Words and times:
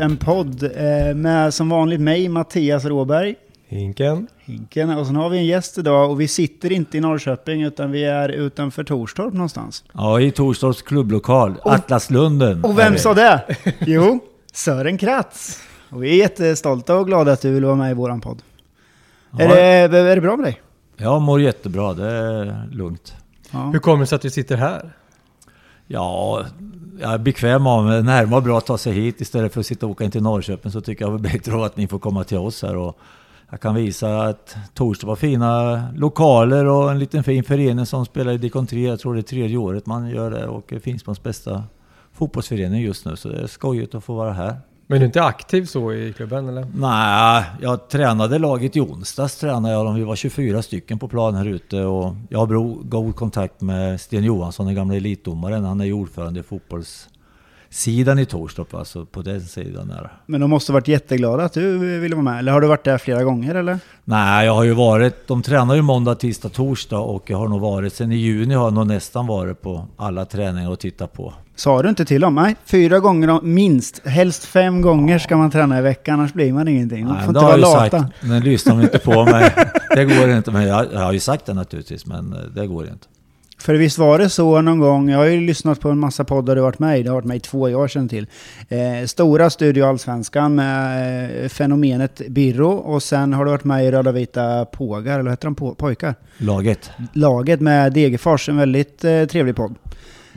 En 0.00 0.16
podd 0.16 0.62
eh, 0.62 1.14
med 1.14 1.54
som 1.54 1.68
vanligt 1.68 2.00
mig, 2.00 2.28
Mattias 2.28 2.84
Råberg. 2.84 3.34
Hinken. 3.68 4.26
Hinken. 4.38 4.90
Och 4.90 5.06
sen 5.06 5.16
har 5.16 5.28
vi 5.28 5.38
en 5.38 5.46
gäst 5.46 5.78
idag 5.78 6.10
och 6.10 6.20
vi 6.20 6.28
sitter 6.28 6.72
inte 6.72 6.98
i 6.98 7.00
Norrköping 7.00 7.62
utan 7.62 7.90
vi 7.90 8.04
är 8.04 8.28
utanför 8.28 8.84
Torstorp 8.84 9.32
någonstans. 9.32 9.84
Ja, 9.92 10.20
i 10.20 10.30
Torstorps 10.30 10.82
klubblokal, 10.82 11.54
Atlaslunden. 11.64 12.64
Och 12.64 12.78
vem 12.78 12.98
sa 12.98 13.14
det? 13.14 13.56
Jo, 13.80 14.18
Sören 14.52 14.98
Kratz. 14.98 15.60
Och 15.90 16.02
vi 16.02 16.10
är 16.10 16.16
jättestolta 16.16 16.96
och 16.96 17.06
glada 17.06 17.32
att 17.32 17.42
du 17.42 17.52
vill 17.52 17.64
vara 17.64 17.76
med 17.76 17.90
i 17.90 17.94
våran 17.94 18.20
podd. 18.20 18.42
Ja. 19.38 19.44
Är, 19.44 19.88
det, 19.88 19.98
är 19.98 20.14
det 20.14 20.20
bra 20.20 20.36
med 20.36 20.46
dig? 20.46 20.60
Jag 20.96 21.22
mår 21.22 21.40
jättebra, 21.40 21.94
det 21.94 22.06
är 22.06 22.68
lugnt. 22.72 23.14
Ja. 23.50 23.70
Hur 23.72 23.78
kommer 23.78 24.00
det 24.00 24.06
sig 24.06 24.16
att 24.16 24.24
vi 24.24 24.30
sitter 24.30 24.56
här? 24.56 24.92
Ja, 25.92 26.44
jag 27.00 27.12
är 27.12 27.18
bekväm 27.18 27.66
av 27.66 27.84
mig. 27.84 28.02
Närmare 28.02 28.36
och 28.36 28.42
bra 28.42 28.58
att 28.58 28.66
ta 28.66 28.78
sig 28.78 28.92
hit 28.92 29.20
istället 29.20 29.52
för 29.52 29.60
att 29.60 29.66
sitta 29.66 29.86
och 29.86 29.92
åka 29.92 30.04
in 30.04 30.10
till 30.10 30.22
Norrköping 30.22 30.72
så 30.72 30.80
tycker 30.80 31.04
jag 31.04 31.12
väl 31.12 31.20
bättre 31.20 31.64
att 31.64 31.76
ni 31.76 31.86
får 31.86 31.98
komma 31.98 32.24
till 32.24 32.38
oss 32.38 32.62
här. 32.62 32.76
Och 32.76 32.98
jag 33.50 33.60
kan 33.60 33.74
visa 33.74 34.22
att 34.22 34.56
Torsdag 34.74 35.06
har 35.06 35.16
fina 35.16 35.82
lokaler 35.96 36.64
och 36.66 36.90
en 36.90 36.98
liten 36.98 37.24
fin 37.24 37.44
förening 37.44 37.86
som 37.86 38.06
spelar 38.06 38.32
i 38.32 38.38
Dikon 38.38 38.66
3. 38.66 38.88
Jag 38.88 39.00
tror 39.00 39.14
det 39.14 39.20
är 39.20 39.22
tredje 39.22 39.56
året 39.56 39.86
man 39.86 40.08
gör 40.10 40.30
det 40.30 40.46
och 40.46 40.72
Finspångs 40.82 41.22
bästa 41.22 41.64
fotbollsförening 42.12 42.82
just 42.82 43.04
nu. 43.04 43.16
Så 43.16 43.28
det 43.28 43.40
är 43.40 43.46
skojigt 43.46 43.94
att 43.94 44.04
få 44.04 44.14
vara 44.14 44.32
här. 44.32 44.56
Men 44.90 44.98
du 44.98 45.04
är 45.04 45.06
inte 45.06 45.22
aktiv 45.22 45.64
så 45.64 45.92
i 45.92 46.12
klubben 46.12 46.48
eller? 46.48 46.66
Nej, 46.74 47.44
jag 47.60 47.88
tränade 47.88 48.38
laget 48.38 48.76
i 48.76 48.80
onsdags. 48.80 49.36
Tränade 49.36 49.74
jag 49.74 49.86
dem. 49.86 49.94
Vi 49.94 50.02
var 50.02 50.16
24 50.16 50.62
stycken 50.62 50.98
på 50.98 51.08
plan 51.08 51.34
här 51.34 51.46
ute 51.46 51.80
och 51.80 52.14
jag 52.28 52.38
har 52.38 52.84
god 52.84 53.16
kontakt 53.16 53.60
med 53.60 54.00
Sten 54.00 54.24
Johansson, 54.24 54.66
den 54.66 54.74
gamla 54.74 54.96
elitdomaren. 54.96 55.64
Han 55.64 55.80
är 55.80 55.84
ju 55.84 55.92
ordförande 55.92 56.40
i 56.40 56.42
fotbollssidan 56.42 58.18
i 58.18 58.26
Torstorp, 58.26 58.74
alltså 58.74 59.06
på 59.06 59.22
den 59.22 59.40
sidan 59.40 59.88
där. 59.88 60.12
Men 60.26 60.40
de 60.40 60.50
måste 60.50 60.72
ha 60.72 60.74
varit 60.74 60.88
jätteglada 60.88 61.44
att 61.44 61.52
du 61.52 61.78
ville 61.78 62.14
vara 62.14 62.24
med. 62.24 62.38
Eller 62.38 62.52
har 62.52 62.60
du 62.60 62.66
varit 62.66 62.84
där 62.84 62.98
flera 62.98 63.24
gånger 63.24 63.54
eller? 63.54 63.78
Nej, 64.04 64.46
jag 64.46 64.54
har 64.54 64.64
ju 64.64 64.74
varit, 64.74 65.26
de 65.26 65.42
tränar 65.42 65.74
ju 65.74 65.82
måndag, 65.82 66.14
tisdag, 66.14 66.48
torsdag 66.48 66.98
och 66.98 67.30
jag 67.30 67.38
har 67.38 67.48
nog 67.48 67.60
varit, 67.60 67.92
sen 67.92 68.12
i 68.12 68.16
juni 68.16 68.54
har 68.54 68.64
jag 68.64 68.72
nog 68.72 68.86
nästan 68.86 69.26
varit 69.26 69.62
på 69.62 69.86
alla 69.96 70.24
träningar 70.24 70.70
och 70.70 70.78
tittat 70.78 71.12
på. 71.12 71.34
Sa 71.60 71.82
du 71.82 71.88
inte 71.88 72.04
till 72.04 72.20
dem? 72.20 72.34
Nej, 72.34 72.56
fyra 72.64 73.00
gånger 73.00 73.30
om- 73.30 73.54
minst. 73.54 74.06
Helst 74.06 74.44
fem 74.44 74.80
gånger 74.82 75.18
ska 75.18 75.36
man 75.36 75.50
träna 75.50 75.78
i 75.78 75.82
veckan, 75.82 76.20
annars 76.20 76.32
blir 76.32 76.52
man 76.52 76.68
ingenting. 76.68 77.04
Man 77.04 77.14
Nej, 77.14 77.24
får 77.24 77.30
inte 77.36 77.44
vara 77.44 77.56
lata. 77.56 78.00
sagt, 78.00 78.14
men 78.22 78.42
lyssnar 78.42 78.76
de 78.76 78.82
inte 78.82 78.98
på 78.98 79.24
mig. 79.32 79.52
Det 79.94 80.04
går 80.04 80.30
inte, 80.30 80.50
men 80.50 80.66
jag, 80.68 80.86
jag 80.92 81.00
har 81.00 81.12
ju 81.12 81.20
sagt 81.20 81.46
det 81.46 81.54
naturligtvis, 81.54 82.06
men 82.06 82.32
eh, 82.32 82.38
det 82.38 82.66
går 82.66 82.84
inte. 82.84 83.06
För 83.58 83.74
visst 83.74 83.98
var 83.98 84.18
det 84.18 84.28
så 84.28 84.60
någon 84.60 84.78
gång, 84.78 85.08
jag 85.10 85.18
har 85.18 85.24
ju 85.24 85.40
lyssnat 85.40 85.80
på 85.80 85.90
en 85.90 85.98
massa 85.98 86.24
poddar 86.24 86.56
du 86.56 86.62
varit 86.62 86.78
med 86.78 86.98
i, 87.00 87.02
det 87.02 87.08
har 87.08 87.14
varit 87.14 87.24
med 87.24 87.36
i 87.36 87.40
två 87.40 87.68
jag 87.68 87.90
känner 87.90 88.08
till. 88.08 88.26
Eh, 88.68 89.06
stora 89.06 89.50
Studio 89.50 89.84
Allsvenskan 89.84 90.54
med 90.54 91.42
eh, 91.44 91.48
fenomenet 91.48 92.22
Birro 92.28 92.70
och 92.70 93.02
sen 93.02 93.32
har 93.32 93.44
du 93.44 93.50
varit 93.50 93.64
med 93.64 93.84
i 93.86 93.90
Röda 93.90 94.12
Vita 94.12 94.64
Pågar, 94.64 95.20
eller 95.20 95.30
heter 95.30 95.46
de? 95.46 95.54
Po- 95.56 95.74
pojkar? 95.74 96.14
Laget. 96.38 96.90
Laget 97.12 97.60
med 97.60 97.92
Degerfors, 97.92 98.48
en 98.48 98.56
väldigt 98.56 99.04
eh, 99.04 99.24
trevlig 99.24 99.56
podd. 99.56 99.74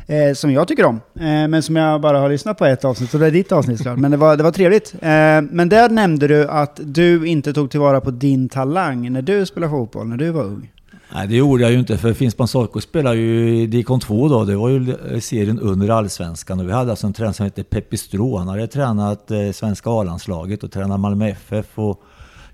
Eh, 0.08 0.34
som 0.34 0.52
jag 0.52 0.68
tycker 0.68 0.86
om, 0.86 0.96
eh, 1.16 1.22
men 1.24 1.64
som 1.64 1.76
jag 1.76 2.02
bara 2.02 2.20
har 2.20 2.30
lyssnat 2.30 2.58
på 2.58 2.66
ett 2.66 2.86
avsnitt, 2.86 3.12
så 3.12 3.18
det 3.18 3.28
är 3.28 3.32
ditt 3.32 3.52
avsnitt 3.52 3.78
såklart. 3.78 3.98
Men 3.98 4.12
det 4.12 4.18
var, 4.18 4.38
det 4.38 4.44
var 4.44 4.52
trevligt. 4.52 4.94
Eh, 4.94 5.42
men 5.42 5.70
där 5.70 5.90
nämnde 5.90 6.28
du 6.28 6.48
att 6.48 6.80
du 6.84 7.28
inte 7.28 7.54
tog 7.54 7.72
tillvara 7.72 8.02
på 8.02 8.12
din 8.12 8.50
talang 8.50 9.12
när 9.12 9.22
du 9.22 9.46
spelade 9.46 9.72
fotboll, 9.72 10.08
när 10.08 10.18
du 10.18 10.32
var 10.32 10.44
ung. 10.44 10.70
Nej, 11.16 11.28
det 11.28 11.36
gjorde 11.36 11.64
jag 11.64 11.72
ju 11.72 11.80
inte, 11.80 11.98
för 11.98 12.14
Finspång 12.14 12.48
Sarko 12.48 12.82
spelade 12.82 13.18
ju 13.18 13.62
i 13.62 13.68
Dikon 13.68 14.00
2 14.00 14.28
då. 14.28 14.44
Det 14.44 14.56
var 14.56 14.70
ju 14.70 14.96
serien 15.22 15.60
under 15.60 15.90
Allsvenskan 15.90 16.60
och 16.60 16.68
vi 16.68 16.72
hade 16.72 16.90
alltså 16.92 17.08
en 17.08 17.14
tränare 17.14 17.34
som 17.34 17.44
hette 17.44 17.64
Peppi 17.64 17.98
Strå. 17.98 18.38
Han 18.38 18.48
hade 18.48 18.68
tränat 18.68 19.32
eh, 19.32 19.52
svenska 19.52 19.90
A-landslaget 19.90 20.64
och 20.64 20.72
tränat 20.72 21.00
Malmö 21.00 21.28
FF. 21.28 21.66
Och 21.80 22.02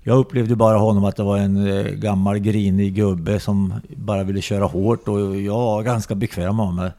jag 0.02 0.18
upplevde 0.18 0.56
bara 0.56 0.78
honom 0.78 1.04
att 1.04 1.16
det 1.16 1.22
var 1.22 1.36
en 1.36 1.66
eh, 1.66 1.84
gammal 1.84 2.38
grinig 2.38 2.94
gubbe 2.94 3.40
som 3.40 3.74
bara 3.96 4.22
ville 4.22 4.40
köra 4.40 4.64
hårt 4.64 5.08
och 5.08 5.36
jag 5.36 5.58
var 5.58 5.82
ganska 5.82 6.14
bekväm 6.14 6.60
av 6.60 6.74
mig. 6.74 6.90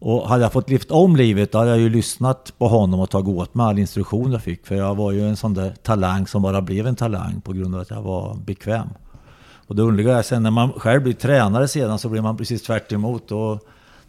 Och 0.00 0.28
hade 0.28 0.42
jag 0.42 0.52
fått 0.52 0.70
lyft 0.70 0.90
om 0.90 1.16
livet 1.16 1.52
då 1.52 1.58
hade 1.58 1.70
jag 1.70 1.78
ju 1.78 1.88
lyssnat 1.88 2.52
på 2.58 2.68
honom 2.68 3.00
och 3.00 3.10
tagit 3.10 3.36
åt 3.36 3.54
mig 3.54 3.66
all 3.66 3.78
instruktion 3.78 4.32
jag 4.32 4.42
fick. 4.42 4.66
För 4.66 4.74
jag 4.74 4.94
var 4.94 5.12
ju 5.12 5.28
en 5.28 5.36
sån 5.36 5.54
där 5.54 5.74
talang 5.82 6.26
som 6.26 6.42
bara 6.42 6.60
blev 6.60 6.86
en 6.86 6.96
talang 6.96 7.40
på 7.40 7.52
grund 7.52 7.74
av 7.74 7.80
att 7.80 7.90
jag 7.90 8.02
var 8.02 8.34
bekväm. 8.34 8.88
Och 9.66 9.76
det 9.76 9.82
underliga 9.82 10.18
är 10.18 10.22
sen 10.22 10.42
när 10.42 10.50
man 10.50 10.72
själv 10.72 11.02
blir 11.02 11.12
tränare 11.12 11.68
sedan 11.68 11.98
så 11.98 12.08
blir 12.08 12.22
man 12.22 12.36
precis 12.36 12.62
tvärt 12.62 12.92
emot 12.92 13.32
och 13.32 13.58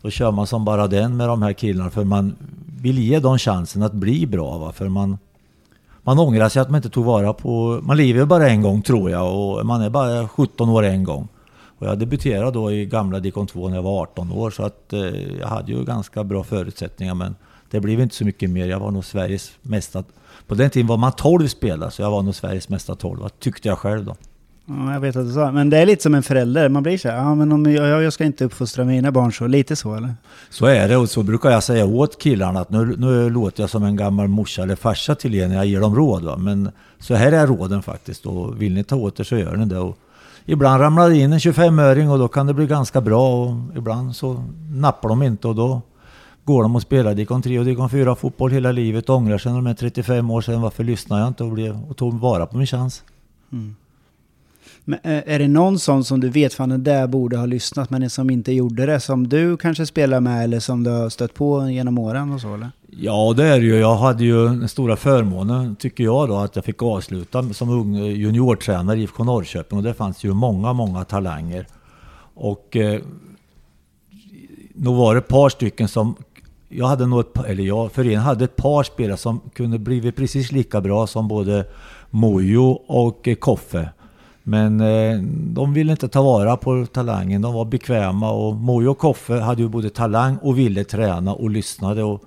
då 0.02 0.10
kör 0.10 0.32
man 0.32 0.48
som 0.48 0.66
bara 0.66 0.88
den 0.88 1.18
med 1.18 1.28
de 1.28 1.42
här 1.42 1.54
killarna 1.54 1.90
för 1.90 2.04
man 2.04 2.36
vill 2.82 3.00
ge 3.00 3.20
dem 3.20 3.38
chansen 3.38 3.84
att 3.84 3.94
bli 3.94 4.28
bra. 4.28 4.58
Va? 4.58 4.72
För 4.72 4.90
man, 4.90 5.18
man 6.04 6.20
ångrar 6.20 6.50
sig 6.50 6.62
att 6.62 6.70
man 6.70 6.78
inte 6.78 6.90
tog 6.90 7.06
vara 7.06 7.34
på... 7.34 7.80
Man 7.84 7.98
lever 7.98 8.20
ju 8.20 8.26
bara 8.26 8.50
en 8.50 8.62
gång 8.62 8.82
tror 8.82 9.12
jag 9.12 9.36
och 9.36 9.66
man 9.66 9.82
är 9.82 9.90
bara 9.90 10.28
17 10.28 10.70
år 10.70 10.84
en 10.84 11.04
gång. 11.04 11.28
Och 11.80 11.88
jag 11.88 12.00
debuterade 12.00 12.52
då 12.52 12.72
i 12.72 12.86
gamla 12.86 13.20
Dikon 13.20 13.48
2 13.48 13.70
när 13.70 13.76
jag 13.76 13.84
var 13.84 14.02
18 14.02 14.32
år 14.32 14.52
så 14.52 14.64
att 14.64 14.94
eh, 14.94 15.00
jag 15.40 15.48
hade 15.48 15.72
ju 15.72 15.84
ganska 15.84 16.24
bra 16.24 16.44
förutsättningar 16.44 17.16
men 17.16 17.36
det 17.72 17.80
blev 17.80 18.00
inte 18.00 18.16
så 18.16 18.26
mycket 18.26 18.50
mer. 18.50 18.68
Jag 18.68 18.80
var 18.80 18.92
nog 18.92 19.06
Sveriges 19.06 19.52
mesta... 19.62 20.04
På 20.48 20.56
den 20.56 20.70
tiden 20.70 20.88
var 20.88 20.98
man 20.98 21.12
12 21.12 21.48
spelare 21.48 21.92
så 21.92 22.02
jag 22.02 22.12
var 22.12 22.22
nog 22.22 22.36
Sveriges 22.36 22.70
mesta 22.70 22.96
12 22.96 23.30
tyckte 23.40 23.68
jag 23.68 23.78
själv 23.78 24.06
då. 24.06 24.16
Ja, 24.66 24.94
jag 24.94 25.00
vet 25.00 25.16
att 25.16 25.26
du 25.26 25.34
sa 25.34 25.52
Men 25.52 25.70
det 25.70 25.78
är 25.78 25.86
lite 25.86 26.04
som 26.04 26.16
en 26.16 26.24
förälder, 26.24 26.70
man 26.70 26.84
blir 26.84 26.98
så 26.98 27.10
här, 27.10 27.18
ja 27.18 27.36
men 27.36 27.52
om 27.52 27.72
jag, 27.72 28.04
jag 28.04 28.14
ska 28.14 28.24
inte 28.24 28.46
uppfostra 28.46 28.86
mina 28.86 29.12
barn 29.12 29.34
så, 29.34 29.48
lite 29.48 29.76
så 29.76 29.96
eller? 29.96 30.14
Så 30.50 30.66
är 30.66 30.88
det 30.88 30.98
och 30.98 31.10
så 31.10 31.24
brukar 31.24 31.52
jag 31.52 31.64
säga 31.64 31.86
åt 31.86 32.22
killarna 32.22 32.60
att 32.60 32.70
nu, 32.70 32.96
nu 32.98 33.30
låter 33.30 33.64
jag 33.64 33.70
som 33.70 33.84
en 33.84 33.96
gammal 33.96 34.28
morsa 34.28 34.64
eller 34.64 34.76
farsa 34.76 35.16
till 35.16 35.36
er 35.36 35.48
när 35.48 35.56
jag 35.56 35.66
ger 35.66 35.80
dem 35.80 35.96
råd. 35.96 36.24
Va? 36.24 36.38
Men 36.38 36.70
så 37.00 37.16
här 37.16 37.32
är 37.32 37.48
råden 37.48 37.82
faktiskt 37.82 38.26
och 38.26 38.62
vill 38.62 38.74
ni 38.74 38.84
ta 38.84 38.96
åt 38.96 39.20
er 39.20 39.24
så 39.24 39.38
gör 39.38 39.56
ni 39.56 39.66
det. 39.66 39.80
Och 39.80 39.98
ibland 40.52 40.82
ramlar 40.82 41.10
det 41.10 41.18
in 41.18 41.34
en 41.34 41.40
25-öring 41.40 42.10
och 42.10 42.20
då 42.20 42.28
kan 42.28 42.48
det 42.48 42.54
bli 42.54 42.68
ganska 42.68 43.02
bra 43.02 43.44
och 43.44 43.78
ibland 43.78 44.16
så 44.16 44.44
nappar 44.72 45.10
de 45.10 45.24
inte 45.24 45.48
och 45.48 45.56
då 45.56 45.82
går 46.44 46.64
de 46.64 46.76
och 46.76 46.82
spelar 46.82 47.16
Dikon 47.16 47.42
3 47.42 47.60
och 47.60 47.66
Dikon 47.66 47.90
4 47.90 48.16
fotboll 48.16 48.52
hela 48.52 48.72
livet 48.72 49.10
och 49.10 49.16
ångrar 49.16 49.38
sig 49.38 49.52
när 49.52 49.60
de 49.60 49.68
är 49.68 49.74
35 49.74 50.32
år 50.32 50.42
sedan. 50.42 50.62
Varför 50.62 50.84
lyssnade 50.84 51.22
jag 51.22 51.28
inte 51.28 51.44
och, 51.44 51.52
blev, 51.52 51.84
och 51.90 51.98
tog 51.98 52.20
vara 52.20 52.46
på 52.46 52.58
min 52.58 52.68
chans? 52.68 53.04
Mm. 53.52 53.76
Men 54.90 55.00
eh, 55.04 55.34
är 55.34 55.40
det 55.40 55.48
någon 55.48 55.80
sån 55.80 56.04
som 56.04 56.20
du 56.20 56.30
vet, 56.30 56.54
fan 56.54 56.70
den 56.70 56.84
där 56.84 57.08
borde 57.08 57.38
ha 57.38 57.46
lyssnat, 57.46 57.90
men 57.90 58.10
som 58.10 58.30
inte 58.30 58.52
gjorde 58.52 58.86
det, 58.86 59.00
som 59.00 59.28
du 59.28 59.58
kanske 59.58 59.86
spelar 59.86 60.20
med 60.20 60.44
eller 60.44 60.60
som 60.60 60.84
du 60.84 60.90
har 60.90 61.10
stött 61.10 61.34
på 61.34 61.70
genom 61.70 61.98
åren 61.98 62.34
och 62.34 62.42
så 62.42 62.54
eller? 62.54 62.72
Ja, 62.88 63.34
det 63.38 63.48
är 63.48 63.60
det 63.60 63.66
ju. 63.66 63.76
Jag 63.76 63.96
hade 63.96 64.24
ju 64.24 64.46
den 64.46 64.70
stora 64.70 64.96
förmånen, 64.96 65.76
tycker 65.76 66.04
jag 66.04 66.30
då, 66.30 66.38
att 66.38 66.56
jag 66.56 66.66
fick 66.66 66.84
avsluta 66.84 67.54
som 67.54 67.70
ung 67.70 67.96
eh, 67.96 68.18
juniortränare 68.18 69.00
i 69.00 69.04
IFK 69.04 69.24
Norrköping. 69.24 69.78
Och 69.78 69.84
det 69.84 69.94
fanns 69.94 70.24
ju 70.24 70.34
många, 70.34 70.74
många 70.74 71.04
talanger. 71.04 71.68
Och 72.34 72.76
eh, 72.76 73.02
nog 74.74 74.96
var 74.96 75.14
det 75.14 75.20
ett 75.20 75.28
par 75.28 75.50
stycken 75.50 75.88
som... 75.88 76.16
Jag 76.70 76.88
hade 76.88 77.06
nog 77.06 77.20
ett, 77.20 77.46
eller 77.46 77.64
jag, 77.64 77.92
föreningen 77.92 78.22
hade 78.22 78.44
ett 78.44 78.56
par 78.56 78.84
spelare 78.84 79.18
som 79.18 79.42
kunde 79.54 79.80
blivit 79.80 80.16
precis 80.16 80.52
lika 80.52 80.82
bra 80.82 81.08
som 81.08 81.28
både 81.28 81.66
Mojo 82.10 82.70
och 82.88 83.28
eh, 83.28 83.36
Koffe. 83.36 83.90
Men 84.50 84.82
eh, 84.82 85.20
de 85.54 85.74
ville 85.74 85.92
inte 85.92 86.08
ta 86.08 86.22
vara 86.22 86.58
på 86.58 86.86
talangen, 86.86 87.42
de 87.42 87.54
var 87.54 87.66
bekväma 87.66 88.32
och 88.32 88.56
Mojo 88.56 88.92
och 88.92 88.98
Koffe 88.98 89.40
hade 89.40 89.62
ju 89.62 89.68
både 89.68 89.90
talang 89.90 90.38
och 90.38 90.58
ville 90.58 90.84
träna 90.84 91.34
och 91.34 91.50
lyssnade. 91.50 92.04
Och 92.04 92.24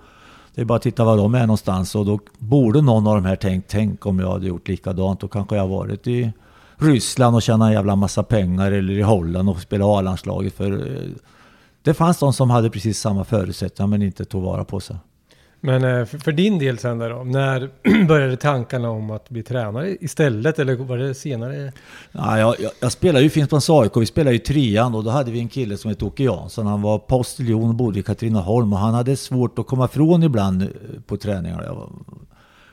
det 0.54 0.60
är 0.60 0.64
bara 0.64 0.76
att 0.76 0.82
titta 0.82 1.04
var 1.04 1.16
de 1.16 1.34
är 1.34 1.40
någonstans 1.40 1.94
och 1.94 2.06
då 2.06 2.18
borde 2.38 2.82
någon 2.82 3.06
av 3.06 3.14
de 3.14 3.24
här 3.24 3.36
tänkt, 3.36 3.70
tänk 3.70 4.06
om 4.06 4.18
jag 4.18 4.30
hade 4.30 4.46
gjort 4.46 4.68
likadant. 4.68 5.20
Då 5.20 5.28
kanske 5.28 5.56
jag 5.56 5.68
varit 5.68 6.06
i 6.06 6.32
Ryssland 6.76 7.36
och 7.36 7.42
tjänat 7.42 7.66
en 7.66 7.72
jävla 7.72 7.96
massa 7.96 8.22
pengar 8.22 8.72
eller 8.72 8.94
i 8.94 9.02
Holland 9.02 9.48
och 9.48 9.60
spelat 9.60 9.86
A-landslaget. 9.86 10.54
För 10.54 10.72
eh, 10.72 11.10
det 11.82 11.94
fanns 11.94 12.18
de 12.18 12.32
som 12.32 12.50
hade 12.50 12.70
precis 12.70 12.98
samma 12.98 13.24
förutsättningar 13.24 13.88
men 13.88 14.02
inte 14.02 14.24
tog 14.24 14.42
vara 14.42 14.64
på 14.64 14.80
sig. 14.80 14.96
Men 15.64 15.84
eh, 15.84 16.04
för, 16.04 16.32
din 16.32 16.58
del 16.58 16.78
sen 16.78 16.98
då, 16.98 17.22
när 17.24 17.70
började 18.06 18.36
tankarna 18.36 18.90
om 18.90 19.10
att 19.10 19.28
bli 19.28 19.42
tränare 19.42 19.96
istället 20.00 20.58
eller 20.58 20.76
var 20.76 20.98
det 20.98 21.14
senare? 21.14 21.72
Ja, 22.12 22.38
jag, 22.38 22.60
jag, 22.60 22.70
jag 22.80 22.92
spelade 22.92 23.24
ju 23.24 23.30
Finspångs 23.30 23.70
AIK, 23.70 23.96
vi 23.96 24.06
spelade 24.06 24.32
ju 24.32 24.38
trean 24.38 24.94
och 24.94 25.04
då 25.04 25.10
hade 25.10 25.30
vi 25.30 25.38
en 25.38 25.48
kille 25.48 25.76
som 25.76 25.88
hette 25.88 26.04
Åke 26.04 26.24
Jansson. 26.24 26.66
Han 26.66 26.82
var 26.82 26.98
postiljon 26.98 27.68
och 27.68 27.74
bodde 27.74 27.98
i 27.98 28.02
Katrineholm 28.02 28.72
och 28.72 28.78
han 28.78 28.94
hade 28.94 29.16
svårt 29.16 29.58
att 29.58 29.66
komma 29.66 29.84
ifrån 29.84 30.22
ibland 30.22 30.62
eh, 30.62 30.68
på 31.06 31.16
träningar. 31.16 31.62
Jag 31.62 31.74
var 31.74 31.90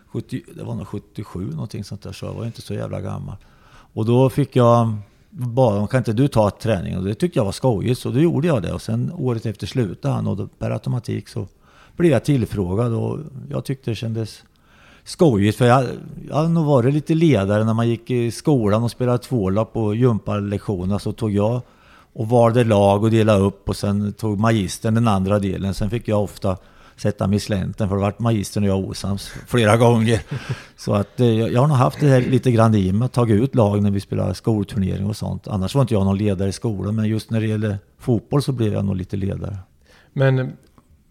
70, 0.07 0.41
det 0.55 0.63
var 0.63 0.75
nog 0.75 0.87
77 0.87 1.51
någonting 1.51 1.83
sånt 1.83 2.01
där 2.01 2.11
så 2.11 2.25
jag 2.25 2.33
var 2.33 2.45
inte 2.45 2.61
så 2.61 2.73
jävla 2.73 3.01
gammal. 3.01 3.35
Och 3.93 4.05
då 4.05 4.29
fick 4.29 4.55
jag 4.55 4.93
bara, 5.29 5.87
kan 5.87 5.97
inte 5.97 6.13
du 6.13 6.27
ta 6.27 6.49
träningen? 6.49 6.99
Och 6.99 7.05
det 7.05 7.15
tyckte 7.15 7.39
jag 7.39 7.45
var 7.45 7.51
skojigt 7.51 7.99
så 7.99 8.09
då 8.09 8.19
gjorde 8.19 8.47
jag 8.47 8.61
det 8.61 8.73
och 8.73 8.81
sen 8.81 9.11
året 9.17 9.45
efter 9.45 9.67
slutade 9.67 10.13
han 10.13 10.27
och 10.27 10.37
då, 10.37 10.47
per 10.47 10.71
automatik 10.71 11.27
så 11.27 11.47
blev 11.99 12.11
jag 12.11 12.23
tillfrågad 12.23 12.93
och 12.93 13.19
jag 13.49 13.65
tyckte 13.65 13.91
det 13.91 13.95
kändes 13.95 14.43
skojigt 15.03 15.57
för 15.57 15.65
jag, 15.65 15.85
jag 16.29 16.35
har 16.35 16.47
nog 16.47 16.65
varit 16.65 16.93
lite 16.93 17.13
ledare 17.13 17.63
när 17.63 17.73
man 17.73 17.89
gick 17.89 18.11
i 18.11 18.31
skolan 18.31 18.83
och 18.83 18.91
spelade 18.91 19.17
tvålapp 19.17 19.73
på 19.73 19.95
gympalektionerna 19.95 20.99
så 20.99 21.11
tog 21.11 21.31
jag 21.31 21.61
och 22.13 22.29
valde 22.29 22.63
lag 22.63 23.03
och 23.03 23.11
delade 23.11 23.39
upp 23.39 23.69
och 23.69 23.75
sen 23.75 24.13
tog 24.13 24.39
magistern 24.39 24.93
den 24.93 25.07
andra 25.07 25.39
delen. 25.39 25.73
Sen 25.73 25.89
fick 25.89 26.07
jag 26.07 26.23
ofta 26.23 26.57
sätta 26.95 27.27
mig 27.27 27.37
i 27.37 27.39
slänten 27.39 27.89
för 27.89 27.95
det 27.95 28.01
vart 28.01 28.19
magistern 28.19 28.63
och 28.63 28.69
jag 28.69 28.79
osams 28.79 29.27
flera 29.47 29.77
gånger. 29.77 30.21
Så 30.75 30.93
att 30.93 31.19
eh, 31.19 31.27
jag 31.27 31.61
har 31.61 31.67
nog 31.67 31.77
haft 31.77 31.99
det 31.99 32.07
här 32.07 32.21
lite 32.21 32.51
grann 32.51 32.75
i 32.75 32.91
mig, 32.91 33.09
tagit 33.09 33.41
ut 33.41 33.55
lag 33.55 33.81
när 33.81 33.91
vi 33.91 33.99
spelar 33.99 34.33
skolturnering 34.33 35.05
och 35.05 35.15
sånt. 35.15 35.47
Annars 35.47 35.75
var 35.75 35.81
inte 35.81 35.93
jag 35.93 36.05
någon 36.05 36.17
ledare 36.17 36.49
i 36.49 36.51
skolan, 36.51 36.95
men 36.95 37.05
just 37.05 37.31
när 37.31 37.41
det 37.41 37.47
gäller 37.47 37.77
fotboll 37.97 38.41
så 38.41 38.51
blev 38.51 38.73
jag 38.73 38.85
nog 38.85 38.95
lite 38.95 39.17
ledare. 39.17 39.57
Men 40.13 40.51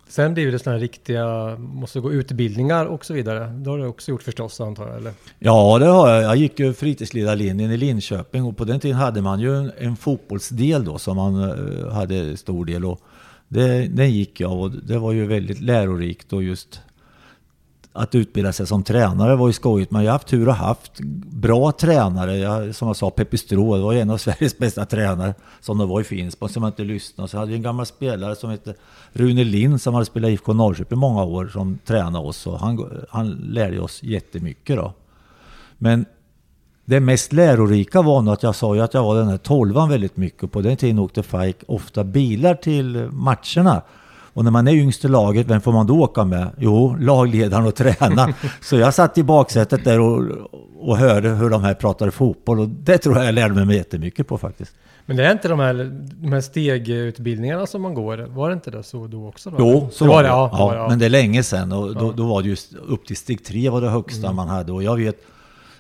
sen 0.08 0.34
blir 0.34 0.52
det 0.52 0.58
sådana 0.58 0.76
här 0.76 0.81
riktiga, 0.81 1.56
måste 1.58 2.00
gå 2.00 2.12
utbildningar 2.12 2.87
och 2.87 3.05
så 3.05 3.14
vidare. 3.14 3.46
Det 3.46 3.70
har 3.70 3.78
du 3.78 3.87
också 3.87 4.10
gjort 4.10 4.22
förstås 4.22 4.60
antar 4.60 4.87
jag, 4.88 4.96
eller? 4.96 5.12
Ja, 5.38 5.78
det 5.78 5.87
har 5.87 6.08
jag. 6.10 6.22
Jag 6.22 6.37
gick 6.37 6.60
ju 6.60 6.72
fritidsledarlinjen 6.72 7.70
i 7.70 7.76
Linköping 7.76 8.44
och 8.44 8.56
på 8.56 8.64
den 8.64 8.81
tiden 8.81 8.96
hade 8.96 9.22
man 9.22 9.40
ju 9.40 9.56
en, 9.56 9.72
en 9.78 9.96
fotbollsdel 9.96 10.84
då 10.84 10.99
som 10.99 11.16
man 11.16 11.43
eh, 11.43 11.93
hade 11.93 12.37
stor 12.37 12.64
del. 12.64 12.84
Och 12.84 13.00
det, 13.49 13.87
den 13.87 14.10
gick 14.10 14.40
jag 14.40 14.60
och 14.60 14.70
det 14.70 14.99
var 14.99 15.12
ju 15.12 15.26
väldigt 15.26 15.60
lärorikt 15.60 16.32
och 16.32 16.43
just 16.43 16.81
att 17.93 18.14
utbilda 18.14 18.52
sig 18.52 18.67
som 18.67 18.82
tränare 18.82 19.37
var 19.37 19.46
ju 19.46 19.52
skojigt. 19.52 19.90
Men 19.90 20.05
jag 20.05 20.11
har 20.11 20.12
haft 20.12 20.29
tur 20.29 20.49
och 20.49 20.55
haft 20.55 21.00
bra 21.32 21.73
tränare. 21.73 22.37
Jag, 22.37 22.75
som 22.75 22.88
jag 22.88 22.96
sa, 22.96 23.11
Peppi 23.11 23.38
Strå, 23.38 23.76
det 23.76 23.82
var 23.82 23.93
ju 23.93 24.00
en 24.00 24.11
av 24.11 24.17
Sveriges 24.19 24.58
bästa 24.58 24.85
tränare. 24.87 25.35
Som 25.61 25.79
det 25.79 25.87
var 25.87 26.00
i 26.00 26.05
Finspång, 26.05 26.49
som 26.49 26.62
jag 26.62 26.70
inte 26.70 26.85
lyssnade. 26.85 27.29
Så 27.29 27.38
hade 27.38 27.50
vi 27.50 27.56
en 27.56 27.62
gammal 27.62 27.87
spelare 27.87 28.37
som 28.37 28.50
hette 28.50 28.75
Rune 29.12 29.44
Lind 29.44 29.81
som 29.81 29.94
hade 29.94 30.06
spelat 30.06 30.31
IFK 30.31 30.52
Norrköping 30.52 30.99
i 30.99 31.00
många 31.00 31.25
år. 31.25 31.49
Som 31.52 31.79
tränade 31.87 32.26
oss 32.26 32.46
och 32.46 32.58
han, 32.58 33.00
han 33.11 33.31
lärde 33.31 33.81
oss 33.81 34.02
jättemycket 34.02 34.76
då. 34.76 34.93
Men 35.79 36.05
det 36.85 37.00
mest 37.00 37.32
lärorika 37.32 38.02
var 38.02 38.23
nog 38.23 38.35
att 38.35 38.43
jag 38.43 38.55
sa 38.55 38.75
ju 38.75 38.81
att 38.81 38.94
jag 38.94 39.02
var 39.02 39.17
den 39.17 39.29
här 39.29 39.37
tolvan 39.37 39.88
väldigt 39.88 40.17
mycket. 40.17 40.52
På 40.52 40.61
den 40.61 40.76
tiden 40.76 40.99
åkte 40.99 41.23
FAIK 41.23 41.56
ofta 41.67 42.05
bilar 42.05 42.55
till 42.55 43.08
matcherna. 43.12 43.82
Och 44.38 44.44
när 44.44 44.50
man 44.50 44.69
är 44.69 44.73
yngst 44.73 45.05
i 45.05 45.08
laget, 45.08 45.46
vem 45.46 45.61
får 45.61 45.73
man 45.73 45.87
då 45.87 46.00
åka 46.02 46.25
med? 46.25 46.49
Jo, 46.58 46.96
lagledaren 47.00 47.67
och 47.67 47.75
tränaren. 47.75 48.32
Så 48.61 48.76
jag 48.76 48.94
satt 48.94 49.19
i 49.19 49.23
baksätet 49.23 49.85
där 49.85 50.00
och, 50.00 50.25
och 50.81 50.96
hörde 50.99 51.29
hur 51.29 51.50
de 51.50 51.64
här 51.64 51.75
pratade 51.75 52.11
fotboll. 52.11 52.61
Och 52.61 52.69
det 52.69 52.99
tror 52.99 53.17
jag 53.17 53.26
jag 53.26 53.35
lärde 53.35 53.64
mig 53.64 53.76
jättemycket 53.76 54.29
på 54.29 54.38
faktiskt. 54.38 54.75
Men 55.06 55.17
det 55.17 55.26
är 55.26 55.32
inte 55.32 55.49
de 55.49 55.58
här, 55.61 55.75
de 56.23 56.32
här 56.32 56.40
stegutbildningarna 56.40 57.67
som 57.67 57.82
man 57.82 57.94
går, 57.94 58.19
var 58.19 58.49
det 58.49 58.55
inte 58.55 58.70
det 58.70 58.82
så 58.82 59.06
då 59.06 59.29
också? 59.29 59.50
Då? 59.50 59.56
Jo, 59.58 59.88
så 59.93 60.05
det 60.05 60.11
var 60.11 60.23
det. 60.23 60.29
Ja, 60.29 60.50
Ja, 60.52 60.75
ja. 60.75 60.88
Men 60.88 60.99
det 60.99 61.05
är 61.05 61.11
länge 61.11 61.43
sedan 61.43 61.73
och 61.73 61.94
då, 61.94 62.12
då 62.12 62.26
var 62.26 62.43
det 62.43 62.49
just 62.49 62.75
upp 62.88 63.06
till 63.06 63.17
steg 63.17 63.44
tre 63.44 63.69
var 63.70 63.81
det 63.81 63.88
högsta 63.88 64.26
Mm. 64.26 64.37
man 64.37 64.49
hade. 64.49 64.73
Och 64.73 64.82
jag 64.82 64.96
vet, 64.96 65.17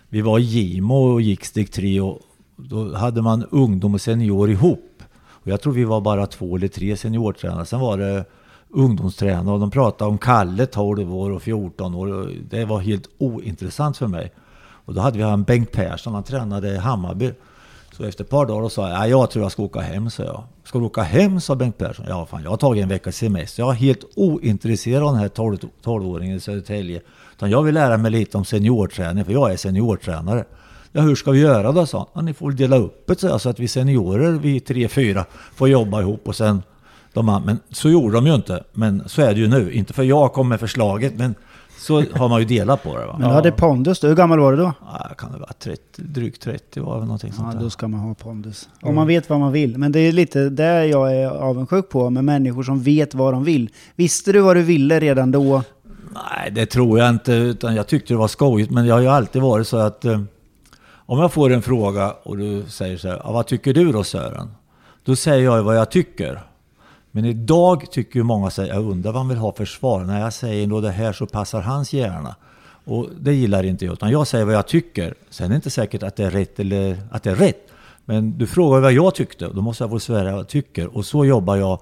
vi 0.08 0.20
var 0.20 0.38
i 0.38 0.42
Gimo 0.42 0.94
och 1.12 1.20
gick 1.20 1.44
steg 1.44 1.72
tre 1.72 2.00
och 2.00 2.18
då 2.56 2.94
hade 2.94 3.22
man 3.22 3.44
ungdom 3.50 3.94
och 3.94 4.00
senior 4.00 4.50
ihop. 4.50 5.02
Och 5.28 5.48
jag 5.48 5.60
tror 5.60 5.72
vi 5.72 5.84
var 5.84 6.00
bara 6.00 6.26
två 6.26 6.56
eller 6.56 6.68
tre 6.68 6.96
seniortränare. 6.96 7.64
Sen 7.64 7.80
var 7.80 7.98
det 7.98 8.24
ungdomstränare 8.70 9.54
och 9.54 9.60
de 9.60 9.70
pratade 9.70 10.10
om 10.10 10.18
Kalle 10.18 10.66
12 10.66 11.14
år 11.14 11.30
och 11.30 11.42
14 11.42 11.94
år. 11.94 12.12
Och 12.12 12.28
det 12.50 12.64
var 12.64 12.78
helt 12.78 13.08
ointressant 13.18 13.96
för 13.96 14.06
mig. 14.06 14.32
Och 14.88 14.94
då 14.94 15.00
hade 15.00 15.18
vi 15.18 15.24
han 15.24 15.42
Bengt 15.42 15.72
Persson, 15.72 16.14
han 16.14 16.22
tränade 16.22 16.68
i 16.68 16.76
Hammarby. 16.76 17.32
Så 17.92 18.04
efter 18.04 18.24
ett 18.24 18.30
par 18.30 18.46
dagar 18.46 18.68
sa 18.68 18.88
jag, 18.88 19.08
jag 19.08 19.30
tror 19.30 19.44
jag 19.44 19.52
ska 19.52 19.62
åka 19.62 19.80
hem, 19.80 20.10
sa 20.10 20.22
jag. 20.22 20.44
Ska 20.64 20.78
du 20.78 20.84
åka 20.84 21.02
hem, 21.02 21.40
sa 21.40 21.54
Bengt 21.54 21.78
Persson. 21.78 22.06
Ja, 22.08 22.26
fan, 22.26 22.42
jag 22.42 22.50
har 22.50 22.56
tagit 22.56 22.82
en 22.82 22.88
veckas 22.88 23.16
semester. 23.16 23.62
Jag 23.62 23.70
är 23.70 23.74
helt 23.74 24.04
ointresserad 24.16 25.02
av 25.02 25.12
den 25.12 25.20
här 25.20 25.28
12-åringen 25.28 26.36
i 26.36 26.40
Södertälje. 26.40 27.00
Utan 27.36 27.50
jag 27.50 27.62
vill 27.62 27.74
lära 27.74 27.96
mig 27.96 28.10
lite 28.10 28.38
om 28.38 28.44
seniorträning, 28.44 29.24
för 29.24 29.32
jag 29.32 29.52
är 29.52 29.56
seniortränare. 29.56 30.44
Ja, 30.92 31.00
hur 31.00 31.14
ska 31.14 31.30
vi 31.30 31.40
göra 31.40 31.72
då, 31.72 31.86
sa 31.86 31.98
han. 31.98 32.06
Ja, 32.14 32.20
ni 32.20 32.34
får 32.34 32.46
väl 32.46 32.56
dela 32.56 32.76
upp 32.76 33.06
det, 33.06 33.20
sa 33.20 33.28
jag, 33.28 33.40
så 33.40 33.48
att 33.48 33.60
vi 33.60 33.68
seniorer, 33.68 34.32
vi 34.32 34.60
tre, 34.60 34.88
fyra, 34.88 35.24
får 35.54 35.68
jobba 35.68 36.00
ihop 36.00 36.28
och 36.28 36.36
sen 36.36 36.62
de 37.12 37.28
andra. 37.28 37.46
Men 37.46 37.58
så 37.70 37.90
gjorde 37.90 38.14
de 38.14 38.26
ju 38.26 38.34
inte. 38.34 38.64
Men 38.72 39.02
så 39.06 39.22
är 39.22 39.34
det 39.34 39.40
ju 39.40 39.48
nu. 39.48 39.72
Inte 39.72 39.92
för 39.92 40.02
jag 40.02 40.32
kom 40.32 40.48
med 40.48 40.60
förslaget, 40.60 41.12
men 41.16 41.34
så 41.78 42.02
har 42.12 42.28
man 42.28 42.40
ju 42.40 42.46
delat 42.46 42.82
på 42.82 42.98
det. 42.98 43.06
Va? 43.06 43.16
Men 43.18 43.28
du 43.28 43.34
hade 43.34 43.52
pondus. 43.52 44.04
Hur 44.04 44.14
gammal 44.14 44.38
var 44.38 44.52
du 44.52 44.58
då? 44.58 44.72
Ja, 44.80 45.14
kan 45.18 45.32
det 45.32 45.38
vara 45.38 45.52
30, 45.58 45.82
drygt 45.96 46.42
30 46.42 46.80
var 46.80 46.94
det 47.00 47.04
någonting 47.04 47.32
sånt 47.32 47.54
Ja, 47.54 47.60
då 47.60 47.70
ska 47.70 47.88
man 47.88 48.00
ha 48.00 48.14
pondus. 48.14 48.68
Om 48.82 48.94
man 48.94 49.06
vet 49.06 49.30
vad 49.30 49.40
man 49.40 49.52
vill. 49.52 49.78
Men 49.78 49.92
det 49.92 50.00
är 50.00 50.12
lite 50.12 50.48
där 50.48 50.82
jag 50.82 51.16
är 51.16 51.28
avundsjuk 51.28 51.88
på 51.88 52.10
med 52.10 52.24
människor 52.24 52.62
som 52.62 52.82
vet 52.82 53.14
vad 53.14 53.34
de 53.34 53.44
vill. 53.44 53.70
Visste 53.96 54.32
du 54.32 54.40
vad 54.40 54.56
du 54.56 54.62
ville 54.62 55.00
redan 55.00 55.30
då? 55.30 55.62
Nej, 56.14 56.50
det 56.50 56.66
tror 56.66 56.98
jag 56.98 57.08
inte. 57.08 57.32
Utan 57.32 57.74
jag 57.74 57.86
tyckte 57.86 58.14
det 58.14 58.18
var 58.18 58.28
skojigt. 58.28 58.70
Men 58.70 58.86
jag 58.86 58.94
har 58.94 59.02
ju 59.02 59.08
alltid 59.08 59.42
varit 59.42 59.66
så 59.66 59.76
att 59.76 60.04
eh, 60.04 60.20
om 60.90 61.18
jag 61.18 61.32
får 61.32 61.52
en 61.52 61.62
fråga 61.62 62.14
och 62.22 62.36
du 62.36 62.64
säger 62.68 62.96
så 62.96 63.08
här, 63.08 63.20
ja, 63.24 63.32
vad 63.32 63.46
tycker 63.46 63.74
du 63.74 63.92
då 63.92 64.04
Sören? 64.04 64.50
Då 65.04 65.16
säger 65.16 65.44
jag 65.44 65.62
vad 65.62 65.76
jag 65.76 65.90
tycker. 65.90 66.40
Men 67.18 67.24
idag 67.24 67.90
tycker 67.90 68.18
ju 68.18 68.22
många 68.22 68.46
att 68.46 68.58
jag 68.58 68.90
undrar 68.90 69.12
vad 69.12 69.20
han 69.20 69.28
vill 69.28 69.38
ha 69.38 69.52
för 69.52 69.64
svar. 69.64 70.04
När 70.04 70.20
jag 70.20 70.32
säger 70.32 70.66
då 70.66 70.80
det 70.80 70.90
här 70.90 71.12
så 71.12 71.26
passar 71.26 71.60
hans 71.60 71.92
hjärna. 71.92 72.36
Och 72.84 73.06
det 73.20 73.34
gillar 73.34 73.62
inte 73.62 73.84
jag, 73.84 73.92
utan 73.92 74.10
jag 74.10 74.26
säger 74.26 74.44
vad 74.44 74.54
jag 74.54 74.66
tycker. 74.66 75.14
Sen 75.30 75.46
är 75.46 75.48
det 75.48 75.54
inte 75.56 75.70
säkert 75.70 76.02
att 76.02 76.16
det 76.16 76.24
är 76.24 76.30
rätt 76.30 76.60
eller 76.60 76.98
att 77.10 77.22
det 77.22 77.30
är 77.30 77.34
rätt. 77.34 77.68
Men 78.04 78.38
du 78.38 78.46
frågar 78.46 78.80
vad 78.80 78.92
jag 78.92 79.14
tyckte, 79.14 79.48
då 79.48 79.62
måste 79.62 79.84
jag 79.84 79.90
få 79.90 80.00
svära 80.00 80.30
vad 80.30 80.40
jag 80.40 80.48
tycker. 80.48 80.96
Och 80.96 81.04
så 81.06 81.24
jobbar 81.24 81.56
jag 81.56 81.80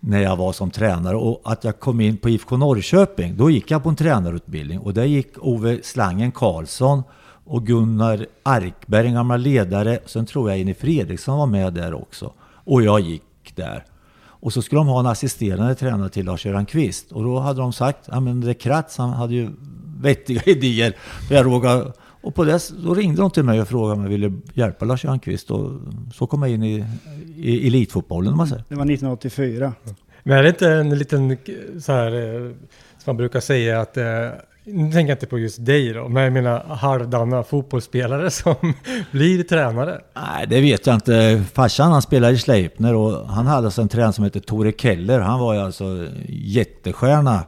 när 0.00 0.22
jag 0.22 0.36
var 0.36 0.52
som 0.52 0.70
tränare. 0.70 1.16
Och 1.16 1.40
att 1.44 1.64
jag 1.64 1.80
kom 1.80 2.00
in 2.00 2.16
på 2.16 2.28
IFK 2.28 2.56
Norrköping, 2.56 3.36
då 3.36 3.50
gick 3.50 3.70
jag 3.70 3.82
på 3.82 3.88
en 3.88 3.96
tränarutbildning. 3.96 4.78
Och 4.78 4.94
där 4.94 5.04
gick 5.04 5.32
Ove 5.38 5.78
Slangen 5.82 6.32
Karlsson 6.32 7.02
och 7.44 7.66
Gunnar 7.66 8.26
Arkberg, 8.42 9.06
en 9.06 9.14
gammal 9.14 9.40
ledare. 9.40 9.98
Sen 10.06 10.26
tror 10.26 10.50
jag 10.50 10.58
Jenny 10.58 10.74
Fredriksson 10.74 11.38
var 11.38 11.46
med 11.46 11.72
där 11.72 11.94
också. 11.94 12.32
Och 12.64 12.82
jag 12.82 13.00
gick 13.00 13.22
där. 13.54 13.84
Och 14.44 14.52
så 14.52 14.62
skulle 14.62 14.78
de 14.78 14.88
ha 14.88 15.00
en 15.00 15.06
assisterande 15.06 15.74
tränare 15.74 16.08
till 16.08 16.26
Lars-Göran 16.26 16.66
Kvist. 16.66 17.12
Och 17.12 17.24
då 17.24 17.38
hade 17.38 17.60
de 17.60 17.72
sagt, 17.72 18.08
ja 18.10 18.20
men 18.20 18.40
det 18.40 18.54
Kratz, 18.54 18.98
han 18.98 19.10
hade 19.10 19.34
ju 19.34 19.50
vettiga 20.00 20.42
idéer. 20.46 20.96
För 21.28 21.34
jag 21.34 21.46
råkade, 21.46 21.92
och 21.98 22.34
på 22.34 22.44
det, 22.44 22.70
då 22.84 22.94
ringde 22.94 23.20
de 23.20 23.30
till 23.30 23.42
mig 23.42 23.60
och 23.60 23.68
frågade 23.68 23.92
om 23.94 24.02
jag 24.02 24.08
ville 24.08 24.32
hjälpa 24.54 24.84
Lars-Göran 24.84 25.18
Kvist. 25.18 25.50
Och 25.50 25.70
så 26.14 26.26
kom 26.26 26.42
jag 26.42 26.50
in 26.50 26.62
i, 26.62 26.84
i 27.36 27.66
elitfotbollen, 27.66 28.32
om 28.32 28.38
man 28.38 28.46
säger. 28.48 28.64
Det 28.68 28.74
var 28.74 28.82
1984. 28.82 29.72
Men 30.22 30.38
är 30.38 30.42
det 30.42 30.48
inte 30.48 30.68
en 30.68 30.98
liten 30.98 31.36
så 31.80 31.92
här, 31.92 32.12
eh, 32.12 32.50
som 32.98 33.04
man 33.06 33.16
brukar 33.16 33.40
säga 33.40 33.80
att 33.80 33.96
eh, 33.96 34.04
nu 34.66 34.82
tänker 34.92 34.98
jag 35.08 35.16
inte 35.16 35.26
på 35.26 35.38
just 35.38 35.64
dig 35.66 35.92
då, 35.92 36.08
men 36.08 36.22
jag 36.22 36.32
menar 36.32 36.64
halvdana 36.74 37.42
fotbollsspelare 37.42 38.30
som 38.30 38.54
blir 39.10 39.42
tränare. 39.42 40.00
Nej, 40.16 40.46
det 40.46 40.60
vet 40.60 40.86
jag 40.86 40.94
inte. 40.94 41.42
Farsan 41.54 41.92
han 41.92 42.02
spelade 42.02 42.32
i 42.32 42.38
Sleipner 42.38 42.94
och 42.94 43.28
han 43.28 43.46
hade 43.46 43.66
alltså 43.66 43.82
en 43.82 43.88
tränare 43.88 44.12
som 44.12 44.24
hette 44.24 44.40
Tore 44.40 44.72
Keller. 44.78 45.20
Han 45.20 45.40
var 45.40 45.54
ju 45.54 45.60
alltså 45.60 46.06
jättestjärna. 46.28 47.40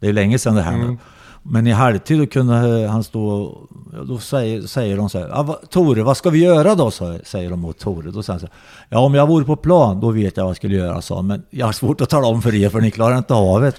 Det 0.00 0.08
är 0.08 0.12
länge 0.12 0.38
sedan 0.38 0.54
det 0.54 0.62
här 0.62 0.76
nu. 0.78 0.96
Men 1.42 1.66
i 1.66 1.70
halvtid 1.70 2.18
då 2.18 2.26
kunde 2.26 2.88
han 2.88 3.04
stå 3.04 3.24
och 3.28 3.68
då 4.06 4.18
säger, 4.18 4.62
säger 4.62 4.96
de 4.96 5.08
så 5.10 5.18
här. 5.18 5.28
"Ja, 5.28 5.42
vad- 5.42 5.70
Tore, 5.70 6.02
vad 6.02 6.16
ska 6.16 6.30
vi 6.30 6.44
göra 6.44 6.74
då? 6.74 6.90
Så, 6.90 7.18
säger 7.24 7.50
de 7.50 7.60
mot 7.60 7.78
Tore. 7.78 8.10
Då 8.10 8.22
säger 8.22 8.32
han 8.34 8.40
så 8.40 8.46
här. 8.46 8.54
Ja, 8.88 8.98
om 8.98 9.14
jag 9.14 9.26
vore 9.26 9.44
på 9.44 9.56
plan, 9.56 10.00
då 10.00 10.10
vet 10.10 10.36
jag 10.36 10.44
vad 10.44 10.50
jag 10.50 10.56
skulle 10.56 10.76
göra, 10.76 11.02
sa. 11.02 11.22
Men 11.22 11.42
jag 11.50 11.66
har 11.66 11.72
svårt 11.72 12.00
att 12.00 12.10
tala 12.10 12.26
om 12.26 12.42
för 12.42 12.54
er, 12.54 12.68
för 12.68 12.80
ni 12.80 12.90
klarar 12.90 13.18
inte 13.18 13.34
av 13.34 13.60
det. 13.60 13.72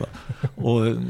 Och 0.55 0.87
mm, 0.87 1.07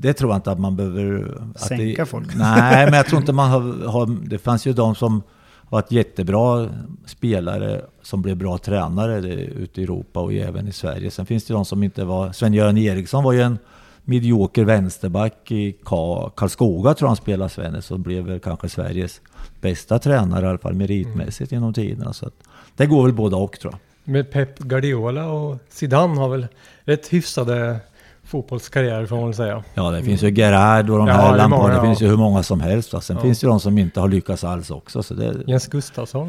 det 0.00 0.12
tror 0.12 0.30
jag 0.30 0.38
inte 0.38 0.50
att 0.50 0.60
man 0.60 0.76
behöver... 0.76 1.34
Sänka 1.56 2.02
det, 2.02 2.06
folk. 2.06 2.34
Nej, 2.34 2.84
men 2.86 2.94
jag 2.94 3.06
tror 3.06 3.20
inte 3.20 3.32
man 3.42 3.50
har, 3.50 3.88
har... 3.88 4.28
Det 4.28 4.38
fanns 4.38 4.66
ju 4.66 4.72
de 4.72 4.94
som 4.94 5.22
varit 5.68 5.92
jättebra 5.92 6.68
spelare 7.06 7.80
som 8.02 8.22
blev 8.22 8.36
bra 8.36 8.58
tränare 8.58 9.20
det, 9.20 9.34
ute 9.34 9.80
i 9.80 9.84
Europa 9.84 10.20
och 10.20 10.32
även 10.32 10.68
i 10.68 10.72
Sverige. 10.72 11.10
Sen 11.10 11.26
finns 11.26 11.44
det 11.44 11.54
de 11.54 11.64
som 11.64 11.82
inte 11.82 12.04
var... 12.04 12.32
Sven-Göran 12.32 12.78
Eriksson 12.78 13.24
var 13.24 13.32
ju 13.32 13.40
en 13.40 13.58
medioker 14.04 14.64
vänsterback 14.64 15.50
i 15.50 15.76
Ka- 15.84 16.30
Karlskoga 16.36 16.94
tror 16.94 17.06
jag 17.06 17.10
han 17.10 17.16
spelade 17.16 17.50
Svenne, 17.50 17.82
som 17.82 18.02
blev 18.02 18.24
väl 18.24 18.40
kanske 18.40 18.68
Sveriges 18.68 19.20
bästa 19.60 19.98
tränare 19.98 20.46
i 20.46 20.48
alla 20.48 20.58
fall 20.58 20.74
meritmässigt 20.74 21.52
genom 21.52 21.74
tiderna. 21.74 22.12
Så 22.12 22.26
att, 22.26 22.34
det 22.76 22.86
går 22.86 23.02
väl 23.04 23.12
båda 23.14 23.36
och 23.36 23.60
tror 23.60 23.72
jag. 23.72 23.80
Med 24.12 24.30
Pep 24.30 24.58
Guardiola 24.58 25.32
och 25.32 25.58
Zidane 25.68 26.20
har 26.20 26.28
väl 26.28 26.46
rätt 26.84 27.08
hyfsade 27.08 27.80
fotbollskarriärer 28.26 29.06
får 29.06 29.16
man 29.16 29.24
väl 29.24 29.34
säga. 29.34 29.64
Ja, 29.74 29.90
det 29.90 30.02
finns 30.02 30.22
ju 30.22 30.30
Gerhard 30.30 30.90
och 30.90 30.98
de 30.98 31.08
Ja, 31.08 31.14
här 31.14 31.48
många, 31.48 31.74
det 31.74 31.80
finns 31.80 32.02
ju 32.02 32.06
hur 32.08 32.16
många 32.16 32.42
som 32.42 32.60
helst. 32.60 32.92
Va? 32.92 33.00
Sen 33.00 33.16
Ja. 33.16 33.22
finns 33.22 33.40
det 33.40 33.44
ju 33.44 33.50
de 33.50 33.60
som 33.60 33.78
inte 33.78 34.00
har 34.00 34.08
lyckats 34.08 34.44
alls 34.44 34.70
också. 34.70 35.02
Så 35.02 35.14
det, 35.14 35.34
Jens 35.46 35.66
Gustafsson. 35.66 36.28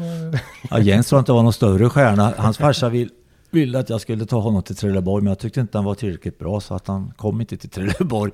ja, 0.70 0.78
Jens 0.78 1.06
tror 1.08 1.18
inte 1.18 1.32
var 1.32 1.42
någon 1.42 1.52
större 1.52 1.88
stjärna. 1.88 2.32
Hans 2.36 2.58
farsa 2.58 2.88
vill, 2.88 3.10
ville 3.50 3.78
att 3.78 3.90
jag 3.90 4.00
skulle 4.00 4.26
ta 4.26 4.40
honom 4.40 4.62
till 4.62 4.76
Trelleborg, 4.76 5.22
men 5.24 5.30
jag 5.30 5.38
tyckte 5.38 5.60
inte 5.60 5.78
han 5.78 5.84
var 5.84 5.94
tillräckligt 5.94 6.38
bra 6.38 6.60
så 6.60 6.74
att 6.74 6.86
han 6.88 7.12
kom 7.16 7.40
inte 7.40 7.56
till 7.56 7.70
Trelleborg. 7.70 8.32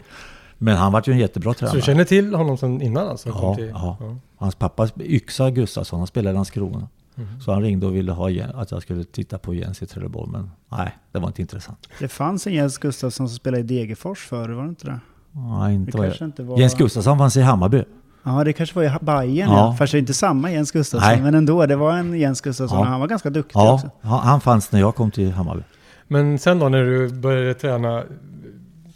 Men 0.59 0.77
han 0.77 0.93
var 0.93 1.03
ju 1.07 1.13
en 1.13 1.19
jättebra 1.19 1.53
Så 1.53 1.59
tränare. 1.59 1.77
du 1.77 1.83
känner 1.83 2.05
till 2.05 2.35
honom 2.35 2.57
sedan 2.59 2.83
innan 2.83 3.09
alltså? 3.09 3.31
Kom 3.31 3.41
Ja, 3.49 3.55
till, 3.57 3.69
ja. 3.75 3.97
Hans 4.37 4.55
pappa 4.55 4.89
Yxa 5.01 5.51
Gustafsson, 5.51 5.99
han 6.01 6.07
spelade 6.07 6.31
i 6.31 6.35
Landskrona. 6.35 6.89
Mhm. 7.15 7.41
Så 7.41 7.53
han 7.53 7.63
ringde 7.63 7.87
och 7.87 7.95
ville 7.97 8.13
ha 8.13 8.31
att 8.55 8.71
jag 8.71 8.83
skulle 8.83 9.05
titta 9.05 9.39
på 9.39 9.55
Jens 9.55 9.83
i 9.83 9.87
Trelleborg, 9.87 10.31
men 10.31 10.51
nej, 10.69 10.99
det 11.13 11.19
var 11.19 11.27
inte 11.29 11.43
intressant. 11.43 11.89
Det 11.99 12.09
fanns 12.09 12.47
en 12.47 12.53
Jens 12.55 12.79
Gustafsson 12.79 13.29
som 13.29 13.37
spelade 13.37 13.61
i 13.61 13.63
Degerfors 13.63 14.19
förr, 14.27 14.49
var 14.49 14.63
det 14.63 14.69
inte 14.69 14.87
det? 14.87 15.01
Nej, 15.33 15.75
inte 15.75 15.91
Det 15.93 15.99
kanske 15.99 16.25
jag... 16.25 16.29
inte 16.29 16.43
var... 16.43 16.59
Jens 16.59 16.75
Gustafsson 16.75 17.19
fanns 17.19 17.37
i 17.37 17.41
Hammarby. 17.41 17.85
Ja, 18.23 18.45
det 18.45 18.53
kanske 18.53 18.75
var 18.77 18.85
i 18.85 18.91
Bayern 19.01 19.49
Ja. 19.51 19.57
ja. 19.59 19.77
Fast 19.79 19.93
det 19.93 19.99
är 19.99 20.01
inte 20.01 20.15
samma 20.15 20.53
Jens 20.53 20.73
Gustafsson. 20.73 21.11
Nej. 21.13 21.23
Men 21.23 21.35
ändå, 21.35 21.67
det 21.67 21.77
var 21.77 21.93
en 21.97 22.19
Jens 22.21 22.41
Gustafsson. 22.41 22.79
Ja. 22.79 22.85
Han 22.85 23.01
var 23.01 23.07
ganska 23.07 23.31
duktig 23.31 23.57
Ja, 23.57 23.75
också. 23.75 23.91
han 24.01 24.19
han 24.21 24.41
fanns 24.41 24.73
när 24.73 24.81
jag 24.81 24.95
kom 24.95 25.11
till 25.11 25.33
Hammarby. 25.33 25.63
Men 26.09 26.39
sen 26.39 26.59
då 26.59 26.69
när 26.69 26.83
du 26.85 27.09
började 27.09 27.55
träna 27.55 28.05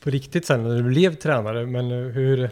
på 0.05 0.11
riktigt 0.11 0.47
sen, 0.47 0.63
när 0.63 0.77
du 0.77 0.83
blev 0.83 1.15
tränare, 1.15 1.67
men 1.67 1.91
hur... 1.91 2.51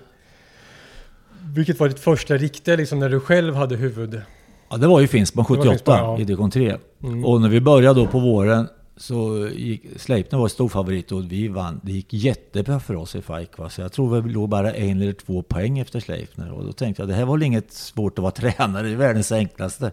Vilket 1.54 1.80
var 1.80 1.88
ditt 1.88 2.00
första 2.00 2.36
riktiga, 2.36 2.76
liksom 2.76 2.98
när 2.98 3.08
du 3.08 3.20
själv 3.20 3.54
hade 3.54 3.76
huvud? 3.76 4.22
Ja, 4.68 4.76
det 4.76 4.86
var 4.86 5.00
ju 5.00 5.06
Finspång 5.06 5.44
Det 5.48 5.56
var 5.56 5.56
78 5.56 5.72
Finspång, 5.72 5.96
ja. 5.96 6.18
i 6.20 6.24
division 6.24 6.50
3. 6.50 6.76
Mm. 7.02 7.24
Och 7.24 7.40
när 7.40 7.48
vi 7.48 7.60
började 7.60 8.00
då 8.00 8.06
på 8.06 8.18
våren 8.18 8.68
så 8.96 9.48
gick 9.54 9.82
Sleipner 9.96 10.38
var 10.38 10.48
stor 10.48 10.68
favorit 10.68 11.12
och 11.12 11.32
vi 11.32 11.48
vann. 11.48 11.80
Det 11.82 11.92
gick 11.92 12.12
jättebra 12.12 12.80
för 12.80 12.96
oss 12.96 13.14
i 13.16 13.22
FAIK. 13.22 13.58
Va? 13.58 13.70
Så 13.70 13.80
jag 13.80 13.92
tror 13.92 14.20
vi 14.20 14.32
låg 14.32 14.48
bara 14.48 14.72
en 14.72 15.02
eller 15.02 15.12
två 15.12 15.42
poäng 15.42 15.78
efter 15.78 16.00
Sleipner. 16.00 16.52
Och 16.52 16.64
då 16.64 16.72
tänkte 16.72 17.02
jag 17.02 17.08
det 17.08 17.14
här 17.14 17.24
var 17.24 17.34
väl 17.34 17.42
inget 17.42 17.72
svårt 17.72 18.18
att 18.18 18.22
vara 18.22 18.30
tränare, 18.52 18.86
det 18.86 18.92
är 18.92 18.96
världens 18.96 19.32
enklaste. 19.32 19.92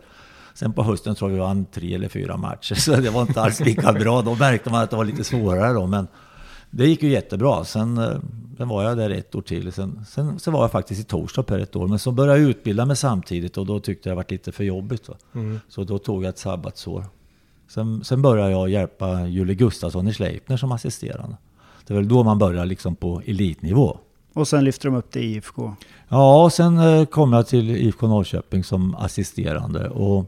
Sen 0.53 0.73
på 0.73 0.83
hösten 0.83 1.15
tror 1.15 1.31
jag 1.31 1.35
vi 1.35 1.41
vann 1.41 1.65
tre 1.65 1.95
eller 1.95 2.09
fyra 2.09 2.37
matcher, 2.37 2.75
så 2.79 2.95
det 2.95 3.09
var 3.09 3.21
inte 3.21 3.41
alls 3.41 3.59
lika 3.59 3.93
bra. 3.93 4.21
Då 4.21 4.35
märkte 4.35 4.69
man 4.69 4.83
att 4.83 4.89
det 4.89 4.95
var 4.95 5.05
lite 5.05 5.23
svårare 5.23 5.73
då, 5.73 5.87
men 5.87 6.07
det 6.75 6.87
gick 6.87 7.03
ju 7.03 7.09
jättebra. 7.09 7.65
Sen, 7.65 7.97
eh, 7.97 8.19
sen 8.57 8.67
var 8.67 8.83
jag 8.83 8.97
där 8.97 9.09
ett 9.09 9.35
år 9.35 9.41
till. 9.41 9.71
Sen, 9.71 10.05
sen, 10.09 10.39
sen 10.39 10.53
var 10.53 10.61
jag 10.61 10.71
faktiskt 10.71 11.01
i 11.01 11.03
Torstad 11.03 11.43
per 11.43 11.59
ett 11.59 11.75
år, 11.75 11.87
men 11.87 11.99
så 11.99 12.11
började 12.11 12.39
jag 12.39 12.49
utbilda 12.49 12.85
mig 12.85 12.95
samtidigt 12.95 13.57
och 13.57 13.65
då 13.65 13.79
tyckte 13.79 14.09
jag 14.09 14.17
det 14.17 14.23
var 14.23 14.25
lite 14.29 14.51
för 14.51 14.63
jobbigt. 14.63 15.09
Mm. 15.33 15.59
Så 15.69 15.83
då 15.83 15.97
tog 15.97 16.23
jag 16.23 16.29
ett 16.29 16.37
sabbatsår. 16.37 17.05
Sen, 17.67 18.03
sen 18.03 18.21
började 18.21 18.51
jag 18.51 18.69
hjälpa 18.69 19.27
Julie 19.27 19.55
Gustafsson 19.55 20.07
i 20.07 20.13
Sleipner 20.13 20.57
som 20.57 20.71
assisterande. 20.71 21.37
Det 21.87 21.93
är 21.93 21.95
väl 21.95 22.07
då 22.07 22.23
man 22.23 22.37
börjar 22.37 22.65
liksom 22.65 22.95
på 22.95 23.21
elitnivå. 23.25 23.97
Och 24.33 24.47
sen 24.47 24.63
lyfter 24.63 24.89
de 24.89 24.97
upp 24.97 25.15
i 25.15 25.19
IFK. 25.19 25.75
Ja, 26.09 26.43
och 26.43 26.53
sen 26.53 26.77
eh, 26.77 27.05
kom 27.05 27.33
jag 27.33 27.47
till 27.47 27.69
IFK 27.69 28.07
Norrköping 28.07 28.63
som 28.63 28.95
assisterande. 28.95 29.89
Och 29.89 30.25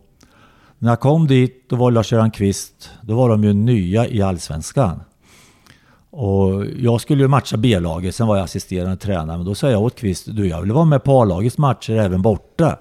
när 0.80 0.92
jag 0.92 1.00
kom 1.00 1.28
dit, 1.28 1.70
då 1.70 1.76
var 1.76 1.92
Lars-Göran 1.92 2.32
Kvist, 2.32 2.90
då 3.02 3.16
var 3.16 3.30
de 3.30 3.44
ju 3.44 3.54
nya 3.54 4.08
i 4.08 4.22
Allsvenskan. 4.22 5.00
Och 6.18 6.66
jag 6.78 7.02
skulle 7.02 7.22
ju 7.22 7.28
matcha 7.28 7.58
B-laget, 7.58 8.16
sen 8.16 8.28
var 8.28 8.36
jag 8.36 8.44
assisterande 8.44 8.98
tränare. 8.98 9.38
Men 9.38 9.46
då 9.46 9.56
sa 9.56 9.70
jag 9.70 9.82
åt 9.82 9.96
Kvist, 9.96 10.26
du 10.26 10.48
jag 10.48 10.62
vill 10.62 10.72
vara 10.72 10.86
med 10.86 11.04
på 11.04 11.22
A-lagets 11.22 11.58
matcher 11.58 11.94
även 11.94 12.22
borta. 12.22 12.80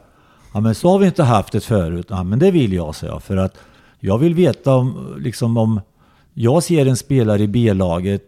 Ja 0.53 0.61
men 0.61 0.75
så 0.75 0.91
har 0.91 0.99
vi 0.99 1.07
inte 1.07 1.23
haft 1.23 1.53
det 1.53 1.61
förut. 1.61 2.07
Ja 2.11 2.23
men 2.23 2.39
det 2.39 2.51
vill 2.51 2.73
jag, 2.73 2.95
sa 2.95 3.07
jag. 3.07 3.23
För 3.23 3.37
att 3.37 3.59
jag 4.01 4.19
vill 4.19 4.35
veta 4.35 4.75
om, 4.75 5.17
liksom 5.19 5.57
om 5.57 5.81
jag 6.35 6.63
ser 6.63 6.87
en 6.87 6.97
spelare 6.97 7.43
i 7.43 7.49
B-laget 7.49 8.23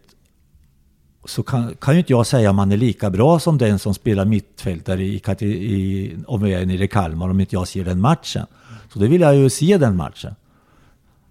så 1.24 1.42
kan, 1.42 1.74
kan 1.74 1.94
ju 1.94 2.00
inte 2.00 2.12
jag 2.12 2.26
säga 2.26 2.50
om 2.50 2.58
han 2.58 2.72
är 2.72 2.76
lika 2.76 3.10
bra 3.10 3.38
som 3.38 3.58
den 3.58 3.78
som 3.78 3.94
spelar 3.94 4.24
mittfältare 4.24 5.02
i, 5.02 5.22
i, 5.40 5.46
i, 5.46 6.16
om 6.26 6.48
jag 6.48 6.62
är 6.62 6.66
nere 6.66 6.84
i 6.84 6.88
Kalmar, 6.88 7.28
om 7.28 7.40
inte 7.40 7.54
jag 7.54 7.68
ser 7.68 7.84
den 7.84 8.00
matchen. 8.00 8.46
Så 8.92 8.98
det 8.98 9.08
vill 9.08 9.20
jag 9.20 9.36
ju 9.36 9.50
se 9.50 9.78
den 9.78 9.96
matchen. 9.96 10.34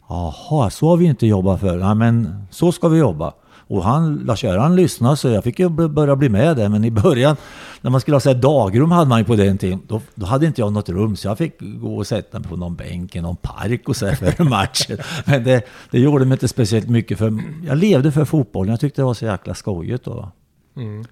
Jaha, 0.10 0.70
så 0.70 0.90
har 0.90 0.98
vi 0.98 1.06
inte 1.06 1.28
jobbat 1.28 1.60
för. 1.60 1.80
Ja, 1.80 1.94
men 1.94 2.46
så 2.52 2.72
ska 2.72 2.88
vi 2.88 3.00
jobba. 3.00 3.34
Och 3.68 3.84
han, 3.84 4.16
Lars-Göran 4.16 4.76
lyssnade 4.76 5.18
så 5.18 5.28
jag 5.28 5.44
fick 5.44 5.60
ju 5.60 5.70
börja 5.70 6.16
bli 6.16 6.30
med 6.30 6.58
där. 6.58 6.70
Men 6.70 6.84
i 6.84 6.92
början, 6.92 7.36
när 7.82 7.92
man 7.92 8.02
skulle 8.02 8.16
ha 8.16 8.20
så 8.20 8.30
här 8.30 8.42
dagrum 8.42 8.92
hade 8.92 9.10
man 9.10 9.20
ju 9.20 9.26
på 9.26 9.36
den 9.36 9.58
tiden. 9.58 9.82
Då, 9.88 10.02
då 10.16 10.26
hade 10.26 10.46
inte 10.46 10.62
jag 10.62 10.74
något 10.74 10.90
rum 10.90 11.16
så 11.16 11.28
jag 11.28 11.38
fick 11.38 11.54
gå 11.60 11.98
och 11.98 12.08
sätta 12.08 12.40
mig 12.40 12.50
på 12.50 12.56
någon 12.56 12.76
bänk 12.76 13.16
i 13.16 13.22
någon 13.22 13.36
park 13.36 13.90
och 13.90 13.96
så 13.96 14.06
här 14.06 14.16
för 14.16 14.44
matchen. 14.50 14.98
Men 15.26 15.44
det, 15.44 15.66
det 15.92 16.00
gjorde 16.00 16.26
mig 16.26 16.36
inte 16.36 16.48
speciellt 16.48 16.90
mycket 16.90 17.18
för 17.18 17.34
jag 17.68 17.78
levde 17.78 18.12
för 18.12 18.26
fotbollen. 18.26 18.72
Jag 18.72 18.80
tyckte 18.80 19.02
det 19.02 19.06
var 19.06 19.14
så 19.14 19.26
jäkla 19.26 19.54
skojigt 19.54 20.06
då. 20.06 20.32
Mm. 20.78 21.06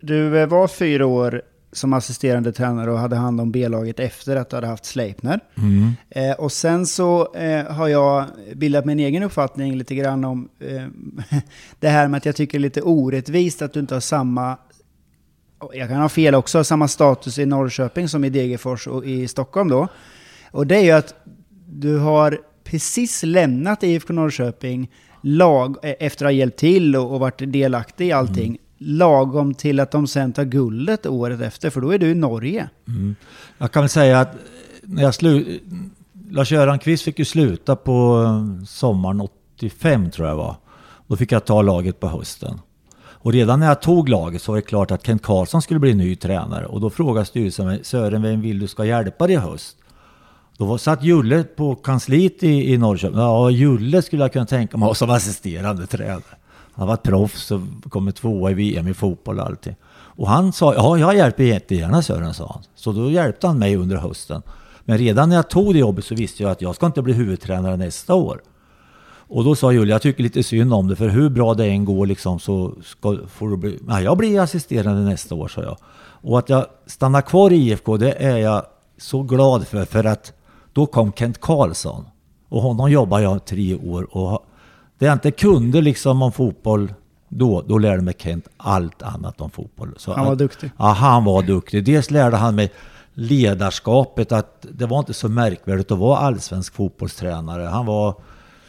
Du 0.00 0.40
eh, 0.40 0.48
var 0.48 0.68
fyra 0.68 1.06
år 1.06 1.42
som 1.72 1.92
assisterande 1.92 2.52
tränare 2.52 2.90
och 2.90 2.98
hade 2.98 3.16
hand 3.16 3.40
om 3.40 3.52
B-laget 3.52 4.00
efter 4.00 4.36
att 4.36 4.50
du 4.50 4.56
hade 4.56 4.66
haft 4.66 4.84
Sleipner. 4.84 5.40
Mm. 5.56 5.92
Eh, 6.10 6.32
och 6.32 6.52
sen 6.52 6.86
så 6.86 7.34
eh, 7.34 7.66
har 7.66 7.88
jag 7.88 8.24
bildat 8.54 8.84
min 8.84 9.00
egen 9.00 9.22
uppfattning 9.22 9.76
lite 9.76 9.94
grann 9.94 10.24
om 10.24 10.48
eh, 10.60 10.86
det 11.80 11.88
här 11.88 12.08
med 12.08 12.18
att 12.18 12.26
jag 12.26 12.36
tycker 12.36 12.58
det 12.58 12.60
är 12.60 12.62
lite 12.62 12.82
orättvist 12.82 13.62
att 13.62 13.72
du 13.72 13.80
inte 13.80 13.94
har 13.94 14.00
samma, 14.00 14.56
jag 15.72 15.88
kan 15.88 16.00
ha 16.00 16.08
fel 16.08 16.34
också, 16.34 16.64
samma 16.64 16.88
status 16.88 17.38
i 17.38 17.46
Norrköping 17.46 18.08
som 18.08 18.24
i 18.24 18.30
Degerfors 18.30 18.86
och 18.86 19.04
i 19.04 19.28
Stockholm 19.28 19.68
då. 19.68 19.88
Och 20.50 20.66
det 20.66 20.76
är 20.76 20.84
ju 20.84 20.90
att 20.90 21.14
du 21.66 21.98
har 21.98 22.38
precis 22.64 23.22
lämnat 23.22 23.82
IFK 23.82 24.12
Norrköping 24.12 24.90
lag, 25.22 25.76
eh, 25.82 25.94
efter 25.98 26.24
att 26.24 26.28
ha 26.28 26.32
hjälpt 26.32 26.58
till 26.58 26.96
och, 26.96 27.14
och 27.14 27.20
varit 27.20 27.52
delaktig 27.52 28.06
i 28.06 28.12
allting. 28.12 28.58
Lagom 28.82 29.54
till 29.54 29.80
att 29.80 29.90
de 29.90 30.06
sen 30.06 30.32
tar 30.32 30.44
guldet 30.44 31.06
året 31.06 31.40
efter, 31.40 31.70
för 31.70 31.80
då 31.80 31.90
är 31.90 31.98
du 31.98 32.10
i 32.10 32.14
Norge. 32.14 32.68
Mm. 32.88 33.16
Jag 33.58 33.72
kan 33.72 33.82
väl 33.82 33.90
säga 33.90 34.20
att 34.20 34.36
när 34.82 35.02
jag 35.02 35.14
slu... 35.14 35.60
Lars-Göran 36.30 36.78
Kvist 36.78 37.04
fick 37.04 37.18
ju 37.18 37.24
sluta 37.24 37.76
på 37.76 38.22
eh, 38.24 38.64
sommaren 38.64 39.20
85 39.56 40.10
tror 40.10 40.28
jag 40.28 40.36
var. 40.36 40.56
Då 41.06 41.16
fick 41.16 41.32
jag 41.32 41.44
ta 41.44 41.62
laget 41.62 42.00
på 42.00 42.08
hösten. 42.08 42.60
Och 43.22 43.32
redan 43.32 43.60
när 43.60 43.66
jag 43.66 43.82
tog 43.82 44.08
laget 44.08 44.42
så 44.42 44.52
var 44.52 44.56
det 44.56 44.62
klart 44.62 44.90
att 44.90 45.06
Kent 45.06 45.22
Karlsson 45.22 45.62
skulle 45.62 45.80
bli 45.80 45.94
ny 45.94 46.16
tränare. 46.16 46.66
Och 46.66 46.80
då 46.80 46.90
frågade 46.90 47.26
styrelsen 47.26 47.66
mig, 47.66 47.80
Sören, 47.82 48.22
vem 48.22 48.40
vill 48.40 48.58
du 48.58 48.68
ska 48.68 48.84
hjälpa 48.84 49.26
dig 49.26 49.36
i 49.36 49.38
höst? 49.38 49.76
Då 50.56 50.64
var, 50.64 50.78
satt 50.78 51.04
Julle 51.04 51.42
på 51.42 51.74
kansliet 51.74 52.42
i, 52.42 52.72
i 52.72 52.78
Norrköping. 52.78 53.18
Ja, 53.18 53.50
Julle 53.50 54.02
skulle 54.02 54.22
jag 54.22 54.32
kunna 54.32 54.46
tänka 54.46 54.76
mig 54.76 54.86
ha 54.86 54.94
som 54.94 55.10
assisterande 55.10 55.86
tränare. 55.86 56.22
Han 56.72 56.88
var 56.88 56.96
proffs 56.96 57.50
och 57.50 57.60
kommit 57.88 58.16
tvåa 58.16 58.50
i 58.50 58.54
VM 58.54 58.88
i 58.88 58.94
fotboll 58.94 59.38
och 59.38 59.46
allting. 59.46 59.76
Och 59.92 60.28
han 60.28 60.52
sa, 60.52 60.74
ja 60.74 60.98
jag 60.98 61.16
hjälper 61.16 61.44
jättegärna 61.44 62.02
Sören, 62.02 62.34
sa 62.34 62.50
han. 62.54 62.62
Så 62.74 62.92
då 62.92 63.10
hjälpte 63.10 63.46
han 63.46 63.58
mig 63.58 63.76
under 63.76 63.96
hösten. 63.96 64.42
Men 64.84 64.98
redan 64.98 65.28
när 65.28 65.36
jag 65.36 65.50
tog 65.50 65.74
det 65.74 65.78
jobbet 65.78 66.04
så 66.04 66.14
visste 66.14 66.42
jag 66.42 66.52
att 66.52 66.62
jag 66.62 66.74
ska 66.74 66.86
inte 66.86 67.02
bli 67.02 67.12
huvudtränare 67.12 67.76
nästa 67.76 68.14
år. 68.14 68.42
Och 69.32 69.44
då 69.44 69.54
sa 69.54 69.72
Julia, 69.72 69.94
jag 69.94 70.02
tycker 70.02 70.22
lite 70.22 70.42
synd 70.42 70.74
om 70.74 70.88
det, 70.88 70.96
för 70.96 71.08
hur 71.08 71.28
bra 71.28 71.54
det 71.54 71.66
än 71.66 71.84
går 71.84 72.06
liksom 72.06 72.38
så 72.38 72.74
ska, 72.84 73.18
får 73.28 73.48
du 73.48 73.56
bli... 73.56 73.78
Nej, 73.82 74.04
jag 74.04 74.18
blir 74.18 74.40
assisterande 74.40 75.02
nästa 75.02 75.34
år, 75.34 75.48
sa 75.48 75.62
jag. 75.62 75.76
Och 76.22 76.38
att 76.38 76.48
jag 76.48 76.66
stannar 76.86 77.22
kvar 77.22 77.50
i 77.50 77.56
IFK, 77.56 77.96
det 77.96 78.12
är 78.12 78.36
jag 78.36 78.62
så 78.98 79.22
glad 79.22 79.66
för, 79.66 79.84
för 79.84 80.04
att 80.04 80.32
då 80.72 80.86
kom 80.86 81.12
Kent 81.12 81.40
Karlsson. 81.40 82.04
Och 82.48 82.62
honom 82.62 82.90
jobbade 82.90 83.22
jag 83.22 83.44
tre 83.44 83.74
år 83.74 84.16
och 84.16 84.46
det 85.00 85.06
jag 85.06 85.12
inte 85.12 85.30
kunde 85.30 85.80
liksom 85.80 86.22
om 86.22 86.32
fotboll 86.32 86.94
då, 87.28 87.62
då 87.66 87.78
lärde 87.78 88.02
mig 88.02 88.14
Kent 88.18 88.48
allt 88.56 89.02
annat 89.02 89.40
om 89.40 89.50
fotboll. 89.50 89.94
Så 89.96 90.12
Han 90.12 90.24
var 90.24 90.32
att- 90.32 90.38
duktig. 90.38 90.70
Ja, 90.76 90.84
han 90.92 91.24
var 91.24 91.42
duktig. 91.42 91.84
Dels 91.84 92.10
lärde 92.10 92.36
han 92.36 92.54
mig 92.54 92.72
ledarskapet, 93.14 94.32
att 94.32 94.66
det 94.72 94.86
var 94.86 94.98
inte 94.98 95.14
så 95.14 95.28
märkvärdigt 95.28 95.90
att 95.90 95.98
vara 95.98 96.18
allsvensk 96.18 96.74
fotbollstränare. 96.74 97.62
Han 97.62 97.86
var... 97.86 98.14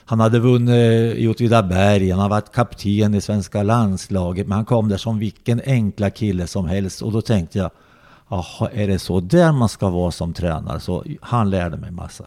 Han 0.06 0.20
hade 0.20 0.40
vunnit 0.40 1.16
i 1.18 1.28
Åtvidaberg, 1.28 2.10
han 2.12 2.20
har 2.20 2.30
varit 2.30 2.52
kapten 2.52 3.14
i 3.16 3.22
svenska 3.22 3.64
landslaget, 3.64 4.48
men 4.48 4.56
han 4.56 4.66
kom 4.66 4.90
där 4.90 4.98
som 4.98 5.20
vilken 5.20 5.62
enkla 5.66 6.10
kille 6.10 6.48
som 6.48 6.66
helst. 6.66 7.02
Och 7.02 7.12
då 7.12 7.22
tänkte 7.22 7.58
jag, 7.58 7.72
jaha, 8.30 8.70
är 8.74 8.88
det 8.88 9.00
så 9.00 9.20
där 9.20 9.52
man 9.52 9.70
ska 9.70 9.90
vara 9.90 10.12
som 10.12 10.34
tränare? 10.34 10.80
Så 10.80 11.04
han 11.22 11.50
lärde 11.50 11.78
mig 11.78 11.92
massa. 11.92 12.26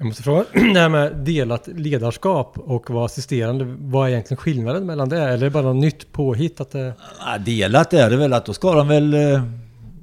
Jag 0.00 0.06
måste 0.06 0.22
fråga, 0.22 0.44
det 0.52 0.80
här 0.80 0.88
med 0.88 1.16
delat 1.16 1.66
ledarskap 1.66 2.58
och 2.58 2.90
vara 2.90 3.04
assisterande, 3.04 3.64
vad 3.78 4.06
är 4.06 4.10
egentligen 4.10 4.36
skillnaden 4.36 4.86
mellan 4.86 5.08
det? 5.08 5.18
Eller 5.18 5.32
är 5.32 5.38
det 5.38 5.50
bara 5.50 5.62
något 5.62 5.76
nytt 5.76 6.12
påhitt? 6.12 6.60
Att 6.60 6.70
det... 6.70 6.94
Ja, 7.26 7.38
delat 7.38 7.92
är 7.92 8.10
det 8.10 8.16
väl 8.16 8.32
att 8.32 8.46
då 8.46 8.52
ska 8.52 8.74
de 8.74 8.88
väl... 8.88 9.14
eh, 9.14 9.42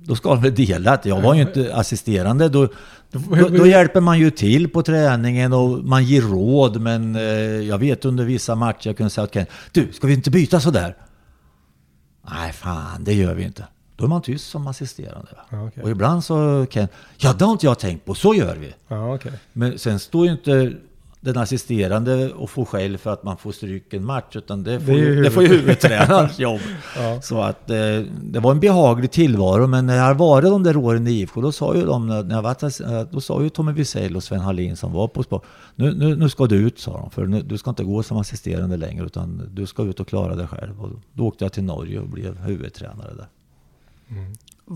då 0.04 0.16
ska 0.16 0.30
de 0.30 0.42
väl 0.42 0.56
dela 0.56 1.00
det. 1.04 1.10
Jag 1.10 1.22
var 1.22 1.34
ju 1.34 1.42
inte 1.42 1.76
assisterande. 1.76 2.50
Då, 2.50 2.68
då, 3.12 3.50
då 3.50 3.68
hjälper 3.68 4.02
man 4.02 4.20
ju 4.20 4.32
till 4.32 4.70
på 4.70 4.84
träningen 4.84 5.54
och 5.54 5.84
man 5.84 6.04
ger 6.04 6.22
råd. 6.22 6.82
Men 6.82 7.16
eh, 7.16 7.22
jag 7.62 7.78
vet 7.78 8.06
under 8.06 8.24
vissa 8.26 8.56
matcher 8.56 8.88
jag 8.90 8.98
kunde 8.98 9.10
säga 9.10 9.26
att 9.26 9.50
du, 9.72 9.88
ska 9.94 10.08
vi 10.08 10.14
inte 10.14 10.32
byta 10.32 10.60
sådär? 10.60 10.96
Nej, 12.32 12.54
fan, 12.54 13.04
det 13.04 13.14
gör 13.14 13.34
vi 13.34 13.44
inte. 13.44 13.66
Då 13.98 14.06
är 14.06 14.10
man 14.10 14.22
tyst 14.22 14.50
som 14.50 14.68
assisterande. 14.68 15.28
Ja, 15.50 15.68
okej. 15.68 15.84
Och 15.84 15.90
ibland 15.90 16.24
så 16.24 16.66
kan 16.70 16.88
ja 17.18 17.34
det 17.34 17.46
har 17.46 17.52
inte 17.52 17.66
jag 17.66 17.80
tänkt 17.80 18.06
på, 18.06 18.14
så 18.14 18.34
gör 18.36 18.56
vi. 18.56 18.74
Ja, 18.88 19.16
okej. 19.16 19.32
Men 19.54 19.80
sen 19.80 20.00
står 20.00 20.26
ju 20.26 20.32
inte 20.32 20.74
den 21.20 21.38
assisterande 21.38 22.32
och 22.34 22.50
får 22.50 22.66
skäll 22.66 22.98
för 22.98 23.14
att 23.14 23.24
man 23.24 23.38
får 23.38 23.52
stryk 23.52 23.94
en 23.94 24.06
match, 24.06 24.36
utan 24.36 24.64
det 24.64 24.80
får, 24.80 24.86
Det 24.92 24.98
ju 24.98 25.24
det 25.24 25.32
får 25.32 25.44
ju 25.44 25.50
huvudtränarens 25.50 26.40
jobb. 26.48 26.60
Ja. 26.98 27.22
Så 27.22 27.42
att 27.42 27.70
eh, 27.70 27.76
det 28.22 28.40
var 28.40 28.52
en 28.52 28.60
behaglig 28.60 29.12
tillvaro, 29.12 29.68
men 29.68 29.86
när 29.86 29.96
jag 29.98 30.16
varit 30.16 30.50
de 30.50 30.64
där 30.64 30.78
åren 30.78 31.08
i 31.08 31.12
IFK, 31.12 31.42
då 31.42 31.52
sa 31.52 31.76
ju 31.76 31.86
de, 31.86 32.08
när 32.08 32.36
jag 32.36 32.46
ass- 32.46 32.82
eh, 32.82 33.08
då 33.12 33.22
sa 33.22 33.44
ju 33.44 33.50
Tommy 33.50 33.72
Wiesel 33.72 34.16
och 34.16 34.24
Sven 34.24 34.40
Hallin 34.40 34.76
som 34.78 34.94
var 34.94 35.08
på 35.08 35.24
sport, 35.24 35.46
nu, 35.76 35.94
nu, 35.94 36.16
nu 36.16 36.30
ska 36.30 36.46
du 36.46 36.56
ut 36.56 36.80
sa 36.80 36.98
de, 36.98 37.10
för 37.12 37.26
nu, 37.26 37.42
du 37.42 37.58
ska 37.58 37.70
inte 37.70 37.84
gå 37.84 38.04
som 38.04 38.18
assisterande 38.18 38.78
längre, 38.78 39.06
utan 39.06 39.50
du 39.54 39.66
ska 39.66 39.84
ut 39.84 40.00
och 40.00 40.08
klara 40.08 40.36
dig 40.36 40.48
själv. 40.48 40.82
Och 40.82 40.90
då 41.14 41.26
åkte 41.28 41.46
jag 41.46 41.54
till 41.54 41.64
Norge 41.64 42.00
och 42.00 42.08
blev 42.10 42.38
huvudtränare 42.38 43.14
där. 43.18 43.28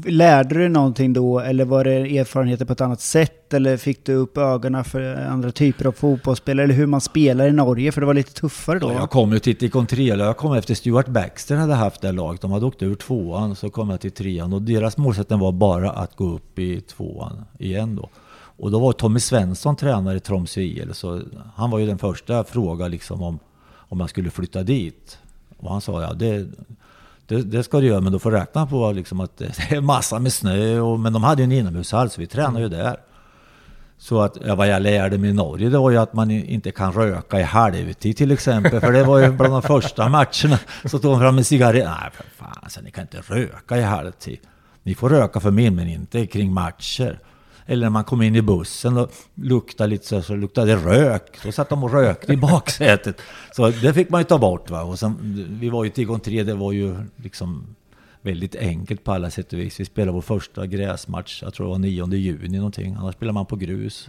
Lärde 0.05 0.49
du 0.49 0.59
dig 0.59 0.69
någonting 0.69 1.13
då, 1.13 1.39
eller 1.39 1.65
var 1.65 1.83
det 1.83 2.17
erfarenheter 2.17 2.65
på 2.65 2.73
ett 2.73 2.81
annat 2.81 3.01
sätt? 3.01 3.53
Eller 3.53 3.77
fick 3.77 4.05
du 4.05 4.13
upp 4.13 4.37
ögonen 4.37 4.83
för 4.83 5.15
andra 5.15 5.51
typer 5.51 5.85
av 5.85 5.91
fotbollsspelare? 5.91 6.63
Eller 6.63 6.75
hur 6.75 6.85
man 6.85 7.01
spelar 7.01 7.47
i 7.47 7.51
Norge? 7.51 7.91
För 7.91 8.01
det 8.01 8.07
var 8.07 8.13
lite 8.13 8.33
tuffare 8.33 8.79
då. 8.79 8.91
Ja, 8.91 8.93
jag 8.93 9.09
kom 9.09 9.31
ju 9.33 9.39
till 9.39 9.55
Ticontrela, 9.55 10.25
jag 10.25 10.37
kom 10.37 10.53
efter 10.53 10.75
Stuart 10.75 11.07
Baxter 11.07 11.55
hade 11.55 11.73
haft 11.73 12.01
det 12.01 12.11
laget. 12.11 12.41
De 12.41 12.51
hade 12.51 12.65
åkt 12.65 12.83
ur 12.83 12.95
tvåan, 12.95 13.55
så 13.55 13.69
kom 13.69 13.89
jag 13.89 14.01
till 14.01 14.11
trean. 14.11 14.53
Och 14.53 14.61
deras 14.61 14.97
målsättning 14.97 15.39
var 15.39 15.51
bara 15.51 15.91
att 15.91 16.15
gå 16.15 16.35
upp 16.35 16.59
i 16.59 16.81
tvåan 16.81 17.45
igen 17.59 17.95
då. 17.95 18.09
Och 18.61 18.71
då 18.71 18.79
var 18.79 18.91
Tommy 18.91 19.19
Svensson 19.19 19.75
tränare 19.75 20.17
i 20.17 20.19
Tromsö 20.19 20.61
IL, 20.61 20.93
så 20.93 21.21
han 21.55 21.71
var 21.71 21.79
ju 21.79 21.85
den 21.85 21.97
första 21.97 22.43
fråga 22.43 22.87
liksom 22.87 23.23
om, 23.23 23.39
om 23.73 23.99
jag 23.99 24.09
skulle 24.09 24.29
flytta 24.29 24.63
dit. 24.63 25.17
Och 25.57 25.71
han 25.71 25.81
sa 25.81 26.01
ja, 26.01 26.13
det, 26.13 26.47
det, 27.31 27.43
det 27.43 27.63
ska 27.63 27.79
du 27.79 27.87
göra, 27.87 28.01
men 28.01 28.13
du 28.13 28.19
får 28.19 28.31
räkna 28.31 28.67
på 28.67 28.91
liksom 28.91 29.19
att 29.19 29.37
det 29.37 29.71
är 29.71 29.81
massa 29.81 30.19
med 30.19 30.33
snö. 30.33 30.79
Och, 30.79 30.99
men 30.99 31.13
de 31.13 31.23
hade 31.23 31.41
ju 31.41 31.43
en 31.43 31.51
inomhushall, 31.51 32.09
så 32.09 32.21
vi 32.21 32.27
tränade 32.27 32.59
ju 32.59 32.69
där. 32.69 32.97
Så 33.97 34.21
att, 34.21 34.37
ja, 34.45 34.55
vad 34.55 34.67
jag 34.67 34.81
lärde 34.81 35.17
mig 35.17 35.29
i 35.29 35.33
Norge 35.33 35.69
det 35.69 35.77
var 35.77 35.91
ju 35.91 35.97
att 35.97 36.13
man 36.13 36.31
inte 36.31 36.71
kan 36.71 36.93
röka 36.93 37.39
i 37.39 37.43
halvtid 37.43 38.17
till 38.17 38.31
exempel. 38.31 38.79
För 38.79 38.91
det 38.91 39.03
var 39.03 39.19
ju 39.19 39.31
bland 39.31 39.53
de 39.53 39.61
första 39.61 40.09
matcherna. 40.09 40.59
Så 40.85 40.99
tog 40.99 41.11
de 41.11 41.19
fram 41.19 41.37
en 41.37 41.43
cigarett. 41.43 41.85
Nej 41.85 42.09
för 42.13 42.25
fan, 42.37 42.69
så 42.69 42.81
ni 42.81 42.91
kan 42.91 43.01
inte 43.01 43.17
röka 43.17 43.77
i 43.77 43.81
halvtid. 43.81 44.39
Ni 44.83 44.95
får 44.95 45.09
röka 45.09 45.39
för 45.39 45.51
min, 45.51 45.75
men 45.75 45.87
inte 45.87 46.25
kring 46.25 46.53
matcher. 46.53 47.19
Eller 47.71 47.85
när 47.85 47.89
man 47.89 48.03
kom 48.03 48.21
in 48.21 48.35
i 48.35 48.41
bussen 48.41 48.97
och 48.97 49.11
luktade 49.35 49.89
lite 49.89 50.05
så, 50.05 50.21
så 50.21 50.35
luktade 50.35 50.75
det 50.75 50.77
rök. 50.77 51.39
Då 51.43 51.51
satt 51.51 51.69
de 51.69 51.83
och 51.83 51.93
rökte 51.93 52.33
i 52.33 52.37
baksätet. 52.37 53.21
Så 53.55 53.69
det 53.69 53.93
fick 53.93 54.09
man 54.09 54.21
ju 54.21 54.25
ta 54.25 54.37
bort 54.37 54.69
va. 54.69 54.81
Och 54.83 54.99
sen, 54.99 55.17
vi 55.59 55.69
var 55.69 55.83
ju 55.83 55.89
till 55.89 56.05
gång 56.05 56.19
tre, 56.19 56.43
det 56.43 56.53
var 56.53 56.71
ju 56.71 56.95
liksom 57.15 57.75
väldigt 58.21 58.55
enkelt 58.55 59.03
på 59.03 59.11
alla 59.11 59.29
sätt 59.29 59.53
och 59.53 59.59
vis. 59.59 59.79
Vi 59.79 59.85
spelade 59.85 60.11
vår 60.11 60.21
första 60.21 60.67
gräsmatch, 60.67 61.43
jag 61.43 61.53
tror 61.53 61.65
det 61.65 61.71
var 61.71 61.79
9 61.79 62.07
juni 62.15 62.57
någonting. 62.57 62.95
Annars 62.99 63.15
spelar 63.15 63.33
man 63.33 63.45
på 63.45 63.55
grus. 63.55 64.07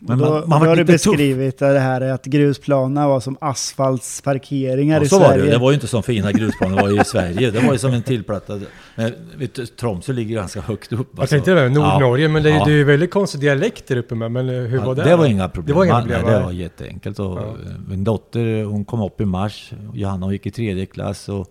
Men 0.00 0.18
då, 0.18 0.24
då 0.24 0.30
var 0.46 0.58
har 0.58 0.66
du 0.76 0.82
lite 0.84 0.98
tuff. 0.98 1.04
beskrivit 1.12 1.58
det 1.58 1.78
här 1.78 2.00
att 2.00 2.24
grusplanerna 2.24 3.08
var 3.08 3.20
som 3.20 3.36
asfaltsparkeringar 3.40 4.96
Ja, 5.00 5.04
i 5.04 5.08
så 5.08 5.18
var 5.18 5.26
Sverige. 5.28 5.44
det. 5.44 5.50
Det 5.50 5.58
var 5.58 5.70
ju 5.70 5.74
inte 5.74 5.86
som 5.86 6.02
fina 6.02 6.32
grusplaner 6.32 6.76
det 6.76 6.82
var 6.82 6.88
ju 6.90 7.00
i 7.00 7.04
Sverige. 7.04 7.50
Det 7.50 7.60
var 7.60 7.72
ju 7.72 7.78
som 7.78 7.92
en 7.92 8.02
tillplattad... 8.02 8.62
Men 8.96 9.12
vet 9.36 9.54
du, 9.54 9.66
Tromsö 9.66 10.12
ligger 10.12 10.34
ganska 10.34 10.60
högt 10.60 10.92
upp. 10.92 11.08
Jag 11.18 11.28
tänkte 11.28 11.50
det, 11.54 11.64
alltså. 11.66 11.80
Nordnorge, 11.80 12.28
men 12.28 12.42
det 12.42 12.48
är 12.48 12.52
ju 12.52 12.58
Ja. 12.58 12.64
det 12.64 12.70
är 12.70 12.76
ju 12.76 12.84
väldigt 12.84 13.10
konstig 13.10 13.40
dialekt 13.40 13.86
där 13.88 13.96
uppe 13.96 14.14
med. 14.14 14.32
Men 14.32 14.48
eh, 14.48 14.54
hur 14.54 14.78
Ja, 14.78 14.84
var 14.84 14.94
det? 14.94 15.02
det 15.04 15.16
var 15.16 15.26
inga 15.26 15.48
problem. 15.48 15.66
Det 15.74 15.78
var 15.78 15.84
inga 15.84 16.00
problem. 16.00 16.22
Nej, 16.24 16.34
det 16.34 16.40
var 16.44 16.52
jätteenkelt. 16.52 17.18
Och 17.18 17.38
Ja. 17.38 17.54
Min 17.88 18.04
dotter 18.04 18.64
hon 18.64 18.84
kom 18.84 19.00
upp 19.02 19.20
i 19.20 19.24
mars. 19.24 19.72
Johanna 19.94 20.26
hon 20.26 20.32
gick 20.32 20.46
i 20.46 20.50
tredje 20.50 20.86
klass. 20.86 21.28
Och 21.28 21.46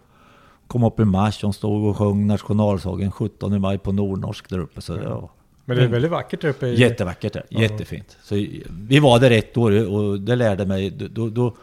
kom 0.68 0.84
upp 0.84 1.00
i 1.00 1.06
mars. 1.06 1.44
Hon 1.44 1.54
stod 1.54 1.86
och 1.90 1.98
sjöng 1.98 2.28
nationalsången 2.28 3.12
17 3.12 3.62
maj 3.62 3.78
på 3.78 3.92
nordnorsk 3.92 4.50
där 4.50 4.60
uppe. 4.60 4.82
Så 4.82 4.94
det 4.94 5.10
var 5.10 5.30
Men 5.68 5.78
det 5.78 5.84
är 5.84 5.88
väldigt 5.88 6.12
vackert 6.12 6.42
där 6.42 6.50
uppe. 6.50 6.68
I, 6.68 6.80
jättevackert 6.80 7.34
där. 7.34 7.44
Ja. 7.50 7.62
Jättefint. 7.62 8.18
Så 8.24 8.36
vi 8.70 9.00
var 9.00 9.20
där 9.20 9.32
ett 9.32 9.58
år 9.58 9.88
och 9.88 10.20
det 10.20 10.36
lärde 10.36 10.66
mig. 10.66 10.90
Då, 10.90 11.30
då, 11.30 11.56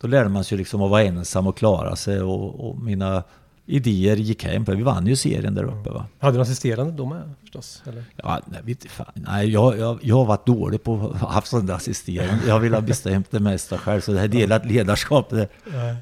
då 0.00 0.08
lärde 0.08 0.28
man 0.28 0.44
sig 0.44 0.58
liksom 0.58 0.82
att 0.82 0.90
vara 0.90 1.02
ensam 1.02 1.46
och 1.46 1.56
klara 1.56 1.96
sig. 1.96 2.20
Och, 2.20 2.68
och 2.68 2.78
mina 2.78 3.22
idéer 3.66 4.16
gick 4.16 4.44
hem. 4.44 4.64
Vi 4.64 4.82
vann 4.82 5.06
ju 5.06 5.16
serien 5.16 5.54
där 5.54 5.64
uppe 5.64 5.90
va. 5.90 6.06
Hade 6.18 6.38
du 6.38 6.42
assisterande 6.42 6.92
då 6.92 7.06
med 7.06 7.30
förstås? 7.40 7.82
Eller? 7.86 8.04
Ja, 8.16 8.40
nej, 8.46 8.60
vet 8.64 8.84
fan. 8.84 9.12
nej 9.14 9.50
jag, 9.50 9.78
jag, 9.78 9.98
jag 10.02 10.16
har 10.16 10.24
varit 10.24 10.46
dålig 10.46 10.82
på 10.82 10.94
att 10.94 11.20
ha 11.20 11.28
haft 11.28 11.66
där 11.66 11.74
assisterande. 11.74 12.46
Jag 12.46 12.60
vill 12.60 12.74
ha 12.74 12.80
bestämt 12.80 13.30
det 13.30 13.40
mesta 13.40 13.78
själv. 13.78 14.00
Så 14.00 14.12
det 14.12 14.18
här 14.18 14.28
delat 14.28 14.66
ledarskap, 14.66 15.30
det, 15.30 15.48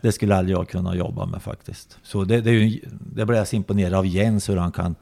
det 0.02 0.12
skulle 0.12 0.36
aldrig 0.36 0.56
jag 0.56 0.68
kunna 0.68 0.94
jobba 0.94 1.26
med 1.26 1.42
faktiskt. 1.42 1.98
Så 2.02 2.24
det, 2.24 2.40
det, 2.40 2.50
är 2.50 2.54
ju, 2.54 2.80
det 3.14 3.26
blev 3.26 3.38
jag 3.38 3.48
så 3.48 3.56
imponerad 3.56 3.94
av 3.94 4.06
Jens, 4.06 4.48
hur 4.48 4.56
han 4.56 4.72
kan, 4.72 4.94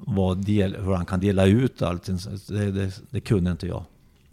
vara 0.00 0.34
del, 0.34 0.76
hur 0.76 0.94
han 0.94 1.04
kan 1.06 1.20
dela 1.20 1.46
ut 1.46 1.82
allt. 1.82 2.06
Det, 2.48 2.70
det, 2.70 2.90
det 3.10 3.20
kunde 3.20 3.50
inte 3.50 3.66
jag. 3.66 3.84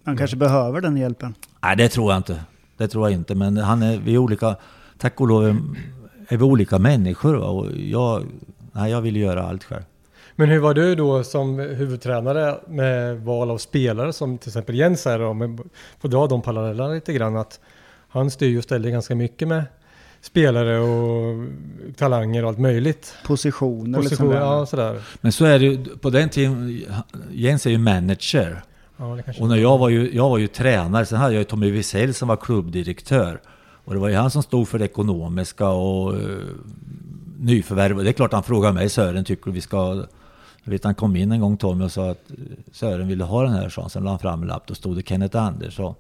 Man 0.04 0.18
kanske 0.18 0.36
behöver 0.38 0.82
den 0.82 0.98
hjälpen. 0.98 1.36
Nej, 1.64 1.76
det 1.78 1.90
tror 1.90 2.12
jag 2.12 2.20
inte. 2.20 2.42
Det 2.78 2.88
tror 2.88 3.06
jag 3.10 3.14
inte. 3.14 3.36
Men 3.36 3.58
han 3.58 3.82
är, 3.84 3.98
vi 3.98 4.14
är 4.14 4.18
olika, 4.18 4.56
tack 4.98 5.22
och 5.22 5.28
lov 5.28 5.46
är- 5.48 5.58
är 6.28 6.38
vi 6.38 6.44
olika 6.44 6.80
människor. 6.80 7.36
Va? 7.36 7.46
Och 7.48 7.72
jag, 7.78 8.24
nej, 8.72 8.92
jag 8.92 9.02
vill 9.02 9.16
göra 9.18 9.44
allt 9.48 9.64
själv. 9.64 9.84
Men 10.36 10.50
hur 10.50 10.60
var 10.60 10.74
du 10.74 10.96
då 10.96 11.24
som 11.24 11.60
huvudtränare 11.60 12.56
med 12.68 13.20
val 13.22 13.52
av 13.52 13.58
spelare 13.58 14.14
som 14.14 14.38
till 14.38 14.50
exempel 14.50 14.76
Jens 14.76 15.06
här 15.06 15.20
då, 15.20 15.34
med, 15.34 15.60
får 16.00 16.10
dra 16.10 16.28
de 16.28 16.42
parallellerna 16.42 16.90
lite 16.94 17.14
grann 17.14 17.38
att 17.38 17.60
han 18.10 18.32
styr 18.32 18.58
och 18.58 18.64
ställer 18.64 18.90
ganska 18.90 19.16
mycket 19.16 19.48
med 19.48 19.64
spelare 20.24 20.80
och 20.80 21.48
talanger 21.98 22.44
och 22.44 22.50
allt 22.50 22.60
möjligt. 22.60 23.16
Positioner 23.26 24.02
liksom. 24.02 24.18
Position, 24.18 24.42
ja 24.42 24.66
sådär. 24.66 25.02
Men 25.22 25.32
så 25.32 25.46
är 25.46 25.60
det 25.60 25.66
ju, 25.66 25.86
på 25.86 26.10
den 26.10 26.30
tiden, 26.30 26.84
Jens 27.32 27.66
är 27.66 27.70
ju 27.70 27.78
manager. 27.78 28.64
Ja, 28.98 29.18
Och 29.40 29.48
när 29.48 29.56
jag 29.56 29.78
var 29.78 29.90
ju, 29.90 30.16
jag 30.16 30.30
var 30.30 30.38
ju 30.38 30.48
tränare, 30.48 31.06
sen 31.06 31.18
hade 31.18 31.34
jag 31.34 31.40
ju 31.40 31.44
Tommy 31.44 31.72
Wiesel 31.72 32.14
som 32.14 32.28
var 32.28 32.36
klubbdirektör. 32.36 33.42
Och 33.86 33.94
det 33.94 34.00
var 34.00 34.10
ju 34.10 34.16
han 34.16 34.32
som 34.32 34.44
stod 34.44 34.68
för 34.68 34.80
det 34.80 34.86
ekonomiska 34.86 35.68
och 35.70 36.14
uh, 36.14 36.20
nyförvärv. 37.40 38.04
Det 38.04 38.10
är 38.10 38.14
klart 38.14 38.34
han 38.34 38.44
frågade 38.44 38.74
mig, 38.74 38.90
Sören, 38.90 39.26
tycker 39.26 39.52
vi 39.52 39.62
ska... 39.62 40.06
Jag 40.64 40.72
vet 40.72 40.84
han 40.84 40.96
kom 40.96 41.16
in 41.16 41.32
en 41.32 41.40
gång 41.40 41.58
Tommy 41.58 41.86
och 41.86 41.92
sa 41.92 42.12
att 42.12 42.32
Sören 42.72 43.08
ville 43.08 43.24
ha 43.24 43.44
den 43.44 43.54
här 43.54 43.70
chansen. 43.70 43.90
Sen 43.90 44.04
la 44.04 44.10
han 44.10 44.20
fram 44.20 44.42
en 44.42 44.48
lapp, 44.48 44.68
då 44.68 44.76
stod 44.76 44.96
det 44.96 45.08
Kenneth 45.08 45.38
Andersson. 45.38 45.96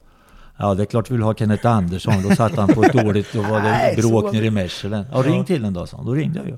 Ja, 0.57 0.73
det 0.73 0.83
är 0.83 0.85
klart 0.85 1.11
vi 1.11 1.15
vill 1.15 1.23
ha 1.23 1.33
Kenneth 1.33 1.67
Andersson. 1.67 2.13
Då 2.29 2.35
satt 2.35 2.55
han 2.55 2.67
på 2.67 2.83
ett 2.83 2.93
dåligt, 2.93 3.33
då 3.33 3.41
var 3.41 3.61
det 3.61 3.95
bråk 4.01 4.25
så- 4.25 4.31
nere 4.31 4.45
i 4.45 4.49
Mechelen. 4.51 5.05
Ja, 5.11 5.17
ring 5.25 5.45
till 5.45 5.61
den 5.61 5.73
då, 5.73 5.85
sa 5.87 5.97
han. 5.97 6.05
Då 6.05 6.13
ringde 6.13 6.39
jag 6.39 6.47
ju. 6.47 6.57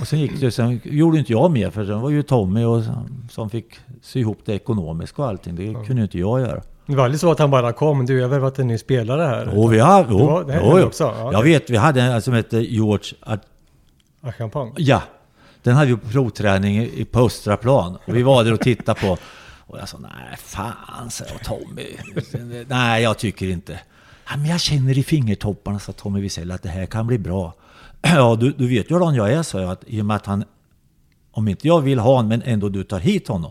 Och 0.00 0.08
sen 0.08 0.18
gick 0.20 0.40
det, 0.40 0.50
sen 0.50 0.80
gjorde 0.84 1.18
inte 1.18 1.32
jag 1.32 1.50
mer 1.50 1.70
för 1.70 1.84
sen 1.86 2.00
var 2.00 2.10
ju 2.10 2.22
Tommy 2.22 2.64
och, 2.64 2.82
som 3.30 3.50
fick 3.50 3.66
sy 4.02 4.20
ihop 4.20 4.38
det 4.44 4.52
ekonomiska 4.54 5.22
och 5.22 5.28
allting. 5.28 5.56
Det 5.56 5.72
kunde 5.72 5.92
ju 5.94 6.02
inte 6.02 6.18
jag 6.18 6.40
göra. 6.40 6.62
Det 6.86 6.96
var 6.96 7.04
aldrig 7.04 7.20
så 7.20 7.30
att 7.30 7.38
han 7.38 7.50
bara 7.50 7.72
kom, 7.72 8.06
du 8.06 8.14
jag 8.18 8.22
har 8.24 8.28
värvat 8.28 8.58
en 8.58 8.66
ny 8.68 8.78
spelare 8.78 9.22
här. 9.22 9.52
Jo, 9.54 9.66
vi 9.68 9.78
har, 9.78 10.06
jo, 10.10 10.18
Det 10.18 10.24
var- 10.24 10.44
det 10.44 10.60
jo, 10.64 10.78
jo. 10.78 10.86
också, 10.86 11.04
ja. 11.18 11.32
Jag 11.32 11.42
vet, 11.42 11.70
vi 11.70 11.76
hade 11.76 12.02
en 12.02 12.22
som 12.22 12.34
hette 12.34 12.58
George, 12.58 13.14
Ah, 14.22 14.32
champagne. 14.32 14.72
ja, 14.76 15.02
den 15.62 15.76
hade 15.76 15.90
ju 15.90 15.96
provträning 15.96 16.76
i 16.82 17.04
på 17.10 17.20
Östra 17.20 17.56
plan. 17.56 17.98
Och 18.06 18.16
vi 18.16 18.22
var 18.22 18.44
där 18.44 18.52
och 18.52 18.60
tittade 18.60 19.00
på. 19.00 19.16
Och 19.70 19.78
jag 19.78 19.88
sa, 19.88 19.98
nej 19.98 20.36
fan, 20.38 21.10
sa 21.10 21.24
jag 21.28 21.44
Tommy. 21.44 21.86
nej, 22.68 23.02
jag 23.02 23.18
tycker 23.18 23.48
inte. 23.48 23.80
Ja, 24.30 24.36
men 24.36 24.46
jag 24.46 24.60
känner 24.60 24.98
i 24.98 25.02
fingertopparna, 25.02 25.78
sa 25.78 25.92
Tommy 25.92 26.20
Wiesel, 26.20 26.50
att 26.50 26.62
det 26.62 26.68
här 26.68 26.86
kan 26.86 27.06
bli 27.06 27.18
bra. 27.18 27.54
ja, 28.02 28.36
du, 28.40 28.52
du 28.52 28.68
vet 28.68 28.90
ju 28.90 28.94
hur 28.94 29.16
jag 29.16 29.32
är, 29.32 29.42
sa 29.42 29.60
jag. 29.60 29.70
Att, 29.70 29.84
I 29.86 30.00
och 30.00 30.06
med 30.06 30.16
att 30.16 30.26
han, 30.26 30.44
om 31.30 31.48
inte 31.48 31.66
jag 31.66 31.80
vill 31.80 31.98
ha 31.98 32.14
honom, 32.14 32.28
men 32.28 32.42
ändå 32.42 32.68
du 32.68 32.84
tar 32.84 33.00
hit 33.00 33.28
honom. 33.28 33.50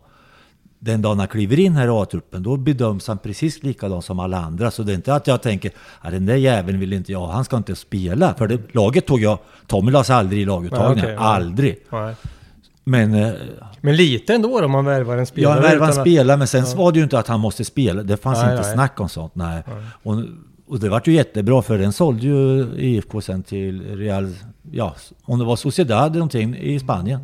Den 0.80 1.02
dagen 1.02 1.20
han 1.20 1.28
kliver 1.28 1.60
in 1.60 1.76
här 1.76 1.88
i 1.88 1.90
A-truppen, 1.90 2.44
då 2.44 2.58
bedöms 2.58 3.08
han 3.08 3.18
precis 3.18 3.64
likadant 3.64 4.06
som 4.06 4.20
alla 4.20 4.38
andra. 4.38 4.72
Så 4.72 4.84
det 4.84 4.92
är 4.92 4.96
inte 4.96 5.14
att 5.14 5.28
jag 5.28 5.42
tänker, 5.42 5.72
att 6.00 6.12
den 6.12 6.26
där 6.26 6.36
jäveln 6.36 6.80
vill 6.80 6.94
inte 6.94 7.12
jag 7.12 7.20
ha, 7.20 7.32
han 7.32 7.46
ska 7.46 7.58
inte 7.58 7.76
spela. 7.76 8.34
För 8.34 8.48
det, 8.48 8.76
laget 8.76 9.06
tog 9.06 9.22
jag, 9.22 9.40
Tommy 9.68 9.92
lades 9.92 10.10
aldrig 10.10 10.42
i 10.42 10.46
laguttagningen, 10.46 11.10
ja. 11.10 11.20
aldrig. 11.20 11.80
Nej. 11.90 12.16
Men 12.90 13.14
eh, 13.14 13.32
Men 13.82 13.96
lite 13.96 14.34
ändå 14.36 14.66
om 14.66 14.72
man 14.72 14.86
värvar 14.86 15.18
en 15.18 15.26
spelare. 15.26 15.56
jag 15.56 15.62
värvade 15.62 15.94
en 15.94 16.02
spelare, 16.02 16.38
men 16.38 16.48
sen 16.48 16.66
var 16.78 16.92
det 16.92 16.98
ju 16.98 17.04
inte 17.04 17.20
att 17.20 17.28
han 17.28 17.40
måste 17.40 17.66
spela. 17.66 18.04
Det 18.04 18.18
fanns 18.18 18.40
Nej, 18.42 18.52
inte 18.52 18.64
nej. 18.64 18.74
snack 18.74 19.00
om 19.00 19.10
sånt. 19.10 19.36
Nej. 19.36 19.64
Och, 20.04 20.16
och 20.68 20.80
det 20.80 20.90
var 20.90 21.02
ju 21.06 21.14
jättebra, 21.14 21.62
för 21.62 21.78
den 21.78 21.94
sålde 21.94 22.28
ju 22.28 22.68
IFK 22.78 23.22
sen 23.22 23.44
till 23.44 23.98
Real, 23.98 24.34
ja, 24.72 24.96
om 25.24 25.40
det 25.40 25.46
var 25.46 25.56
Sociedad 25.56 26.06
eller 26.06 26.14
någonting 26.14 26.56
i 26.58 26.80
Spanien. 26.80 27.20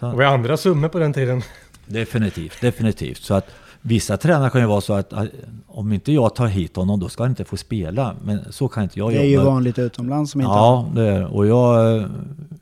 Det 0.00 0.06
var 0.06 0.22
ju 0.22 0.28
andra 0.28 0.56
summor 0.56 0.88
på 0.88 0.98
den 0.98 1.12
tiden. 1.12 1.42
Definitivt, 1.86 2.60
definitivt. 2.60 3.22
Så 3.22 3.34
att 3.34 3.50
vissa 3.82 4.16
tränare 4.16 4.50
kan 4.50 4.60
ju 4.60 4.66
vara 4.66 4.80
så 4.80 4.92
att 4.92 5.12
att 5.12 5.28
om 5.66 5.92
inte 5.92 6.12
jag 6.12 6.34
tar 6.34 6.46
hit 6.46 6.76
honom, 6.76 7.00
då 7.00 7.08
ska 7.08 7.22
han 7.22 7.30
inte 7.30 7.44
få 7.44 7.56
spela. 7.56 8.14
Men 8.24 8.40
så 8.50 8.68
kan 8.68 8.82
inte 8.82 8.98
jag 8.98 9.10
Det 9.12 9.18
är 9.18 9.22
ju 9.24 9.34
jobba. 9.34 9.50
vanligt 9.50 9.78
utomlands 9.78 10.32
som 10.32 10.40
inte 10.40 10.50
Ja, 10.52 10.88
det 10.94 11.06
är 11.06 11.34
Och 11.36 11.46
jag, 11.46 12.04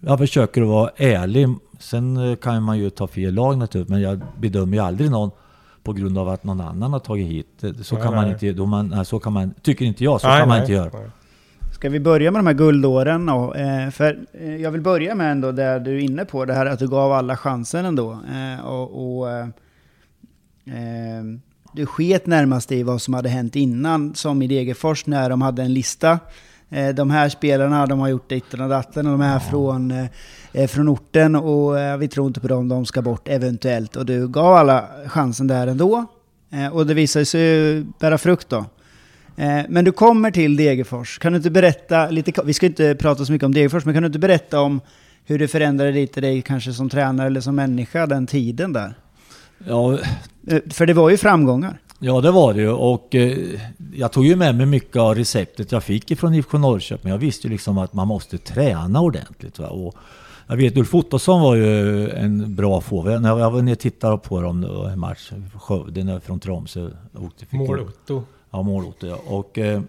jag 0.01 0.19
försöker 0.19 0.63
att 0.63 0.69
vara 0.69 0.91
ärlig 0.97 1.49
Sen 1.81 2.37
kan 2.43 2.63
man 2.63 2.79
ju 2.79 2.91
ta 2.91 3.07
fel 3.07 3.35
lag 3.35 3.59
naturligtvis, 3.59 3.91
men 3.91 4.01
jag 4.01 4.21
bedömer 4.41 4.77
ju 4.77 4.83
aldrig 4.83 5.11
någon 5.11 5.31
på 5.83 5.93
grund 5.93 6.19
av 6.19 6.29
att 6.29 6.45
någon 6.45 6.61
annan 6.61 6.93
har 6.93 7.01
tagit 7.01 7.27
hit. 7.29 7.47
Det- 7.61 7.85
Så 7.85 7.95
Nej, 7.95 8.05
kan 8.05 8.15
man 8.15 8.25
nej. 8.25 8.33
inte, 8.33 8.53
då 8.53 8.67
man, 8.67 8.89
nej, 8.89 9.05
så 9.05 9.19
kan 9.19 9.33
man, 9.33 9.55
tycker 9.63 9.85
inte 9.85 10.05
jag, 10.05 10.21
så 10.21 10.29
Nej, 10.29 10.39
kan 10.41 10.49
man 10.49 10.57
nej, 10.57 10.63
inte 10.63 10.73
göra. 10.73 10.91
Ska 11.73 11.89
vi 11.89 12.01
börja 12.01 12.31
med 12.31 12.39
de 12.39 12.47
här 12.47 12.55
guldåren 12.55 13.27
då? 13.27 13.55
Eh, 13.55 13.91
för 13.91 14.19
eh, 14.33 14.57
jag 14.57 14.71
vill 14.71 14.81
börja 14.81 15.15
med 15.15 15.33
ändå 15.33 15.53
där 15.53 15.81
du 15.81 15.95
är 15.97 15.99
inne 16.01 16.25
på 16.25 16.45
det 16.45 16.55
här 16.55 16.67
att 16.67 16.79
du 16.79 16.89
gav 16.89 17.13
alla 17.13 17.37
chansen 17.37 17.85
ändå. 17.85 18.13
Eh, 18.13 18.67
och, 18.67 19.19
och, 19.21 19.31
eh, 19.31 19.47
du 21.73 21.87
sket 21.87 22.27
närmast 22.27 22.73
i 22.73 22.83
vad 22.83 23.03
som 23.03 23.15
hade 23.15 23.29
hänt 23.29 23.57
innan, 23.57 24.15
som 24.15 24.43
i 24.43 24.47
Degerfors 24.47 25.07
när 25.07 25.31
de 25.31 25.43
hade 25.43 25.63
en 25.63 25.75
lista. 25.75 26.19
Eh, 26.71 26.89
de 26.89 27.11
här 27.11 27.29
spelarna, 27.29 27.87
de 27.87 28.01
har 28.01 28.09
gjort 28.09 28.29
ditten 28.29 28.61
och 28.61 28.69
datten 28.69 29.07
och 29.07 29.13
de 29.13 29.21
är 29.21 29.39
från, 29.39 29.91
eh, 29.91 30.07
eh, 30.53 30.69
från 30.69 30.89
orten 30.89 31.37
och 31.37 31.77
vi 32.03 32.09
tror 32.09 32.27
inte 32.27 32.41
på 32.41 32.49
dem, 32.49 32.69
de 32.69 32.87
ska 32.87 33.03
bort 33.03 33.29
eventuellt. 33.29 33.97
Och 33.97 34.07
du 34.07 34.29
gav 34.29 34.55
alla 34.55 34.89
chansen 35.07 35.47
där 35.47 35.67
ändå. 35.67 36.07
Och 36.73 36.87
det 36.87 36.95
visade 36.95 37.25
sig 37.25 37.85
bära 38.01 38.19
frukt 38.19 38.49
då. 38.49 38.65
Men 39.69 39.85
du 39.85 39.93
kommer 39.93 40.31
till 40.31 40.57
Degerfors. 40.57 41.19
Kan 41.19 41.33
du 41.33 41.37
inte 41.37 41.51
berätta 41.51 42.11
lite, 42.11 42.33
vi 42.45 42.53
ska 42.53 42.67
inte 42.67 42.95
prata 42.95 43.25
så 43.25 43.33
mycket 43.33 43.47
om 43.47 43.55
Degerfors, 43.55 43.85
men 43.85 43.95
kan 43.95 44.03
du 44.03 44.07
inte 44.07 44.19
berätta 44.19 44.61
om 44.61 44.81
hur 45.25 45.39
det 45.39 45.49
förändrade 45.49 45.93
lite 45.93 46.21
dig 46.21 46.43
kanske 46.43 46.73
som 46.73 46.89
tränare 46.89 47.27
eller 47.27 47.41
som 47.41 47.55
människa 47.55 48.07
den 48.07 48.27
tiden 48.27 48.73
där? 48.73 48.95
Ja, 49.67 49.99
Eh, 50.51 50.61
För 50.71 50.87
det 50.87 50.95
var 50.95 51.11
ju 51.11 51.17
framgångar. 51.17 51.79
Ja, 51.99 52.21
det 52.21 52.31
var 52.31 52.55
det 52.55 52.61
ju. 52.61 52.71
Och 52.71 53.15
eh, 53.15 53.39
jag 53.95 54.13
tog 54.13 54.27
ju 54.27 54.37
med 54.37 54.55
mig 54.55 54.67
mycket 54.67 54.97
av 54.97 55.15
receptet 55.15 55.73
jag 55.73 55.85
fick 55.85 56.11
ifrån 56.11 56.35
IFK 56.35 56.59
Norrköping. 56.59 57.11
Jag 57.11 57.19
visste 57.19 57.47
ju 57.47 57.53
liksom 57.53 57.79
att 57.79 57.93
man 57.93 58.09
måste 58.09 58.39
träna 58.39 59.01
ordentligt. 59.01 59.59
Va? 59.59 59.69
Och 59.69 59.95
jag 60.47 60.57
vet, 60.57 60.77
Ulf 60.77 60.95
Ottosson 60.95 61.41
var 61.41 61.55
ju 61.55 62.11
en 62.11 62.55
bra 62.55 62.81
forward. 62.81 63.23
När 63.23 63.39
jag 63.39 63.51
var 63.51 63.63
nere 63.63 63.73
och 63.73 63.79
tittade 63.79 64.19
på 64.19 64.41
dem 64.41 64.65
en 64.93 64.99
match, 64.99 65.33
Skövde 65.55 66.21
från 66.21 66.41
Tromsö. 66.41 66.91
Mål-Otto. 67.51 68.23
Ja, 68.51 68.63
mål-Otto 68.63 69.07
ja. 69.07 69.19
Och 69.27 69.59
eh, 69.59 69.81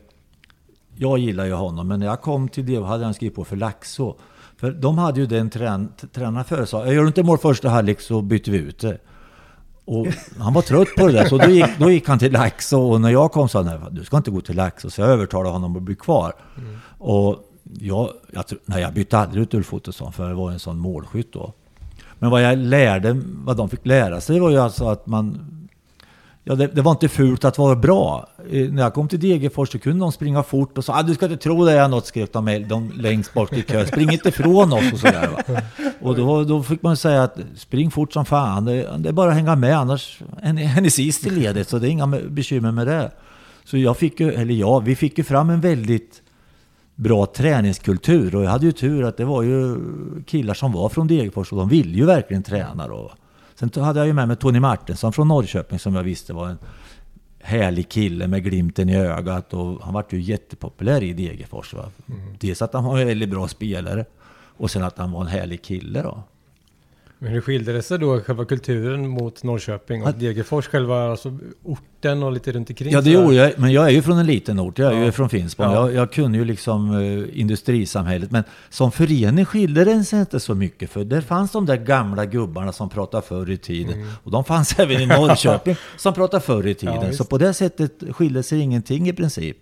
jag 0.95 1.17
gillar 1.19 1.45
ju 1.45 1.53
honom, 1.53 1.87
men 1.87 1.99
när 1.99 2.05
jag 2.07 2.21
kom 2.21 2.49
till 2.49 2.65
det 2.65 2.83
hade 2.85 3.03
han 3.05 3.13
skrivit 3.13 3.35
på 3.35 3.45
för 3.45 3.55
Laxå. 3.55 4.15
För 4.57 4.71
de 4.71 4.97
hade 4.97 5.19
ju 5.19 5.25
den 5.25 5.49
trän 5.49 5.91
tränaren 6.13 6.45
före 6.45 6.65
sa, 6.65 6.91
gör 6.93 7.01
du 7.01 7.07
inte 7.07 7.23
mål 7.23 7.37
första 7.37 7.69
halvlek 7.69 8.01
så 8.01 8.21
byter 8.21 8.51
vi 8.51 8.57
ut 8.57 8.79
det. 8.79 8.97
Och 9.91 10.07
han 10.39 10.53
var 10.53 10.61
trött 10.61 10.87
på 10.97 11.07
det 11.07 11.13
där, 11.13 11.25
så 11.25 11.37
då 11.37 11.49
gick, 11.49 11.65
då 11.79 11.91
gick 11.91 12.07
han 12.07 12.19
till 12.19 12.31
Laxå. 12.31 12.81
Och 12.81 13.01
när 13.01 13.09
jag 13.09 13.31
kom 13.31 13.49
sa 13.49 13.63
han, 13.63 13.65
"Nej, 13.81 13.89
du 13.91 14.03
ska 14.05 14.17
inte 14.17 14.31
gå 14.31 14.41
till 14.41 14.55
Laxå. 14.55 14.89
Så 14.89 15.01
jag 15.01 15.09
övertalade 15.09 15.49
honom 15.49 15.75
att 15.75 15.81
bli 15.83 15.95
kvar. 15.95 16.33
Och 16.97 17.35
jag, 17.79 18.09
jag, 18.33 18.43
nej, 18.65 18.81
jag 18.81 18.93
bytte 18.93 19.17
aldrig 19.17 19.43
ut 19.43 19.53
Ulf 19.53 19.73
Ottosson, 19.73 20.13
för 20.13 20.27
det 20.29 20.33
var 20.35 20.51
en 20.51 20.59
sån 20.59 20.77
målskytt 20.77 21.33
då. 21.33 21.53
Men 22.19 22.29
vad 22.29 22.41
jag 22.43 22.57
lärde, 22.57 23.21
vad 23.25 23.57
de 23.57 23.69
fick 23.69 23.85
lära 23.85 24.21
sig 24.21 24.39
var 24.39 24.49
ju 24.49 24.57
alltså 24.57 24.87
att 24.89 25.07
man 25.07 25.39
Ja, 26.49 26.55
det, 26.55 26.67
det 26.67 26.81
var 26.81 26.91
inte 26.91 27.09
fult 27.09 27.45
att 27.45 27.57
vara 27.57 27.75
bra. 27.75 28.29
Eh, 28.51 28.71
när 28.71 28.83
jag 28.83 28.93
kom 28.93 29.07
till 29.07 29.19
Degerfors 29.19 29.71
så 29.71 29.79
kunde 29.79 29.99
de 29.99 30.11
springa 30.11 30.43
fort 30.43 30.77
och 30.77 30.85
sa 30.85 30.99
ah, 30.99 31.03
du 31.03 31.13
ska 31.13 31.25
inte 31.25 31.37
tro 31.37 31.65
det 31.65 31.71
är 31.71 31.87
något, 31.87 32.05
skrek 32.05 32.33
de, 32.33 32.65
de 32.69 32.91
längst 32.95 33.33
bort 33.33 33.53
i 33.53 33.61
kön. 33.61 33.87
Spring 33.87 34.11
inte 34.11 34.29
ifrån 34.29 34.73
oss 34.73 34.93
och 34.93 34.99
sådär. 34.99 35.29
Va? 35.47 35.61
Och 36.01 36.15
då, 36.15 36.43
då 36.43 36.63
fick 36.63 36.81
man 36.81 36.97
säga 36.97 37.23
att 37.23 37.37
spring 37.55 37.91
fort 37.91 38.13
som 38.13 38.25
fan. 38.25 38.65
Det, 38.65 38.97
det 38.97 39.09
är 39.09 39.13
bara 39.13 39.29
att 39.29 39.35
hänga 39.35 39.55
med, 39.55 39.77
annars 39.77 40.21
är 40.41 40.53
ni, 40.53 40.63
är 40.63 40.81
ni 40.81 40.89
sist 40.89 41.27
i 41.27 41.29
ledet. 41.29 41.69
Så 41.69 41.79
det 41.79 41.87
är 41.87 41.91
inga 41.91 42.07
bekymmer 42.07 42.71
med 42.71 42.87
det. 42.87 43.11
Så 43.63 43.77
jag 43.77 43.97
fick 43.97 44.19
ju, 44.19 44.31
eller 44.31 44.53
ja, 44.53 44.79
vi 44.79 44.95
fick 44.95 45.17
ju 45.17 45.23
fram 45.23 45.49
en 45.49 45.61
väldigt 45.61 46.21
bra 46.95 47.25
träningskultur. 47.25 48.35
Och 48.35 48.43
jag 48.43 48.49
hade 48.49 48.65
ju 48.65 48.71
tur 48.71 49.03
att 49.03 49.17
det 49.17 49.25
var 49.25 49.43
ju 49.43 49.75
killar 50.25 50.53
som 50.53 50.71
var 50.71 50.89
från 50.89 51.07
Degerfors 51.07 51.51
och 51.51 51.57
de 51.57 51.69
ville 51.69 51.97
ju 51.97 52.05
verkligen 52.05 52.43
träna. 52.43 52.87
Då. 52.87 53.11
Sen 53.59 53.83
hade 53.83 53.99
jag 53.99 54.07
ju 54.07 54.13
med 54.13 54.27
mig 54.27 54.37
Tony 54.37 54.59
Martinsson 54.59 55.13
från 55.13 55.27
Norrköping 55.27 55.79
som 55.79 55.95
jag 55.95 56.03
visste 56.03 56.33
var 56.33 56.47
en 56.47 56.57
härlig 57.39 57.89
kille 57.89 58.27
med 58.27 58.43
glimten 58.43 58.89
i 58.89 58.97
ögat. 58.97 59.53
Och 59.53 59.81
han 59.81 59.93
vart 59.93 60.13
ju 60.13 60.21
jättepopulär 60.21 61.03
i 61.03 61.13
Degerfors. 61.13 61.73
Va? 61.73 61.91
Dels 62.39 62.61
att 62.61 62.73
han 62.73 62.83
var 62.83 62.99
en 62.99 63.07
väldigt 63.07 63.29
bra 63.29 63.47
spelare 63.47 64.05
och 64.57 64.71
sen 64.71 64.83
att 64.83 64.97
han 64.97 65.11
var 65.11 65.21
en 65.21 65.27
härlig 65.27 65.61
kille. 65.61 66.01
Då. 66.01 66.23
Men 67.21 67.31
hur 67.31 67.41
skilde 67.41 67.73
det 67.73 67.81
sig 67.81 67.99
då, 67.99 68.19
själva 68.21 68.45
kulturen 68.45 69.07
mot 69.07 69.43
Norrköping 69.43 70.03
och 70.03 70.09
Att- 70.09 70.19
Degerfors, 70.19 70.67
själva 70.67 71.11
alltså, 71.11 71.37
orten 71.63 72.23
och 72.23 72.31
lite 72.31 72.51
runt 72.51 72.69
omkring? 72.69 72.91
Ja, 72.91 73.01
det 73.01 73.09
gjorde 73.11 73.35
jag. 73.35 73.51
Men 73.59 73.71
jag 73.71 73.85
är 73.85 73.89
ju 73.89 74.01
från 74.01 74.17
en 74.17 74.25
liten 74.25 74.59
ort. 74.59 74.79
Jag 74.79 74.93
är 74.93 74.99
ju 74.99 75.05
Ja. 75.05 75.11
från 75.11 75.29
Finspång. 75.29 75.65
Ja. 75.65 75.73
Jag, 75.73 75.93
jag 75.93 76.11
kunde 76.11 76.37
ju 76.37 76.45
liksom 76.45 76.91
eh, 77.01 77.39
industrisamhället. 77.39 78.31
Men 78.31 78.43
som 78.69 78.91
förening 78.91 79.45
skilde 79.45 79.83
den 79.85 80.05
sig 80.05 80.19
inte 80.19 80.39
så 80.39 80.55
mycket. 80.55 80.89
För 80.89 81.03
där 81.03 81.21
fanns 81.21 81.51
de 81.51 81.65
där 81.65 81.77
gamla 81.77 82.25
gubbarna 82.25 82.71
som 82.71 82.89
pratade 82.89 83.23
förr 83.27 83.49
i 83.49 83.57
tiden. 83.57 83.93
Mm. 83.93 84.07
Och 84.23 84.31
de 84.31 84.43
fanns 84.43 84.75
även 84.79 85.01
i 85.01 85.05
Norrköping 85.05 85.75
som 85.97 86.13
pratade 86.13 86.41
förr 86.43 86.67
i 86.67 86.73
tiden. 86.73 87.05
visst. 87.05 87.17
så 87.17 87.23
på 87.23 87.37
det 87.37 87.53
sättet 87.53 88.03
skilde 88.11 88.43
sig 88.43 88.59
ingenting 88.59 89.09
i 89.09 89.13
princip. 89.13 89.57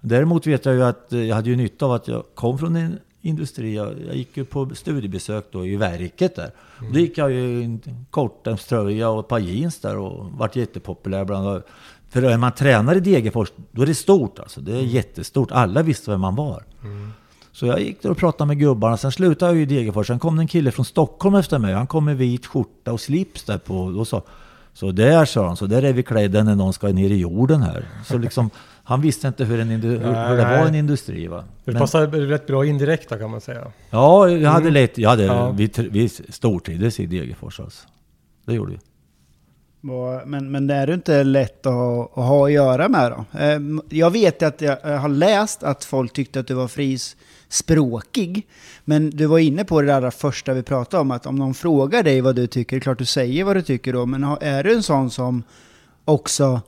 Däremot 0.00 0.46
vet 0.46 0.64
jag 0.66 0.74
ju 0.74 0.82
att 0.84 1.12
eh, 1.12 1.22
jag 1.24 1.36
hade 1.36 1.50
ju 1.50 1.56
nytta 1.56 1.84
av 1.86 1.92
att 1.92 2.08
jag 2.08 2.24
kom 2.34 2.58
från 2.58 2.76
en 2.76 2.98
industri. 3.26 3.74
Jag, 3.74 3.94
jag 4.06 4.16
gick 4.16 4.36
ju 4.36 4.44
på 4.44 4.70
studiebesök 4.74 5.44
då 5.50 5.66
i 5.66 5.76
verket 5.76 6.36
där. 6.36 6.50
Och 6.78 6.92
Då 6.92 6.98
gick 6.98 7.18
jag 7.18 7.30
ju 7.32 7.38
i 7.38 7.64
en 7.64 7.80
kortärmströja 8.10 9.08
och 9.08 9.20
ett 9.20 9.28
par 9.28 9.38
jeans 9.38 9.80
där 9.80 9.96
och 9.96 10.30
vart 10.32 10.56
jättepopulär 10.56 11.24
bland 11.24 11.62
För 12.08 12.20
när 12.20 12.38
man 12.38 12.52
tränar 12.52 12.96
i 12.96 13.00
Degerfors, 13.00 13.52
då 13.70 13.82
är 13.82 13.86
det 13.86 13.94
stort 13.94 14.38
alltså. 14.38 14.60
Det 14.60 14.72
är 14.72 14.82
jättestort. 14.82 15.50
Alla 15.50 15.82
visste 15.82 16.10
vem 16.10 16.20
man 16.20 16.34
var. 16.34 16.62
Så 17.52 17.66
jag 17.66 17.80
gick 17.80 18.02
där 18.02 18.10
och 18.10 18.16
pratade 18.16 18.48
med 18.48 18.58
gubbarna. 18.58 18.96
Sen 18.96 19.12
slutade 19.12 19.50
jag 19.52 19.56
ju 19.56 19.62
i 19.62 19.66
Degerfors. 19.66 20.06
Sen 20.06 20.18
kom 20.18 20.36
det 20.36 20.42
en 20.42 20.48
kille 20.48 20.70
från 20.70 20.84
Stockholm 20.84 21.34
efter 21.34 21.58
mig. 21.58 21.74
Han 21.74 21.86
kom 21.86 22.04
med 22.04 22.16
vit 22.16 22.46
skjorta 22.46 22.92
och 22.92 23.00
slips 23.00 23.44
där 23.44 23.58
på. 23.58 23.76
Och 23.76 24.08
så, 24.08 24.22
så 24.74 24.92
där 24.92 25.24
sa 25.24 25.46
han, 25.46 25.56
så 25.56 25.66
där 25.66 25.82
är 25.82 25.92
vi 25.92 26.02
klädda 26.02 26.42
när 26.42 26.54
någon 26.54 26.72
ska 26.72 26.88
ner 26.88 27.10
i 27.10 27.16
jorden 27.16 27.62
här. 27.62 27.88
Så 28.04 28.18
liksom, 28.18 28.50
han 28.88 29.00
visste 29.00 29.28
inte 29.28 29.44
hur, 29.44 29.60
en 29.60 29.70
indu- 29.70 29.82
hur, 29.88 29.98
hur 30.28 30.36
det 30.36 30.44
Nej. 30.44 30.60
var 30.60 30.66
en 30.68 30.74
industri 30.74 31.26
va. 31.26 31.44
Det 31.64 31.72
Men- 31.72 31.80
passar 31.80 32.06
rätt 32.06 32.46
bra 32.46 32.66
indirekt 32.66 33.08
då 33.10 33.16
kan 33.18 33.30
man 33.30 33.40
säga. 33.40 33.66
Ja, 33.90 34.28
jag 34.28 34.50
hade 34.50 34.70
lätt, 34.70 34.98
jag 34.98 35.10
hade, 35.10 35.24
Ja. 35.24 35.50
vi, 35.50 35.70
vi 35.90 36.08
stortrivdes 36.08 37.00
i 37.00 37.06
Degerfors 37.06 37.60
alltså. 37.60 37.88
Det 38.44 38.54
gjorde 38.54 38.72
vi. 38.72 38.78
Men, 40.26 40.50
men 40.50 40.66
det 40.66 40.74
är 40.74 40.86
ju 40.86 40.94
inte 40.94 41.24
lätt 41.24 41.66
att, 41.66 41.72
att 42.18 42.24
ha 42.24 42.46
att 42.46 42.52
göra 42.52 42.88
med 42.88 43.12
då. 43.12 43.38
Eh, 43.38 43.58
Jag 43.88 44.10
vet 44.10 44.42
att 44.42 44.60
jag 44.60 44.98
har 44.98 45.08
läst 45.08 45.62
att 45.62 45.84
folk 45.84 46.12
tyckte 46.12 46.40
att 46.40 46.46
du 46.46 46.54
var 46.54 46.68
frispråkig. 46.68 48.46
Men 48.84 49.10
du 49.10 49.26
var 49.26 49.38
inne 49.38 49.64
på 49.64 49.80
det 49.82 49.86
där 49.86 50.10
första 50.10 50.54
vi 50.54 50.62
pratade 50.62 51.00
om, 51.00 51.10
att 51.10 51.26
om 51.26 51.36
någon 51.36 51.54
frågar 51.54 52.02
dig 52.02 52.20
vad 52.20 52.36
du 52.36 52.46
tycker, 52.46 52.76
det 52.76 52.78
är 52.78 52.80
klart 52.80 52.98
du 52.98 53.04
säger 53.04 53.44
vad 53.44 53.56
du 53.56 53.62
tycker 53.62 53.92
då, 53.92 54.06
men 54.06 54.24
är 54.24 54.64
du 54.64 54.74
en 54.74 54.82
sån 54.82 55.10
som 55.10 55.42
också 56.04 56.60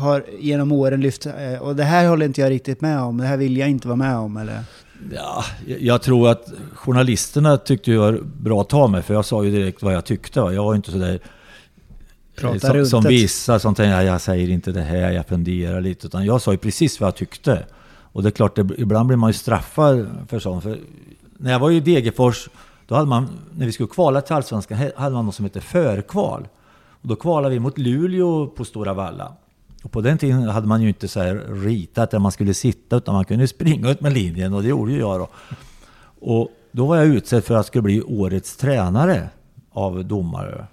har 0.00 0.24
genom 0.38 0.72
åren 0.72 1.00
lyft, 1.00 1.26
eh, 1.26 1.62
och 1.62 1.76
det 1.76 1.84
här 1.84 2.08
håller 2.08 2.26
inte 2.26 2.40
jag 2.40 2.50
riktigt 2.50 2.80
med 2.80 3.00
om, 3.00 3.16
det 3.18 3.24
här 3.26 3.36
vill 3.36 3.56
jag 3.56 3.70
inte 3.70 3.88
vara 3.88 3.96
med 3.96 4.16
om 4.16 4.36
eller? 4.36 4.60
Ja, 5.14 5.44
jag- 5.78 6.02
tror 6.02 6.28
att 6.30 6.52
journalisterna 6.74 7.56
tyckte 7.56 7.92
jag 7.92 8.00
var 8.00 8.20
bra 8.40 8.60
att 8.60 8.68
ta 8.68 8.86
mig, 8.86 9.02
för 9.02 9.14
jag 9.14 9.24
sa 9.24 9.44
ju 9.44 9.50
direkt 9.50 9.82
vad 9.82 9.94
jag 9.94 10.04
tyckte. 10.04 10.40
Jag 10.40 10.64
var 10.64 10.72
ju 10.72 10.76
inte 10.76 10.90
sådär... 10.90 11.12
eh, 11.12 11.18
Prata 12.40 12.58
som, 12.70 12.86
som 12.86 13.04
vissa 13.04 13.58
som 13.58 13.74
tänkte 13.74 14.02
jag, 14.02 14.20
säger 14.20 14.48
inte 14.50 14.72
det 14.72 14.80
här, 14.82 15.10
jag 15.12 15.26
funderar 15.26 15.80
lite. 15.80 16.06
Utan 16.06 16.24
jag 16.24 16.40
sa 16.42 16.52
ju 16.52 16.58
precis 16.58 17.00
vad 17.00 17.06
jag 17.06 17.16
tyckte. 17.16 17.66
Och 18.12 18.22
det 18.22 18.28
är 18.28 18.30
klart, 18.30 18.56
det, 18.56 18.68
ibland 18.78 19.06
blir 19.06 19.16
man 19.16 19.30
ju 19.30 19.34
straffad 19.34 20.06
för 20.28 20.38
sånt. 20.38 20.62
För 20.62 20.78
när 21.38 21.52
jag 21.52 21.58
var 21.58 21.70
i 21.70 21.80
Degerfors, 21.80 22.48
då 22.86 22.94
hade 22.94 23.06
man, 23.08 23.28
när 23.56 23.66
vi 23.66 23.72
skulle 23.72 23.88
kvala 23.88 24.20
till 24.20 24.34
Allsvenskan, 24.34 24.78
hade 24.96 25.14
man 25.14 25.26
något 25.26 25.34
som 25.34 25.44
heter 25.44 25.60
förkval. 25.60 26.48
Och 27.02 27.08
då 27.08 27.16
kvalade 27.16 27.54
vi 27.54 27.60
mot 27.60 27.78
Luleå 27.78 28.46
på 28.46 28.64
Stora 28.64 28.94
Valla. 28.94 29.32
Och 29.82 29.92
på 29.92 30.00
den 30.00 30.18
tiden 30.18 30.42
hade 30.42 30.66
man 30.66 30.82
ju 30.82 30.88
inte 30.88 31.08
så 31.08 31.20
här 31.20 31.34
ritat 31.64 32.10
där 32.10 32.18
man 32.18 32.32
skulle 32.32 32.54
sitta, 32.54 32.96
utan 32.96 33.14
man 33.14 33.24
kunde 33.24 33.48
springa 33.48 33.90
ut 33.90 34.00
med 34.00 34.12
linjen 34.12 34.54
och 34.54 34.62
det 34.62 34.68
gjorde 34.68 34.92
ju 34.92 34.98
jag 34.98 35.20
då. 35.20 35.28
Och 36.20 36.48
då 36.72 36.86
var 36.86 36.96
jag 36.96 37.06
utsedd 37.06 37.44
för 37.44 37.54
att 37.54 37.58
jag 37.58 37.64
skulle 37.64 37.82
bli 37.82 38.02
årets 38.02 38.56
tränare 38.56 39.28
av 39.70 40.04
domare. 40.04 40.66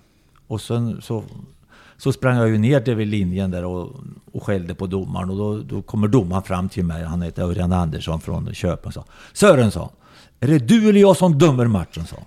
Och 0.47 0.61
sen 0.61 1.01
så, 1.01 1.23
så 1.97 2.13
sprang 2.13 2.37
jag 2.37 2.49
ju 2.49 2.57
ner 2.57 2.79
till 2.79 2.97
linjen 2.97 3.51
där 3.51 3.65
och, 3.65 3.95
och 4.31 4.43
skällde 4.43 4.75
på 4.75 4.87
domaren. 4.87 5.29
Och 5.29 5.37
då, 5.37 5.57
då 5.57 5.81
kommer 5.81 6.07
domaren 6.07 6.43
fram 6.43 6.69
till 6.69 6.85
mig, 6.85 7.03
han 7.03 7.21
heter 7.21 7.43
Örjan 7.43 7.73
Andersson 7.73 8.21
från 8.21 8.53
Köping, 8.53 8.87
och 8.87 8.93
sa 8.93 9.05
Sören, 9.33 9.71
sa 9.71 9.79
han, 9.79 9.89
är 10.39 10.47
det 10.47 10.59
du 10.59 10.89
eller 10.89 11.01
jag 11.01 11.17
som 11.17 11.37
dömer 11.37 11.65
matchen? 11.67 12.05
sa. 12.05 12.17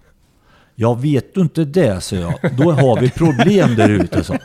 Jag 0.74 1.00
vet 1.00 1.34
du 1.34 1.40
inte 1.40 1.64
det, 1.64 2.00
så 2.00 2.16
jag. 2.16 2.34
Då 2.56 2.72
har 2.72 3.00
vi 3.00 3.10
problem 3.10 3.76
där 3.76 3.88
ute, 3.88 4.24
så. 4.24 4.36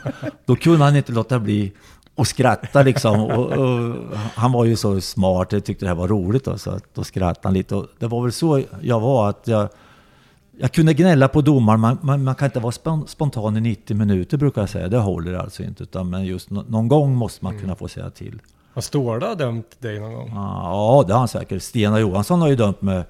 Då 0.44 0.56
kunde 0.56 0.84
han 0.84 0.96
inte 0.96 1.12
låta 1.12 1.38
bli 1.38 1.72
att 2.16 2.28
skratta 2.28 2.82
liksom. 2.82 3.20
Och, 3.20 3.52
och, 3.52 3.94
han 4.34 4.52
var 4.52 4.64
ju 4.64 4.76
så 4.76 5.00
smart, 5.00 5.52
jag 5.52 5.64
tyckte 5.64 5.84
det 5.84 5.88
här 5.88 5.94
var 5.96 6.08
roligt 6.08 6.44
då, 6.44 6.58
så 6.58 6.70
att 6.70 6.94
då 6.94 7.04
skrattade 7.04 7.48
han 7.48 7.54
lite. 7.54 7.74
Och 7.74 7.86
det 7.98 8.06
var 8.06 8.22
väl 8.22 8.32
så 8.32 8.62
jag 8.80 9.00
var, 9.00 9.28
att 9.30 9.42
jag, 9.44 9.68
jag 10.58 10.72
kunde 10.72 10.94
gnälla 10.94 11.28
på 11.28 11.40
domaren, 11.40 11.80
man, 11.80 11.98
man, 12.02 12.24
man 12.24 12.34
kan 12.34 12.46
inte 12.46 12.60
vara 12.60 12.72
spon- 12.72 13.06
spontan 13.06 13.56
i 13.56 13.60
90 13.60 13.96
minuter 13.96 14.36
brukar 14.36 14.62
jag 14.62 14.68
säga. 14.68 14.88
Det 14.88 14.98
håller 14.98 15.34
alltså 15.34 15.62
inte. 15.62 15.82
Utan, 15.82 16.10
men 16.10 16.24
just 16.24 16.50
nå- 16.50 16.64
någon 16.68 16.88
gång 16.88 17.14
måste 17.14 17.44
man 17.44 17.60
kunna 17.60 17.74
få 17.74 17.88
säga 17.88 18.10
till. 18.10 18.40
Har 18.74 18.82
Ståhle 18.82 19.34
dömt 19.34 19.80
dig 19.80 20.00
någon 20.00 20.12
gång? 20.14 20.30
Ja, 20.34 21.04
det 21.06 21.12
har 21.12 21.18
han 21.18 21.28
säkert. 21.28 21.62
Stena 21.62 22.00
Johansson 22.00 22.40
har 22.40 22.48
ju 22.48 22.56
dömt 22.56 22.82
med, 22.82 23.04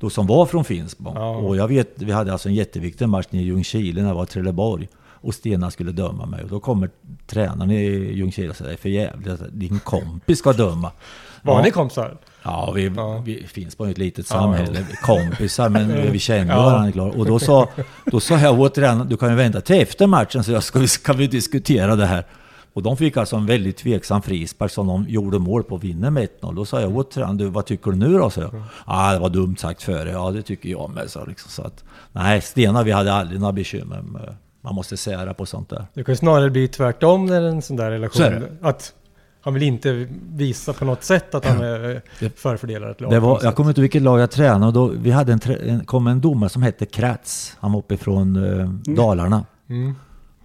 då 0.00 0.10
som 0.10 0.26
var 0.26 0.46
från 0.46 0.64
Finspång. 0.64 1.14
Ja. 1.16 1.36
Och 1.36 1.56
jag 1.56 1.68
vet, 1.68 2.02
vi 2.02 2.12
hade 2.12 2.32
alltså 2.32 2.48
en 2.48 2.54
jätteviktig 2.54 3.08
match 3.08 3.26
nere 3.30 3.42
i 3.42 3.44
Ljungskile 3.44 4.00
när 4.02 4.08
jag 4.08 4.14
var 4.14 4.24
Trelleborg. 4.24 4.88
Och 5.20 5.34
Stena 5.34 5.70
skulle 5.70 5.92
döma 5.92 6.26
mig. 6.26 6.42
Och 6.42 6.48
då 6.50 6.60
kommer 6.60 6.90
tränaren 7.26 7.70
i 7.70 7.84
Ljungskile 8.14 8.50
och 8.50 8.56
säger, 8.56 8.76
för 8.76 8.88
jävligt 8.88 9.28
att 9.28 9.40
din 9.52 9.78
kompis 9.80 10.38
ska 10.38 10.52
döma. 10.52 10.90
Var 11.42 11.54
ja. 11.54 11.62
ni 11.62 11.70
kompisar? 11.70 12.16
Ja, 12.42 12.72
vi, 12.74 12.92
Ja. 12.96 13.22
vi 13.26 13.46
finns 13.46 13.76
på 13.76 13.86
ett 13.86 13.98
litet 13.98 14.26
Ja, 14.30 14.36
samhälle. 14.40 14.86
Kompisar, 15.02 15.68
men 15.68 16.12
vi 16.12 16.18
känner 16.18 16.54
Ja. 16.54 16.62
varandra 16.62 16.92
klart. 16.92 17.14
Och 17.14 17.26
då 17.26 17.38
sa, 17.38 17.68
då 18.04 18.20
sa 18.20 18.38
jag 18.38 18.60
åt 18.60 18.74
tränaren, 18.74 19.08
du 19.08 19.16
kan 19.16 19.30
ju 19.30 19.36
vänta 19.36 19.60
till 19.60 19.80
efter 19.80 20.06
matchen 20.06 20.44
så 20.44 20.52
jag 20.52 20.62
ska, 20.62 20.86
ska 20.86 21.12
vi 21.12 21.26
diskutera 21.26 21.96
det 21.96 22.06
här. 22.06 22.24
Och 22.72 22.82
de 22.82 22.96
fick 22.96 23.16
alltså 23.16 23.36
en 23.36 23.46
väldigt 23.46 23.76
tveksam 23.76 24.22
frispark 24.22 24.70
som 24.72 24.86
de 24.86 25.04
gjorde 25.08 25.38
mål 25.38 25.62
på 25.64 25.74
och 25.74 25.84
vinner 25.84 26.10
med 26.10 26.28
1-0. 26.40 26.54
Då 26.54 26.64
sa 26.64 26.80
jag 26.80 26.96
åt 26.96 27.10
tränaren, 27.10 27.36
du 27.36 27.48
vad 27.48 27.66
tycker 27.66 27.90
du 27.90 27.96
nu 27.96 28.18
då? 28.18 28.30
Så 28.30 28.40
jag, 28.40 28.62
ah, 28.84 29.12
det 29.12 29.18
var 29.18 29.28
dumt 29.28 29.56
sagt 29.56 29.82
före. 29.82 30.10
Ja, 30.10 30.30
det 30.30 30.42
tycker 30.42 30.68
jag 30.68 30.90
med. 30.90 31.10
Så 31.10 31.24
liksom, 31.26 31.50
så 31.50 31.62
att, 31.62 31.84
nej, 32.12 32.40
Stena, 32.40 32.82
vi 32.82 32.92
hade 32.92 33.12
aldrig 33.12 33.40
några 33.40 33.52
bekymmer. 33.52 34.02
med- 34.02 34.36
Man 34.68 34.74
måste 34.74 34.96
sära 34.96 35.34
på 35.34 35.46
sånt 35.46 35.68
där. 35.68 35.86
Det 35.94 36.04
kan 36.04 36.12
ju 36.12 36.16
snarare 36.16 36.50
bli 36.50 36.68
tvärtom 36.68 37.26
när 37.26 37.42
en 37.42 37.62
sån 37.62 37.76
där 37.76 37.90
relation. 37.90 38.22
Så. 38.60 38.66
Att 38.66 38.94
han 39.40 39.54
vill 39.54 39.62
inte 39.62 40.08
visa 40.32 40.72
på 40.72 40.84
något 40.84 41.04
sätt 41.04 41.34
att 41.34 41.44
han 41.44 41.60
är 41.60 42.02
Det- 42.20 42.38
förfördelar 42.38 42.90
ett 42.90 43.00
lag. 43.00 43.10
Det 43.10 43.20
var, 43.20 43.40
jag 43.42 43.54
kommer 43.56 43.70
inte 43.70 43.80
ihåg 43.80 43.82
vilket 43.82 44.02
lag 44.02 44.20
jag 44.20 44.30
tränade 44.30 44.66
och 44.66 44.72
då, 44.72 44.86
vi 44.86 45.10
hade 45.10 45.32
en, 45.32 45.40
en, 45.68 45.84
kom 45.84 46.06
en 46.06 46.20
domare 46.20 46.50
som 46.50 46.62
hette 46.62 46.86
Kratz. 46.86 47.56
Han 47.60 47.72
var 47.72 47.78
uppifrån 47.78 48.36
eh, 48.60 48.68
Dalarna. 48.94 49.44
Mm. 49.68 49.94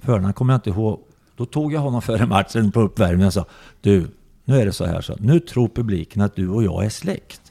Förnamn 0.01 0.33
kommer 0.33 0.53
jag 0.53 0.57
inte 0.57 0.69
ihåg. 0.69 0.99
Då 1.37 1.45
tog 1.45 1.73
jag 1.73 1.79
honom 1.81 2.01
före 2.01 2.25
matchen 2.25 2.71
på 2.71 2.81
uppvärmningen 2.81 3.27
och 3.27 3.33
sa 3.33 3.45
Du, 3.81 4.07
nu 4.45 4.59
är 4.61 4.65
det 4.65 4.71
så 4.73 4.85
här 4.85 5.01
så. 5.01 5.15
Nu 5.19 5.39
tror 5.39 5.67
publiken 5.67 6.21
att 6.21 6.35
du 6.35 6.49
och 6.49 6.63
jag 6.63 6.85
är 6.85 6.89
släkt. 6.89 7.41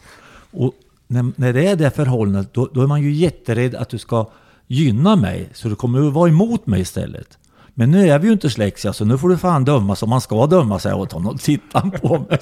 Och 0.50 0.72
när, 1.08 1.32
när 1.36 1.52
det 1.52 1.66
är 1.66 1.76
det 1.76 1.90
förhållandet, 1.90 2.54
då, 2.54 2.68
då 2.74 2.82
är 2.82 2.86
man 2.86 3.02
ju 3.02 3.12
jätterädd 3.12 3.74
att 3.74 3.88
du 3.88 3.98
ska 3.98 4.26
gynna 4.72 5.16
mig. 5.16 5.48
Så 5.52 5.68
du 5.68 5.74
kommer 5.76 6.06
att 6.08 6.12
vara 6.12 6.28
emot 6.28 6.66
mig 6.66 6.80
istället. 6.80 7.38
Men 7.74 7.90
nu 7.90 8.08
är 8.08 8.18
vi 8.18 8.26
ju 8.26 8.32
inte 8.32 8.50
släkt, 8.50 8.94
så 8.96 9.04
nu 9.04 9.18
får 9.18 9.28
du 9.28 9.38
fan 9.38 9.64
döma 9.64 9.96
som 9.96 10.10
man 10.10 10.20
ska 10.20 10.46
döma, 10.46 10.78
sig 10.78 10.94
åt 10.94 11.12
honom. 11.12 11.38
Titta 11.42 11.78
han 11.78 11.90
på 11.90 12.18
mig. 12.18 12.38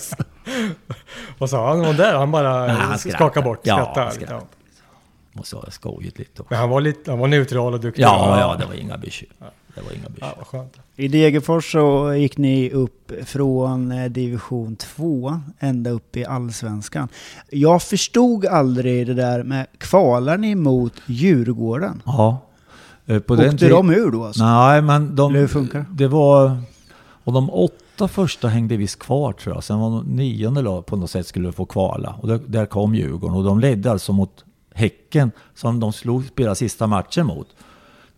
Vad 1.38 1.50
sa 1.50 1.68
han 1.68 1.84
om 1.84 1.96
det? 1.96 2.16
Han 2.18 2.30
bara 2.30 2.66
Nej, 2.66 2.76
han 2.76 2.98
skakade 2.98 3.44
bort, 3.44 3.60
Ja, 3.62 3.74
skrattade. 3.74 4.06
han 4.06 4.14
skrattade. 4.14 4.40
Ja. 5.34 5.40
Och 5.40 5.46
så 5.46 5.56
har 5.56 5.64
jag 5.64 5.72
skojigt 5.72 6.18
lite. 6.18 6.42
Men 6.48 6.58
han 6.58 6.68
var, 6.70 6.80
lite, 6.80 7.10
han 7.10 7.18
var 7.20 7.28
neutral 7.28 7.74
och 7.74 7.80
duktig. 7.80 8.02
Ja, 8.02 8.40
ja, 8.40 8.56
det 8.56 8.66
var 8.66 8.74
inga 8.74 8.96
bekymmer. 8.98 9.50
Det 9.74 9.80
var 9.80 9.92
inga 9.92 10.02
Ja, 10.02 10.10
bekymmer. 10.14 10.44
skönt. 10.44 10.76
I 10.96 11.08
Degerfors 11.08 11.72
så 11.72 12.14
gick 12.14 12.38
ni 12.38 12.70
upp 12.70 13.12
från 13.24 13.92
eh, 13.92 14.10
division 14.10 14.76
2 14.76 15.40
ända 15.58 15.90
upp 15.90 16.16
i 16.16 16.24
allsvenskan. 16.24 17.08
Jag 17.50 17.82
förstod 17.82 18.46
aldrig 18.46 19.06
det 19.06 19.14
där 19.14 19.42
med, 19.42 19.66
kvalar 19.78 20.38
ni 20.38 20.54
mot 20.54 20.92
Djurgården? 21.06 22.02
Ja. 22.06 22.38
Eh, 23.06 23.18
På 23.18 23.34
Åkte 23.34 23.50
tid- 23.58 23.70
de 23.70 23.90
ur 23.90 24.10
då 24.10 24.24
alltså? 24.24 24.44
Nej, 24.44 24.82
men 24.82 25.16
de... 25.16 25.30
Eller 25.30 25.40
hur 25.40 25.48
funkar 25.48 25.78
det? 25.78 25.86
Det 25.90 26.08
var... 26.08 26.62
Och 27.24 27.32
de 27.32 27.50
åtta 27.50 28.08
första 28.08 28.48
hängde 28.48 28.76
visst 28.76 28.98
kvar 28.98 29.32
tror 29.32 29.54
jag. 29.54 29.64
Sen 29.64 29.78
var 29.78 29.90
de 29.90 30.04
nionde 30.16 30.62
lag 30.62 30.86
på 30.86 30.96
något 30.96 31.10
sätt 31.10 31.26
skulle 31.26 31.52
få 31.52 31.64
kvala. 31.66 32.14
Och 32.20 32.28
där, 32.28 32.40
där 32.46 32.66
kom 32.66 32.94
Djurgården. 32.94 33.36
Och 33.36 33.44
de 33.44 33.60
ledde 33.60 33.90
alltså 33.90 34.12
mot 34.12 34.44
Häcken 34.74 35.30
som 35.54 35.80
de 35.80 35.92
slog, 35.92 36.24
spelade 36.24 36.56
sista 36.56 36.86
matchen 36.86 37.26
mot. 37.26 37.46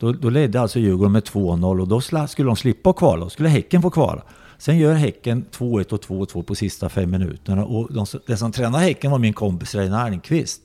Då, 0.03 0.13
då 0.13 0.31
ledde 0.31 0.61
alltså 0.61 0.79
Djurgården 0.79 1.13
med 1.13 1.23
2-0 1.23 1.81
och 1.81 1.89
då 1.89 2.01
skulle 2.01 2.47
de 2.47 2.57
slippa 2.57 2.93
kvala. 2.93 3.25
Då 3.25 3.31
skulle 3.31 3.49
Häcken 3.49 3.83
få 3.83 3.91
kvala. 3.91 4.23
Sen 4.59 4.79
gör 4.79 4.95
Häcken 4.95 5.45
2-1 5.53 5.93
och 5.93 6.05
2-2 6.05 6.43
på 6.43 6.55
sista 6.55 6.89
fem 6.89 7.11
minuterna. 7.11 7.65
Och 7.65 7.93
de, 7.93 8.07
den 8.27 8.39
som 8.39 8.53
tränade 8.53 8.85
Häcken 8.85 9.11
var 9.11 9.19
min 9.19 9.33
kompis 9.33 9.75
Reine 9.75 9.99
Almqvist. 9.99 10.63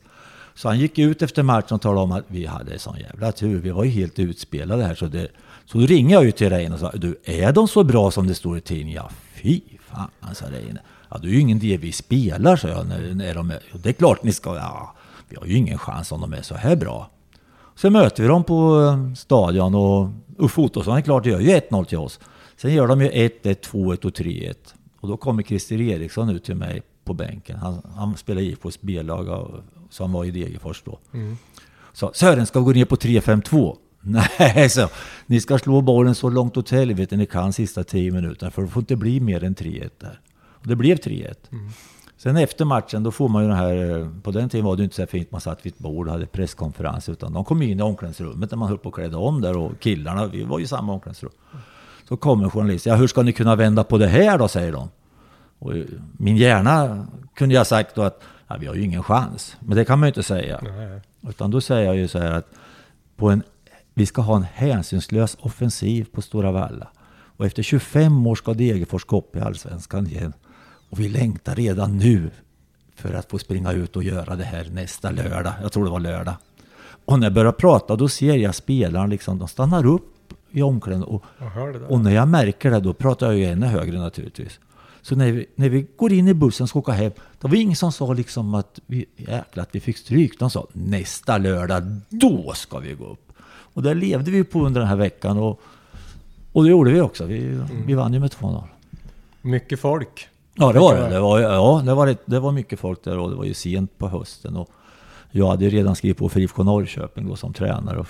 Så 0.55 0.67
han 0.67 0.79
gick 0.79 0.99
ut 0.99 1.21
efter 1.21 1.43
matchen 1.43 1.75
och 1.75 1.81
talade 1.81 2.01
om 2.01 2.11
att 2.11 2.23
vi 2.27 2.45
hade 2.45 2.79
sån 2.79 2.99
jävla 2.99 3.31
tur. 3.31 3.59
Vi 3.61 3.69
var 3.69 3.83
ju 3.83 3.89
helt 3.89 4.19
utspelade 4.19 4.83
här. 4.83 4.95
Så, 4.95 5.05
det, 5.05 5.27
så 5.65 5.77
då 5.77 5.85
ringde 5.85 6.13
jag 6.13 6.25
ju 6.25 6.31
till 6.31 6.49
Reine 6.49 6.73
och 6.73 6.79
sa, 6.79 6.91
du 6.91 7.19
är 7.23 7.51
de 7.51 7.67
så 7.67 7.83
bra 7.83 8.11
som 8.11 8.27
det 8.27 8.35
står 8.35 8.57
i 8.57 8.61
tidningen? 8.61 9.03
Ja, 9.03 9.09
fy 9.35 9.61
fan, 9.79 10.35
sa 10.35 10.45
Reine. 10.45 10.79
Ja, 11.09 11.17
det 11.17 11.27
är 11.27 11.31
ju 11.31 11.39
ingen 11.39 11.57
idé 11.57 11.77
vi 11.77 11.91
spelar, 11.91 12.55
sa 12.55 12.67
jag. 12.67 12.87
När, 12.87 13.13
när 13.13 13.35
de 13.35 13.51
är, 13.51 13.59
det 13.73 13.89
är 13.89 13.93
klart 13.93 14.23
ni 14.23 14.33
ska, 14.33 14.55
ja, 14.55 14.95
vi 15.29 15.35
har 15.35 15.45
ju 15.45 15.53
ingen 15.55 15.77
chans 15.77 16.11
om 16.11 16.21
de 16.21 16.33
är 16.33 16.41
så 16.41 16.55
här 16.55 16.75
bra. 16.75 17.09
Sen 17.77 17.93
möter 17.93 18.23
vi 18.23 18.29
dem 18.29 18.43
på 18.43 18.81
eh, 18.81 19.13
stadion 19.13 19.75
och 19.75 20.09
Uffe 20.37 20.61
Ottosson 20.61 20.97
är 20.97 21.01
klart 21.01 21.25
gör 21.25 21.39
ju 21.39 21.49
1-0 21.49 21.85
till 21.85 21.97
oss. 21.97 22.19
Sen 22.57 22.73
gör 22.73 22.87
de 22.87 23.01
ju 23.01 23.07
1-1, 23.07 23.29
2-1 23.43 24.05
och 24.05 24.11
3-1. 24.11 24.53
Och 24.99 25.07
då 25.07 25.17
kommer 25.17 25.43
Christer 25.43 25.81
Eriksson 25.81 26.29
ut 26.29 26.43
till 26.43 26.55
mig 26.55 26.81
på 27.03 27.13
bänken. 27.13 27.57
Han, 27.57 27.81
han 27.95 28.17
spelar 28.17 28.41
IFKs 28.41 28.81
B-lag 28.81 29.27
så 29.89 30.03
han 30.03 30.11
var 30.11 30.25
i 30.25 30.31
Degerfors 30.31 30.81
då. 30.85 30.99
Så 31.93 32.11
Sören 32.13 32.45
ska 32.45 32.59
gå 32.59 32.71
ner 32.71 32.85
på 32.85 32.95
3-5-2. 32.95 33.77
Nej, 34.01 34.69
så 34.69 34.89
ni 35.25 35.41
ska 35.41 35.57
slå 35.57 35.81
bollen 35.81 36.15
så 36.15 36.29
långt 36.29 36.57
åt 36.57 36.69
helvete 36.69 37.17
ni 37.17 37.25
kan 37.25 37.53
sista 37.53 37.83
10 37.83 38.11
minuterna 38.11 38.51
för 38.51 38.61
det 38.61 38.67
får 38.67 38.81
inte 38.81 38.95
bli 38.95 39.19
mer 39.19 39.43
än 39.43 39.55
3-1 39.55 39.89
där. 39.99 40.19
Och 40.35 40.67
det 40.67 40.75
blev 40.75 40.97
3-1. 40.97 41.35
Sen 42.17 42.37
efter 42.37 42.65
matchen, 42.65 43.03
då 43.03 43.11
får 43.11 43.29
man 43.29 43.43
ju 43.43 43.49
den 43.49 43.57
här... 43.57 43.99
eh, 44.01 44.07
På 44.23 44.31
den 44.31 44.49
tiden 44.49 44.65
var 44.65 44.75
det 44.75 44.79
ju 44.79 44.83
inte 44.83 44.95
så 44.95 45.01
här 45.01 45.07
fint, 45.07 45.31
man 45.31 45.41
satt 45.41 45.65
vid 45.65 45.73
ett 45.73 45.79
bord 45.79 46.07
och 46.07 46.13
hade 46.13 46.25
presskonferens. 46.25 47.09
Utan 47.09 47.33
de 47.33 47.45
kom 47.45 47.61
in 47.61 47.79
i 47.79 47.81
omklädningsrummet 47.81 48.51
när 48.51 48.57
man 48.57 48.67
höll 48.69 48.77
på 48.77 48.89
att 48.89 48.95
kläda 48.95 49.17
om 49.17 49.41
där 49.41 49.57
och 49.57 49.71
killarna, 49.79 50.25
vi 50.25 50.43
var 50.43 50.59
ju 50.59 50.65
i 50.65 50.67
samma 50.67 50.93
omklädningsrum. 50.93 51.31
Så 52.09 52.17
kommer 52.17 52.49
journalisten, 52.49 52.91
ja 52.93 52.97
hur 52.99 53.07
ska 53.07 53.21
ni 53.21 53.33
kunna 53.33 53.55
vända 53.55 53.83
på 53.83 53.97
det 53.97 54.07
här 54.07 54.37
då, 54.37 54.47
säger 54.47 54.71
de. 54.71 54.89
Och 55.59 55.77
eh, 55.77 55.83
min 56.17 56.37
hjärna 56.37 57.07
kunde 57.35 57.55
jag 57.55 57.67
sagt 57.67 57.95
då 57.95 58.01
att 58.01 58.21
ja, 58.47 58.57
vi 58.59 58.67
har 58.67 58.75
ju 58.75 58.83
ingen 58.83 59.03
chans. 59.03 59.55
Men 59.59 59.77
det 59.77 59.85
kan 59.85 59.99
man 59.99 60.07
ju 60.07 60.09
inte 60.09 60.23
säga. 60.23 60.59
Nej. 60.63 61.01
Utan 61.29 61.51
då 61.51 61.61
säger 61.61 61.85
jag 61.85 61.95
ju 61.95 62.07
så 62.07 62.19
här 62.19 62.31
att 62.31 62.47
på 63.15 63.29
en, 63.29 63.43
vi 63.93 64.05
ska 64.05 64.21
ha 64.21 64.35
en 64.35 64.43
hänsynslös 64.53 65.37
offensiv 65.39 66.07
på 66.11 66.21
Stora 66.21 66.51
Valla. 66.51 66.87
Och 67.37 67.45
efter 67.45 67.63
25 67.63 68.27
år 68.27 68.35
ska 68.35 68.53
Degerfors 68.53 69.05
gå 69.05 69.17
upp 69.17 69.35
i 69.35 69.39
Allsvenskan 69.39 70.07
igen. 70.07 70.33
Och 70.89 70.99
vi 70.99 71.09
längtar 71.09 71.55
redan 71.55 71.97
nu 71.97 72.29
för 72.95 73.13
att 73.13 73.29
få 73.29 73.39
springa 73.39 73.71
ut 73.71 73.95
och 73.95 74.03
göra 74.03 74.35
det 74.35 74.43
här 74.43 74.67
nästa 74.71 75.11
lördag. 75.11 75.53
Jag 75.61 75.71
tror 75.71 75.85
det 75.85 75.91
var 75.91 75.99
lördag. 75.99 76.35
Och 77.05 77.19
när 77.19 77.25
jag 77.25 77.33
börjar 77.33 77.51
prata 77.51 77.95
då 77.95 78.09
ser 78.09 78.35
jag 78.35 78.55
spelarna 78.55 79.05
liksom, 79.05 79.39
de 79.39 79.47
stannar 79.47 79.85
upp 79.85 80.33
i 80.51 80.61
omklädningen. 80.61 81.07
Och, 81.07 81.23
det 81.73 81.79
och 81.79 81.99
när 81.99 82.11
jag 82.11 82.27
märker 82.27 82.71
det, 82.71 82.79
då 82.79 82.93
pratar 82.93 83.25
jag 83.25 83.37
ju 83.37 83.45
ännu 83.45 83.65
högre 83.65 83.99
naturligtvis. 83.99 84.59
Så 85.01 85.15
när 85.15 85.31
vi, 85.31 85.45
när 85.55 85.69
vi 85.69 85.87
går 85.95 86.13
in 86.13 86.27
i 86.27 86.33
bussen 86.33 86.63
och 86.63 86.69
ska 86.69 86.79
åka 86.79 86.91
hem, 86.91 87.11
då 87.39 87.47
var 87.47 87.55
det 87.55 87.61
ingen 87.61 87.75
som 87.75 87.91
sa 87.91 88.13
liksom 88.13 88.55
att 88.55 88.79
vi, 88.85 89.05
jäklar, 89.15 89.63
att 89.63 89.75
vi 89.75 89.79
fick 89.79 89.97
stryk. 89.97 90.39
De 90.39 90.49
sa 90.49 90.67
nästa 90.73 91.37
lördag, 91.37 91.83
då 92.09 92.53
ska 92.55 92.79
vi 92.79 92.93
gå 92.93 93.05
upp. 93.05 93.31
Och 93.73 93.83
där 93.83 93.95
levde 93.95 94.31
vi 94.31 94.43
på 94.43 94.65
under 94.65 94.81
den 94.81 94.89
här 94.89 94.95
veckan 94.95 95.37
och, 95.37 95.61
och 96.51 96.63
det 96.63 96.69
gjorde 96.69 96.91
vi 96.91 97.01
också. 97.01 97.25
Vi, 97.25 97.59
vi 97.85 97.93
vann 97.93 98.13
ju 98.13 98.19
med 98.19 98.31
2-0. 98.31 98.63
Mycket 99.41 99.79
folk. 99.79 100.27
Ja, 100.57 100.71
det 100.73 100.79
var 100.79 100.95
det. 100.95 101.09
Det 101.09 101.19
var, 101.19 101.39
ja, 101.39 101.81
det 101.85 101.93
var, 101.93 102.15
det 102.25 102.39
var 102.39 102.51
mycket 102.51 102.79
folk 102.79 103.03
där 103.03 103.17
och 103.17 103.29
det 103.29 103.35
var 103.35 103.45
ju 103.45 103.53
sent 103.53 103.97
på 103.97 104.07
hösten. 104.07 104.57
Och 104.57 104.69
jag 105.31 105.47
hade 105.47 105.65
ju 105.65 105.69
redan 105.69 105.95
skrivit 105.95 106.17
på 106.17 106.29
för 106.29 106.39
IFK 106.39 106.63
Norrköping 106.63 107.27
då 107.27 107.35
som 107.35 107.53
tränare. 107.53 107.99
Och, 107.99 108.07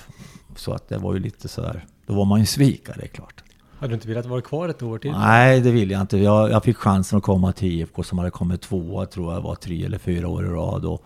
så 0.56 0.74
att 0.74 0.90
det 0.90 0.98
var 0.98 1.14
ju 1.14 1.20
lite 1.20 1.48
sådär, 1.48 1.86
då 2.06 2.14
var 2.14 2.26
man 2.26 2.40
ju 2.40 2.46
svikare, 2.46 2.96
det 3.00 3.04
är 3.04 3.08
klart. 3.08 3.44
Hade 3.80 3.92
du 3.92 3.94
inte 3.94 4.08
velat 4.08 4.26
vara 4.26 4.42
kvar 4.42 4.70
ett 4.70 4.84
år 4.84 4.98
till? 4.98 5.12
Nej, 5.12 5.62
det 5.62 5.72
vill 5.72 5.92
jag 5.92 6.02
inte. 6.02 6.18
Jag, 6.18 6.52
jag 6.52 6.64
fick 6.64 6.78
chansen 6.78 7.18
att 7.18 7.24
komma 7.24 7.52
till 7.52 7.72
IFK 7.72 8.04
som 8.04 8.18
hade 8.18 8.32
kommit 8.32 8.62
tvåa, 8.62 9.06
tror 9.06 9.34
jag 9.34 9.42
var 9.42 9.56
tre 9.56 9.86
eller 9.86 9.98
fyra 9.98 10.28
år 10.28 10.46
i 10.46 10.50
rad. 10.50 10.86
Och 10.86 11.04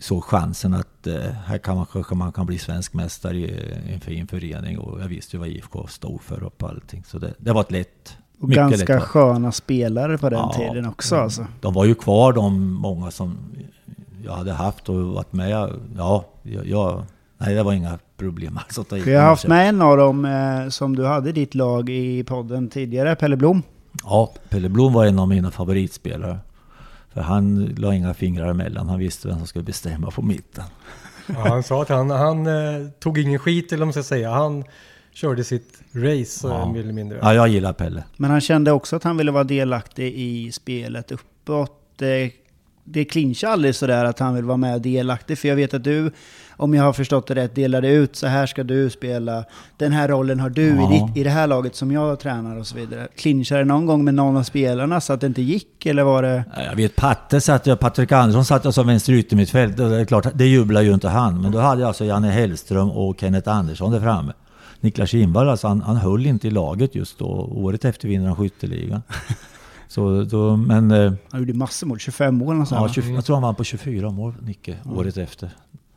såg 0.00 0.24
chansen 0.24 0.74
att 0.74 1.06
eh, 1.06 1.20
här 1.20 1.58
kan 1.58 1.76
man, 1.76 2.04
man 2.18 2.32
kan 2.32 2.46
bli 2.46 2.58
svensk 2.58 2.94
mästare 2.94 3.36
i 3.36 3.92
en 3.94 4.00
fin 4.00 4.26
förening. 4.26 4.78
Och 4.78 5.00
jag 5.00 5.08
visste 5.08 5.36
ju 5.36 5.40
vad 5.40 5.48
IFK 5.48 5.86
stod 5.86 6.22
för 6.22 6.42
och 6.42 6.62
allting. 6.62 7.04
Så 7.04 7.18
det, 7.18 7.34
det 7.38 7.52
var 7.52 7.60
ett 7.60 7.70
lätt, 7.70 8.16
Och 8.40 8.48
mycket 8.48 8.62
ganska 8.70 8.92
lätt 8.94 9.00
val. 9.00 9.08
sköna 9.08 9.52
spelare 9.52 10.18
på 10.18 10.28
den 10.30 10.38
Ja. 10.38 10.52
tiden 10.56 10.86
också 10.88 11.16
alltså. 11.16 11.46
De 11.60 11.74
var 11.74 11.84
ju 11.84 11.94
kvar 11.94 12.32
de 12.32 12.72
många 12.72 13.10
som 13.10 13.38
jag 14.24 14.32
hade 14.32 14.52
haft 14.52 14.88
och 14.88 14.94
varit 14.96 15.32
med. 15.32 15.50
Ja, 15.96 16.24
jag, 16.42 16.66
jag 16.66 17.02
nej 17.38 17.54
det 17.54 17.62
var 17.62 17.72
inga 17.72 17.98
problem 18.16 18.58
alls 18.66 18.78
att 18.78 18.88
ta 18.88 18.96
Vi 18.96 19.14
har 19.14 19.22
haft 19.22 19.46
med 19.46 19.68
en 19.68 19.82
av 19.82 19.96
dem 19.96 20.24
eh, 20.24 20.68
som 20.68 20.96
du 20.96 21.06
hade 21.06 21.28
i 21.28 21.32
ditt 21.32 21.54
lag 21.54 21.90
i 21.90 22.24
podden 22.24 22.68
tidigare, 22.68 23.14
Pelle 23.16 23.36
Blom. 23.36 23.62
Ja, 24.04 24.32
Pelle 24.48 24.68
Blom 24.68 24.92
var 24.92 25.04
en 25.06 25.18
av 25.18 25.28
mina 25.28 25.50
favoritspelare. 25.50 26.38
För 27.12 27.20
han 27.20 27.64
la 27.78 27.94
inga 27.94 28.14
fingrar 28.14 28.50
emellan. 28.50 28.88
Han 28.88 28.98
visste 28.98 29.28
vem 29.28 29.36
som 29.38 29.46
skulle 29.46 29.64
bestämma 29.64 30.10
på 30.10 30.22
mitten. 30.22 30.64
Ja, 31.26 31.34
han 31.48 31.62
sa 31.62 31.82
att 31.82 31.88
han, 31.88 32.10
han 32.10 32.46
eh, 32.46 32.88
tog 33.00 33.18
ingen 33.18 33.38
skit 33.38 33.72
eller 33.72 33.78
vad 33.80 33.86
man 33.86 33.92
ska 33.92 34.02
säga. 34.02 34.30
Han 34.30 34.64
körde 35.20 35.44
sitt 35.44 35.78
race 35.92 36.48
Ja. 36.48 36.72
mer 36.72 36.80
eller 36.80 36.92
mindre. 36.92 37.18
Ja, 37.22 37.34
jag 37.34 37.48
gillar 37.48 37.72
Pelle. 37.72 38.04
Men 38.16 38.30
han 38.30 38.40
kände 38.40 38.72
också 38.72 38.96
att 38.96 39.04
han 39.04 39.16
ville 39.16 39.30
vara 39.30 39.44
delaktig 39.44 40.14
i 40.16 40.52
spelet 40.52 41.12
uppåt. 41.12 42.02
Eh, 42.02 42.30
det 42.84 43.04
clinchar 43.04 43.48
aldrig 43.48 43.74
sådär 43.74 44.04
att 44.04 44.18
han 44.18 44.34
vill 44.34 44.44
vara 44.44 44.56
med 44.56 44.74
och 44.74 44.80
delaktig. 44.80 45.38
För 45.38 45.48
jag 45.48 45.56
vet 45.56 45.74
att 45.74 45.84
du, 45.84 46.10
om 46.56 46.74
jag 46.74 46.82
har 46.82 46.92
förstått 46.92 47.26
det 47.26 47.34
rätt, 47.34 47.54
delade 47.54 47.88
ut 47.88 48.16
så 48.16 48.26
här 48.26 48.46
ska 48.46 48.64
du 48.64 48.90
spela. 48.90 49.44
Den 49.76 49.92
här 49.92 50.08
rollen 50.08 50.40
har 50.40 50.50
du 50.50 50.62
i, 50.66 50.76
Ja. 50.76 51.06
ditt, 51.08 51.16
i 51.16 51.24
det 51.24 51.30
här 51.30 51.46
laget 51.46 51.74
som 51.74 51.92
jag 51.92 52.20
tränar 52.20 52.56
och 52.58 52.66
så 52.66 52.76
vidare. 52.76 53.08
Clinchade 53.16 53.60
det 53.60 53.64
någon 53.64 53.86
gång 53.86 54.04
med 54.04 54.14
någon 54.14 54.36
av 54.36 54.42
spelarna 54.42 55.00
så 55.00 55.12
att 55.12 55.20
det 55.20 55.26
inte 55.26 55.42
gick? 55.42 55.86
Eller 55.86 56.02
var 56.02 56.22
det... 56.22 56.44
Jag 56.56 56.76
vet 56.76 56.96
Patte 56.96 57.40
satt 57.40 57.66
jag, 57.66 57.80
Patrik 57.80 58.12
Andersson 58.12 58.44
satt 58.44 58.64
jag 58.64 58.74
som 58.74 58.86
vänster 58.86 59.12
yttermittfält. 59.12 59.80
och 59.80 59.90
Det 59.90 59.96
är 60.00 60.04
klart, 60.04 60.26
det 60.34 60.46
jublar 60.46 60.80
ju 60.82 60.94
inte 60.94 61.08
han. 61.08 61.40
Men 61.42 61.52
då 61.52 61.58
hade 61.58 61.80
jag 61.80 61.88
alltså 61.88 62.04
Janne 62.04 62.30
Hellström 62.30 62.90
och 62.90 63.20
Kenneth 63.20 63.48
Andersson 63.48 63.92
där 63.92 64.00
framme. 64.00 64.32
Niklas 64.80 65.10
Kindvall, 65.10 65.48
alltså 65.48 65.68
han, 65.68 65.80
han 65.80 65.96
höll 65.96 66.26
inte 66.26 66.48
i 66.48 66.50
laget 66.50 66.94
just 66.94 67.18
då. 67.18 67.26
Året 67.52 67.84
efter 67.84 68.08
vinner 68.08 68.26
han 68.26 68.36
skytteligan. 68.36 69.02
Så 69.88 70.22
då, 70.24 70.56
men... 70.56 70.90
eh, 70.90 71.12
Han 71.30 71.40
gjorde 71.40 71.54
massor 71.54 71.86
mål, 71.86 71.98
25 71.98 72.34
mål 72.34 72.56
Ja, 72.58 72.64
sånt. 72.66 72.92
20, 72.94 73.14
jag 73.14 73.24
tror 73.24 73.36
han 73.36 73.42
vann 73.42 73.54
på 73.54 73.64
24 73.64 74.10
mål, 74.10 74.34
Nicke, 74.42 74.76
året 74.86 75.16
efter. 75.16 75.50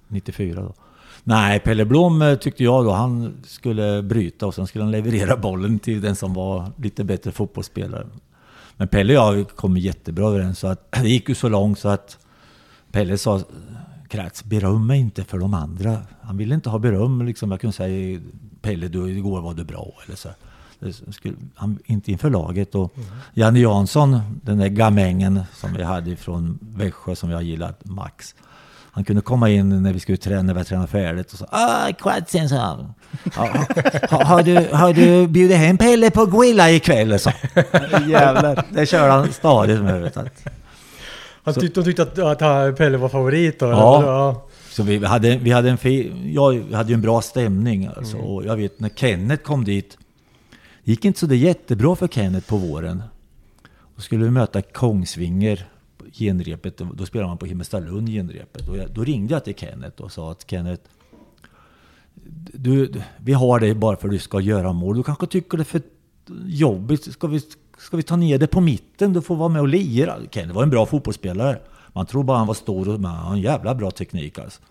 94 0.08 0.62
då. 0.62 0.74
Nej, 1.24 1.60
Pelle 1.60 1.86
Blom 1.86 2.22
eh, 2.22 2.36
tyckte 2.36 2.64
jag 2.64 2.86
då, 2.86 2.92
han 2.92 3.34
skulle 3.44 4.02
bryta 4.04 4.48
och 4.48 4.56
sen 4.56 4.68
skulle 4.68 4.84
han 4.84 4.92
leverera 4.92 5.38
bollen 5.38 5.80
till 5.80 6.02
den 6.02 6.16
som 6.16 6.34
var 6.34 6.72
lite 6.78 7.04
bättre 7.04 7.32
fotbollsspelare. 7.32 8.08
Men 8.78 8.88
Pelle 8.88 9.20
och 9.20 9.38
jag 9.38 9.50
kom 9.50 9.78
jättebra 9.78 10.28
överens, 10.28 10.60
så 10.60 10.68
att 10.68 10.92
det 11.02 11.10
gick 11.10 11.30
ju 11.30 11.36
så 11.36 11.50
långt 11.50 11.80
så 11.80 11.90
att 11.90 12.18
Pelle 12.92 13.18
sa 13.18 13.42
Kratz, 14.08 14.44
beröm 14.44 14.88
mig 14.88 15.00
inte 15.00 15.24
för 15.24 15.40
de 15.40 15.54
andra. 15.54 15.98
Han 16.22 16.38
ville 16.38 16.56
inte 16.56 16.70
ha 16.70 16.80
beröm, 16.80 17.22
liksom. 17.26 17.52
Jag 17.52 17.62
kunde 17.62 17.74
säga 17.76 18.20
Pelle, 18.62 18.88
du, 18.88 19.10
igår 19.10 19.42
var 19.42 19.54
du 19.54 19.64
bra. 19.64 19.94
Eller 20.06 20.16
så. 20.16 20.30
Skulle, 21.12 21.36
han, 21.56 21.80
inte 21.86 22.12
inför 22.12 22.30
laget. 22.30 22.76
Och 22.76 22.94
Janne 23.34 23.60
Jansson, 23.60 24.22
den 24.44 24.58
där 24.58 24.68
gamängen 24.68 25.42
som 25.54 25.74
vi 25.74 25.84
hade 25.84 26.16
från 26.16 26.60
Växjö 26.62 27.16
som 27.16 27.30
jag 27.30 27.44
gillat 27.44 27.80
max. 27.86 28.36
Han 28.94 29.04
kunde 29.04 29.22
komma 29.22 29.50
in 29.50 29.84
när 29.84 29.94
vi 29.94 30.00
skulle 30.00 30.18
träna, 30.18 30.42
när 30.42 30.54
vi 30.54 30.64
tränat 30.64 30.90
färdigt 30.90 31.32
och 31.34 31.38
så 31.40 31.46
ah, 31.50 31.92
Kratsen, 32.00 32.50
sa 32.50 32.56
han. 32.56 32.94
"Ja, 33.36 33.66
ha, 34.10 34.24
har, 34.24 34.44
du, 34.44 34.68
har 34.74 34.94
du 34.94 35.28
bjudit 35.28 35.58
hem 35.58 35.78
Pelle 35.78 36.12
på 36.12 36.26
grilla 36.26 36.72
ikväll? 36.72 37.20
Så. 37.20 37.32
Jävlar. 38.08 38.66
Det 38.70 38.86
körde 38.86 39.12
han 39.12 39.34
stadigt 39.34 39.82
med. 39.82 40.02
Vet. 40.02 40.16
Han 41.44 41.54
tyckte, 41.54 41.80
de 41.82 41.86
tyckte 41.86 42.04
att, 42.04 42.42
att 42.42 42.78
Pelle 42.78 42.98
var 42.98 43.10
favorit 43.10 43.60
då? 43.60 43.66
Ja. 43.70 44.48
Så 44.72 44.84
vi 44.84 45.06
hade, 45.06 45.38
vi 45.38 45.52
hade 45.52 45.70
en 45.70 45.78
fi, 45.78 46.12
jag 46.36 46.62
hade 46.72 46.90
ju 46.90 46.94
en 46.94 47.02
bra 47.02 47.22
stämning 47.22 47.86
alltså, 47.98 48.18
Mm. 48.18 48.28
och 48.28 48.46
jag 48.46 48.56
vet 48.56 48.80
när 48.80 48.90
Kenneth 48.90 49.44
kom 49.44 49.64
dit, 49.64 49.98
det 50.84 50.92
gick 50.92 51.06
inte 51.06 51.20
så 51.20 51.26
det 51.26 51.36
jättebra 51.38 51.96
för 51.96 52.08
Kenneth 52.08 52.48
på 52.50 52.58
våren. 52.58 53.04
Då 53.96 54.02
skulle 54.02 54.24
vi 54.24 54.32
möta 54.32 54.62
Kongsvinger 54.62 55.66
genrepet, 56.14 56.82
då 56.94 57.06
spelade 57.06 57.28
man 57.28 57.38
på 57.38 57.46
Himmelstalund 57.46 58.10
genrepet. 58.10 58.70
Och 58.70 58.78
jag, 58.78 58.92
då 58.92 59.04
ringde 59.04 59.34
jag 59.34 59.44
till 59.44 59.56
Kenneth 59.56 60.02
och 60.02 60.12
sa 60.12 60.32
att 60.32 60.50
Kenneth, 60.50 60.84
du, 62.54 62.92
vi 63.18 63.34
har 63.34 63.60
dig 63.60 63.76
bara 63.76 63.96
för 63.96 64.08
att 64.08 64.14
du 64.14 64.20
ska 64.20 64.40
göra 64.40 64.74
mål. 64.74 64.98
Du 64.98 65.04
kanske 65.04 65.28
tycker 65.28 65.58
det 65.58 65.62
är 65.62 65.66
för 65.66 65.82
jobbigt. 66.46 67.14
Ska 67.14 67.28
vi, 67.28 67.42
ska 67.78 67.98
vi 67.98 68.04
ta 68.04 68.16
ner 68.16 68.38
det 68.38 68.48
på 68.48 68.62
mitten? 68.62 69.14
Du 69.14 69.22
får 69.22 69.36
vara 69.36 69.50
med 69.50 69.62
och 69.62 69.68
lira. 69.68 70.16
Kenneth 70.32 70.56
var 70.56 70.64
en 70.64 70.70
bra 70.70 70.86
fotbollsspelare. 70.86 71.60
Man 71.94 72.06
tror 72.06 72.24
bara 72.24 72.38
han 72.38 72.48
var 72.48 72.54
stor 72.54 72.90
och 72.90 72.94
han 72.94 73.06
har 73.06 73.34
en 73.34 73.42
jävla 73.42 73.76
bra 73.76 73.92
teknik 73.92 74.40
alltså. 74.40 74.62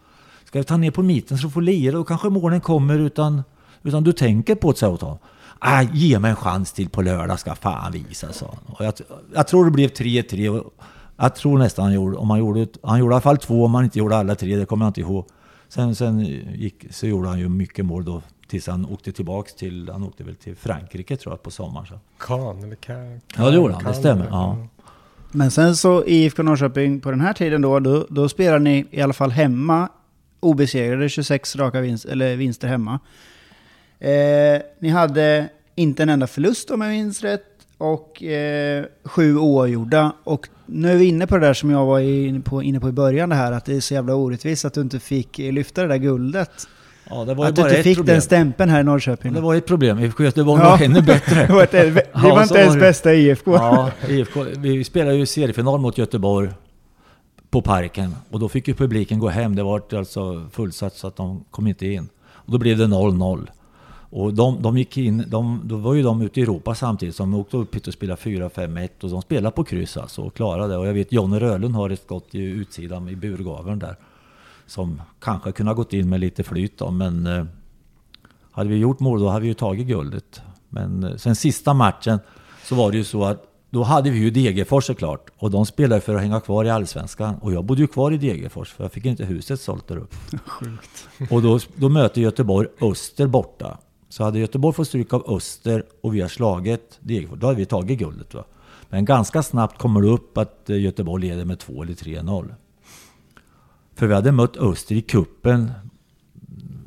Ska 0.44 0.58
vi 0.58 0.64
ta 0.64 0.76
ner 0.76 0.90
på 0.90 1.02
mitten 1.02 1.38
så 1.38 1.46
du 1.46 1.50
får 1.52 1.62
lira? 1.62 1.92
Då 1.96 2.04
kanske 2.04 2.28
målen 2.28 2.60
kommer 2.60 2.98
utan, 2.98 3.42
utan 3.82 4.04
du 4.04 4.12
tänker 4.12 4.54
på 4.54 4.72
det, 4.72 4.82
jag 4.82 4.92
åt 4.92 5.00
honom. 5.00 5.18
Ah, 5.58 5.82
ge 5.82 6.18
mig 6.18 6.30
en 6.30 6.36
chans 6.36 6.72
till 6.72 6.88
på 6.88 7.02
lördag 7.02 7.38
ska 7.40 7.54
fan 7.54 7.92
visa, 7.92 8.32
sa 8.32 8.46
han. 8.46 8.74
Och 8.76 8.84
jag, 8.84 8.94
jag 9.34 9.48
tror 9.48 9.64
det 9.64 9.70
blev 9.70 9.88
3-3. 9.90 10.48
och 10.48 10.74
Jag 11.16 11.34
tror 11.34 11.58
nästan 11.58 11.84
han 11.84 11.94
gjorde, 11.94 12.16
om 12.16 12.30
han 12.30 12.38
gjorde, 12.38 12.66
han 12.82 12.98
gjorde 12.98 13.12
i 13.12 13.14
alla 13.14 13.20
fall 13.20 13.36
två, 13.38 13.64
om 13.64 13.74
han 13.74 13.84
inte 13.84 13.98
gjorde 13.98 14.16
alla 14.16 14.34
tre, 14.34 14.56
det 14.56 14.64
kommer 14.66 14.84
jag 14.84 14.90
inte 14.90 15.00
ihåg. 15.00 15.26
Sen, 15.68 15.94
sen 15.94 16.20
gick, 16.54 16.84
så 16.90 17.06
gjorde 17.06 17.28
han 17.28 17.38
ju 17.38 17.48
mycket 17.48 17.84
mål 17.84 18.04
då, 18.04 18.22
tills 18.48 18.66
han 18.66 18.86
åkte 18.86 19.12
tillbaks 19.12 19.54
till, 19.54 19.88
han 19.92 20.02
åkte 20.04 20.24
väl 20.24 20.36
till 20.36 20.56
Frankrike 20.56 21.16
tror 21.16 21.32
jag 21.32 21.42
på 21.42 21.50
sommaren. 21.50 21.86
Så. 21.86 21.94
Kan 22.26 22.64
eller 22.64 22.76
kan? 22.76 23.20
Ja, 23.36 23.50
det 23.50 23.56
gjorde 23.56 23.74
han, 23.74 23.84
det 23.84 23.90
kan- 23.90 24.00
stämmer. 24.00 24.26
Ja. 24.30 24.56
Men 25.32 25.50
sen 25.50 25.76
så 25.76 26.04
IFK 26.06 26.42
Norrköping 26.42 27.00
på 27.00 27.10
den 27.10 27.20
här 27.20 27.32
tiden 27.32 27.62
då, 27.62 27.78
då, 27.80 28.06
då 28.10 28.28
spelar 28.28 28.58
ni 28.58 28.86
i 28.90 29.00
alla 29.00 29.12
fall 29.12 29.30
hemma 29.30 29.88
obesegrade 30.40 31.08
26 31.08 31.56
raka 31.56 31.80
vinst, 31.80 32.04
eller 32.04 32.36
vinster 32.36 32.68
hemma. 32.68 33.00
Eh, 33.98 34.62
ni 34.78 34.88
hade 34.88 35.48
inte 35.74 36.02
en 36.02 36.08
enda 36.08 36.26
förlust 36.26 36.70
om 36.70 36.80
jag 36.80 36.90
minns 36.90 37.22
rätt 37.22 37.44
och 37.78 38.22
eh, 38.22 38.84
sju 39.04 39.36
oavgjorda. 39.36 40.12
Och 40.24 40.48
nu 40.66 40.90
är 40.90 40.96
vi 40.96 41.04
inne 41.04 41.26
på 41.26 41.38
det 41.38 41.46
där 41.46 41.54
som 41.54 41.70
jag 41.70 41.86
var 41.86 42.00
inne 42.00 42.40
på, 42.40 42.62
inne 42.62 42.80
på 42.80 42.88
i 42.88 42.92
början, 42.92 43.28
det 43.28 43.34
här 43.34 43.52
att 43.52 43.64
det 43.64 43.76
är 43.76 43.80
så 43.80 43.94
jävla 43.94 44.14
orättvist 44.14 44.64
att 44.64 44.74
du 44.74 44.80
inte 44.80 45.00
fick 45.00 45.38
lyfta 45.38 45.82
det 45.82 45.88
där 45.88 45.96
guldet. 45.96 46.68
Ja, 47.10 47.24
det 47.24 47.34
var 47.34 47.46
Att 47.46 47.56
du 47.56 47.62
inte 47.62 47.82
fick 47.82 47.96
problem. 47.96 48.14
den 48.14 48.22
stämpeln 48.22 48.70
här 48.70 48.80
i 48.80 48.84
Norrköping. 48.84 49.32
Det 49.34 49.40
var 49.40 49.54
ett 49.54 49.66
problem. 49.66 49.98
IFK 49.98 50.24
Göteborg 50.24 50.62
Ja. 50.62 50.70
var 50.70 50.82
ännu 50.84 51.02
bättre. 51.02 51.46
Var, 51.46 51.90
vi 51.90 52.00
Ja, 52.12 52.20
var 52.20 52.36
så 52.36 52.42
inte 52.42 52.58
ens 52.58 52.76
bästa 52.76 53.14
IFK. 53.14 53.52
Ja, 53.54 53.90
IFK, 54.08 54.40
vi 54.58 54.84
spelade 54.84 55.16
ju 55.16 55.26
seriefinal 55.26 55.80
mot 55.80 55.98
Göteborg 55.98 56.48
på 57.50 57.62
Parken 57.62 58.14
och 58.30 58.40
då 58.40 58.48
fick 58.48 58.68
ju 58.68 58.74
publiken 58.74 59.18
gå 59.18 59.28
hem. 59.28 59.56
Det 59.56 59.62
var 59.62 59.82
alltså 59.96 60.46
fullsatt 60.52 60.94
så 60.96 61.06
att 61.06 61.16
de 61.16 61.44
kom 61.50 61.66
inte 61.66 61.86
in. 61.86 62.08
Och 62.32 62.52
då 62.52 62.58
blev 62.58 62.78
det 62.78 62.84
0-0. 62.86 63.46
Och 64.12 64.34
de, 64.34 64.62
de 64.62 64.78
gick 64.78 64.96
in, 64.96 65.24
de, 65.28 65.60
då 65.64 65.76
var 65.76 65.94
ju 65.94 66.02
de 66.02 66.22
ute 66.22 66.40
i 66.40 66.42
Europa 66.42 66.74
samtidigt 66.74 67.14
som 67.14 67.30
de 67.30 67.40
åkte 67.40 67.56
upp 67.56 67.74
hit 67.74 67.86
och 67.86 67.92
spelade 67.92 68.20
4-5-1 68.22 68.88
och 69.02 69.10
de 69.10 69.22
spelade 69.22 69.56
på 69.56 69.64
kryss 69.64 69.96
alltså 69.96 70.22
och 70.22 70.34
klarade 70.34 70.68
det. 70.72 70.76
Och 70.78 70.86
jag 70.86 70.94
vet 70.94 71.12
Jonny 71.12 71.38
Röhlund 71.38 71.74
har 71.74 71.90
ett 71.90 72.02
skott 72.02 72.26
i 72.34 72.42
utsidan 72.42 73.08
i 73.08 73.16
burgaveln 73.16 73.78
där. 73.78 73.96
Som 74.70 75.02
kanske 75.20 75.52
kunde 75.52 75.70
ha 75.70 75.76
gått 75.76 75.92
in 75.92 76.08
med 76.08 76.20
lite 76.20 76.42
flyt 76.42 76.78
då, 76.78 76.90
men 76.90 77.26
eh, 77.26 77.44
hade 78.52 78.68
vi 78.68 78.76
gjort 78.76 79.00
mål 79.00 79.20
då 79.20 79.28
hade 79.28 79.40
vi 79.40 79.48
ju 79.48 79.54
tagit 79.54 79.86
guldet. 79.86 80.42
Men 80.68 81.04
eh, 81.04 81.16
sen 81.16 81.36
sista 81.36 81.74
matchen 81.74 82.18
så 82.64 82.74
var 82.74 82.90
det 82.90 82.96
ju 82.96 83.04
så 83.04 83.24
att 83.24 83.46
då 83.70 83.82
hade 83.82 84.10
vi 84.10 84.18
ju 84.18 84.30
Degerfors 84.30 84.84
såklart. 84.84 85.30
Och 85.36 85.50
de 85.50 85.66
spelade 85.66 86.00
för 86.00 86.14
att 86.14 86.20
hänga 86.20 86.40
kvar 86.40 86.64
i 86.64 86.70
Allsvenskan. 86.70 87.34
Och 87.34 87.52
jag 87.52 87.64
bodde 87.64 87.80
ju 87.80 87.86
kvar 87.86 88.12
i 88.12 88.16
Degerfors 88.16 88.72
för 88.72 88.84
jag 88.84 88.92
fick 88.92 89.04
inte 89.04 89.24
huset 89.24 89.60
sålt 89.60 89.88
där 89.88 89.96
uppe. 89.96 90.16
Och 91.34 91.42
då, 91.42 91.58
då 91.76 91.88
möter 91.88 92.20
Göteborg 92.20 92.68
Öster 92.80 93.26
borta. 93.26 93.78
Så 94.08 94.24
hade 94.24 94.38
Göteborg 94.38 94.74
fått 94.74 94.88
stryk 94.88 95.12
av 95.12 95.24
Öster 95.36 95.84
och 96.00 96.14
vi 96.14 96.20
har 96.20 96.28
slagit 96.28 96.98
Degerfors, 97.00 97.38
då 97.38 97.46
hade 97.46 97.58
vi 97.58 97.66
tagit 97.66 97.98
guldet. 97.98 98.34
Va? 98.34 98.44
Men 98.88 99.04
ganska 99.04 99.42
snabbt 99.42 99.78
kommer 99.78 100.02
det 100.02 100.08
upp 100.08 100.38
att 100.38 100.70
eh, 100.70 100.80
Göteborg 100.80 101.28
leder 101.28 101.44
med 101.44 101.58
2 101.58 101.82
eller 101.82 101.94
3-0. 101.94 102.54
För 104.00 104.06
vi 104.06 104.14
hade 104.14 104.32
mött 104.32 104.56
Öster 104.56 104.94
i 104.94 105.00
kuppen 105.00 105.70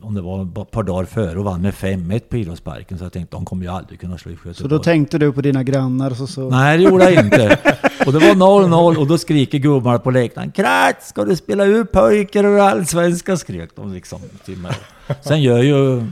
om 0.02 0.14
det 0.14 0.22
var 0.22 0.62
ett 0.62 0.72
par 0.72 0.84
dagar 0.84 1.06
före 1.06 1.40
och 1.40 1.46
vann 1.46 1.62
med 1.62 1.74
5-1 1.74 2.20
på 2.30 2.38
Idrottsparken. 2.38 2.98
Så 2.98 3.06
jag 3.06 3.14
tänkte 3.14 3.36
de 3.36 3.46
kommer 3.46 3.64
ju 3.64 3.70
aldrig 3.72 4.00
kunna 4.00 4.18
slå 4.18 4.32
IFK 4.32 4.44
Så 4.44 4.50
Göteborg. 4.50 4.70
då 4.78 4.84
tänkte 4.84 5.18
du 5.18 5.32
på 5.34 5.42
dina 5.42 5.64
grannar 5.64 6.10
så... 6.12 6.28
så. 6.28 6.50
Nej, 6.50 6.78
det 6.78 6.84
gjorde 6.84 7.12
jag 7.12 7.26
inte. 7.26 7.60
Och 8.06 8.14
det 8.14 8.20
var 8.20 8.36
0-0 8.36 8.96
och 8.98 9.08
då 9.08 9.18
skriker 9.18 9.58
gubbarna 9.58 10.00
på 10.00 10.12
läktaren. 10.12 10.52
Kratz, 10.52 11.08
ska 11.10 11.26
du 11.26 11.36
spela 11.36 11.66
ut 11.66 11.92
pojkar 11.92 12.44
ur 12.44 12.60
allsvenskan? 12.60 13.38
Skrek 13.38 13.70
de 13.76 13.94
liksom 13.94 14.20
till 14.46 14.58
mig. 14.58 14.74
Sen 15.22 15.42
gör 15.42 15.60
ju... 15.64 15.98
eh, 15.98 16.04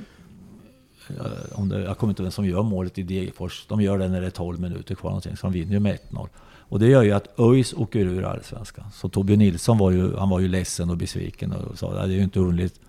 Om 1.51 1.69
det, 1.69 1.81
jag 1.81 1.97
kommer 1.97 2.11
inte 2.11 2.21
ihåg 2.21 2.25
vem 2.25 2.31
som 2.31 2.45
gör 2.45 2.63
målet 2.63 2.97
i 2.97 3.03
Degerfors. 3.03 3.65
De 3.67 3.81
gör 3.81 3.97
det 3.97 4.07
när 4.07 4.21
det 4.21 4.27
är 4.27 4.31
12 4.31 4.59
minuter 4.59 4.95
kvar 4.95 5.09
någonting. 5.09 5.37
Så 5.37 5.47
de 5.47 5.53
vinner 5.53 5.73
ju 5.73 5.79
med 5.79 5.97
1-0. 6.11 6.27
Och 6.71 6.79
det 6.79 6.87
gör 6.87 7.03
ju 7.03 7.11
att 7.11 7.39
ÖIS 7.39 7.73
åker 7.73 7.99
ur 7.99 8.23
allsvenskan. 8.23 8.85
Så 8.93 9.09
Torbjörn 9.09 9.39
Nilsson 9.39 9.77
var 9.77 9.91
ju, 9.91 10.15
han 10.17 10.29
var 10.29 10.39
ju 10.39 10.47
ledsen 10.47 10.89
och 10.89 10.97
besviken 10.97 11.51
och 11.51 11.77
sa 11.77 11.93
det 11.93 12.01
är 12.01 12.07
ju 12.07 12.23
inte 12.23 12.39
underligt 12.39 12.79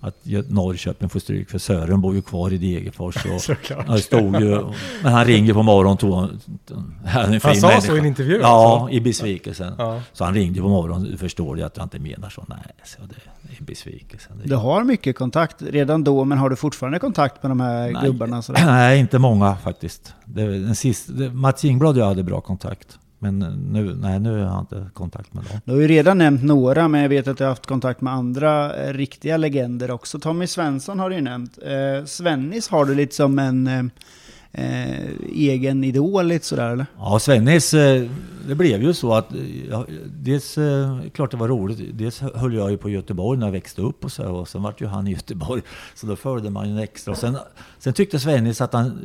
att 0.00 0.16
Norrköping 0.48 1.08
får 1.08 1.20
stryk 1.20 1.50
för 1.50 1.58
Sören 1.58 2.00
bor 2.00 2.14
ju 2.14 2.22
kvar 2.22 2.52
i 2.52 2.58
Degerfors. 2.58 3.16
Det 3.86 3.98
stod 3.98 4.40
ju, 4.40 4.64
men 5.02 5.12
han 5.12 5.24
ringer 5.24 5.54
på 5.54 5.62
morgonen. 5.62 5.96
Tog, 5.96 6.12
han 6.12 6.30
Han 7.04 7.40
sa 7.40 7.54
så 7.54 7.66
människa. 7.66 7.94
i 7.94 7.98
en 7.98 8.06
intervju, 8.06 8.38
Ja, 8.40 8.80
alltså? 8.80 8.96
i 8.96 9.00
besvikelsen. 9.00 9.72
Ja. 9.78 10.02
Så 10.12 10.24
han 10.24 10.34
ringde 10.34 10.60
på 10.60 10.68
morgonen. 10.68 11.10
Du 11.10 11.16
förstår 11.16 11.58
ju 11.58 11.62
att 11.64 11.76
jag 11.76 11.84
inte 11.84 11.98
menar 11.98 12.30
så. 12.30 12.44
Nej, 12.48 12.58
så 12.84 13.02
det, 13.02 13.14
är 13.58 13.64
besvikelsen. 13.64 14.32
Det, 14.42 14.48
Du 14.48 14.56
har 14.56 14.84
mycket 14.84 15.16
kontakt 15.16 15.62
redan 15.62 16.04
då, 16.04 16.24
men 16.24 16.38
har 16.38 16.50
du 16.50 16.56
fortfarande 16.56 16.98
kontakt 16.98 17.42
med 17.42 17.50
de 17.50 17.60
här 17.60 17.92
Nej. 17.92 18.02
gubbarna? 18.04 18.42
Sådär? 18.42 18.66
Nej, 18.66 19.00
inte 19.00 19.18
många 19.18 19.56
faktiskt. 19.56 20.14
Det, 20.24 20.58
den 20.58 20.74
sista, 20.74 21.12
det, 21.12 21.30
Mats 21.30 21.64
Ingblad 21.64 21.96
och 21.96 22.02
jag 22.02 22.06
hade 22.06 22.22
bra 22.22 22.40
kontakt. 22.40 22.98
Men 23.22 23.38
nu, 23.72 23.94
nej, 23.94 24.20
nu 24.20 24.30
har 24.30 24.38
jag 24.38 24.60
inte 24.60 24.90
kontakt 24.94 25.34
med 25.34 25.44
dem. 25.44 25.60
Du 25.64 25.72
har 25.72 25.80
ju 25.80 25.88
redan 25.88 26.18
nämnt 26.18 26.42
några, 26.42 26.88
men 26.88 27.00
jag 27.02 27.08
vet 27.08 27.28
att 27.28 27.38
du 27.38 27.44
har 27.44 27.48
haft 27.48 27.66
kontakt 27.66 28.00
med 28.00 28.12
andra 28.12 28.76
eh, 28.76 28.92
riktiga 28.92 29.36
legender 29.36 29.90
också. 29.90 30.18
Tommy 30.18 30.46
Svensson 30.46 30.98
har 30.98 31.10
du 31.10 31.16
ju 31.16 31.22
nämnt. 31.22 31.58
Eh, 31.62 32.04
Svennis 32.04 32.68
har 32.68 32.84
du 32.84 32.94
lite 32.94 33.14
som 33.14 33.38
en 33.38 33.66
eh, 33.66 33.84
eh, 34.52 35.10
egen 35.32 35.84
idol, 35.84 36.26
lite 36.26 36.46
sådär 36.46 36.70
eller? 36.70 36.86
Ja, 36.98 37.18
Svennis, 37.18 37.74
eh, 37.74 38.10
det 38.48 38.54
blev 38.54 38.82
ju 38.82 38.94
så 38.94 39.14
att, 39.14 39.26
ja, 39.70 39.86
dels, 40.06 40.58
eh, 40.58 41.00
klart 41.14 41.30
det 41.30 41.36
var 41.36 41.48
roligt, 41.48 41.98
dels 41.98 42.20
höll 42.20 42.54
jag 42.54 42.70
ju 42.70 42.76
på 42.76 42.90
Göteborg 42.90 43.38
när 43.38 43.46
jag 43.46 43.52
växte 43.52 43.82
upp 43.82 44.04
och 44.04 44.12
så, 44.12 44.30
och 44.30 44.48
sen 44.48 44.62
vart 44.62 44.80
ju 44.80 44.86
han 44.86 45.06
i 45.06 45.12
Göteborg, 45.12 45.62
så 45.94 46.06
då 46.06 46.16
följde 46.16 46.50
man 46.50 46.68
ju 46.68 46.72
en 46.72 46.82
extra. 46.82 47.12
Och 47.12 47.18
sen, 47.18 47.36
sen 47.78 47.92
tyckte 47.92 48.18
Svennis 48.18 48.60
att 48.60 48.72
han, 48.72 48.98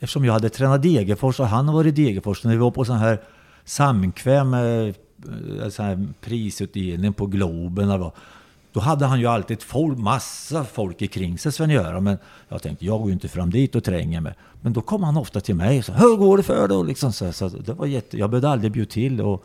eftersom 0.00 0.24
jag 0.24 0.32
hade 0.32 0.48
tränat 0.48 0.82
Degerfors 0.82 1.40
och 1.40 1.46
han 1.46 1.72
varit 1.72 1.98
i 1.98 2.04
Degerfors, 2.04 2.44
när 2.44 2.50
vi 2.50 2.58
var 2.58 2.70
på 2.70 2.84
sån 2.84 2.96
här 2.96 3.20
samkväm 3.68 4.50
med 4.50 4.88
eh, 4.88 5.68
så 5.68 5.82
här 5.82 6.06
prisutdelning 6.20 7.12
på 7.12 7.26
Globen. 7.26 7.84
eller 7.84 7.98
vad. 7.98 8.12
Då 8.72 8.80
hade 8.80 9.06
han 9.06 9.20
ju 9.20 9.26
alltid 9.26 9.62
folk, 9.62 9.98
massa 9.98 10.64
folk 10.64 11.10
kring 11.10 11.38
sig, 11.38 11.52
Sven-Göran. 11.52 12.04
Men 12.04 12.18
jag 12.48 12.62
tänkte, 12.62 12.84
jag 12.84 12.98
går 12.98 13.08
ju 13.08 13.12
inte 13.12 13.28
fram 13.28 13.50
dit 13.50 13.74
och 13.74 13.84
tränger 13.84 14.20
mig. 14.20 14.34
Men 14.60 14.72
då 14.72 14.80
kom 14.80 15.02
han 15.02 15.16
ofta 15.16 15.40
till 15.40 15.54
mig 15.54 15.78
och 15.78 15.84
sa, 15.84 15.92
hur 15.92 16.16
går 16.16 16.36
det 16.36 16.42
för 16.42 16.68
dig? 16.68 16.84
Liksom 16.84 17.12
så, 17.12 17.32
så 17.32 17.48
det 17.48 17.72
var 17.72 17.86
jätte, 17.86 18.18
jag 18.18 18.30
behövde 18.30 18.48
aldrig 18.48 18.72
bjuda 18.72 18.90
till. 18.90 19.20
Och 19.20 19.44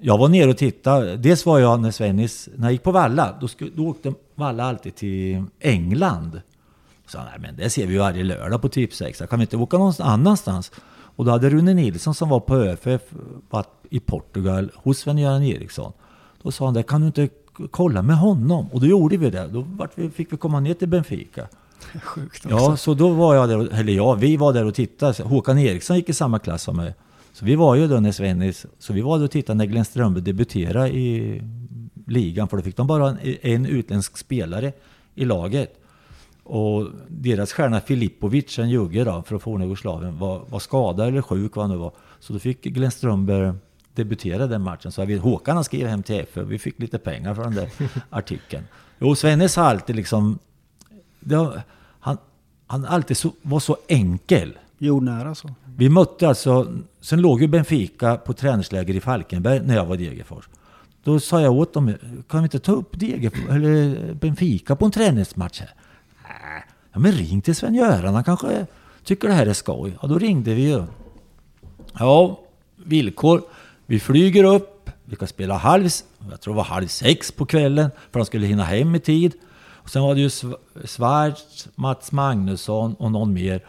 jag 0.00 0.18
var 0.18 0.28
nere 0.28 0.50
och 0.50 0.56
tittade. 0.56 1.16
Dels 1.16 1.46
var 1.46 1.58
jag 1.58 1.80
när 1.80 1.90
Svennis, 1.90 2.48
när 2.56 2.66
jag 2.66 2.72
gick 2.72 2.82
på 2.82 2.92
Valla, 2.92 3.36
då, 3.40 3.48
skulle, 3.48 3.70
då 3.74 3.86
åkte 3.86 4.12
Valla 4.34 4.64
alltid 4.64 4.94
till 4.94 5.44
England. 5.60 6.40
Så 7.06 7.18
nej 7.18 7.38
men 7.38 7.56
det 7.56 7.70
ser 7.70 7.86
vi 7.86 7.92
ju 7.92 7.98
varje 7.98 8.24
lördag 8.24 8.62
på 8.62 8.68
Tipsextra. 8.68 9.26
Kan 9.26 9.38
vi 9.38 9.42
inte 9.42 9.56
åka 9.56 9.78
någon 9.78 9.92
annanstans? 9.98 10.72
Och 11.16 11.24
då 11.24 11.30
hade 11.30 11.50
Rune 11.50 11.74
Nilsson 11.74 12.14
som 12.14 12.28
var 12.28 12.40
på 12.40 12.56
ÖFF 12.56 13.02
varit 13.50 13.68
i 13.90 14.00
Portugal 14.00 14.70
hos 14.74 14.98
Sven-Göran 14.98 15.42
Eriksson. 15.42 15.92
Då 16.42 16.50
sa 16.50 16.64
han 16.64 16.74
det, 16.74 16.82
kan 16.82 17.00
du 17.00 17.06
inte 17.06 17.28
kolla 17.70 18.02
med 18.02 18.16
honom? 18.16 18.66
Och 18.72 18.80
då 18.80 18.86
gjorde 18.86 19.16
vi 19.16 19.30
det. 19.30 19.46
Då 19.46 19.66
vi, 19.94 20.10
fick 20.10 20.32
vi 20.32 20.36
komma 20.36 20.60
ner 20.60 20.74
till 20.74 20.88
Benfica. 20.88 21.48
Sjukt 22.02 22.46
Ja, 22.48 22.76
så 22.76 22.94
då 22.94 23.08
var 23.08 23.34
jag 23.34 23.48
där, 23.48 23.80
eller 23.80 23.92
ja, 23.92 24.14
vi 24.14 24.36
var 24.36 24.52
där 24.52 24.64
och 24.64 24.74
tittade. 24.74 25.22
Håkan 25.22 25.58
Eriksson 25.58 25.96
gick 25.96 26.08
i 26.08 26.12
samma 26.12 26.38
klass 26.38 26.62
som 26.62 26.76
mig. 26.76 26.94
Så 27.32 27.44
vi 27.44 27.54
var 27.54 27.74
ju 27.74 27.88
då 27.88 28.00
när 28.00 28.12
Svennis, 28.12 28.66
så 28.78 28.92
vi 28.92 29.00
var 29.00 29.18
där 29.18 29.24
och 29.24 29.30
tittade 29.30 29.56
när 29.56 29.64
Glenn 29.64 29.84
Strömberg 29.84 30.24
debuterade 30.24 30.88
i 30.88 31.42
ligan. 32.06 32.48
För 32.48 32.56
då 32.56 32.62
fick 32.62 32.76
de 32.76 32.86
bara 32.86 33.08
en, 33.08 33.18
en 33.42 33.66
utländsk 33.66 34.16
spelare 34.16 34.72
i 35.14 35.24
laget. 35.24 35.83
Och 36.44 36.88
deras 37.08 37.52
stjärna 37.52 37.80
Filipovic, 37.80 38.58
en 38.58 38.70
jugge 38.70 39.04
då, 39.04 39.22
från 39.22 39.40
forna 39.40 39.64
Jugoslavien, 39.64 40.18
var, 40.18 40.44
var 40.48 40.58
skadad 40.58 41.08
eller 41.08 41.22
sjuk 41.22 41.56
vad 41.56 41.64
han 41.64 41.76
nu 41.76 41.76
var. 41.76 41.92
Så 42.20 42.32
då 42.32 42.38
fick 42.38 42.62
Glenn 42.62 42.90
Strömberg 42.90 43.54
debutera 43.94 44.46
den 44.46 44.62
matchen. 44.62 44.92
Så 44.92 45.16
Håkan 45.16 45.56
han 45.56 45.64
skrev 45.64 45.88
hem 45.88 46.02
till 46.02 46.20
FF 46.20 46.36
och 46.36 46.52
vi 46.52 46.58
fick 46.58 46.78
lite 46.78 46.98
pengar 46.98 47.34
för 47.34 47.42
den 47.42 47.54
där 47.54 47.70
artikeln. 48.10 48.64
Jo, 48.98 49.14
Svennis 49.14 49.56
har 49.56 49.64
alltid 49.64 49.96
liksom... 49.96 50.38
Har, 51.32 51.62
han, 52.00 52.18
han 52.66 52.84
alltid 52.84 53.16
så, 53.16 53.32
var 53.42 53.60
så 53.60 53.76
enkel. 53.88 54.58
Jordnära 54.78 55.34
så. 55.34 55.50
Vi 55.76 55.88
mötte 55.88 56.28
alltså, 56.28 56.72
sen 57.00 57.20
låg 57.20 57.42
ju 57.42 57.48
Benfica 57.48 58.16
på 58.16 58.32
träningsläger 58.32 58.94
i 58.94 59.00
Falkenberg 59.00 59.60
när 59.64 59.74
jag 59.74 59.86
var 59.86 59.94
i 59.94 60.04
Degerfors. 60.04 60.48
Då 61.04 61.20
sa 61.20 61.40
jag 61.40 61.52
åt 61.52 61.72
dem, 61.72 61.94
kan 62.28 62.40
vi 62.40 62.44
inte 62.44 62.58
ta 62.58 62.72
upp 62.72 63.00
Degerfors, 63.00 63.50
eller 63.50 64.14
Benfica 64.14 64.76
på 64.76 64.84
en 64.84 64.90
träningsmatch 64.90 65.60
här? 65.60 65.74
"Nej." 66.42 66.64
Ja 66.92 66.98
men 66.98 67.12
ring 67.12 67.40
till 67.40 67.54
Sven-Göran, 67.56 68.14
han 68.14 68.24
kanske 68.24 68.66
tycker 69.04 69.28
det 69.28 69.34
här 69.34 69.46
är 69.46 69.52
skoj. 69.52 69.98
Ja 70.02 70.08
då 70.08 70.18
ringde 70.18 70.54
vi 70.54 70.62
ju. 70.70 70.82
Ja, 71.98 72.40
villkor. 72.76 73.42
Vi 73.86 74.00
flyger 74.00 74.44
upp, 74.44 74.90
vi 75.04 75.16
ska 75.16 75.26
spela 75.26 75.54
halv, 75.56 75.88
jag 76.30 76.40
tror 76.40 76.54
det 76.54 76.56
var 76.56 76.64
halv 76.64 76.86
sex 76.86 77.32
på 77.32 77.46
kvällen, 77.46 77.90
för 78.12 78.18
de 78.20 78.26
skulle 78.26 78.46
hinna 78.46 78.64
hem 78.64 78.94
i 78.94 79.00
tid. 79.00 79.32
Och 79.72 79.90
sen 79.90 80.02
var 80.02 80.14
det 80.14 80.20
ju 80.20 80.28
Sv- 80.28 80.56
Schwarz, 80.84 81.68
Mats 81.74 82.12
Magnusson 82.12 82.94
och 82.94 83.12
någon 83.12 83.32
mer. 83.34 83.60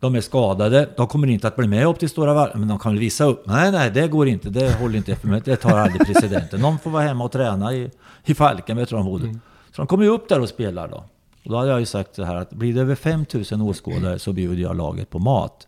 De 0.00 0.14
är 0.14 0.20
skadade, 0.20 0.88
de 0.96 1.06
kommer 1.06 1.26
inte 1.26 1.48
att 1.48 1.56
bli 1.56 1.68
med 1.68 1.86
upp 1.86 1.98
till 1.98 2.08
Stora 2.08 2.34
Vall, 2.34 2.50
men 2.54 2.68
de 2.68 2.78
kan 2.78 2.92
väl 2.92 3.00
visa 3.00 3.24
upp. 3.24 3.46
Nej, 3.46 3.72
nej, 3.72 3.90
det 3.90 4.08
går 4.08 4.28
inte, 4.28 4.50
det 4.50 4.72
håller 4.80 4.96
inte 4.96 5.16
för 5.16 5.28
mig, 5.28 5.42
det 5.44 5.56
tar 5.56 5.78
aldrig 5.78 6.06
presidenten. 6.06 6.60
Någon 6.60 6.78
får 6.78 6.90
vara 6.90 7.02
hemma 7.02 7.24
och 7.24 7.32
träna 7.32 7.72
i, 7.72 7.90
i 8.24 8.34
Falkenberg, 8.34 8.86
tror 8.86 8.98
de 8.98 9.06
bodde. 9.06 9.26
Så 9.72 9.82
de 9.82 9.86
kommer 9.86 10.04
ju 10.04 10.10
upp 10.10 10.28
där 10.28 10.40
och 10.40 10.48
spelar 10.48 10.88
då. 10.88 11.04
Och 11.44 11.50
då 11.50 11.56
hade 11.56 11.70
jag 11.70 11.80
ju 11.80 11.86
sagt 11.86 12.14
så 12.14 12.24
här 12.24 12.36
att 12.36 12.50
blir 12.50 12.74
det 12.74 12.80
över 12.80 12.94
5000 12.94 13.60
åskådare 13.60 14.18
så 14.18 14.32
bjuder 14.32 14.62
jag 14.62 14.76
laget 14.76 15.10
på 15.10 15.18
mat. 15.18 15.66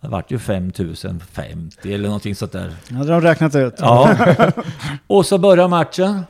Det 0.00 0.08
vart 0.08 0.30
ju 0.30 0.38
5050 0.38 1.92
eller 1.94 2.04
någonting 2.04 2.34
sånt 2.34 2.52
där. 2.52 2.74
Det 2.88 2.94
hade 2.94 3.12
de 3.12 3.20
räknat 3.20 3.54
ut. 3.54 3.74
Ja. 3.78 4.16
Och 5.06 5.26
så 5.26 5.38
börjar 5.38 5.68
matchen. 5.68 6.22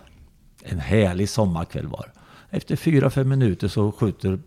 En 0.63 0.79
härlig 0.79 1.29
sommarkväll 1.29 1.87
var. 1.87 2.13
Efter 2.51 2.77
fyra 2.77 3.11
fem 3.11 3.29
minuter 3.29 3.69
så 3.69 3.93
skjuter 3.93 4.39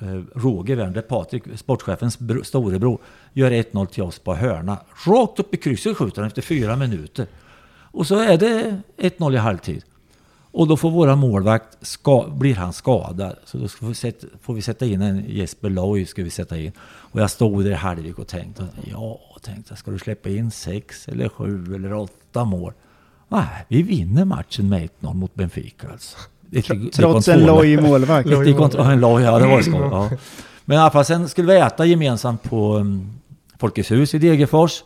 eh, 0.00 0.22
Roger 0.34 0.76
Werner, 0.76 1.02
Patrik, 1.02 1.42
sportchefens 1.54 2.18
bro, 2.18 2.44
storebror, 2.44 2.98
gör 3.32 3.50
1-0 3.50 3.86
till 3.86 4.02
oss 4.02 4.18
på 4.18 4.34
hörna. 4.34 4.78
Rakt 5.06 5.40
upp 5.40 5.54
i 5.54 5.56
krysset 5.56 5.96
skjuter 5.96 6.22
han 6.22 6.26
efter 6.26 6.42
fyra 6.42 6.76
minuter. 6.76 7.26
Och 7.96 8.06
så 8.06 8.18
är 8.18 8.38
det 8.38 8.80
1-0 8.96 9.34
i 9.34 9.36
halvtid. 9.36 9.84
Och 10.56 10.66
då 10.66 10.76
får 10.76 10.90
våra 10.90 11.16
målvakt, 11.16 11.78
ska, 11.80 12.24
blir 12.28 12.54
han 12.54 12.72
skadad. 12.72 13.36
Så 13.44 13.58
då 13.58 13.68
vi, 13.80 13.94
sätta, 13.94 14.26
får 14.42 14.54
vi 14.54 14.62
sätta 14.62 14.86
in 14.86 15.02
en 15.02 15.24
Jesper 15.28 15.70
Loy, 15.70 16.06
ska 16.06 16.22
vi 16.22 16.30
sätta 16.30 16.58
in. 16.58 16.72
Och 16.80 17.20
jag 17.20 17.30
stod 17.30 17.64
där 17.64 17.70
i 17.70 17.74
halvlek 17.74 18.18
och 18.18 18.26
tänkte, 18.26 18.66
ja, 18.92 19.20
tänkte 19.42 19.76
ska 19.76 19.90
du 19.90 19.98
släppa 19.98 20.28
in 20.28 20.50
sex 20.50 21.08
eller 21.08 21.28
sju 21.28 21.74
eller 21.74 21.92
åtta 21.92 22.44
mål? 22.44 22.72
Nej, 23.28 23.46
vi 23.68 23.82
vinner 23.82 24.24
matchen 24.24 24.68
med 24.68 24.88
1-0 25.00 25.14
mot 25.14 25.34
Benfica 25.34 25.88
alltså. 25.92 26.18
Trots 26.92 27.28
en 27.28 27.40
loj 27.40 27.80
målvakt. 27.80 28.28
en 28.28 29.00
loj, 29.00 29.22
ja 29.22 29.38
det 29.38 29.46
var 29.46 29.62
skoj. 29.62 29.74
Ja. 29.74 30.10
Men 30.64 30.78
i 30.78 30.80
alla 30.80 30.90
fall, 30.90 31.04
sen 31.04 31.28
skulle 31.28 31.52
vi 31.52 31.58
äta 31.58 31.86
gemensamt 31.86 32.42
på 32.42 32.76
um, 32.76 33.12
Folkets 33.58 33.90
hus 33.90 34.14
i 34.14 34.18
Degerfors. 34.18 34.82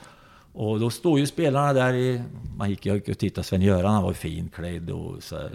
Och 0.52 0.80
då 0.80 0.90
står 0.90 1.18
ju 1.18 1.26
spelarna 1.26 1.72
där 1.72 1.94
i... 1.94 2.22
Man 2.56 2.70
gick 2.70 2.86
ju 2.86 2.96
och 2.96 3.18
tittade, 3.18 3.44
Sven-Göran 3.44 3.94
han 3.94 4.02
var 4.02 4.10
ju 4.10 4.14
finklädd 4.14 4.90
och 4.90 5.22
så 5.22 5.36
här. 5.36 5.50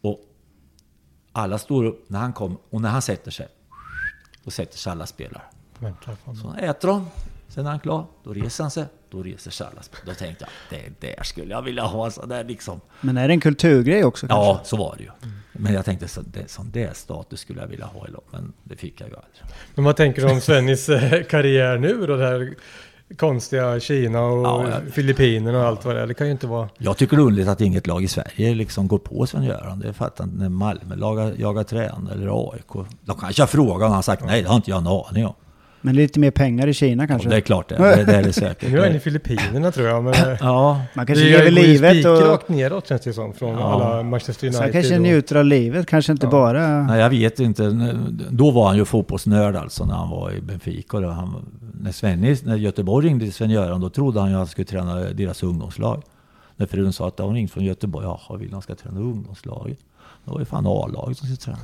Och 0.00 0.20
alla 1.32 1.58
står 1.58 1.84
upp 1.84 2.10
när 2.10 2.18
han 2.18 2.32
kom 2.32 2.58
och 2.70 2.80
när 2.80 2.88
han 2.88 3.02
sätter 3.02 3.30
sig. 3.30 3.48
Då 4.44 4.50
sätter 4.50 4.78
sig 4.78 4.90
alla 4.92 5.06
spelare. 5.06 5.42
Så 6.42 6.54
äter 6.60 6.88
de. 6.88 7.06
Sen 7.48 7.66
är 7.66 7.70
han 7.70 7.80
klar. 7.80 8.06
Då 8.24 8.32
reser 8.32 8.64
han 8.64 8.70
sig. 8.70 8.84
Då 9.10 9.22
reser 9.22 9.50
sig 9.50 9.66
alla 9.72 9.82
spelare. 9.82 10.06
Då 10.06 10.14
tänkte 10.14 10.46
jag, 10.70 10.80
det 11.00 11.06
där 11.16 11.22
skulle 11.22 11.50
jag 11.54 11.62
vilja 11.62 11.82
ha. 11.82 12.10
Så 12.10 12.26
där 12.26 12.44
liksom. 12.44 12.80
Men 13.00 13.16
är 13.16 13.28
det 13.28 13.34
en 13.34 13.40
kulturgrej 13.40 14.04
också 14.04 14.26
Ja, 14.28 14.54
kanske? 14.54 14.70
så 14.70 14.76
var 14.76 14.94
det 14.98 15.02
ju. 15.02 15.10
Men 15.52 15.74
jag 15.74 15.84
tänkte, 15.84 16.08
så 16.08 16.20
det, 16.20 16.50
sån 16.50 16.70
där 16.70 16.92
status 16.94 17.40
skulle 17.40 17.60
jag 17.60 17.68
vilja 17.68 17.86
ha 17.86 18.08
i 18.08 18.10
lag. 18.10 18.22
Men 18.30 18.52
det 18.64 18.76
fick 18.76 19.00
jag 19.00 19.08
ju 19.08 19.14
aldrig. 19.14 19.42
Men 19.74 19.84
vad 19.84 19.96
tänker 19.96 20.22
du 20.22 20.32
om 20.32 20.40
Svennis 20.40 20.88
eh, 20.88 21.22
karriär 21.24 21.78
nu 21.78 22.06
då? 22.06 22.16
Det 22.16 22.26
här 22.26 22.54
konstiga 23.16 23.80
Kina 23.80 24.20
och 24.22 24.46
Ja, 24.46 24.64
jag- 24.70 24.92
Filippinerna 24.92 25.58
och 25.58 25.64
allt 25.64 25.84
vad 25.84 25.94
det 25.96 26.02
är. 26.02 26.06
Det 26.06 26.14
kan 26.14 26.26
ju 26.26 26.32
inte 26.32 26.46
vara... 26.46 26.68
Jag 26.78 26.96
tycker 26.96 27.16
det 27.16 27.22
är 27.22 27.24
underligt 27.26 27.48
att 27.48 27.60
inget 27.60 27.86
lag 27.86 28.04
i 28.04 28.08
Sverige 28.08 28.54
liksom 28.54 28.88
går 28.88 28.98
på 28.98 29.26
Sven-Göran. 29.26 29.78
Det 29.80 29.92
fattar 29.92 30.24
inte 30.24 30.36
när 30.36 30.48
Malmö 30.48 30.96
lagar, 30.96 31.34
jagar 31.38 31.64
tränare 31.64 32.14
eller 32.14 32.50
AIK. 32.52 32.86
De 33.04 33.16
kanske 33.18 33.42
har 33.42 33.46
frågat 33.46 33.76
och 33.76 33.82
han 33.86 33.92
har 33.94 34.02
sagt 34.02 34.24
nej, 34.24 34.42
det 34.42 34.48
har 34.48 34.56
inte 34.56 34.70
jag 34.70 34.78
en 34.80 34.86
aning 34.86 35.26
om. 35.26 35.34
Men 35.80 35.94
lite 35.96 36.20
mer 36.20 36.30
pengar 36.30 36.66
i 36.66 36.74
Kina 36.74 37.02
Och 37.02 37.08
kanske? 37.08 37.28
det 37.28 37.36
är 37.36 37.40
klart 37.40 37.68
det, 37.68 37.76
det, 37.76 38.04
det 38.04 38.12
är 38.14 38.22
det 38.22 38.32
säkert. 38.32 38.70
Nu 38.72 38.78
är 38.78 38.86
han 38.86 38.96
i 38.96 39.00
Filippinerna 39.00 39.70
tror 39.72 39.88
jag. 39.88 40.04
Men 40.04 40.14
eh, 40.14 40.36
Ja, 40.40 40.82
Man 40.94 41.06
kanske 41.06 41.24
det 41.24 41.30
lever 41.30 41.50
går 41.50 41.60
ju 41.60 41.66
livet 41.66 42.06
och... 42.06 42.20
rakt 42.20 42.48
neråt 42.48 42.88
känns 42.88 43.02
det 43.02 43.12
som. 43.12 43.32
Från 43.34 43.50
Ja. 43.58 43.72
alla 43.72 44.02
Manchester 44.02 44.46
United. 44.46 44.54
Så 44.58 44.62
han 44.62 44.72
kanske 44.72 44.94
och- 44.96 45.02
njuter 45.02 45.36
av 45.36 45.44
livet, 45.44 45.86
kanske 45.86 46.12
inte 46.12 46.26
Ja. 46.26 46.30
bara... 46.30 46.82
Nej, 46.82 47.00
jag 47.00 47.10
vet 47.10 47.40
inte. 47.40 47.94
Då 48.30 48.50
var 48.50 48.66
han 48.66 48.76
ju 48.76 48.84
fotbollsnörd 48.84 49.56
alltså 49.56 49.84
när 49.84 49.94
han 49.94 50.10
var 50.10 50.32
i 50.32 50.40
Benfica. 50.40 51.00
Då 51.00 51.08
han, 51.08 51.34
när, 51.80 51.92
Svennis, 51.92 52.44
när 52.44 52.56
Göteborg 52.56 53.06
ringde 53.08 53.24
till 53.24 53.34
Sven-Göran 53.34 53.80
då 53.80 53.88
trodde 53.90 54.20
han 54.20 54.28
ju 54.28 54.34
att 54.34 54.38
han 54.38 54.46
skulle 54.46 54.64
träna 54.64 54.94
deras 55.00 55.42
ungdomslag. 55.42 56.02
När 56.56 56.66
frun 56.66 56.92
sa 56.92 57.08
att 57.08 57.18
hon 57.18 57.34
ringt 57.34 57.50
från 57.52 57.64
Göteborg. 57.64 58.06
Jaha, 58.06 58.36
vill 58.38 58.52
han 58.52 58.62
ska 58.62 58.74
träna 58.74 59.00
ungdomslaget? 59.00 59.78
Det 60.24 60.30
var 60.30 60.38
ju 60.38 60.44
fan 60.44 60.66
A-laget 60.66 61.18
som 61.18 61.26
skulle 61.26 61.36
träna. 61.36 61.58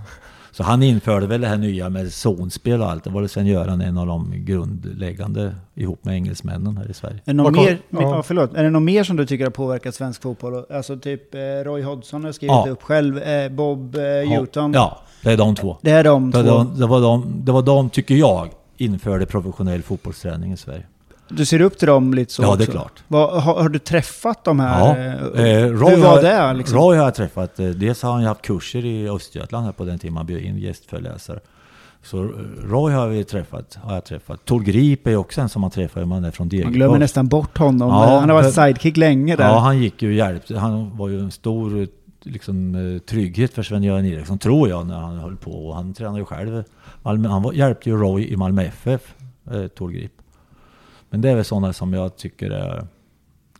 Så 0.56 0.62
han 0.62 0.82
införde 0.82 1.26
väl 1.26 1.40
det 1.40 1.46
här 1.46 1.56
nya 1.58 1.88
med 1.88 2.12
zonspel 2.12 2.80
och 2.82 2.90
allt. 2.90 3.04
Det 3.04 3.10
var 3.10 3.22
det 3.22 3.28
Sven-Göran 3.28 3.80
en 3.80 3.98
av 3.98 4.06
de 4.06 4.32
grundläggande 4.44 5.54
ihop 5.74 6.04
med 6.04 6.14
engelsmännen 6.14 6.76
här 6.76 6.90
i 6.90 6.94
Sverige. 6.94 7.14
Är 7.16 7.20
det, 7.24 7.32
någon 7.32 7.52
mer, 7.52 7.78
ja. 7.90 8.00
ja. 8.02 8.22
förlåt. 8.22 8.54
är 8.54 8.64
det 8.64 8.70
något 8.70 8.82
mer 8.82 9.04
som 9.04 9.16
du 9.16 9.26
tycker 9.26 9.44
har 9.44 9.50
påverkat 9.50 9.94
svensk 9.94 10.22
fotboll? 10.22 10.64
Alltså 10.70 10.96
typ 10.98 11.34
eh, 11.34 11.38
Roy 11.64 11.82
Hodgson 11.82 12.24
har 12.24 12.32
skrivit 12.32 12.52
Ja. 12.66 12.70
upp 12.70 12.82
själv, 12.82 13.18
eh, 13.18 13.48
Bob 13.52 13.96
eh, 13.96 14.02
Houghton. 14.36 14.72
Ja, 14.72 14.98
det 15.22 15.32
är 15.32 15.36
de 15.36 15.54
två. 15.54 15.76
Det 15.82 15.90
är 15.90 16.04
de 16.04 16.30
Det, 16.30 16.42
två. 16.42 16.50
var- 16.50 16.66
det, 16.78 16.86
var 16.86 17.00
de, 17.00 17.24
det 17.44 17.52
var 17.52 17.62
de, 17.62 17.90
tycker 17.90 18.14
jag, 18.14 18.48
införde 18.76 19.26
professionell 19.26 19.82
fotbollsträning 19.82 20.52
i 20.52 20.56
Sverige. 20.56 20.86
Du 21.28 21.44
ser 21.44 21.60
upp 21.60 21.78
till 21.78 21.88
dem 21.88 22.14
lite 22.14 22.32
så 22.32 22.42
Ja, 22.42 22.46
det 22.46 22.52
är 22.52 22.54
också. 22.68 22.72
klart. 22.72 23.02
Vad, 23.08 23.42
har, 23.42 23.54
har 23.62 23.68
du 23.68 23.78
träffat 23.78 24.44
de 24.44 24.58
Ja, 24.58 24.64
här? 24.66 25.06
eh, 25.34 25.44
eh, 25.44 25.70
Roy, 25.70 25.94
hur 25.94 26.02
var 26.02 26.08
har, 26.08 26.22
det 26.22 26.54
liksom? 26.58 26.78
Roy 26.78 26.96
har 26.96 27.04
jag 27.04 27.14
träffat. 27.14 27.58
eh, 27.60 27.66
Dels 27.68 28.02
har 28.02 28.12
han 28.12 28.20
ju 28.22 28.28
haft 28.28 28.42
kurser 28.42 28.84
i 28.84 29.08
Östergötland 29.08 29.64
här 29.64 29.72
på 29.72 29.84
den 29.84 29.98
tiden 29.98 30.14
man 30.14 30.26
bjöd 30.26 30.42
in 30.42 30.58
gästföreläsare. 30.58 31.40
Så 32.02 32.22
eh, 32.24 32.28
Roy 32.64 32.92
har 32.92 33.08
vi 33.08 33.24
träffat. 33.24 33.78
Har 33.82 33.94
jag 33.94 34.04
träffat. 34.04 34.44
Tor 34.44 34.60
Grip 34.60 35.06
är 35.06 35.16
också 35.16 35.40
en 35.40 35.48
som 35.48 35.60
man 35.60 35.70
träffar 35.70 36.04
man 36.04 36.24
är 36.24 36.30
från 36.30 36.44
Man 36.44 36.48
Degerfors. 36.48 36.74
glömmer 36.74 36.98
nästan 36.98 37.28
bort 37.28 37.58
honom. 37.58 37.88
Ja, 37.88 38.18
han 38.20 38.28
har 38.28 38.36
varit 38.42 38.54
sidekick 38.54 38.96
länge 38.96 39.36
där. 39.36 39.48
Ja, 39.48 39.58
han 39.58 39.78
gick 39.78 40.02
ju 40.02 40.08
och 40.08 40.14
hjälpte. 40.14 40.58
Han 40.58 40.96
var 40.96 41.08
ju 41.08 41.20
en 41.20 41.30
stor 41.30 41.86
liksom, 42.22 43.00
trygghet 43.08 43.54
för 43.54 43.62
Sven-Göran 43.62 44.04
Eriksson, 44.06 44.38
tror 44.38 44.68
jag, 44.68 44.86
när 44.86 44.98
han 45.00 45.18
höll 45.18 45.36
på. 45.36 45.50
Och 45.68 45.74
han 45.74 45.94
tränade 45.94 46.18
ju 46.18 46.24
själv. 46.24 46.64
Malmö, 47.02 47.28
han 47.28 47.42
var, 47.42 47.52
hjälpte 47.52 47.90
ju 47.90 47.96
Roy 47.96 48.28
i 48.32 48.36
Malmö 48.36 48.62
FF, 48.62 49.14
eh, 49.52 49.66
Tor 49.66 49.90
Grip. 49.90 50.12
Men 51.14 51.20
det 51.20 51.30
är 51.30 51.34
väl 51.34 51.44
sådana 51.44 51.72
som 51.72 51.92
jag 51.92 52.16
tycker 52.16 52.50
är 52.50 52.86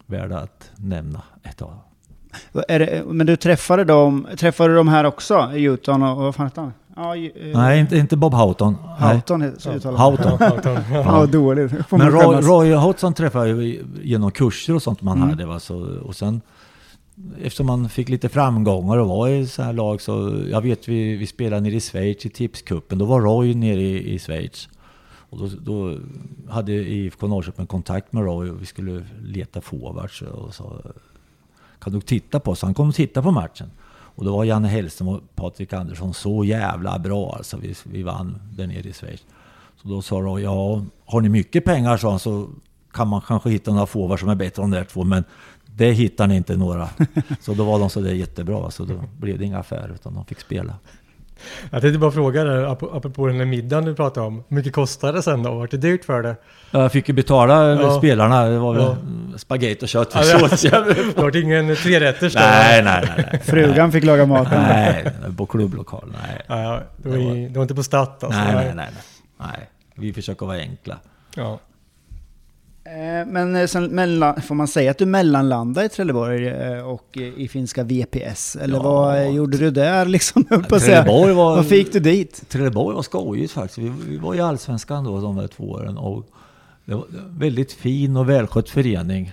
värda 0.07 0.39
att 0.39 0.71
nämna 0.77 1.23
ett 1.43 1.63
av. 1.63 1.75
Det, 2.53 3.05
men 3.07 3.27
du 3.27 3.37
träffade 3.37 3.85
dem, 3.85 4.27
träffade 4.37 4.69
du 4.71 4.77
dem 4.77 4.89
här 4.89 5.05
också? 5.05 5.35
Houghton 5.41 6.03
och, 6.03 6.17
vad 6.17 6.35
fan 6.35 6.47
hette 6.47 6.61
han? 6.61 6.73
Ja, 6.97 7.17
eh, 7.17 7.31
Nej, 7.55 7.81
inte, 7.81 7.97
inte 7.97 8.17
Bob 8.17 8.35
Houghton. 8.35 8.75
Houghton 8.99 9.43
uttalar 9.43 9.93
man. 9.93 10.01
Houghton. 10.01 10.79
Ja, 10.93 11.27
dåligt. 11.27 11.73
Men 11.91 12.11
Roy. 12.11 12.37
Roy 12.41 12.73
Houghton 12.75 13.15
träffade 13.15 13.49
jag 13.49 13.77
genom 14.03 14.31
kurser 14.31 14.75
och 14.75 14.83
sånt 14.83 15.03
man 15.03 15.17
Mm. 15.17 15.29
hade. 15.31 15.47
Va? 15.47 15.61
Så, 15.61 15.99
och 16.05 16.17
sen 16.17 16.41
eftersom 17.43 17.67
man 17.67 17.89
fick 17.89 18.09
lite 18.09 18.29
framgångar 18.29 18.97
och 18.97 19.09
var 19.09 19.29
i 19.29 19.47
så 19.47 19.63
här 19.63 19.73
lag 19.73 20.01
så 20.01 20.43
jag 20.51 20.61
vet 20.61 20.89
vi, 20.89 21.17
vi 21.17 21.27
spelade 21.27 21.61
nere 21.63 21.75
i 21.75 21.81
Schweiz 21.81 22.27
i 22.27 22.29
tipskuppen. 22.29 22.99
Då 22.99 23.05
var 23.05 23.21
Roy 23.21 23.55
nere 23.55 23.81
i, 23.81 24.15
i 24.15 24.19
Schweiz. 24.19 24.69
Och 25.35 25.41
då, 25.41 25.57
då 25.61 25.99
hade 26.49 26.73
IFK 26.73 27.27
Norrköping 27.27 27.67
kontakt 27.67 28.13
med 28.13 28.25
Roy 28.25 28.51
och 28.51 28.63
vi 28.63 28.67
skulle 28.67 29.07
leta 29.23 29.61
forwards 29.61 30.23
och 30.23 30.55
sa 30.55 30.83
kan 31.81 31.93
du 31.93 32.01
titta 32.01 32.41
på 32.41 32.51
oss? 32.51 32.63
Han 32.63 32.75
kom 32.75 32.89
och 32.89 32.95
titta 32.95 33.23
på 33.23 33.31
matchen. 33.31 33.71
Och 33.89 34.25
då 34.25 34.37
var 34.37 34.45
Janne 34.45 34.69
Hellström 34.69 35.09
och 35.09 35.21
Patrik 35.35 35.73
Andersson 35.73 36.15
så 36.15 36.45
jävla 36.45 36.99
bra 36.99 37.35
alltså. 37.37 37.57
Vi, 37.57 37.75
vi 37.85 38.03
vann 38.03 38.41
där 38.57 38.67
nere 38.67 38.89
i 38.89 38.93
Schweiz. 38.93 39.25
Så 39.83 39.89
då 39.89 40.03
sa 40.03 40.17
Roy, 40.17 40.43
ja, 40.43 40.85
har 41.05 41.21
ni 41.21 41.29
mycket 41.29 41.65
pengar 41.65 41.97
sa 41.97 42.11
han, 42.11 42.19
så 42.19 42.49
kan 42.93 43.09
man 43.09 43.21
kanske 43.21 43.51
hitta 43.51 43.73
några 43.73 43.87
forwards 43.87 44.21
som 44.21 44.29
är 44.29 44.35
bättre 44.35 44.63
än 44.63 44.71
de 44.71 44.77
där 44.77 44.85
två. 44.85 45.05
Men 45.05 45.25
det 45.67 45.93
hittar 45.93 46.27
ni 46.27 46.37
inte 46.37 46.57
några. 46.57 46.89
Så 47.41 47.55
då 47.55 47.65
var 47.65 47.79
de 47.79 47.91
så 47.91 48.01
där 48.01 48.13
jättebra. 48.13 48.71
Så 48.71 48.85
då 48.85 48.95
blev 49.19 49.39
det 49.39 49.45
inga 49.45 49.59
affärer 49.59 49.95
utan 49.95 50.15
de 50.15 50.25
fick 50.25 50.41
spela. 50.41 50.75
Jag 51.71 51.81
tänkte 51.83 51.99
bara 51.99 52.11
fråga 52.11 52.43
ap- 52.45 52.97
apropå 52.97 53.27
den 53.27 53.39
där 53.39 53.45
middagen 53.45 53.85
du 53.85 53.95
pratade 53.95 54.27
om. 54.27 54.45
Hur 54.49 54.57
mycket 54.57 54.73
kostade 54.73 55.13
det 55.19 55.23
sen 55.23 55.43
då? 55.43 55.55
Vart 55.55 55.71
det 55.71 55.77
dyrt 55.77 56.05
för 56.05 56.23
det? 56.23 56.37
Jag 56.71 56.93
fick 56.93 57.09
ju 57.09 57.15
betala 57.15 57.67
Ja. 57.83 57.99
spelarna. 57.99 58.45
Det 58.45 58.59
var 58.59 58.75
väl 58.75 58.83
Ja. 58.83 58.97
spagetti 59.39 59.85
och 59.85 59.89
kött. 59.89 60.11
Ja, 60.15 60.49
Det 60.85 61.17
vart 61.17 61.35
ingen 61.35 61.77
trerätters 61.77 62.35
nej, 62.35 62.83
nej, 62.85 63.05
nej. 63.17 63.27
nej. 63.33 63.41
Frugan 63.45 63.93
fick 63.93 64.05
laga 64.05 64.27
maten. 64.27 64.63
Nej, 64.63 65.07
på 65.37 65.47
klubblokal. 65.47 66.13
Nej. 66.27 66.41
Ja, 66.47 66.63
ja, 66.63 66.81
det, 66.97 67.09
var, 67.09 67.17
i- 67.17 67.49
det 67.49 67.55
var 67.59 67.63
inte 67.63 67.75
på 67.75 67.83
Statt 67.83 68.25
alltså? 68.25 68.41
Nej, 68.41 68.55
nej, 68.55 68.65
nej, 68.65 68.75
nej. 68.77 69.49
Nej, 69.51 69.69
vi 69.95 70.13
försöker 70.13 70.47
vara 70.47 70.57
enkla. 70.59 70.97
Ja. 71.37 71.59
Eh, 72.87 73.27
Men 73.27 73.57
eh, 73.57 73.67
sen 73.67 73.85
mellan, 73.85 74.43
får 74.43 74.55
man 74.55 74.69
säga 74.69 74.91
att 74.91 74.99
du 74.99 75.07
mellanlandade 75.07 75.87
i 75.87 75.89
Trelleborg 75.89 76.49
eh, 76.49 76.89
och 76.89 77.17
i 77.17 77.49
finska 77.49 77.83
VPS? 77.85 78.57
Eller 78.57 78.75
Ja. 78.77 78.83
vad 78.83 79.33
gjorde 79.33 79.57
du 79.59 79.71
där 79.71 80.07
liksom? 80.07 80.45
Trelleborg 80.69 81.33
var... 81.35 81.57
Varför 81.57 81.75
gick 81.77 81.93
du 81.93 82.01
dit? 82.01 82.49
Trelleborg 82.49 82.95
var 82.95 83.03
skojigt 83.03 83.53
faktiskt. 83.53 83.79
Vi, 83.79 83.93
vi 84.09 84.17
var 84.17 84.35
i 84.35 84.41
Allsvenskan 84.41 85.05
då 85.05 85.21
de 85.21 85.37
där 85.37 85.47
två 85.47 85.65
åren. 85.71 85.99
Och 85.99 86.27
det 86.85 86.95
var 86.95 87.03
en 87.03 87.39
väldigt 87.39 87.73
fin 87.73 88.17
och 88.17 88.29
välskött 88.29 88.69
förening. 88.71 89.33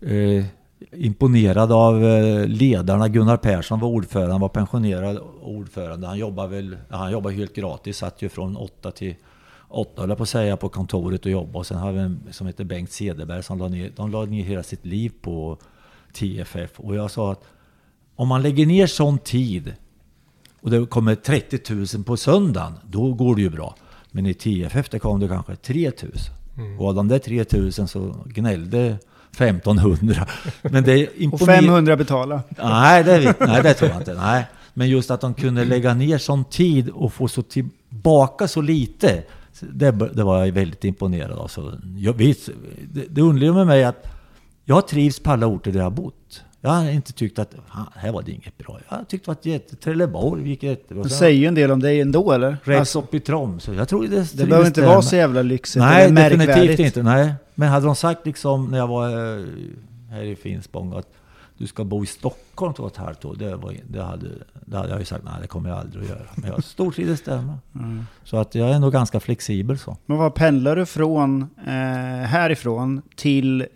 Eh, 0.00 0.44
imponerad 0.92 1.72
av 1.72 2.02
ledarna. 2.46 3.08
Gunnar 3.08 3.36
Persson 3.36 3.80
var 3.80 3.88
ordförande, 3.88 4.32
han 4.32 4.40
var 4.40 4.48
pensionerad 4.48 5.18
ordförande. 5.42 6.06
Han 6.06 6.18
jobbade 6.18 6.48
väl, 6.48 6.76
han 6.90 7.12
jobbade 7.12 7.34
helt 7.34 7.54
gratis, 7.54 7.96
satt 7.98 8.22
ju 8.22 8.28
från 8.28 8.56
åtta 8.56 8.90
till 8.90 9.14
åtta 9.68 10.00
höll 10.02 10.08
jag 10.08 10.18
på 10.18 10.22
att 10.22 10.28
säga 10.28 10.56
på 10.56 10.68
kontoret 10.68 11.26
och 11.26 11.32
jobbade. 11.32 11.58
Och 11.58 11.66
sen 11.66 11.78
hade 11.78 11.92
vi 11.92 11.98
en 11.98 12.20
som 12.30 12.46
heter 12.46 12.64
Bengt 12.64 12.92
Cederberg 12.92 13.42
som 13.42 13.58
la 13.58 13.68
ner, 13.68 13.92
de 13.96 14.10
la 14.10 14.24
ner 14.24 14.44
hela 14.44 14.62
sitt 14.62 14.86
liv 14.86 15.12
på 15.20 15.58
TFF. 16.12 16.80
Och 16.80 16.94
jag 16.94 17.10
sa 17.10 17.32
att 17.32 17.44
om 18.16 18.28
man 18.28 18.42
lägger 18.42 18.66
ner 18.66 18.86
sån 18.86 19.18
tid 19.18 19.74
och 20.60 20.70
det 20.70 20.86
kommer 20.86 21.14
30 21.14 21.74
000 21.96 22.04
på 22.04 22.16
söndagen, 22.16 22.72
då 22.90 23.12
går 23.12 23.36
det 23.36 23.42
ju 23.42 23.50
bra. 23.50 23.74
Men 24.10 24.26
i 24.26 24.34
TFF 24.34 24.88
det 24.88 24.98
kom 24.98 25.20
det 25.20 25.28
kanske 25.28 25.56
3 25.56 25.92
000. 26.02 26.12
Och 26.78 26.88
av 26.88 26.94
de 26.94 27.08
där 27.08 27.18
3 27.18 27.44
000 27.52 27.72
så 27.72 28.16
gnällde 28.26 28.98
1500. 29.32 30.26
Men 30.62 30.84
det 30.84 31.06
Och 31.08 31.12
imponerande. 31.16 31.66
500 31.66 31.96
betala. 31.96 32.42
Nej 32.62 33.04
det, 33.04 33.36
nej, 33.40 33.62
det 33.62 33.74
tror 33.74 33.90
jag 33.90 34.00
inte. 34.00 34.14
Nej. 34.14 34.46
Men 34.74 34.88
just 34.88 35.10
att 35.10 35.20
de 35.20 35.34
kunde 35.34 35.64
lägga 35.64 35.94
ner 35.94 36.18
sån 36.18 36.44
tid 36.44 36.88
och 36.88 37.12
få 37.12 37.28
så 37.28 37.42
tillbaka 37.42 38.48
så 38.48 38.60
lite. 38.60 39.22
Det, 39.60 39.90
det 39.90 40.24
var 40.24 40.44
jag 40.44 40.52
väldigt 40.52 40.84
imponerad 40.84 41.38
av. 41.38 41.48
Så 41.48 41.72
jag 41.96 42.12
vet, 42.12 42.48
det, 42.92 43.04
det 43.10 43.22
underliga 43.22 43.52
med 43.52 43.66
mig 43.66 43.82
är 43.82 43.88
att 43.88 44.06
jag 44.64 44.88
trivs 44.88 45.20
på 45.20 45.30
alla 45.30 45.46
orter 45.46 45.72
där 45.72 45.78
jag 45.78 45.84
har 45.84 45.90
bott. 45.90 46.44
Jag 46.60 46.70
har 46.70 46.90
inte 46.90 47.12
tyckt 47.12 47.38
att 47.38 47.54
"Fan, 47.68 47.86
här 47.94 48.12
var 48.12 48.22
det 48.22 48.32
inget 48.32 48.58
bra. 48.58 48.78
Jag 48.88 48.96
har 48.96 49.04
tyckt 49.04 49.24
det 49.24 49.30
var 49.30 49.52
jätte... 49.52 49.76
Trelleborg 49.76 50.48
gick 50.48 50.62
jättebra. 50.62 51.02
Det 51.02 51.08
säger 51.10 51.40
ju 51.40 51.46
en 51.46 51.54
del 51.54 51.70
om 51.70 51.80
dig 51.80 52.00
ändå 52.00 52.32
eller? 52.32 52.56
Rätt 52.64 52.78
Alltså, 52.78 52.98
upp 52.98 53.14
i 53.14 53.20
Tromsö. 53.20 53.74
Jag 53.74 53.88
tror 53.88 54.06
det, 54.06 54.32
det 54.36 54.46
behöver 54.46 54.66
inte 54.66 54.82
vara 54.82 55.02
så 55.02 55.16
jävla 55.16 55.42
lyxigt 55.42 55.84
Nej, 55.84 56.06
eller 56.06 56.36
definitivt 56.36 56.78
inte. 56.78 57.02
Nej. 57.02 57.34
Men 57.54 57.68
hade 57.68 57.86
de 57.86 57.96
sagt 57.96 58.26
liksom 58.26 58.70
när 58.70 58.78
jag 58.78 58.86
var 58.86 59.08
eh, 59.08 59.44
här 60.10 60.22
i 60.22 60.36
Finspång 60.36 60.92
att 60.92 61.06
du 61.58 61.66
ska 61.66 61.84
bo 61.84 62.04
i 62.04 62.06
Stockholm 62.06 62.74
två 62.74 62.82
och 62.82 62.90
ett 62.90 62.96
halvt 62.96 63.24
år. 63.24 63.36
Det, 63.38 63.56
var, 63.56 63.74
det, 63.88 64.02
hade, 64.02 64.26
det 64.66 64.76
hade 64.76 64.88
jag 64.88 64.98
ju 64.98 65.04
sagt, 65.04 65.24
nej 65.24 65.34
det 65.42 65.46
kommer 65.46 65.68
jag 65.68 65.78
aldrig 65.78 66.02
att 66.02 66.08
göra. 66.08 66.22
Men 66.34 66.50
jag 66.50 66.64
stortrivdes 66.64 67.22
där 67.22 67.42
med. 67.42 67.58
Mm. 67.74 68.06
Så 68.24 68.36
att 68.36 68.54
jag 68.54 68.70
är 68.70 68.78
nog 68.78 68.92
ganska 68.92 69.20
flexibel 69.20 69.78
så. 69.78 69.96
Men 70.06 70.16
vad 70.18 70.34
pendlar 70.34 70.76
du 70.76 70.86
från 70.86 71.42
eh, 71.66 71.72
härifrån 72.26 73.02
till 73.16 73.60
eh, 73.60 73.66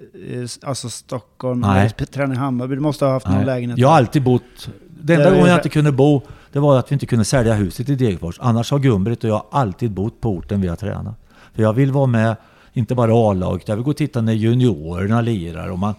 alltså 0.63 0.91
Stockholm, 0.91 1.61
Nej. 1.61 1.81
eller 1.97 2.07
träna 2.07 2.35
i 2.35 2.37
Hammarby? 2.37 2.75
Du 2.75 2.81
måste 2.81 3.05
ha 3.05 3.13
haft 3.13 3.27
någon 3.27 3.37
Nej. 3.37 3.47
lägenhet. 3.47 3.79
Jag 3.79 3.89
har 3.89 3.97
alltid 3.97 4.23
bott... 4.23 4.69
Den 5.05 5.17
enda 5.17 5.31
gången 5.31 5.47
jag 5.47 5.55
det- 5.57 5.61
inte 5.61 5.69
kunde 5.69 5.93
bo, 5.93 6.23
det 6.53 6.59
var 6.61 6.79
att 6.79 6.91
vi 6.91 6.95
inte 6.95 7.07
kunde 7.07 7.25
sälja 7.25 7.55
huset 7.55 7.89
i 7.89 7.95
Degerfors. 7.95 8.39
Annars 8.41 8.71
har 8.71 8.79
Gumbrit 8.79 9.25
och 9.25 9.31
jag 9.31 9.43
alltid 9.51 9.91
bott 9.91 10.21
på 10.21 10.31
orten 10.31 10.61
vi 10.61 10.69
har 10.69 10.77
tränat. 10.77 11.15
För 11.55 11.63
jag 11.63 11.73
vill 11.73 11.93
vara 11.93 12.07
med, 12.07 12.37
inte 12.73 12.95
bara 12.95 13.31
A-laget, 13.31 13.69
jag 13.69 13.77
vill 13.77 13.85
gå 13.85 13.91
och 13.91 13.97
titta 13.97 14.21
när 14.21 14.33
juniorerna 14.33 15.21
lirar 15.21 15.69
och 15.69 15.79
man 15.79 15.95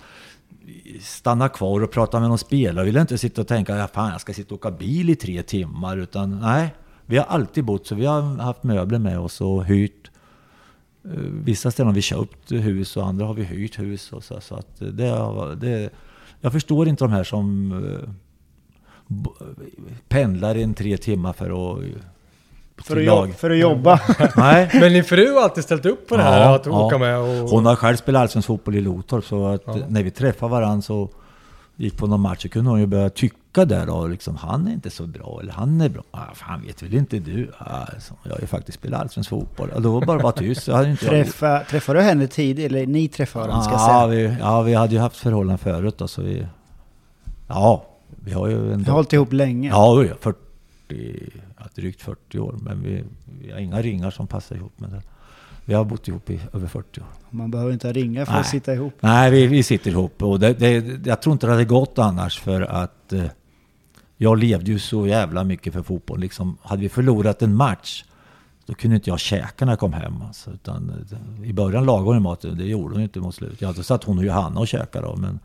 stanna 1.02 1.50
kvar 1.50 1.84
och 1.84 1.92
prata 1.92 2.20
med 2.20 2.30
någon 2.30 2.38
spelare. 2.38 2.78
Jag 2.78 2.86
vill 2.86 2.98
inte 3.02 3.18
sitta 3.18 3.42
och 3.42 3.48
tänka, 3.48 3.76
ja, 3.78 3.88
fan 3.88 4.12
jag 4.12 4.22
ska 4.22 4.34
sitta 4.34 4.56
och 4.56 4.60
åka 4.66 4.72
bil 4.78 5.10
i 5.10 5.16
tre 5.16 5.44
timmar. 5.44 5.98
Utan 5.98 6.40
nej, 6.40 6.74
vi 7.06 7.18
har 7.18 7.26
alltid 7.26 7.66
bott 7.66 7.88
så 7.88 7.96
vi 7.96 8.06
har 8.06 8.22
haft 8.22 8.64
möbler 8.64 9.00
med 9.00 9.20
oss 9.20 9.42
och 9.42 9.66
hyrt. 9.66 10.12
Eh, 11.06 11.12
vissa 11.44 11.72
ställen 11.72 11.88
har 11.88 11.96
vi 11.96 12.02
köpt 12.02 12.52
hus 12.52 12.98
och 12.98 13.08
andra 13.08 13.26
har 13.26 13.34
vi 13.34 13.44
hyrt 13.44 13.80
hus. 13.80 14.14
Och 14.14 14.24
så, 14.24 14.42
så 14.42 14.56
att 14.56 14.76
det, 14.92 15.08
har- 15.08 15.56
det, 15.56 15.90
jag 16.42 16.52
förstår 16.52 16.88
inte 16.88 17.04
de 17.04 17.12
här 17.12 17.24
som 17.24 17.72
eh, 17.72 18.10
pendlar 20.10 20.56
in 20.58 20.74
tre 20.74 20.98
timmar 20.98 21.34
för 21.34 21.74
att 21.78 21.84
för, 22.78 22.98
att 22.98 23.06
lag. 23.06 23.36
för 23.38 23.50
att 23.50 23.58
jobba. 23.58 24.00
Nej. 24.36 24.70
Men 24.74 24.94
din 24.94 25.04
fru 25.04 25.34
har 25.34 25.42
alltid 25.42 25.64
ställt 25.64 25.86
upp 25.86 26.08
på 26.08 26.18
det 26.18 26.24
här 26.24 26.42
Ja, 26.42 26.56
att 26.56 26.66
ja. 26.66 26.86
åka 26.86 26.98
med 26.98 27.18
och... 27.18 27.50
Hon 27.50 27.66
har 27.66 27.76
själv 27.76 27.96
spelat 27.96 28.22
allsvensk 28.22 28.48
fotboll 28.48 28.76
i 28.76 28.82
Lotorp 28.82 29.26
så 29.26 29.48
att 29.48 29.62
Ja. 29.66 29.76
när 29.88 30.04
vi 30.04 30.12
träffade 30.12 30.52
varandra 30.52 30.82
så 30.82 31.10
gick 31.76 31.98
på 31.98 32.08
någon 32.08 32.20
match 32.22 32.42
så 32.42 32.50
kunde 32.50 32.70
hon 32.70 32.80
ju 32.80 32.86
börja 32.86 33.10
tycka 33.10 33.66
där 33.66 33.86
då 33.86 34.08
liksom 34.08 34.36
han 34.36 34.68
är 34.68 34.72
inte 34.72 34.90
så 34.90 35.08
bra 35.08 35.40
eller 35.42 35.54
han 35.54 35.82
är 35.82 35.90
bra. 35.90 36.04
Ah, 36.12 36.34
fan 36.34 36.62
vet 36.68 36.84
väl 36.84 36.94
inte 36.94 37.20
du? 37.20 37.52
Ah, 37.58 37.86
så, 38.00 38.14
jag 38.24 38.32
har 38.32 38.40
ju 38.40 38.48
faktiskt 38.48 38.78
spelat 38.80 39.02
allsvensk 39.02 39.30
fotboll. 39.30 39.70
Ja, 39.74 39.80
då 39.80 39.92
var 39.94 40.00
det 40.00 40.06
bara 40.08 40.20
vara 40.20 40.32
tyst. 40.34 40.68
Jag 40.68 40.76
hade 40.76 40.90
inte 40.90 41.06
Träffa, 41.06 41.60
träffade 41.70 42.00
du 42.00 42.04
henne 42.04 42.28
tidigt? 42.28 42.66
Eller 42.72 42.86
ni 42.86 43.08
träffade 43.08 43.48
varandra 43.48 43.64
ska 43.64 43.74
jag 43.74 43.82
ja, 43.82 44.10
säga. 44.10 44.30
vi, 44.30 44.38
ja, 44.40 44.62
vi 44.62 44.74
hade 44.74 44.94
ju 44.94 45.00
haft 45.00 45.18
förhållanden 45.18 45.58
förut 45.58 45.98
då 45.98 46.08
så 46.08 46.22
vi... 46.22 46.46
Ja, 47.48 47.86
vi 48.10 48.34
har 48.34 48.48
ju 48.48 48.74
en... 48.74 48.80
Vi 48.80 48.86
har 48.86 48.94
hållit 48.94 49.14
ihop 49.14 49.34
länge. 49.34 49.70
Ja, 49.70 49.96
oj, 49.98 50.14
40, 50.20 50.38
ja, 51.64 51.70
drygt 51.76 52.02
40 52.02 52.40
år. 52.40 52.56
Men 52.62 52.84
vi, 52.84 53.04
vi 53.42 53.52
har 53.52 53.60
inga 53.60 53.82
ringar 53.82 54.12
som 54.12 54.28
passar 54.28 54.56
ihop 54.56 54.80
med 54.80 54.90
det. 54.90 55.02
Vi 55.66 55.74
har 55.74 55.86
bott 55.86 56.08
ihop 56.08 56.30
i 56.30 56.40
över 56.54 56.68
40 56.68 57.02
år. 57.02 57.08
Man 57.30 57.52
behöver 57.52 57.74
inte 57.74 57.94
ringa 57.94 58.26
för 58.26 58.34
Nej. 58.34 58.42
att 58.42 58.48
sitta 58.48 58.74
ihop. 58.74 58.94
Nej, 59.00 59.32
vi, 59.32 59.48
vi 59.48 59.64
sitter 59.64 59.92
ihop 59.92 60.24
och 60.24 60.40
det, 60.40 60.54
det, 60.54 61.08
jag 61.08 61.22
tror 61.22 61.34
inte 61.34 61.48
det 61.48 61.52
hade 61.52 61.66
gått 61.66 62.00
annars 62.00 62.40
för 62.40 62.62
att 62.62 63.14
eh, 63.14 63.26
jag 64.18 64.38
levde 64.38 64.72
ju 64.72 64.80
så 64.80 65.08
jävla 65.08 65.44
mycket 65.44 65.74
för 65.74 65.84
fotboll. 65.84 66.20
Liksom, 66.20 66.58
hade 66.62 66.82
vi 66.82 66.90
förlorat 66.90 67.42
en 67.42 67.56
match 67.56 68.04
då 68.66 68.74
kunde 68.74 68.96
inte 68.96 69.10
jag 69.10 69.20
käka 69.20 69.66
när 69.66 69.72
jag 69.72 69.80
kom 69.80 69.94
hem. 69.94 70.22
Alltså, 70.22 70.52
utan, 70.52 71.08
eh, 71.12 71.50
I 71.50 71.54
början 71.54 71.86
lagade 71.86 72.16
hon 72.16 72.24
maten, 72.24 72.58
det 72.58 72.66
gjorde 72.66 72.94
hon 72.94 73.04
inte 73.04 73.20
mot 73.20 73.36
slutet. 73.36 73.62
Ja, 73.62 73.74
då 73.76 73.84
satt 73.84 74.04
hon 74.04 74.18
och 74.18 74.26
Johanna 74.26 74.60
och 74.60 74.68
käkade 74.68 75.08
då, 75.08 75.16
men 75.16 75.40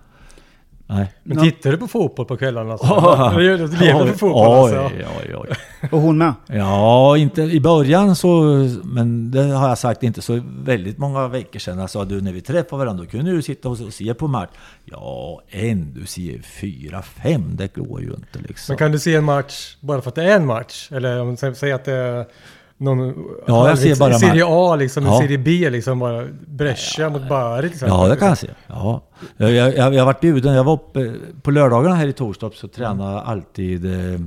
nej. 0.88 1.12
Men 1.22 1.38
tittar 1.38 1.70
du 1.70 1.76
på 1.76 1.88
fotboll 1.88 2.26
på 2.26 2.36
kvällarna? 2.36 2.72
Alltså? 2.72 2.86
Ja. 2.86 3.32
Du 3.36 3.56
lever 3.66 4.06
för 4.06 4.18
fotboll 4.18 4.70
oj, 4.70 4.76
alltså? 4.76 4.96
oj, 5.24 5.36
oj. 5.36 5.48
Och 5.92 6.00
hon 6.00 6.18
med. 6.18 6.34
Ja, 6.46 7.16
inte 7.16 7.42
i 7.42 7.60
början 7.60 8.16
så, 8.16 8.42
men 8.84 9.30
det 9.30 9.42
har 9.42 9.68
jag 9.68 9.78
sagt 9.78 10.02
inte 10.02 10.22
så 10.22 10.40
väldigt 10.62 10.98
många 10.98 11.28
veckor 11.28 11.58
sedan. 11.58 11.78
Jag 11.78 11.90
sa 11.90 12.04
du 12.04 12.20
när 12.20 12.32
vi 12.32 12.40
träffade 12.40 12.84
varandra, 12.84 13.04
då 13.04 13.10
kunde 13.10 13.30
du 13.30 13.42
sitta 13.42 13.68
och 13.68 13.78
se 13.78 14.14
på 14.14 14.26
match. 14.28 14.50
Ja, 14.84 15.42
en, 15.48 15.94
du 15.94 16.06
ser 16.06 16.42
fyra, 16.42 17.02
fem, 17.02 17.42
det 17.56 17.74
går 17.74 18.00
ju 18.00 18.08
inte 18.08 18.38
liksom. 18.48 18.72
Men 18.72 18.78
kan 18.78 18.92
du 18.92 18.98
se 18.98 19.14
en 19.14 19.24
match 19.24 19.76
bara 19.80 20.00
för 20.00 20.08
att 20.08 20.14
det 20.14 20.24
är 20.24 20.36
en 20.36 20.46
match? 20.46 20.88
Eller 20.92 21.20
om 21.20 21.26
man 21.26 21.36
säger 21.36 21.74
att 21.74 21.84
det 21.84 21.92
är 21.92 22.26
någon... 22.78 23.14
Ja, 23.46 23.68
jag 23.68 23.78
ser 23.78 23.96
bara. 23.96 24.14
Serie 24.14 24.44
A 24.46 24.76
liksom, 24.76 25.04
Ja. 25.06 25.18
Serie 25.20 25.38
B 25.38 25.70
liksom 25.70 25.98
bara. 25.98 26.26
Brescia 26.46 27.08
mot 27.10 27.28
Bari 27.28 27.66
exempel. 27.66 27.88
Ja, 27.98 28.08
det 28.08 28.16
kan 28.16 28.28
jag 28.28 28.38
se. 28.38 28.48
Ja. 28.66 29.00
Jag, 29.36 29.52
jag, 29.52 29.74
jag 29.94 30.00
har 30.00 30.04
varit 30.06 30.20
bjuden, 30.20 30.54
jag 30.54 30.64
var 30.64 30.72
uppe 30.72 31.12
på 31.42 31.50
lördagarna 31.50 31.94
här 31.94 32.06
i 32.06 32.12
Torstorp 32.12 32.54
så 32.56 32.68
tränade 32.68 33.12
jag 33.12 33.22
alltid 33.26 33.84
eh, 34.14 34.20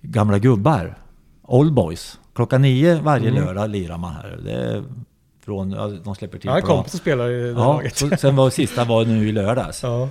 gamla 0.00 0.38
gubbar. 0.38 0.98
Old 1.42 1.74
boys. 1.74 2.18
Klockan 2.34 2.62
nio 2.62 3.00
varje 3.00 3.28
Mm. 3.28 3.44
lördag 3.44 3.70
lirar 3.70 3.98
man 3.98 4.12
här. 4.14 4.38
Det 4.44 4.52
är 4.52 4.82
från, 5.44 5.70
ja, 5.70 5.86
de 6.04 6.14
släpper 6.14 6.38
till 6.38 6.46
Jag 6.46 6.52
har 6.52 6.60
en 6.60 6.66
kompis 6.66 6.90
som 6.92 7.00
spelar 7.00 7.30
i 7.30 7.40
det 7.42 7.48
Ja, 7.48 7.54
laget. 7.54 7.96
så, 7.96 8.10
sen 8.18 8.36
var 8.36 8.50
sista 8.50 8.84
var 8.84 9.04
nu 9.04 9.28
i 9.28 9.32
lördags. 9.32 9.82
Ja. 9.82 10.08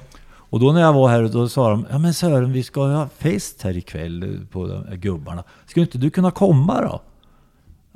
Och 0.50 0.60
då 0.60 0.72
när 0.72 0.82
jag 0.82 0.94
var 0.94 1.08
här, 1.10 1.24
då 1.24 1.50
sa 1.50 1.70
de, 1.70 1.86
ja 1.92 1.98
men 1.98 2.14
Sören, 2.14 2.52
vi 2.54 2.64
ska 2.64 2.82
ha 2.88 3.08
fest 3.18 3.62
här 3.64 3.78
ikväll 3.78 4.40
på 4.52 4.68
de 4.68 4.86
här 4.90 4.96
gubbarna. 4.96 5.44
Skulle 5.68 5.86
inte 5.86 5.98
du 5.98 6.10
kunna 6.10 6.32
komma 6.32 6.82
då? 6.82 7.02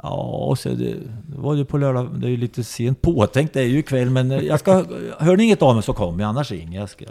Ja, 0.04 0.56
så 0.58 0.70
det, 0.70 0.96
var 1.36 1.56
ju 1.56 1.66
på 1.66 1.78
lördag, 1.78 2.10
det 2.20 2.28
är 2.28 2.32
ju 2.32 2.38
lite 2.38 2.64
sent 2.64 3.02
påtänkt, 3.02 3.54
det 3.54 3.62
är 3.62 3.66
ju 3.66 3.80
ikväll, 3.80 4.10
men 4.10 4.32
jag 4.32 4.60
ska, 4.60 4.86
hör 5.20 5.38
ni 5.38 5.44
inget 5.44 5.62
av 5.62 5.76
mig 5.76 5.84
så 5.84 5.94
kom 5.94 6.20
jag, 6.20 6.28
annars 6.30 6.52
ringer 6.52 6.80
jag. 6.80 6.90
Ska, 6.90 7.06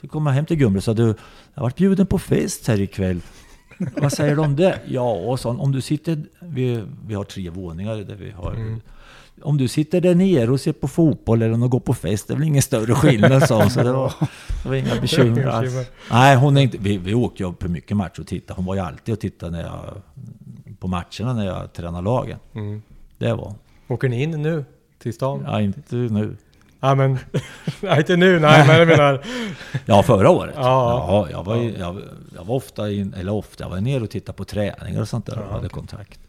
så 0.00 0.08
kom 0.08 0.26
jag 0.26 0.32
hem 0.32 0.46
till 0.46 0.56
Gumle 0.56 0.78
och 0.78 0.84
sa, 0.84 0.94
du, 0.94 1.06
jag 1.06 1.14
har 1.54 1.62
varit 1.62 1.76
bjuden 1.76 2.06
på 2.06 2.18
fest 2.18 2.68
här 2.68 2.80
ikväll. 2.80 3.20
Vad 3.96 4.12
säger 4.12 4.36
du 4.36 4.42
om 4.42 4.56
det? 4.56 4.78
Ja, 4.86 5.12
och 5.12 5.40
så, 5.40 5.50
om 5.50 5.72
du 5.72 5.80
sitter, 5.80 6.22
vi, 6.40 6.82
vi 7.06 7.14
har 7.14 7.24
tre 7.24 7.50
våningar 7.50 7.96
där 7.96 8.16
vi 8.16 8.30
har 8.30 8.80
om 9.42 9.58
du 9.58 9.68
sitter 9.68 10.00
där 10.00 10.14
nere 10.14 10.50
och 10.50 10.60
ser 10.60 10.72
på 10.72 10.88
fotboll 10.88 11.42
eller 11.42 11.54
om 11.54 11.60
du 11.60 11.68
går 11.68 11.80
på 11.80 11.94
fest, 11.94 12.28
det 12.28 12.34
är 12.34 12.38
väl 12.38 12.46
ingen 12.46 12.62
större 12.62 12.94
skillnad 12.94 13.48
sa 13.48 13.62
hon. 13.62 13.70
Så 13.70 13.82
det 13.82 13.92
var, 13.92 14.12
det 14.62 14.68
var 14.68 14.74
inga 14.74 15.00
bekymmer 15.00 15.46
alls. 15.46 15.72
Nej, 16.10 16.36
hon 16.36 16.56
är 16.56 16.60
inte, 16.60 16.78
vi, 16.78 16.98
vi 16.98 17.14
åkte 17.14 17.42
ju 17.42 17.52
på 17.52 17.68
mycket 17.68 17.96
matcher 17.96 18.20
och 18.20 18.26
tittade. 18.26 18.56
Hon 18.56 18.64
var 18.64 18.74
ju 18.74 18.80
alltid 18.80 19.12
och 19.12 19.20
tittade 19.20 19.52
när 19.52 19.62
jag, 19.62 20.02
på 20.82 20.88
matcherna 20.88 21.32
när 21.34 21.46
jag 21.46 21.72
tränade 21.72 22.04
lagen. 22.04 22.38
Mm. 22.54 22.82
Det 23.18 23.32
var. 23.34 23.54
Åker 23.88 24.08
ni 24.08 24.22
in 24.22 24.30
nu 24.30 24.64
till 24.98 25.14
stan? 25.14 25.42
Ja, 25.46 25.60
inte 25.60 25.96
nu. 25.96 26.36
Ja 26.80 26.94
men, 26.94 27.18
nej 27.80 27.98
inte 27.98 28.16
nu, 28.16 28.40
nej 28.40 28.66
men 28.66 28.78
jag 28.78 28.88
menar... 28.88 29.24
Ja, 29.86 30.02
förra 30.02 30.30
året. 30.30 30.54
Ja. 30.56 31.06
Ja, 31.08 31.30
jag, 31.30 31.44
var, 31.44 31.56
jag, 31.56 32.02
jag 32.36 32.44
var 32.44 32.54
ofta, 32.54 32.90
in, 32.90 33.14
eller 33.14 33.32
ofta, 33.32 33.64
jag 33.64 33.70
var 33.70 33.80
nere 33.80 34.02
och 34.02 34.10
tittade 34.10 34.36
på 34.38 34.44
träningar 34.44 35.00
och 35.00 35.08
sånt 35.08 35.26
där 35.26 35.38
och 35.38 35.44
Ja, 35.44 35.48
hade 35.48 35.58
okej. 35.58 35.68
kontakt. 35.70 36.20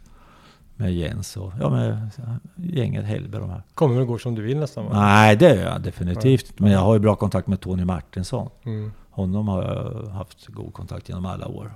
Med 0.75 0.93
Jens 0.93 1.37
och 1.37 1.53
ja, 1.59 1.69
med 1.69 2.09
gänget 2.55 3.05
Hellberg 3.05 3.41
och 3.41 3.47
de 3.47 3.53
här. 3.53 3.63
Kommer 3.73 4.01
och 4.01 4.07
går 4.07 4.17
som 4.17 4.35
du 4.35 4.41
vill 4.41 4.57
nästan 4.59 4.85
va? 4.85 4.91
Nej, 4.93 5.35
det 5.35 5.55
gör 5.55 5.71
jag 5.71 5.81
definitivt. 5.81 6.59
Men 6.59 6.71
jag 6.71 6.79
har 6.79 6.93
ju 6.93 6.99
bra 6.99 7.15
kontakt 7.15 7.47
med 7.47 7.59
Tony 7.61 7.85
Martinsson. 7.85 8.49
Mm. 8.65 8.91
Honom 9.09 9.47
har 9.47 9.63
jag 9.63 10.09
haft 10.09 10.47
god 10.47 10.73
kontakt 10.73 11.09
genom 11.09 11.25
alla 11.25 11.47
år. 11.47 11.73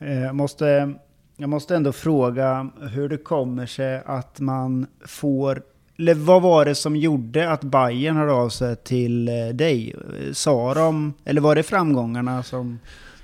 Eh, 0.00 0.20
jag 0.20 0.34
måste, 0.34 0.92
jag 1.36 1.48
måste 1.48 1.76
ändå 1.76 1.92
fråga 1.92 2.70
hur 2.80 3.08
det 3.08 3.16
kommer 3.16 3.66
sig 3.66 4.02
att 4.06 4.40
man 4.40 4.86
får... 5.06 5.62
Eller 5.98 6.14
vad 6.14 6.42
var 6.42 6.64
det 6.64 6.74
som 6.74 6.96
gjorde 6.96 7.50
att 7.50 7.64
Bayern 7.64 8.16
hörde 8.16 8.32
av 8.32 8.48
sig 8.48 8.76
till 8.76 9.28
eh, 9.28 9.48
dig? 9.54 9.94
Eh, 9.94 10.32
sa 10.32 10.74
de... 10.74 11.14
Eller 11.24 11.40
var 11.40 11.54
det 11.54 11.62
framgångarna 11.62 12.42
som... 12.42 12.78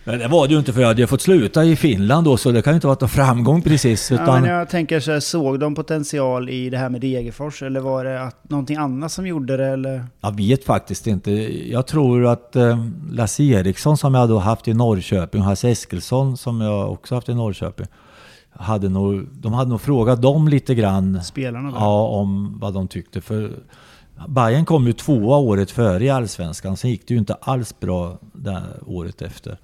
Men 0.08 0.18
det 0.18 0.28
var 0.28 0.46
det 0.46 0.52
ju 0.52 0.58
inte 0.58 0.72
för 0.72 0.80
jag 0.80 0.88
hade 0.88 1.00
ju 1.00 1.06
fått 1.06 1.20
sluta 1.20 1.64
i 1.64 1.76
Finland 1.76 2.24
då 2.24 2.36
så 2.36 2.52
det 2.52 2.62
kan 2.62 2.72
ju 2.72 2.74
inte 2.74 2.86
ha 2.86 2.90
varit 2.90 3.00
någon 3.00 3.08
framgång 3.08 3.62
precis. 3.62 4.10
Ja, 4.10 4.22
Utan, 4.22 4.40
men 4.42 4.50
jag 4.50 4.68
tänker 4.68 5.00
så 5.00 5.12
här, 5.12 5.20
såg 5.20 5.60
de 5.60 5.74
potential 5.74 6.48
i 6.48 6.70
det 6.70 6.78
här 6.78 6.88
med 6.88 7.00
Degerfors? 7.00 7.62
Eller 7.62 7.80
var 7.80 8.04
det 8.04 8.22
att 8.22 8.50
någonting 8.50 8.76
annat 8.76 9.12
som 9.12 9.26
gjorde 9.26 9.56
det? 9.56 9.66
Eller? 9.66 10.04
Jag 10.20 10.36
vet 10.36 10.64
faktiskt 10.64 11.06
inte. 11.06 11.30
Jag 11.70 11.86
tror 11.86 12.26
att 12.26 12.56
eh, 12.56 12.84
Lasse 13.10 13.42
Eriksson 13.42 13.96
som 13.96 14.14
jag 14.14 14.28
då 14.28 14.38
haft 14.38 14.68
i 14.68 14.74
Norrköping 14.74 15.40
och 15.40 15.46
Hasse 15.46 15.68
Eskilsson 15.68 16.36
som 16.36 16.60
jag 16.60 16.92
också 16.92 17.14
haft 17.14 17.28
i 17.28 17.34
Norrköping. 17.34 17.86
Hade 18.50 18.88
nog, 18.88 19.26
de 19.32 19.52
hade 19.52 19.70
nog 19.70 19.80
frågat 19.80 20.22
dem 20.22 20.48
lite 20.48 20.74
grann 20.74 21.22
Spelarna 21.24 21.70
där? 21.70 21.78
ja, 21.78 22.08
om 22.08 22.58
vad 22.60 22.74
de 22.74 22.88
tyckte. 22.88 23.20
För 23.20 23.50
Bayern 24.28 24.64
kom 24.64 24.86
ju 24.86 24.92
tvåa 24.92 25.36
året 25.36 25.70
före 25.70 26.04
i 26.04 26.10
Allsvenskan. 26.10 26.76
Sen 26.76 26.90
gick 26.90 27.08
det 27.08 27.14
ju 27.14 27.18
inte 27.20 27.34
alls 27.34 27.80
bra 27.80 28.18
det 28.32 28.62
året 28.86 29.22
efter. 29.22 29.58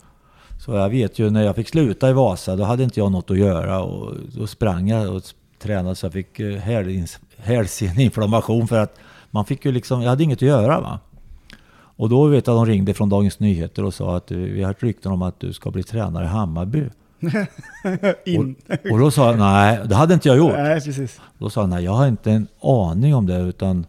Så 0.65 0.73
jag 0.73 0.89
vet 0.89 1.19
ju 1.19 1.31
när 1.31 1.43
jag 1.43 1.57
fick 1.57 1.69
sluta 1.69 2.11
i 2.11 2.13
Vasa, 2.13 2.57
då 2.57 2.65
hade 2.65 2.85
inte 2.85 3.01
jag 3.01 3.13
något 3.13 3.31
att 3.31 3.39
göra. 3.39 3.83
Och 3.83 4.15
då 4.37 4.47
sprang 4.47 4.89
jag 4.89 5.15
och 5.15 5.23
tränade 5.59 5.95
så 5.95 6.07
jag 6.07 6.13
fick 6.13 6.41
eh, 6.41 6.59
hälseneinflammation 7.37 8.69
för 8.69 8.79
att 8.79 8.99
man 9.31 9.45
fick 9.45 9.65
ju 9.65 9.73
liksom, 9.73 10.03
jag 10.03 10.11
hade 10.11 10.23
inget 10.23 10.39
att 10.39 10.43
göra 10.43 10.81
va. 10.81 10.99
Och 11.75 12.09
då 12.09 12.27
vet 12.27 12.47
jag 12.47 12.57
de 12.57 12.67
ringde 12.67 12.95
från 12.95 13.09
Dagens 13.09 13.41
Nyheter 13.41 13.85
och 13.85 13.95
sa 13.95 14.17
att 14.17 14.31
eh, 14.31 14.39
vi 14.39 14.63
har 14.63 14.69
hört 14.69 14.83
rykten 14.83 15.13
om 15.13 15.23
att 15.23 15.41
du 15.41 15.53
ska 15.53 15.71
bli 15.71 15.83
tränare 15.83 16.25
i 16.25 16.29
Hammarby. 16.29 16.85
Och, 18.39 18.93
och 18.93 18.99
då 18.99 19.11
sa 19.11 19.31
jag 19.31 19.39
nej, 19.39 19.81
det 19.85 19.95
hade 19.95 20.15
inte 20.15 20.29
jag 20.29 20.37
gjort. 20.37 20.53
Nej, 20.53 20.81
precis. 20.81 21.21
Då 21.39 21.51
sa 21.51 21.61
han, 21.61 21.71
nej 21.71 21.85
jag 21.85 21.93
har 21.93 22.07
inte 22.07 22.33
en 22.33 22.49
aning 22.61 23.15
om 23.15 23.27
det 23.27 23.39
utan 23.39 23.87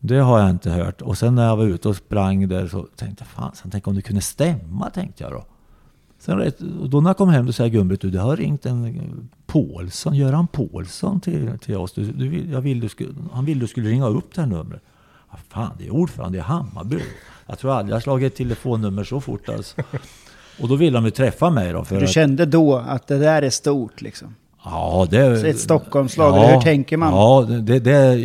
det 0.00 0.18
har 0.18 0.40
jag 0.40 0.50
inte 0.50 0.70
hört. 0.70 1.02
Och 1.02 1.18
sen 1.18 1.34
när 1.34 1.46
jag 1.46 1.56
var 1.56 1.64
ute 1.64 1.88
och 1.88 1.96
sprang 1.96 2.48
där 2.48 2.68
så 2.68 2.86
tänkte 2.96 3.24
jag, 3.24 3.28
fan, 3.28 3.70
tänk 3.70 3.88
om 3.88 3.94
det 3.94 4.02
kunde 4.02 4.22
stämma 4.22 4.90
tänkte 4.90 5.22
jag 5.22 5.32
då. 5.32 5.44
Sen 6.20 6.38
rätt- 6.38 6.58
då 6.90 7.00
när 7.00 7.10
jag 7.10 7.16
kom 7.16 7.28
hem 7.28 7.46
då 7.46 7.52
säger 7.52 7.70
Gun-Britt, 7.70 8.00
du 8.00 8.10
det 8.10 8.20
har 8.20 8.36
ringt 8.36 8.66
en 8.66 9.30
Paulsson, 9.46 10.14
Göran 10.14 10.46
Paulsson 10.46 11.20
till, 11.20 11.58
till 11.58 11.76
oss. 11.76 11.92
Du, 11.92 12.12
du, 12.12 12.44
jag 12.50 12.60
vill 12.60 12.80
du 12.80 12.88
skulle, 12.88 13.10
han 13.32 13.44
ville 13.44 13.60
du 13.60 13.66
skulle 13.66 13.88
ringa 13.88 14.06
upp 14.06 14.34
det 14.34 14.40
här 14.40 14.48
numret. 14.48 14.82
Ja, 15.30 15.38
fan, 15.48 15.70
det 15.78 15.86
är 15.86 15.90
ordförande 15.90 16.38
i 16.38 16.40
Hammarby. 16.40 17.00
Jag 17.46 17.58
tror 17.58 17.72
aldrig 17.72 17.94
jag 17.94 18.02
slagit 18.02 18.32
ett 18.32 18.38
telefonnummer 18.38 19.04
så 19.04 19.20
fort 19.20 19.48
alltså. 19.48 19.82
Och 20.60 20.68
då 20.68 20.76
ville 20.76 20.96
de 20.96 21.04
ju 21.04 21.10
träffa 21.10 21.50
mig 21.50 21.72
då. 21.72 21.84
För 21.84 22.00
Du 22.00 22.06
kände 22.06 22.46
då 22.46 22.76
att 22.76 23.06
det 23.06 23.18
där 23.18 23.42
är 23.42 23.50
stort 23.50 24.00
liksom? 24.00 24.34
Ja, 24.64 25.06
det... 25.10 25.40
Så 25.40 25.46
ett 25.46 25.60
Stockholmslag, 25.60 26.36
eller 26.36 26.54
hur 26.54 26.60
tänker 26.60 26.96
man? 26.96 27.12
Ja, 27.12 27.46
det... 27.48 27.78
det 27.78 28.18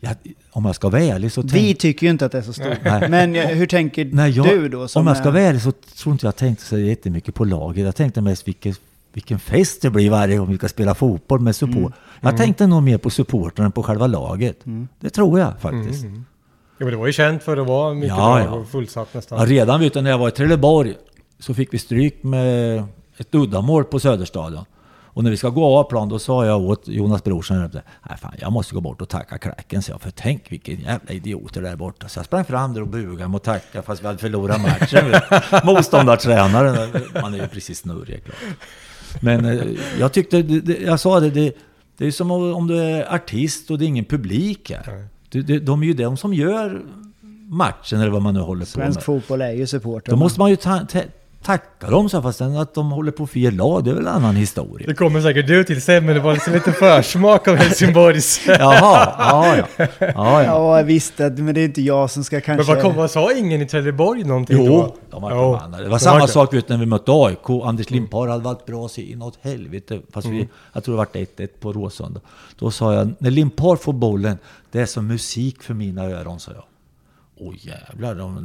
ja, 0.00 0.10
om 0.58 0.64
jag 0.64 0.74
ska 0.74 0.88
vara 0.88 1.02
ärlig 1.02 1.32
så... 1.32 1.42
Vi 1.42 1.74
tycker 1.74 2.06
ju 2.06 2.10
inte 2.10 2.26
att 2.26 2.32
det 2.32 2.38
är 2.38 2.42
så 2.42 2.52
stort. 2.52 2.78
Nej. 2.84 3.08
Men 3.08 3.36
eh, 3.36 3.46
hur 3.46 3.66
tänker 3.66 4.04
Nej, 4.04 4.30
jag, 4.30 4.46
du 4.46 4.68
då? 4.68 4.88
som 4.88 5.00
om 5.00 5.06
jag 5.06 5.16
ska 5.16 5.30
vara 5.30 5.42
ärlig 5.42 5.62
så 5.62 5.72
tror 5.72 6.12
inte 6.12 6.26
jag 6.26 6.36
tänkte 6.36 6.64
så 6.64 6.78
jättemycket 6.78 7.34
på 7.34 7.44
laget. 7.44 7.84
Jag 7.84 7.96
tänkte 7.96 8.20
mest 8.20 8.48
vilken, 8.48 8.74
vilken 9.12 9.38
fest 9.38 9.82
det 9.82 9.90
blir 9.90 10.10
varje 10.10 10.36
gång 10.36 10.50
vi 10.50 10.56
ska 10.56 10.68
spela 10.68 10.94
fotboll 10.94 11.40
med 11.40 11.56
support. 11.56 11.76
Mm. 11.76 11.92
Jag 12.20 12.36
tänkte 12.36 12.66
nog 12.66 12.82
mer 12.82 12.98
på 12.98 13.10
supporten 13.10 13.64
än 13.64 13.72
på 13.72 13.82
själva 13.82 14.06
laget. 14.06 14.60
Det 15.00 15.10
tror 15.10 15.38
jag 15.38 15.60
faktiskt. 15.60 16.04
Ja 16.04 16.84
men 16.84 16.90
det 16.90 16.96
var 16.96 17.06
ju 17.06 17.12
känt 17.12 17.42
för 17.42 17.56
att 17.56 17.66
vara 17.66 17.94
mycket 17.94 18.08
Ja, 18.08 18.38
lag 18.38 18.46
ja. 18.46 18.50
och 18.50 18.68
fullsatt 18.68 19.14
nästan. 19.14 19.38
Ja, 19.38 19.46
redan 19.46 19.80
vet 19.80 19.94
du, 19.94 20.00
när 20.00 20.10
jag 20.10 20.18
var 20.18 20.28
i 20.28 20.30
Trelleborg 20.30 20.94
så 21.38 21.54
fick 21.54 21.74
vi 21.74 21.78
stryk 21.78 22.22
med 22.22 22.84
ett 23.16 23.34
uddamål 23.34 23.84
på 23.84 24.00
Söderstadion. 24.00 24.64
Och 25.18 25.24
när 25.24 25.30
vi 25.30 25.36
ska 25.36 25.48
gå 25.48 25.78
av 25.78 25.84
plan 25.84 26.08
då 26.08 26.18
sa 26.18 26.46
jag 26.46 26.60
åt 26.60 26.88
Jonas 26.88 27.24
Brorsson 27.24 27.70
Nej 28.08 28.18
fan 28.18 28.34
jag 28.40 28.52
måste 28.52 28.74
gå 28.74 28.80
bort 28.80 29.02
och 29.02 29.08
tacka 29.08 29.38
klacken 29.38 29.82
så 29.82 29.90
jag 29.90 30.00
för 30.00 30.10
tänk 30.10 30.52
vilken 30.52 30.80
jävla 30.80 31.12
idioter 31.12 31.62
där 31.62 31.76
borta. 31.76 32.08
Så 32.08 32.18
jag 32.18 32.26
sprang 32.26 32.44
fram 32.44 32.74
där 32.74 32.80
och 32.80 32.88
bugade 32.88 33.36
och 33.36 33.42
tackade 33.42 33.84
fast 33.84 34.02
vi 34.02 34.06
hade 34.06 34.18
förlorat 34.18 34.60
matchen. 34.60 35.14
Motståndartränaren, 35.64 37.02
man 37.22 37.34
är 37.34 37.38
ju 37.38 37.48
precis 37.48 37.78
snurrig 37.78 38.24
klart. 38.24 38.38
Men 39.20 39.44
eh, 39.44 39.64
jag 40.00 40.12
tyckte, 40.12 40.42
det, 40.42 40.60
det, 40.60 40.78
jag 40.80 41.00
sa 41.00 41.20
det, 41.20 41.30
det, 41.30 41.52
det 41.96 42.06
är 42.06 42.10
som 42.10 42.30
om 42.30 42.54
om 42.54 42.66
du 42.66 42.78
är 42.78 43.14
artist 43.14 43.70
och 43.70 43.78
det 43.78 43.84
är 43.84 43.86
ingen 43.86 44.04
publik 44.04 44.70
här. 44.70 45.08
Det, 45.28 45.58
de 45.58 45.82
är 45.82 45.86
ju 45.86 45.94
de 45.94 46.16
som 46.16 46.34
gör 46.34 46.82
matchen 47.48 48.00
eller 48.00 48.10
vad 48.10 48.22
man 48.22 48.34
nu 48.34 48.40
håller 48.40 48.64
på 48.64 48.70
Svensk 48.70 48.96
med. 48.96 49.04
fotboll 49.04 49.40
är 49.40 49.52
ju 49.52 49.66
supporter. 49.66 50.10
Då 50.10 50.16
måste 50.16 50.40
man 50.40 50.50
ju 50.50 50.56
ta, 50.56 50.78
ta, 50.78 51.00
tacka 51.42 51.90
dem 51.90 52.08
så 52.08 52.22
fast 52.22 52.40
att 52.40 52.74
de 52.74 52.90
håller 52.90 53.12
på 53.12 53.26
fel 53.26 53.54
lag, 53.54 53.84
det 53.84 53.90
är 53.90 53.94
väl 53.94 54.06
en 54.06 54.12
annan 54.12 54.36
historia. 54.36 54.86
Det 54.86 54.94
kommer 54.94 55.20
säkert 55.20 55.46
du 55.46 55.64
till 55.64 55.82
sen 55.82 56.06
men 56.06 56.14
det 56.14 56.20
var 56.20 56.32
liksom 56.32 56.52
lite 56.52 56.72
försmak 56.72 57.48
av 57.48 57.56
Helsingborgs. 57.56 58.40
Jaha, 58.46 59.14
ja 59.18 59.56
ja. 59.56 59.66
ja, 59.98 60.06
ja. 60.42 60.42
Ja 60.76 60.82
visst, 60.82 61.16
det- 61.16 61.30
men 61.42 61.54
det 61.54 61.60
är 61.60 61.64
inte 61.64 61.82
jag 61.82 62.10
som 62.10 62.24
ska 62.24 62.36
Men 62.36 62.42
kanske... 62.42 62.74
vad 62.74 62.82
kom, 62.82 62.94
vad 62.96 63.10
sa 63.10 63.32
ingen 63.32 63.62
i 63.62 63.66
Trelleborg 63.66 64.24
någonting 64.24 64.56
Jo, 64.58 64.66
då? 64.66 64.96
de 65.10 65.22
var 65.22 65.30
Jo. 65.30 65.36
förbannade. 65.52 65.82
Det 65.82 65.88
var 65.88 65.98
De 65.98 66.04
samma 66.04 66.18
det. 66.26 66.28
sak 66.28 66.54
vet, 66.54 66.68
när 66.68 66.76
vi 66.76 66.86
mötte 66.86 67.12
AIK. 67.12 67.50
Anders 67.64 67.90
Limpar 67.90 68.28
hade 68.28 68.44
varit 68.44 68.66
bra 68.66 68.88
så 68.88 69.00
inåt 69.00 69.38
helvete. 69.42 70.00
Fast 70.12 70.26
vi, 70.26 70.48
jag 70.72 70.84
tror 70.84 70.94
det 70.94 70.98
var 70.98 71.06
1-1 71.06 71.48
på 71.60 71.72
Råsunda. 71.72 72.20
Då 72.58 72.70
sa 72.70 72.94
jag, 72.94 73.14
när 73.18 73.30
Limpar 73.30 73.76
får 73.76 73.92
bollen, 73.92 74.38
det 74.72 74.80
är 74.80 74.86
som 74.86 75.06
musik 75.06 75.62
för 75.62 75.74
mina 75.74 76.04
öron, 76.04 76.40
sa 76.40 76.52
jag. 76.54 76.64
Åh 77.40 77.54
jävlar, 77.58 78.14
de, 78.14 78.44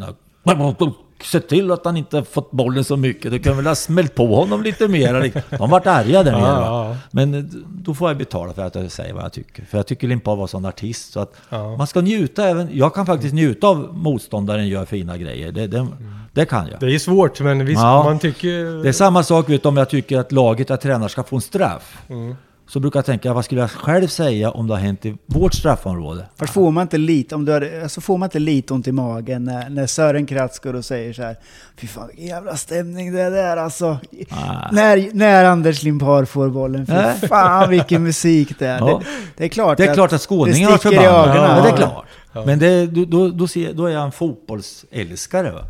de, 0.79 0.93
se 1.23 1.39
till 1.39 1.71
att 1.71 1.85
han 1.85 1.97
inte 1.97 2.23
fått 2.23 2.51
bollen 2.51 2.83
så 2.83 2.97
mycket. 2.97 3.31
Du 3.31 3.39
kan 3.39 3.55
väl 3.57 3.67
ha 3.67 3.75
smält 3.75 4.15
på 4.15 4.35
honom 4.35 4.63
lite 4.63 4.87
mer. 4.87 5.31
De 5.57 5.69
vart 5.69 5.87
arga 5.87 6.23
där 6.23 6.31
nere. 6.31 6.41
Ja. 6.41 6.95
Men 7.11 7.33
eh, 7.33 7.43
då 7.69 7.93
får 7.93 8.09
jag 8.09 8.17
betala 8.17 8.53
för 8.53 8.61
att 8.65 8.75
jag 8.75 8.91
säger 8.91 9.13
vad 9.13 9.23
jag 9.23 9.33
tycker. 9.33 9.65
För 9.65 9.77
jag 9.77 9.87
tycker 9.87 10.07
Limpar 10.07 10.35
var 10.35 10.47
sån 10.47 10.65
artist. 10.65 11.13
Så 11.13 11.19
att 11.19 11.33
Ja. 11.49 11.77
man 11.77 11.87
ska 11.87 12.01
njuta 12.01 12.47
även. 12.49 12.69
Jag 12.71 12.93
kan 12.95 13.05
faktiskt 13.05 13.33
njuta 13.33 13.67
av 13.67 13.89
motståndaren 13.97 14.67
gör 14.67 14.85
fina 14.85 15.17
grejer. 15.17 15.51
Det, 15.51 15.67
det, 15.67 15.87
det 16.33 16.45
kan 16.45 16.67
jag. 16.67 16.79
Det 16.79 16.95
är 16.95 16.99
svårt 16.99 17.39
men 17.41 17.65
visst, 17.65 17.81
Ja. 17.81 18.03
man 18.03 18.19
tycker... 18.19 18.83
Det 18.83 18.89
är 18.89 18.93
samma 18.93 19.23
sak 19.23 19.49
vet 19.49 19.65
om 19.65 19.77
jag 19.77 19.89
tycker 19.89 20.19
att 20.19 20.31
laget 20.31 20.69
jag 20.69 20.81
tränar 20.81 21.07
ska 21.07 21.23
få 21.23 21.35
en 21.35 21.41
straff. 21.41 21.97
Mm. 22.09 22.35
Så 22.73 22.79
brukar 22.79 22.97
jag 22.97 23.05
tänka, 23.05 23.33
vad 23.33 23.45
skulle 23.45 23.61
jag 23.61 23.71
själv 23.71 24.07
säga 24.07 24.51
om 24.51 24.67
det 24.67 24.73
har 24.73 24.81
hänt 24.81 25.05
i 25.05 25.17
vårt 25.25 25.53
straffområde? 25.53 26.25
Fast 26.35 26.53
får 26.53 26.71
man 26.71 26.81
inte 26.81 26.97
lite, 26.97 27.35
om 27.35 27.45
du 27.45 27.53
hade, 27.53 27.83
alltså 27.83 28.01
får 28.01 28.17
man 28.17 28.27
inte 28.27 28.39
lite 28.39 28.73
ont 28.73 28.87
i 28.87 28.91
magen 28.91 29.43
när, 29.43 29.69
när 29.69 29.87
Sören 29.87 30.25
Kratz 30.25 30.59
går 30.59 30.73
och 30.73 30.85
säger 30.85 31.13
så 31.13 31.21
här 31.21 31.35
Fy 31.77 31.87
fan 31.87 32.07
vilken 32.07 32.25
jävla 32.25 32.57
stämning 32.57 33.13
det 33.13 33.21
är 33.21 33.31
där 33.31 33.57
alltså. 33.57 33.97
Ah. 34.29 34.71
När, 34.71 35.09
när 35.13 35.45
Anders 35.45 35.83
Limpar 35.83 36.25
får 36.25 36.49
bollen, 36.49 36.85
fy 36.85 36.93
Nej. 36.93 37.15
fan 37.29 37.69
vilken 37.69 38.03
musik 38.03 38.59
det 38.59 38.67
är. 38.67 38.79
Ja. 38.79 38.85
Det, 38.85 39.05
det 39.37 39.43
är 39.43 39.49
klart 39.49 39.77
Det 39.77 39.85
är 39.85 39.93
klart 39.93 40.13
att 40.13 40.29
det 40.29 40.35
är 40.35 40.77
sticker 40.77 40.93
i 40.93 41.05
ögonen. 41.05 41.35
Ja, 41.35 41.61
det 41.61 41.69
är 41.69 41.71
Ja. 41.81 42.03
klart. 42.31 42.45
Men 42.45 42.59
det, 42.59 42.85
då, 42.87 43.05
då, 43.05 43.29
då, 43.29 43.47
ser, 43.47 43.73
då 43.73 43.85
är 43.85 43.91
jag 43.91 44.03
en 44.03 44.11
fotbollsälskare. 44.11 45.51
Va? 45.51 45.61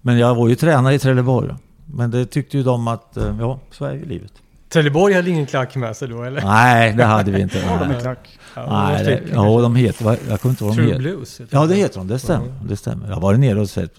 Men 0.00 0.18
jag 0.18 0.34
var 0.34 0.48
ju 0.48 0.54
tränare 0.54 0.94
i 0.94 0.98
Trelleborg. 0.98 1.54
Men 1.86 2.10
det 2.10 2.26
tyckte 2.26 2.56
ju 2.56 2.62
de 2.62 2.88
att, 2.88 3.16
eh, 3.16 3.36
ja, 3.40 3.58
så 3.70 3.84
är 3.84 3.92
ju 3.92 4.04
livet. 4.04 4.32
Trelleborg 4.74 5.14
hade 5.14 5.30
ingen 5.30 5.46
klack 5.46 5.76
med 5.76 5.96
sig 5.96 6.08
då 6.08 6.22
eller? 6.22 6.42
Nej, 6.42 6.92
det 6.92 7.04
hade 7.04 7.30
vi 7.30 7.40
inte. 7.40 7.58
Ja, 7.58 7.78
de 7.80 7.88
Nej, 7.88 8.00
klack. 8.00 8.38
Ja, 8.54 8.88
Nej 8.88 9.04
det, 9.04 9.22
ja, 9.32 9.60
de 9.60 9.76
heter, 9.76 10.18
jag 10.28 10.40
kommer 10.40 10.52
inte 10.52 10.64
ihåg 10.64 10.68
vad 10.74 10.76
de 10.76 10.76
True 10.76 10.86
heter. 10.86 10.98
Blues. 10.98 11.40
heter 11.40 11.56
Ja, 11.56 11.66
det 11.66 11.74
de. 11.74 11.80
heter 11.80 11.98
de. 11.98 12.08
Det 12.08 12.18
stämmer. 12.18 12.52
Det 12.68 12.76
stämmer. 12.76 13.06
Jag 13.08 13.14
har 13.14 13.20
varit 13.20 13.40
nere 13.40 13.60
och 13.60 13.70
sett. 13.70 13.92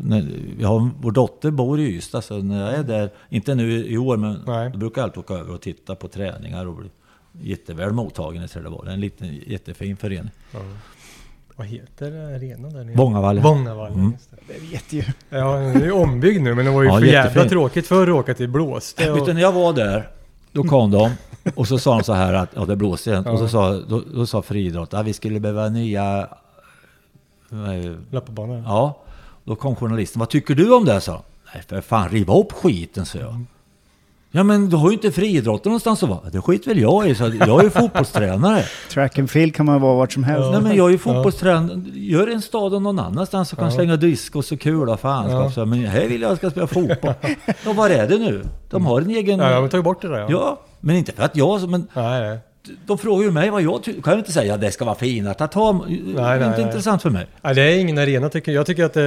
Jag 0.59 0.67
har, 0.67 0.89
vår 1.01 1.11
dotter 1.11 1.51
bor 1.51 1.79
i 1.79 1.83
Ystad, 1.95 2.21
så 2.21 2.37
när 2.37 2.61
jag 2.65 2.73
är 2.79 2.83
där, 2.83 3.09
inte 3.29 3.55
nu 3.55 3.85
i 3.87 3.97
år, 3.97 4.17
men 4.17 4.39
Nej. 4.47 4.69
då 4.71 4.77
brukar 4.77 5.01
jag 5.01 5.07
alltid 5.07 5.19
åka 5.19 5.33
över 5.33 5.53
och 5.53 5.61
titta 5.61 5.95
på 5.95 6.07
träningar 6.07 6.65
och 6.67 6.75
bli 6.75 6.89
jätteväl 7.41 7.91
mottagen 7.91 8.43
i 8.43 8.47
Trelleborg. 8.47 8.93
En 8.93 8.99
liten 8.99 9.35
jättefin 9.47 9.97
förening. 9.97 10.31
Ja. 10.53 10.59
Vad 11.55 11.67
heter 11.67 12.35
arenan 12.35 12.73
där 12.73 12.83
nere? 12.83 12.95
Vångavallen. 12.95 13.43
Vångavallen, 13.43 13.93
Mm. 13.99 14.11
just 14.11 14.31
det. 14.31 14.53
Det 14.53 14.71
vet 14.71 14.93
ju. 14.93 15.03
Ja, 15.29 15.53
den 15.57 15.81
är 15.81 15.85
ju 15.85 15.91
ombyggd 15.91 16.41
nu, 16.41 16.55
men 16.55 16.65
det 16.65 16.71
var 16.71 16.83
ju 16.83 16.87
Ja, 16.89 16.99
för 16.99 17.05
jävla 17.05 17.29
jättefin. 17.29 17.49
tråkigt 17.49 17.87
förr 17.87 18.07
att 18.07 18.13
åka 18.15 18.33
till 18.33 18.49
blåste. 18.49 19.11
Och... 19.11 19.25
du, 19.27 19.33
när 19.33 19.41
jag 19.41 19.51
var 19.51 19.73
där, 19.73 20.09
då 20.55 20.63
kom 20.63 20.91
de 20.91 21.11
och 21.55 21.67
så 21.67 21.79
sa 21.79 21.93
de 21.97 22.03
så 22.03 22.13
här 22.13 22.33
att 22.33 22.49
ja, 22.55 22.65
det 22.65 22.75
blåser 22.75 23.11
igen. 23.11 23.25
Och 23.27 23.39
så 23.39 23.47
sa, 23.47 23.71
då, 23.73 24.01
då 24.13 24.25
sa 24.25 24.41
friidrott 24.41 24.93
att 24.93 25.05
vi 25.05 25.13
skulle 25.13 25.39
behöva 25.39 25.69
nya... 25.69 26.27
eh, 27.51 27.91
Lappabanan. 28.11 28.63
Ja, 28.65 28.97
då 29.43 29.55
kom 29.55 29.75
journalisten. 29.75 30.19
Vad 30.19 30.29
tycker 30.29 30.55
du 30.55 30.73
om 30.73 30.85
det? 30.85 31.01
sa. 31.01 31.23
Nej, 31.53 31.63
för 31.67 31.81
fan, 31.81 32.09
riva 32.09 32.33
upp 32.39 32.51
skiten, 32.51 33.05
sa 33.05 33.17
jag. 33.19 33.45
Ja, 34.35 34.43
men 34.43 34.69
du 34.69 34.75
har 34.77 34.89
ju 34.89 34.93
inte 34.93 35.11
friidrotten 35.11 35.69
någonstans 35.69 36.03
att 36.03 36.09
vara. 36.09 36.29
Det 36.31 36.41
skit 36.41 36.67
väl 36.67 36.79
jag 36.79 37.09
i, 37.09 37.15
så 37.15 37.23
jag 37.23 37.59
är 37.59 37.63
ju 37.63 37.69
fotbollstränare. 37.81 38.63
Track 38.89 39.19
and 39.19 39.29
field 39.29 39.55
kan 39.55 39.65
man 39.65 39.81
vara 39.81 39.95
vart 39.95 40.13
som 40.13 40.23
helst. 40.23 40.49
Nej, 40.51 40.61
men 40.61 40.75
jag 40.75 40.87
är 40.87 40.91
ju 40.91 40.97
fotbollstränare. 40.97 41.81
Gör 41.93 42.27
en 42.27 42.41
stad 42.41 42.73
och 42.73 42.81
någon 42.81 42.99
annanstans 42.99 43.49
så 43.49 43.55
kan 43.55 43.65
Ja. 43.65 43.71
slänga 43.71 43.95
diskos 43.95 44.51
och 44.51 44.59
kula 44.59 44.97
fan. 44.97 45.31
Ja. 45.31 45.51
Ja. 45.55 45.65
Men 45.65 45.85
här 45.85 46.07
vill 46.07 46.21
jag 46.21 46.31
att 46.31 46.43
jag 46.43 46.51
ska 46.51 46.65
spela 46.65 46.87
fotboll. 46.87 47.13
Ja, 47.65 47.73
var 47.73 47.89
är 47.89 48.07
det 48.07 48.17
nu? 48.17 48.43
De 48.69 48.85
har 48.85 49.01
en 49.01 49.09
egen... 49.09 49.39
Ja, 49.39 49.49
de 49.49 49.61
har 49.61 49.67
tagit 49.67 49.83
bort 49.83 50.01
det 50.01 50.07
där 50.07 50.17
ja. 50.19 50.27
Ja, 50.29 50.59
men 50.79 50.95
inte 50.95 51.11
för 51.11 51.23
att 51.23 51.35
jag... 51.35 51.69
Men 51.69 51.87
Nej, 51.93 52.21
nej. 52.21 52.39
De 52.85 52.97
frågar 52.97 53.23
ju 53.25 53.31
mig 53.31 53.49
vad 53.49 53.61
jag 53.61 53.83
tycker. 53.83 54.01
Kan 54.01 54.11
jag 54.13 54.19
inte 54.19 54.31
säga 54.31 54.53
att 54.53 54.61
det 54.61 54.71
ska 54.71 54.85
vara 54.85 54.95
finare 54.95 55.35
att 55.39 55.51
ta... 55.51 55.73
Det 55.73 55.93
är 55.93 56.13
nej, 56.15 56.35
inte 56.35 56.49
nej. 56.49 56.61
intressant 56.61 57.01
för 57.01 57.09
mig. 57.09 57.27
nej. 57.41 57.55
Det 57.55 57.61
är 57.61 57.79
ingen 57.79 57.97
arena 57.97 58.29
tycker 58.29 58.51
jag. 58.51 58.59
Jag 58.59 58.65
tycker 58.65 58.85
att 58.85 58.97
eh, 58.97 59.03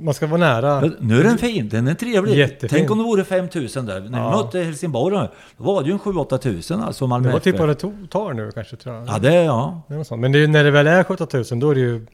man 0.00 0.14
ska 0.14 0.26
vara 0.26 0.40
nära. 0.40 0.90
Nu 1.00 1.20
är 1.20 1.24
den 1.24 1.38
fin, 1.38 1.68
den 1.68 1.88
är 1.88 1.94
trevlig. 1.94 2.34
Jättefin. 2.38 2.68
Tänk 2.78 2.90
om 2.90 2.98
det 2.98 3.04
vore 3.04 3.24
5000 3.24 3.86
där. 3.86 4.00
När 4.00 4.08
vi 4.08 4.16
Ja. 4.16 4.42
mötte 4.44 4.58
Helsingborg 4.60 5.14
då 5.16 5.64
var 5.64 5.82
det 5.82 5.86
ju 5.86 5.92
en 5.92 5.98
7-8 5.98 6.38
tusen 6.38 6.82
alltså 6.82 7.06
Malmö 7.06 7.28
Det 7.28 7.32
var 7.32 7.40
typ 7.40 7.58
vad 7.58 7.68
det 7.68 7.74
tar 8.10 8.32
nu 8.32 8.50
kanske 8.54 8.76
tror 8.76 8.94
jag. 8.94 9.08
Ja, 9.08 9.18
det 9.18 9.34
ja. 9.34 9.82
Det 9.88 9.94
är 9.94 9.98
något 9.98 10.06
sånt. 10.06 10.20
Men 10.20 10.32
det 10.32 10.38
är, 10.38 10.48
när 10.48 10.64
det 10.64 10.70
väl 10.70 10.86
är 10.86 11.04
17 11.04 11.26
000 11.32 11.44
då 11.60 11.70
är 11.70 11.74
det 11.74 11.80
ju... 11.80 12.06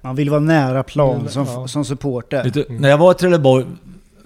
Man 0.00 0.16
vill 0.16 0.30
vara 0.30 0.40
nära 0.40 0.82
plan 0.82 1.14
Mm, 1.16 1.28
som, 1.28 1.46
ja. 1.46 1.68
som 1.68 1.84
supporter. 1.84 2.50
Du, 2.54 2.66
när 2.68 2.88
jag 2.88 2.98
var 2.98 3.10
i 3.10 3.14
Trelleborg, 3.14 3.64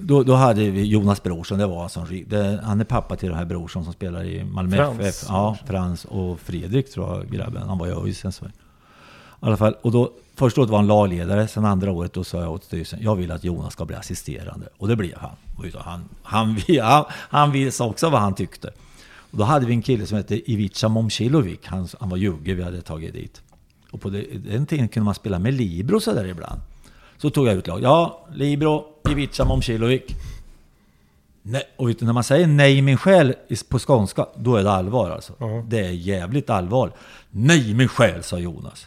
då, 0.02 0.22
då 0.22 0.34
hade 0.34 0.70
vi 0.70 0.84
Jonas 0.84 1.22
Brorsson, 1.22 1.58
det 1.58 1.66
var 1.66 1.88
som 1.88 2.24
det, 2.26 2.60
Han 2.64 2.80
är 2.80 2.84
pappa 2.84 3.16
till 3.16 3.28
den 3.28 3.38
här 3.38 3.44
Brorsson 3.44 3.84
som 3.84 3.92
spelar 3.92 4.24
i 4.24 4.44
Malmö 4.44 4.76
Frans 4.76 5.00
FF. 5.00 5.24
Ja, 5.28 5.56
Frans 5.66 6.04
och 6.04 6.40
Fredrik 6.40 6.92
tror 6.92 7.16
jag 7.16 7.30
grabben. 7.30 7.62
Han 7.68 7.78
var 7.78 7.86
i 7.86 7.90
ÖIS 7.90 8.20
så. 8.36 8.44
I 8.46 8.48
alla 9.40 9.56
fall, 9.56 9.76
och 9.82 9.92
då, 9.92 10.12
första 10.34 10.60
året 10.60 10.70
var 10.70 10.78
han 10.78 10.86
lagledare, 10.86 11.48
sen 11.48 11.64
andra 11.64 11.92
året 11.92 12.12
då 12.12 12.24
sa 12.24 12.40
jag 12.40 12.52
åt 12.52 12.64
styrelsen, 12.64 12.98
jag 13.02 13.16
vill 13.16 13.30
att 13.30 13.44
Jonas 13.44 13.72
ska 13.72 13.84
bli 13.84 13.96
assisterande. 13.96 14.68
Och 14.76 14.88
det 14.88 14.96
blev 14.96 15.18
han. 15.18 15.36
Han, 15.82 16.08
han, 16.22 16.56
han, 16.82 17.04
han 17.10 17.52
visade 17.52 17.90
också 17.90 18.10
vad 18.10 18.20
han 18.20 18.34
tyckte. 18.34 18.68
Och 19.32 19.38
då 19.38 19.44
hade 19.44 19.66
vi 19.66 19.72
en 19.72 19.82
kille 19.82 20.06
som 20.06 20.16
hette 20.16 20.50
Ivica 20.52 20.88
Momcilovic, 20.88 21.60
han, 21.64 21.88
han 22.00 22.08
var 22.08 22.16
jugge 22.16 22.54
vi 22.54 22.62
hade 22.62 22.82
tagit 22.82 23.12
dit. 23.12 23.42
Och 23.90 24.00
på 24.00 24.10
det, 24.10 24.24
den 24.50 24.66
tiden 24.66 24.88
kunde 24.88 25.04
man 25.04 25.14
spela 25.14 25.38
med 25.38 25.54
Libro 25.54 26.00
så 26.00 26.12
där 26.12 26.24
ibland. 26.24 26.60
Så 27.18 27.30
tog 27.30 27.46
jag 27.46 27.54
ut 27.54 27.66
lag. 27.66 27.82
Ja, 27.82 28.26
Libro, 28.34 28.91
Ivica 29.10 29.44
Momcilovic. 29.44 30.02
Nej, 31.42 31.62
och 31.76 31.88
vet 31.88 31.98
du, 31.98 32.04
när 32.04 32.12
man 32.12 32.24
säger 32.24 32.46
nej 32.46 32.82
min 32.82 32.96
själ 32.96 33.34
på 33.68 33.78
skånska, 33.78 34.26
då 34.36 34.56
är 34.56 34.64
det 34.64 34.70
allvar 34.70 35.10
alltså. 35.10 35.32
Ja. 35.38 35.64
Det 35.68 35.78
är 35.78 35.90
jävligt 35.90 36.50
allvar. 36.50 36.92
Nej 37.30 37.74
min 37.74 37.88
själ, 37.88 38.22
sa 38.22 38.38
Jonas. 38.38 38.86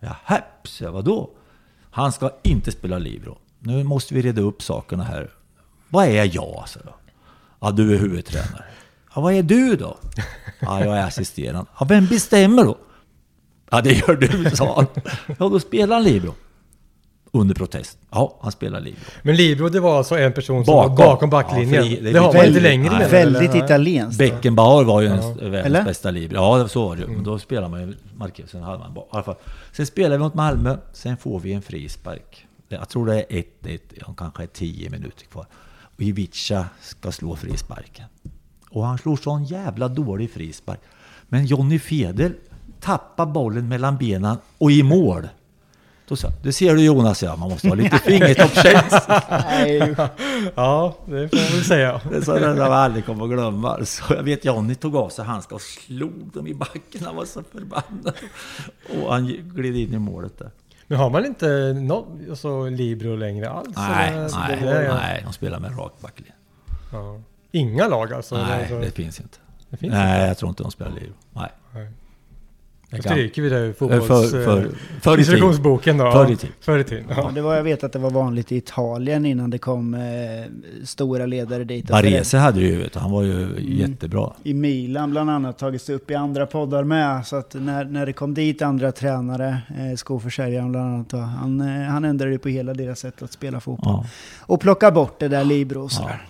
Ja, 0.00 0.16
häps, 0.24 0.80
ja, 0.80 0.90
vadå? 0.90 1.30
Han 1.90 2.12
ska 2.12 2.30
inte 2.42 2.72
spela 2.72 2.98
Libro. 2.98 3.38
Nu 3.58 3.84
måste 3.84 4.14
vi 4.14 4.22
reda 4.22 4.42
upp 4.42 4.62
sakerna 4.62 5.04
här. 5.04 5.30
Vad 5.88 6.06
är 6.06 6.34
jag, 6.34 6.64
sa 6.66 6.80
jag. 6.84 6.94
Ja, 7.60 7.70
du 7.70 7.94
är 7.94 7.98
huvudtränare. 7.98 8.64
Ja, 9.14 9.20
vad 9.20 9.34
är 9.34 9.42
du 9.42 9.76
då? 9.76 9.96
Ja, 10.60 10.84
jag 10.84 10.98
är 10.98 11.06
assisterande. 11.06 11.70
Ja, 11.78 11.86
vem 11.88 12.06
bestämmer 12.06 12.64
då? 12.64 12.78
Ja, 13.70 13.80
det 13.80 13.92
gör 13.92 14.16
du, 14.16 14.50
sa 14.56 14.74
han. 14.76 14.86
Ja, 15.26 15.48
då 15.48 15.60
spelar 15.60 15.96
han 15.96 16.04
Libro. 16.04 16.34
Under 17.32 17.54
protest. 17.54 17.98
Ja, 18.10 18.38
han 18.40 18.52
spelar 18.52 18.80
Libro. 18.80 19.00
Men 19.22 19.36
Libro 19.36 19.68
det 19.68 19.80
var 19.80 19.98
alltså 19.98 20.18
en 20.18 20.32
person 20.32 20.64
som 20.64 20.74
Bakom. 20.74 20.94
var 20.96 21.06
bakom 21.06 21.30
backlinjen. 21.30 21.84
Ja, 21.90 21.96
det, 22.02 22.12
det 22.12 22.18
har 22.18 22.26
man 22.26 22.34
väldigt- 22.36 22.56
inte 22.56 22.68
längre 22.68 22.90
nej. 22.90 22.98
med. 22.98 23.10
Väldigt 23.10 23.54
italienskt. 23.54 24.18
Beckenbauer 24.18 24.84
var 24.84 25.00
ju 25.00 25.06
en 25.06 25.18
Eller? 25.18 25.50
världens 25.50 25.84
bästa 25.86 26.10
Libro. 26.10 26.36
Ja, 26.36 26.68
så 26.68 26.88
var 26.88 26.96
det 26.96 27.02
ju. 27.02 27.08
Men 27.08 27.24
då 27.24 27.38
spelar 27.38 27.68
man 27.68 27.80
ju 27.80 27.94
Marquez. 28.16 28.50
Sen 28.50 28.62
hade 28.62 28.78
man 28.78 28.94
bara, 28.94 29.04
i 29.04 29.08
alla 29.10 29.22
fall. 29.22 29.34
Sen 29.72 29.86
spelar 29.86 30.10
vi 30.16 30.22
mot 30.24 30.34
Malmö. 30.34 30.76
Sen 30.92 31.16
får 31.16 31.40
vi 31.40 31.52
en 31.52 31.62
frispark. 31.62 32.46
Jag 32.68 32.88
tror 32.88 33.06
det 33.06 33.14
är 33.14 33.42
1-1. 33.62 33.78
Ja, 34.06 34.14
kanske 34.16 34.42
är 34.42 34.46
10 34.46 34.90
minuter 34.90 35.26
kvar. 35.26 35.46
Och 35.96 36.02
Ivica 36.02 36.64
ska 36.80 37.12
slå 37.12 37.36
frisparken. 37.36 38.04
Och 38.70 38.84
han 38.86 38.98
slår 38.98 39.16
sån 39.16 39.44
jävla 39.44 39.88
dålig 39.88 40.30
frispark. 40.30 40.80
Men 41.28 41.46
Jonny 41.46 41.78
Fedel 41.78 42.32
tappar 42.80 43.26
bollen 43.26 43.68
mellan 43.68 43.96
benen 43.96 44.36
och 44.58 44.72
i 44.72 44.82
mål. 44.82 45.28
Då 46.10 46.16
sa 46.16 46.28
jag, 46.28 46.34
det 46.42 46.52
ser 46.52 46.74
du 46.74 46.82
Jonas, 46.84 47.22
ja, 47.22 47.36
man 47.36 47.48
måste 47.50 47.68
ha 47.68 47.74
lite 47.74 47.98
fingertoppskänsla. 47.98 49.22
Ja, 50.54 50.94
det 51.06 51.28
får 51.28 51.36
man 51.36 51.46
väl 51.46 51.64
säga. 51.64 52.00
Det 52.10 52.24
sådana 52.24 52.46
där 52.46 52.54
man 52.68 52.72
aldrig 52.72 53.06
kommer 53.06 53.24
att 53.24 53.30
glömma. 53.30 53.84
Så 53.84 54.14
jag 54.14 54.22
vet 54.22 54.44
Johnny 54.44 54.74
tog 54.74 54.96
av 54.96 55.08
sig 55.08 55.24
handskar 55.24 55.56
och 55.56 55.62
slog 55.62 56.32
dem 56.32 56.46
i 56.46 56.54
backen. 56.54 57.04
Han 57.04 57.16
var 57.16 57.24
så 57.24 57.42
förbannad. 57.52 58.14
Och 59.02 59.12
han 59.12 59.26
gled 59.26 59.76
in 59.76 59.94
i 59.94 59.98
målet 59.98 60.38
där. 60.38 60.50
Men 60.86 60.98
har 60.98 61.10
man 61.10 61.26
inte 61.26 61.72
något, 61.72 62.06
alltså 62.30 62.68
Libro 62.68 63.16
längre 63.16 63.50
alls? 63.50 63.76
Nej, 63.76 64.08
eller? 64.08 64.28
nej, 64.38 64.58
Det 64.60 64.94
nej, 64.94 65.22
de 65.24 65.32
spelar 65.32 65.60
med 65.60 65.78
rak 65.78 65.92
backlinje. 66.00 66.32
Ja. 66.92 67.20
Inga 67.52 67.88
lag 67.88 68.12
alltså? 68.12 68.36
Nej, 68.36 68.60
alltså, 68.60 68.80
det 68.80 68.90
finns 68.90 69.20
inte. 69.20 69.38
det 69.70 69.76
finns 69.76 69.92
Nej, 69.92 70.14
inte. 70.16 70.26
jag 70.28 70.38
tror 70.38 70.48
inte 70.48 70.62
de 70.62 70.72
spelar 70.72 70.92
Libro. 70.92 71.14
Nej. 71.32 71.52
Nej. 71.74 71.88
Det 72.90 72.96
Då 72.96 73.02
kan- 73.02 73.12
stryker 73.12 73.42
vi 73.42 73.48
det 73.48 73.56
ur 73.58 73.68
Eh, 73.68 73.72
fotbolls... 73.74 74.06
För, 74.06 74.44
för, 74.44 74.70
för 75.00 75.10
i 75.12 75.16
tid. 75.16 75.18
instruktionsboken 75.18 75.98
då. 75.98 76.12
Förr 76.12 76.30
i 76.30 76.36
tiden. 76.36 76.54
Förr 76.60 76.78
i 76.78 76.84
tiden. 76.84 77.04
Ja, 77.08 77.14
Ja. 77.16 77.30
det 77.34 77.40
var, 77.42 77.54
jag 77.56 77.62
vet 77.62 77.84
att 77.84 77.92
det 77.92 77.98
var 77.98 78.10
vanligt 78.10 78.52
i 78.52 78.56
Italien 78.56 79.26
innan 79.26 79.50
det 79.50 79.58
kom 79.58 79.94
eh, 79.94 80.00
stora 80.84 81.26
ledare 81.26 81.64
dit. 81.64 81.88
Barese 81.88 82.34
hade 82.36 82.60
ju, 82.60 82.78
vet 82.78 82.92
du, 82.92 82.98
han 82.98 83.10
var 83.10 83.22
ju 83.22 83.42
Mm. 83.42 83.54
jättebra. 83.78 84.32
I 84.42 84.54
Milan 84.54 85.10
bland 85.10 85.30
annat 85.30 85.58
tagits 85.58 85.88
upp 85.88 86.10
i 86.10 86.14
andra 86.14 86.46
poddar 86.46 86.84
med. 86.84 87.26
Så 87.26 87.36
att 87.36 87.54
när, 87.54 87.84
när 87.84 88.06
det 88.06 88.12
kom 88.12 88.34
dit 88.34 88.62
andra 88.62 88.92
tränare, 88.92 89.58
eh, 89.68 89.96
skoförsäljaren 89.96 90.72
bland 90.72 90.94
annat, 90.94 91.08
då, 91.08 91.16
han, 91.16 91.60
eh, 91.60 91.66
han 91.88 92.04
ändrade 92.04 92.32
ju 92.32 92.38
på 92.38 92.48
hela 92.48 92.74
deras 92.74 92.98
sätt 92.98 93.22
att 93.22 93.32
spela 93.32 93.60
fotboll. 93.60 93.92
Ja, 94.02 94.06
Och 94.40 94.60
plocka 94.60 94.90
bort 94.90 95.18
det 95.18 95.28
där 95.28 95.44
Libro 95.44 95.78
och 95.80 95.84
ja, 95.84 95.88
sådär. 95.88 96.08
så 96.08 96.14
är 96.14 96.18
det. 96.18 96.20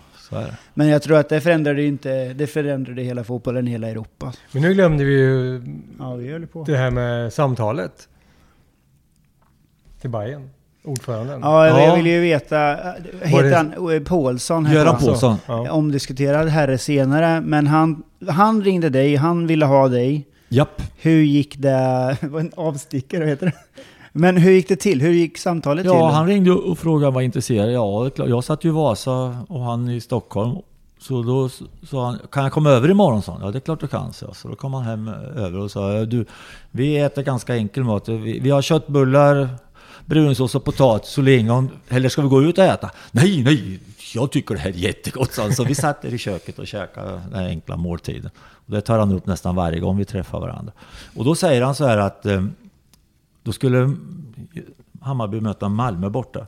Men 0.74 0.88
jag 0.88 1.02
tror 1.02 1.18
att 1.18 1.28
det 1.28 1.40
förändrade 1.40 1.84
inte, 1.84 2.32
det 2.32 2.46
förändrade 2.46 3.02
hela 3.02 3.24
fotbollen 3.24 3.68
i 3.68 3.70
hela 3.70 3.88
Europa. 3.88 4.32
Men 4.52 4.62
nu 4.62 4.74
glömde 4.74 5.04
vi 5.04 5.12
ju 5.12 5.62
Ja, 5.98 6.14
vi 6.14 6.46
på. 6.46 6.64
det 6.64 6.76
här 6.76 6.90
med 6.90 7.32
samtalet. 7.32 8.08
Till 10.00 10.10
Bayern 10.10 10.50
ordföranden. 10.84 11.40
Ja, 11.42 11.66
jag, 11.66 11.76
Ja. 11.80 11.86
jag 11.86 11.96
vill 11.96 12.06
ju 12.06 12.20
veta, 12.20 12.76
heter 13.22 13.42
det- 13.42 13.56
han 13.56 13.92
eh, 13.94 14.02
Paulsson? 14.02 14.66
Göran 14.72 14.86
han. 14.94 14.98
Paulsson. 15.06 15.36
Ja. 15.46 15.70
Omdiskuterad 15.72 16.48
herre 16.48 16.78
senare, 16.78 17.40
men 17.40 17.66
han, 17.66 18.02
han 18.28 18.62
ringde 18.62 18.88
dig, 18.90 19.16
han 19.16 19.46
ville 19.46 19.64
ha 19.66 19.88
dig. 19.88 20.26
Japp. 20.48 20.82
Hur 21.00 21.22
gick 21.22 21.56
det? 21.58 22.16
Var 22.22 22.40
en 22.40 22.52
avstickare, 22.56 23.20
vad 23.20 23.28
heter 23.28 23.46
det? 23.46 23.52
Men 24.12 24.36
hur 24.36 24.50
gick 24.52 24.68
det 24.68 24.76
till? 24.76 25.00
Hur 25.00 25.12
gick 25.12 25.38
samtalet 25.38 25.84
till? 25.84 25.92
Ja, 25.92 26.10
han 26.10 26.26
ringde 26.26 26.52
och 26.52 26.78
frågade 26.78 26.96
om 26.96 27.02
jag 27.02 27.12
var 27.12 27.20
intresserad. 27.22 27.72
Ja, 27.72 28.10
jag 28.16 28.44
satt 28.44 28.64
ju 28.64 28.68
i 28.68 28.72
Vasa 28.72 29.38
och 29.48 29.60
han 29.60 29.88
i 29.88 30.00
Stockholm. 30.00 30.56
Så 31.00 31.22
då 31.22 31.48
sa 31.86 32.04
han, 32.06 32.18
kan 32.30 32.42
jag 32.42 32.52
komma 32.52 32.70
över 32.70 32.90
imorgon? 32.90 33.22
sa 33.22 33.32
han. 33.32 33.40
Ja, 33.44 33.50
det 33.50 33.58
är 33.58 33.60
klart 33.60 33.80
du 33.80 33.86
kan, 33.86 34.12
så. 34.12 34.34
så 34.34 34.48
då 34.48 34.54
kom 34.54 34.74
han 34.74 34.82
hem 34.84 35.08
över 35.36 35.58
och 35.58 35.70
sa, 35.70 35.92
"Ja, 35.92 36.04
du, 36.04 36.24
vi 36.70 36.98
äter 36.98 37.22
ganska 37.22 37.56
enkel 37.56 37.84
mat. 37.84 38.08
Vi, 38.08 38.38
vi 38.40 38.50
har 38.50 38.62
köttbullar, 38.62 39.48
brunsås 40.06 40.54
och 40.54 40.64
potatis 40.64 41.18
och 41.18 41.24
lingon. 41.24 41.70
Eller 41.88 42.08
ska 42.08 42.22
vi 42.22 42.28
gå 42.28 42.42
ut 42.42 42.58
och 42.58 42.64
äta? 42.64 42.90
Nej, 43.10 43.42
nej, 43.42 43.80
jag 44.14 44.30
tycker 44.32 44.54
det 44.54 44.60
här 44.60 44.70
är 44.70 44.74
jättegott, 44.74 45.36
han. 45.36 45.52
Så 45.52 45.64
vi 45.64 45.74
satt 45.74 46.02
där 46.02 46.14
i 46.14 46.18
köket 46.18 46.58
och 46.58 46.66
käkade 46.66 47.10
den 47.10 47.34
här 47.34 47.46
enkla 47.48 47.76
måltiden. 47.76 48.30
Och 48.66 48.72
det 48.72 48.80
tar 48.80 48.98
han 48.98 49.12
upp 49.12 49.26
nästan 49.26 49.54
varje 49.54 49.80
gång 49.80 49.96
vi 49.98 50.04
träffar 50.04 50.40
varandra. 50.40 50.72
Och 51.16 51.24
då 51.24 51.34
säger 51.34 51.62
han 51.62 51.74
så 51.74 51.86
här 51.86 51.98
att 51.98 52.26
eh, 52.26 52.44
då 53.42 53.52
skulle 53.52 53.96
Hammarby 55.00 55.40
möta 55.40 55.68
Malmö 55.68 56.08
borta. 56.08 56.46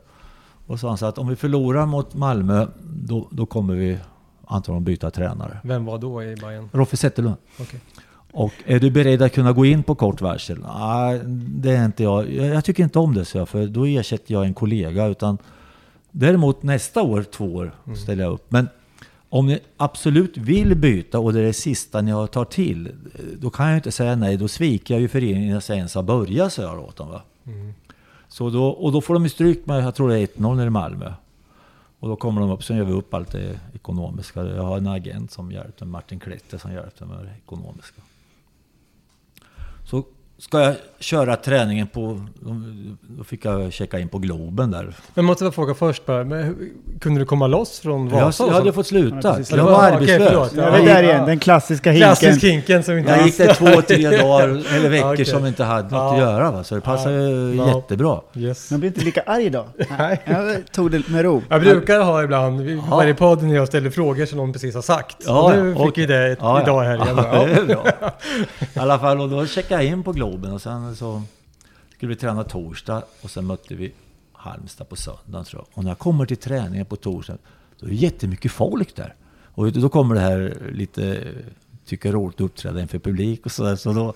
Och 0.67 0.79
så 0.79 0.87
han 0.87 0.97
sa 0.97 1.07
att 1.07 1.17
om 1.17 1.27
vi 1.27 1.35
förlorar 1.35 1.85
mot 1.85 2.13
Malmö, 2.13 2.67
då, 2.83 3.27
då 3.31 3.45
kommer 3.45 3.75
vi 3.75 3.97
antagligen 4.45 4.83
byta 4.83 5.11
tränare. 5.11 5.57
Vem 5.63 5.85
var 5.85 5.97
då 5.97 6.23
i 6.23 6.35
Bayern? 6.35 6.69
Roffe 6.71 6.97
Zetterlund. 6.97 7.37
Okej. 7.59 7.79
Och 8.31 8.53
är 8.65 8.79
du 8.79 8.91
beredd 8.91 9.21
att 9.21 9.33
kunna 9.33 9.51
gå 9.51 9.65
in 9.65 9.83
på 9.83 9.95
kort 9.95 10.21
varsel? 10.21 10.65
Nej, 10.77 11.21
det 11.47 11.71
är 11.71 11.85
inte 11.85 12.03
jag. 12.03 12.33
Jag 12.33 12.65
tycker 12.65 12.83
inte 12.83 12.99
om 12.99 13.13
det, 13.13 13.25
så 13.25 13.37
jag, 13.37 13.49
för 13.49 13.67
då 13.67 13.85
ersätter 13.85 14.33
jag 14.33 14.45
en 14.45 14.53
kollega. 14.53 15.05
Utan 15.05 15.37
däremot 16.11 16.63
nästa 16.63 17.01
år, 17.01 17.23
två 17.23 17.55
år, 17.55 17.71
ställer 17.95 18.23
jag 18.23 18.33
upp. 18.33 18.45
Men 18.49 18.67
Om 19.33 19.47
ni 19.47 19.59
absolut 19.77 20.37
vill 20.37 20.75
byta 20.75 21.19
och 21.19 21.33
det 21.33 21.39
är 21.39 21.43
det 21.43 21.53
sista 21.53 22.01
ni 22.01 22.11
har 22.11 22.27
tar 22.27 22.45
till, 22.45 22.91
då 23.37 23.49
kan 23.49 23.67
jag 23.67 23.77
inte 23.77 23.91
säga 23.91 24.15
nej. 24.15 24.37
Då 24.37 24.47
sviker 24.47 24.93
jag 24.93 25.01
ju 25.01 25.07
föreningen 25.07 25.43
innan 25.43 25.61
jag 25.67 25.77
ens 25.77 25.95
har 25.95 26.03
börjat, 26.03 26.53
sa 26.53 26.61
jag 26.61 26.79
åt 26.79 26.95
dem. 26.95 27.09
Va? 27.09 27.21
Så 28.27 28.49
då, 28.49 28.67
och 28.67 28.91
då 28.91 29.01
får 29.01 29.13
de 29.13 29.23
ju 29.23 29.29
stryk 29.29 29.65
med, 29.65 29.83
jag 29.83 29.95
tror 29.95 30.09
det 30.09 30.19
är 30.19 30.27
1-0 30.27 30.55
nere 30.55 30.67
i 30.67 30.69
Malmö. 30.69 31.13
Och 31.99 32.09
då 32.09 32.15
kommer 32.15 32.41
de 32.41 32.51
upp, 32.51 32.63
sen 32.63 32.77
gör 32.77 32.83
vi 32.83 32.93
upp 32.93 33.13
allt 33.13 33.31
det 33.31 33.59
ekonomiska. 33.73 34.45
Jag 34.45 34.63
har 34.63 34.77
en 34.77 34.87
agent 34.87 35.31
som 35.31 35.51
hjälpte 35.51 35.85
Martin 35.85 36.19
Klette 36.19 36.59
som 36.59 36.73
hjälpte 36.73 37.05
med 37.05 37.17
det 37.17 37.31
ekonomiska. 37.45 38.01
Ska 40.37 40.61
jag 40.61 40.75
köra 40.99 41.35
träningen 41.35 41.87
på, 41.87 42.25
då 43.17 43.23
fick 43.23 43.45
jag 43.45 43.73
checka 43.73 43.99
in 43.99 44.09
på 44.09 44.17
Globen 44.17 44.71
där. 44.71 44.93
Men 45.13 45.25
måste 45.25 45.43
jag 45.43 45.55
fråga 45.55 45.73
först 45.73 46.05
bara, 46.05 46.23
men 46.23 46.43
hur, 46.43 46.55
kunde 46.99 47.19
du 47.19 47.25
komma 47.25 47.47
loss 47.47 47.79
från 47.79 48.09
Jag, 48.09 48.21
Vasa? 48.25 48.43
och 48.43 48.49
jag 48.49 48.53
hade 48.55 48.73
fått 48.73 48.87
sluta. 48.87 49.39
Ja, 49.49 49.57
jag 49.57 49.63
var 49.63 49.73
Okej, 49.73 49.93
arbetslös. 49.95 50.27
förlåt. 50.29 50.53
Jag 50.55 50.65
Ja, 50.65 50.69
är 50.75 50.77
gick- 50.79 50.87
där 50.87 51.03
igen, 51.03 51.25
den 51.25 51.39
klassiska 51.39 51.91
hinken. 51.91 52.15
Klassisk 52.15 52.43
hinken 52.43 52.83
som 52.83 52.97
inte 52.97 53.11
Jag 53.11 53.25
gick 53.25 53.37
där 53.37 53.53
två, 53.53 53.81
tre 53.81 54.17
dagar 54.17 54.47
eller 54.47 54.89
veckor 54.89 55.07
okej. 55.13 55.25
som 55.25 55.45
inte 55.45 55.63
hade 55.63 55.83
något 55.83 55.91
Ja. 55.91 56.11
att 56.13 56.19
göra. 56.19 56.51
Va? 56.51 56.63
Så 56.63 56.75
det 56.75 56.81
passade 56.81 57.15
ju 57.29 57.55
Ja. 57.55 57.75
jättebra. 57.75 58.19
Yes. 58.35 58.71
Man 58.71 58.79
blir 58.79 58.89
inte 58.89 59.01
lika 59.05 59.21
arg 59.21 59.49
då. 59.49 59.65
Nej. 59.97 60.21
Jag 60.25 60.71
tog 60.71 60.91
det 60.91 61.07
med 61.07 61.23
ro. 61.25 61.41
Jag 61.49 61.61
brukar 61.61 61.99
ha 61.99 62.23
ibland, 62.23 62.69
Ja. 62.69 62.81
varje 62.89 63.13
podd 63.13 63.43
när 63.43 63.55
jag 63.55 63.67
ställer 63.67 63.89
frågor 63.89 64.25
som 64.25 64.37
någon 64.37 64.53
precis 64.53 64.75
har 64.75 64.81
sagt. 64.81 65.17
Ja, 65.25 65.43
och 65.43 65.63
nu 65.63 65.73
fick 65.73 65.81
okej. 65.81 66.05
vi 66.07 66.13
det 66.13 66.27
Ja, 66.29 66.35
ja. 66.39 66.61
idag 66.61 66.81
här 66.83 66.95
igen. 66.95 67.17
Ja, 67.17 67.45
det 67.45 67.53
är 67.53 67.65
bra. 67.65 67.85
I 68.75 68.79
alla 68.79 68.99
fall, 68.99 69.19
och 69.21 69.29
då 69.29 69.45
checkade 69.45 69.83
jag 69.83 69.91
in 69.93 70.03
på 70.03 70.11
Globen 70.11 70.22
och 70.23 70.61
sen 70.61 70.95
så 70.95 71.21
skulle 71.95 72.09
vi 72.09 72.15
träna 72.15 72.43
torsdag 72.43 73.03
och 73.21 73.31
sen 73.31 73.45
mötte 73.45 73.75
vi 73.75 73.93
Halmstad 74.43 74.89
på 74.89 74.95
söndagen 74.95 75.45
tror 75.45 75.61
jag. 75.61 75.77
Och 75.77 75.83
när 75.83 75.91
jag 75.91 75.99
kommer 75.99 76.25
till 76.25 76.37
träningen 76.37 76.85
på 76.85 76.95
torsdag, 76.95 77.37
då 77.79 77.85
är 77.85 77.89
det 77.89 77.95
jättemycket 77.95 78.51
folk 78.51 78.95
där. 78.95 79.15
Och 79.55 79.71
då 79.71 79.89
kommer 79.89 80.15
det 80.15 80.21
här 80.21 80.71
lite, 80.73 81.33
tycker 81.85 82.09
jag 82.09 82.13
är 82.13 82.19
roligt 82.19 82.35
att 82.35 82.41
uppträda 82.41 82.81
inför 82.81 82.99
publik 82.99 83.45
och 83.45 83.51
sådär. 83.51 83.75
Så 83.75 83.93
då, 83.93 84.13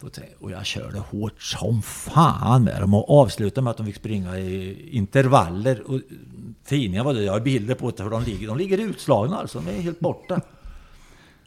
då 0.00 0.08
och 0.40 0.50
jag 0.50 0.66
körde 0.66 0.98
hårt 0.98 1.42
som 1.42 1.82
fan 1.82 2.64
med 2.64 2.80
dem 2.80 2.94
och 2.94 3.10
avslutade 3.10 3.64
med 3.64 3.70
att 3.70 3.76
de 3.76 3.86
fick 3.86 3.96
springa 3.96 4.38
i 4.38 4.88
intervaller. 4.90 5.90
Och 5.90 6.00
tidningar 6.64 7.04
var 7.04 7.14
det, 7.14 7.22
jag 7.22 7.32
har 7.32 7.40
bilder 7.40 7.74
på 7.74 7.90
det, 7.90 7.96
för 7.96 8.10
de 8.10 8.22
ligger. 8.22 8.46
De 8.48 8.58
ligger 8.58 8.78
utslagna 8.78 9.36
alltså, 9.36 9.60
de 9.60 9.70
är 9.70 9.82
helt 9.82 10.00
borta. 10.00 10.40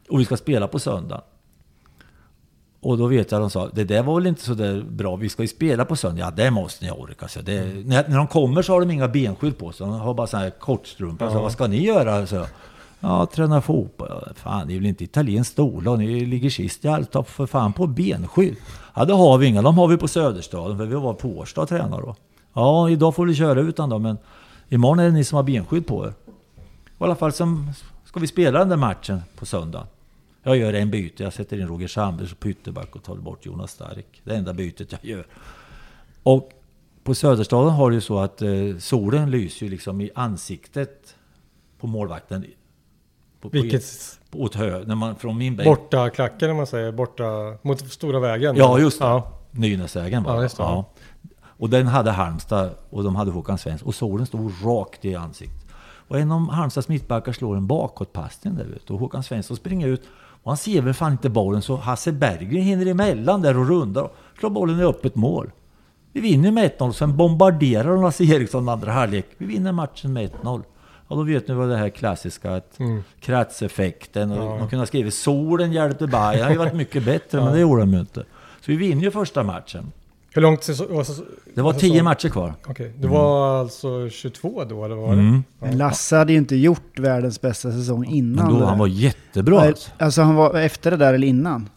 Och 0.09 0.19
vi 0.19 0.25
ska 0.25 0.37
spela 0.37 0.67
på 0.67 0.79
söndag. 0.79 1.21
Och 2.81 2.97
då 2.97 3.07
vet 3.07 3.31
jag 3.31 3.41
de 3.41 3.49
sa, 3.49 3.69
det 3.73 3.83
där 3.83 4.03
var 4.03 4.15
väl 4.15 4.27
inte 4.27 4.41
så 4.41 4.53
där 4.53 4.81
bra, 4.81 5.15
vi 5.15 5.29
ska 5.29 5.41
ju 5.41 5.47
spela 5.47 5.85
på 5.85 5.95
söndag. 5.95 6.19
Ja, 6.21 6.31
det 6.31 6.51
måste 6.51 6.85
ni 6.85 6.91
orka. 6.91 7.27
Så 7.27 7.41
det, 7.41 7.85
när, 7.85 8.09
när 8.09 8.17
de 8.17 8.27
kommer 8.27 8.61
så 8.61 8.73
har 8.73 8.79
de 8.79 8.91
inga 8.91 9.07
benskydd 9.07 9.57
på 9.57 9.71
sig, 9.71 9.87
de 9.87 9.99
har 9.99 10.13
bara 10.13 10.27
sådana 10.27 10.43
här 10.43 10.51
kortstrumpor. 10.51 11.29
Så 11.29 11.41
vad 11.41 11.51
ska 11.51 11.67
ni 11.67 11.85
göra? 11.85 12.27
Så, 12.27 12.45
ja, 12.99 13.25
träna 13.25 13.61
fotboll. 13.61 14.07
Ja, 14.09 14.33
Fan, 14.35 14.67
ni 14.67 14.73
är 14.73 14.77
väl 14.77 14.87
inte 14.87 15.03
italienskt 15.03 15.53
stola, 15.53 15.95
ni 15.95 16.25
ligger 16.25 16.49
sist 16.49 16.85
i 16.85 16.87
allt. 16.87 17.11
Ta 17.11 17.23
för 17.23 17.45
fan 17.45 17.73
på 17.73 17.87
benskydd. 17.87 18.55
Ja, 18.95 19.05
det 19.05 19.13
har 19.13 19.37
vi 19.37 19.47
inga, 19.47 19.61
de 19.61 19.77
har 19.77 19.87
vi 19.87 19.97
på 19.97 20.07
Söderstaden, 20.07 20.77
för 20.77 20.85
vi 20.85 20.95
var 20.95 21.13
på 21.13 21.29
Årsta 21.29 21.61
och 21.61 21.69
tränade 21.69 22.01
då. 22.01 22.15
Ja, 22.53 22.89
idag 22.89 23.15
får 23.15 23.25
vi 23.25 23.35
köra 23.35 23.59
utan 23.59 23.89
dem, 23.89 24.01
men 24.01 24.17
imorgon 24.69 24.99
är 24.99 25.05
det 25.05 25.11
ni 25.11 25.23
som 25.23 25.35
har 25.35 25.43
benskydd 25.43 25.87
på 25.87 26.05
er. 26.05 26.13
I 26.99 27.03
alla 27.03 27.15
fall 27.15 27.31
så 27.31 27.65
ska 28.05 28.19
vi 28.19 28.27
spela 28.27 28.59
den 28.59 28.69
där 28.69 28.77
matchen 28.77 29.21
på 29.39 29.45
söndag. 29.45 29.87
Jag 30.43 30.57
gör 30.57 30.73
en 30.73 30.91
byte, 30.91 31.23
jag 31.23 31.33
sätter 31.33 31.59
in 31.59 31.67
Roger 31.67 31.87
Sandberg 31.87 32.35
på 32.39 32.49
ytterback 32.49 32.95
och 32.95 33.03
tar 33.03 33.15
bort 33.15 33.45
Jonas 33.45 33.71
Stark. 33.71 34.21
Det 34.23 34.35
enda 34.35 34.53
bytet 34.53 34.91
jag 34.91 35.05
gör. 35.05 35.27
Och 36.23 36.51
på 37.03 37.15
Söderstaden 37.15 37.73
har 37.73 37.89
det 37.89 37.95
ju 37.95 38.01
så 38.01 38.19
att 38.19 38.41
eh, 38.41 38.49
solen 38.79 39.31
lyser 39.31 39.65
ju 39.65 39.69
liksom 39.71 40.01
i 40.01 40.09
ansiktet 40.15 41.15
på 41.79 41.87
målvakten. 41.87 42.45
På, 43.41 43.49
Vilket 43.49 43.83
på, 44.31 44.39
åt 44.41 44.55
hö, 44.55 44.83
när 44.85 44.95
man 44.95 45.15
från 45.15 45.37
min 45.37 45.55
bänk. 45.55 45.67
borta 45.67 46.09
klacken 46.09 46.49
om 46.51 46.57
man 46.57 46.67
säger, 46.67 46.91
borta 46.91 47.23
mot 47.61 47.91
stora 47.91 48.19
vägen. 48.19 48.55
Ja, 48.55 48.79
just 48.79 48.99
det. 48.99 49.05
Ja. 49.05 49.31
Nynäsvägen 49.51 50.23
var 50.23 50.35
Ja, 50.35 50.41
det. 50.41 50.49
Ja. 50.57 50.85
Och 51.41 51.69
den 51.69 51.87
hade 51.87 52.11
Halmstad 52.11 52.69
och 52.89 53.03
de 53.03 53.15
hade 53.15 53.31
Håkan 53.31 53.57
Svensson. 53.57 53.87
Och 53.87 53.95
solen 53.95 54.25
stod 54.25 54.51
rakt 54.63 55.05
i 55.05 55.15
ansiktet. 55.15 55.65
Och 56.07 56.19
en 56.19 56.31
av 56.31 56.49
Halmstads 56.51 56.87
mittbackar 56.87 57.31
slår 57.31 57.57
en 57.57 57.67
bakåtpassning 57.67 58.55
där 58.55 58.65
ute. 58.65 58.93
Och 58.93 58.99
Håkan 58.99 59.23
Svensson 59.23 59.57
springer 59.57 59.87
ut. 59.87 60.01
Och 60.49 60.51
han 60.51 60.57
ser 60.57 60.81
väl 60.81 60.93
fan 60.93 61.11
inte 61.11 61.29
bollen 61.29 61.61
så 61.61 61.75
Hasse 61.75 62.11
Berggren 62.11 62.63
hinner 62.63 62.85
emellan 62.85 63.41
där 63.41 63.57
och 63.57 63.67
rundar. 63.67 64.01
Och 64.01 64.15
slår 64.39 64.49
bollen 64.49 64.79
i 64.79 64.83
öppet 64.83 65.15
mål. 65.15 65.51
Vi 66.13 66.21
vinner 66.21 66.51
med 66.51 66.71
1-0. 66.79 66.91
Sen 66.91 67.17
bombarderar 67.17 67.91
de 67.93 68.01
Lasse 68.01 68.23
Eriksson 68.23 68.69
andra 68.69 68.91
halvlek. 68.91 69.25
Vi 69.37 69.45
vinner 69.45 69.71
matchen 69.71 70.13
med 70.13 70.29
1-0. 70.43 70.61
Ja, 71.07 71.15
då 71.15 71.23
vet 71.23 71.47
ni 71.47 71.53
vad 71.53 71.69
det 71.69 71.77
här 71.77 71.89
klassiska, 71.89 72.55
att 72.55 72.79
Mm. 72.79 73.03
kratseffekten. 73.19 74.31
Och 74.31 74.37
Ja. 74.37 74.49
De 74.49 74.59
kunde 74.59 74.77
ha 74.77 74.85
skrivit 74.85 75.13
solen 75.13 75.71
hjälpte 75.71 76.07
Bayern. 76.07 76.37
Det 76.37 76.41
hade 76.43 76.53
ju 76.53 76.59
varit 76.59 76.73
mycket 76.73 77.05
bättre, 77.05 77.41
men 77.41 77.53
det 77.53 77.59
gjorde 77.59 77.81
de 77.81 77.93
ju 77.93 77.99
inte. 77.99 78.19
Så 78.61 78.65
vi 78.71 78.75
vinner 78.75 79.03
ju 79.03 79.11
första 79.11 79.43
matchen. 79.43 79.91
Hur 80.33 80.41
långt 80.41 80.63
säsong, 80.63 80.87
var 80.89 81.03
säsong, 81.03 81.25
Det 81.55 81.61
var 81.61 81.73
tio 81.73 82.03
matcher 82.03 82.29
kvar. 82.29 82.53
Okej, 82.67 82.93
det 82.97 83.07
var 83.07 83.59
alltså 83.59 84.09
22 84.09 84.63
då 84.63 84.85
eller 84.85 84.95
vad 84.95 85.07
var 85.07 85.15
det? 85.15 85.21
Mm. 85.21 85.43
Men 85.59 85.77
Lasse 85.77 86.15
hade 86.15 86.31
ju 86.31 86.37
inte 86.37 86.55
gjort 86.55 86.99
världens 86.99 87.41
bästa 87.41 87.71
säsong 87.71 88.05
innan. 88.05 88.45
Men 88.45 88.53
då, 88.53 88.59
det 88.59 88.65
han 88.65 88.79
var 88.79 88.87
jättebra 88.87 89.61
alltså. 89.61 89.91
Alltså 89.97 90.21
han 90.21 90.35
var 90.35 90.59
efter 90.59 90.91
det 90.91 90.97
där 90.97 91.13
eller 91.13 91.27
innan? 91.27 91.69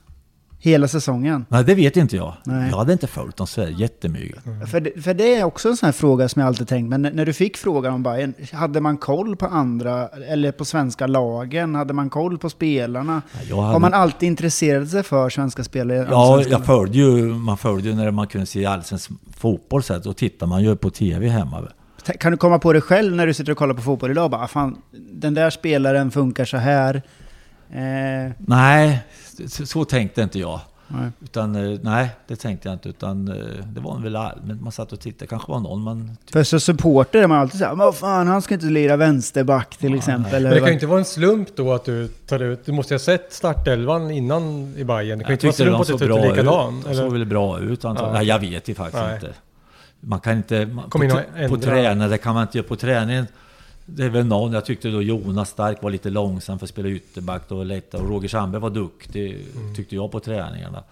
Hela 0.64 0.88
säsongen? 0.88 1.46
Nej, 1.48 1.64
det 1.64 1.74
vet 1.74 1.96
inte 1.96 2.16
jag. 2.16 2.34
Nej. 2.44 2.70
Jag 2.70 2.76
hade 2.76 2.92
inte 2.92 3.06
följt 3.06 3.36
dem 3.36 3.46
så 3.46 3.60
här 3.62 3.68
jättemycket. 3.68 4.42
För, 4.70 4.80
det, 4.80 5.02
för 5.02 5.14
det 5.14 5.34
är 5.34 5.44
också 5.44 5.68
en 5.68 5.76
sån 5.76 5.86
här 5.86 5.92
fråga 5.92 6.28
som 6.28 6.40
jag 6.40 6.46
alltid 6.46 6.68
tänkt, 6.68 6.88
men 6.90 7.02
när, 7.02 7.26
du 7.26 7.32
fick 7.32 7.56
frågan 7.56 7.94
om 7.94 8.02
Bayern, 8.02 8.34
hade 8.52 8.80
man 8.80 8.96
koll 8.96 9.36
på 9.36 9.46
andra, 9.46 10.08
eller 10.08 10.52
på 10.52 10.64
svenska 10.64 11.06
lagen? 11.06 11.74
Hade 11.74 11.92
man 11.92 12.10
koll 12.10 12.38
på 12.38 12.50
spelarna? 12.50 13.22
Jag 13.48 13.56
hade, 13.56 13.72
Har 13.72 13.80
man 13.80 13.94
alltid 13.94 14.26
intresserat 14.26 14.88
sig 14.88 15.02
för 15.02 15.30
svenska 15.30 15.64
spelare? 15.64 16.06
ja, 16.10 16.42
jag 16.48 16.66
följde 16.66 16.98
ju, 16.98 17.26
man 17.26 17.56
följde 17.58 17.88
ju 17.88 17.94
när 17.94 18.10
man 18.10 18.26
kunde 18.26 18.46
se 18.46 18.66
allsvensk 18.66 19.10
fotboll 19.36 19.82
så 19.82 19.92
här, 19.92 20.00
då 20.04 20.12
tittar 20.12 20.46
man 20.46 20.62
ju 20.62 20.76
på 20.76 20.90
tv 20.90 21.28
hemma. 21.28 21.62
Kan 22.20 22.32
du 22.32 22.38
komma 22.38 22.58
på 22.58 22.72
det 22.72 22.80
själv 22.80 23.16
när 23.16 23.26
du 23.26 23.34
sitter 23.34 23.52
och 23.52 23.58
kollar 23.58 23.74
på 23.74 23.82
fotboll 23.82 24.10
idag? 24.10 24.30
Bara, 24.30 24.42
"Ah, 24.42 24.48
fan, 24.48 24.76
den 25.12 25.34
där 25.34 25.50
spelaren 25.50 26.10
funkar 26.10 26.44
så 26.44 26.56
här. 26.56 27.02
Eh, 27.72 28.32
Nej, 28.38 29.00
så, 29.48 29.66
så 29.66 29.84
tänkte 29.84 30.22
inte 30.22 30.38
jag. 30.38 30.60
nej. 30.88 31.10
Utan, 31.20 31.56
eh, 31.56 31.78
nej, 31.82 32.08
det 32.26 32.36
tänkte 32.36 32.68
jag 32.68 32.74
inte. 32.74 32.88
Utan 32.88 33.28
eh, 33.28 33.34
det 33.66 33.80
var 33.80 33.98
väl 33.98 34.16
allmänt. 34.16 34.62
Man 34.62 34.72
satt 34.72 34.92
och 34.92 35.00
tittade. 35.00 35.26
kanske 35.26 35.52
var 35.52 35.60
någon 35.60 35.82
man... 35.82 36.16
För 36.32 36.42
som 36.42 36.60
supporter 36.60 37.22
är 37.22 37.26
man 37.26 37.38
alltid 37.38 37.58
såhär, 37.58 37.74
men 37.74 37.86
vad 37.86 37.96
fan, 37.96 38.26
han 38.28 38.42
ska 38.42 38.54
inte 38.54 38.66
lira 38.66 38.96
vänsterback 38.96 39.76
till 39.76 39.94
exempel. 39.94 40.32
Men 40.32 40.42
det 40.42 40.48
eller 40.48 40.58
kan 40.58 40.68
ju 40.68 40.74
inte 40.74 40.86
vara 40.86 40.98
en 40.98 41.04
slump 41.04 41.56
då 41.56 41.72
att 41.72 41.84
du 41.84 42.08
tar 42.08 42.42
ut, 42.42 42.66
du 42.66 42.72
måste 42.72 42.94
ju 42.94 42.98
ha 42.98 43.04
sett 43.04 43.32
startelvan 43.32 44.10
innan 44.10 44.74
i 44.76 44.84
Bayern. 44.84 45.18
Det 45.18 45.24
kan 45.24 45.30
ju 45.30 45.34
inte 45.34 45.46
vara 45.46 45.54
slump 45.54 45.80
att 45.80 45.86
du 45.86 46.08
tar 46.08 46.18
ut 46.18 46.30
likadan. 46.30 46.78
ut. 46.78 46.84
De 46.84 46.94
såg 46.94 47.06
Eller? 47.06 47.10
väl 47.10 47.26
bra 47.26 47.60
ut 47.60 47.84
antagligen. 47.84 48.14
Ja. 48.14 48.18
Nej, 48.18 48.28
jag 48.28 48.38
vet 48.38 48.68
ju 48.68 48.74
faktiskt 48.74 49.02
Nej. 49.02 49.14
inte. 49.14 49.32
Man 50.00 50.20
kan 50.20 50.36
inte... 50.36 50.66
Man, 50.66 50.90
Kom 50.90 51.00
på, 51.00 51.08
på 51.48 51.56
det 51.56 52.18
kan 52.22 52.34
man 52.34 52.42
inte 52.42 52.58
göra 52.58 52.68
på 52.68 52.76
träningen. 52.76 53.26
Det 53.87 54.05
är 54.05 54.11
väl 54.11 54.26
någon, 54.26 54.53
jag 54.53 54.64
tyckte 54.64 54.91
då 54.91 55.03
Jonas 55.03 55.51
Stark 55.51 55.83
var 55.83 55.91
lite 55.91 56.11
långsam 56.11 56.59
för 56.59 56.66
att 56.66 56.70
spela 56.70 56.89
ytterback. 56.89 57.49
Då 57.49 57.64
lättare. 57.64 58.03
Och 58.03 58.09
Roger 58.09 58.28
Sandberg 58.28 58.62
var 58.62 58.70
duktig, 58.70 59.47
Mm. 59.57 59.74
tyckte 59.74 59.95
jag, 59.95 60.11
på 60.11 60.20
träningarna. 60.20 60.85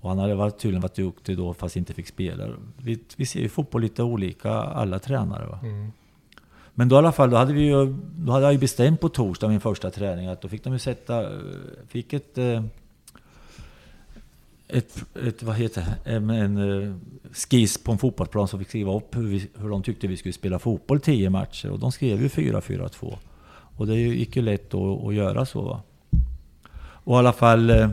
Och 0.00 0.08
han 0.08 0.18
hade 0.18 0.34
varit, 0.34 0.58
tydligen 0.58 0.82
varit 0.82 0.94
duktig 0.94 1.36
då, 1.36 1.54
fast 1.54 1.76
inte 1.76 1.94
fick 1.94 2.06
spela. 2.08 2.44
Vi, 2.76 2.98
vi 3.16 3.26
ser 3.26 3.40
ju 3.40 3.48
fotboll 3.48 3.82
lite 3.82 4.02
olika, 4.02 4.50
alla 4.52 4.98
tränare. 4.98 5.46
Va? 5.46 5.58
Mm. 5.62 5.92
Men 6.74 6.88
då 6.88 6.96
i 6.96 6.98
alla 6.98 7.12
fall, 7.12 7.30
då 7.30 7.36
hade, 7.36 7.52
vi 7.52 7.62
ju, 7.62 7.96
då 8.16 8.32
hade 8.32 8.44
jag 8.44 8.52
ju 8.52 8.58
bestämt 8.58 9.00
på 9.00 9.08
torsdag, 9.08 9.48
min 9.48 9.60
första 9.60 9.90
träning, 9.90 10.26
att 10.26 10.40
då 10.42 10.48
fick 10.48 10.64
de 10.64 10.72
ju 10.72 10.78
sätta... 10.78 11.26
Fick 11.88 12.12
ett... 12.12 12.38
eh, 12.38 12.62
ett, 14.72 15.04
ett 15.26 15.42
vad 15.42 15.56
heter 15.56 15.80
det? 16.04 16.10
En, 16.10 16.30
en 16.30 16.82
eh, 16.82 16.94
skiss 17.32 17.78
på 17.78 17.92
en 17.92 17.98
fotbollsplan 17.98 18.48
som 18.48 18.58
fick 18.58 18.68
skriva 18.68 18.94
upp 18.96 19.16
hur, 19.16 19.22
vi, 19.26 19.48
hur 19.58 19.68
de 19.68 19.82
tyckte 19.82 20.06
vi 20.06 20.16
skulle 20.16 20.32
spela 20.32 20.58
fotboll 20.58 21.00
tio 21.00 21.30
matcher. 21.30 21.70
Och 21.70 21.78
de 21.78 21.92
skrev 21.92 22.22
ju 22.22 22.28
4-4-2. 22.28 23.16
Och 23.76 23.86
det 23.86 23.96
gick 23.96 24.36
ju 24.36 24.42
lätt 24.42 24.74
att, 24.74 25.04
att 25.06 25.14
göra 25.14 25.46
så. 25.46 25.62
Va? 25.62 25.82
Och 26.82 27.14
i 27.14 27.18
alla 27.18 27.32
fall... 27.32 27.70
eh, 27.70 27.90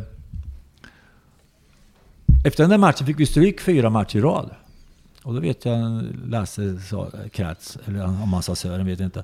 Efter 2.45 2.63
den 2.63 2.69
där 2.69 2.77
matchen 2.77 3.07
fick 3.07 3.19
vi 3.19 3.25
stryk 3.25 3.61
fyra 3.61 3.89
matcher 3.89 4.17
i 4.17 4.21
rad. 4.21 4.49
Och 5.23 5.33
då 5.33 5.39
vet 5.39 5.65
jag 5.65 6.03
Lasse 6.25 6.79
sa, 6.79 7.11
Kratz, 7.31 7.77
eller 7.85 8.03
om 8.05 8.33
han 8.33 8.43
sa 8.43 8.55
Sören, 8.55 8.85
vet 8.85 8.99
jag 8.99 9.07
inte. 9.07 9.23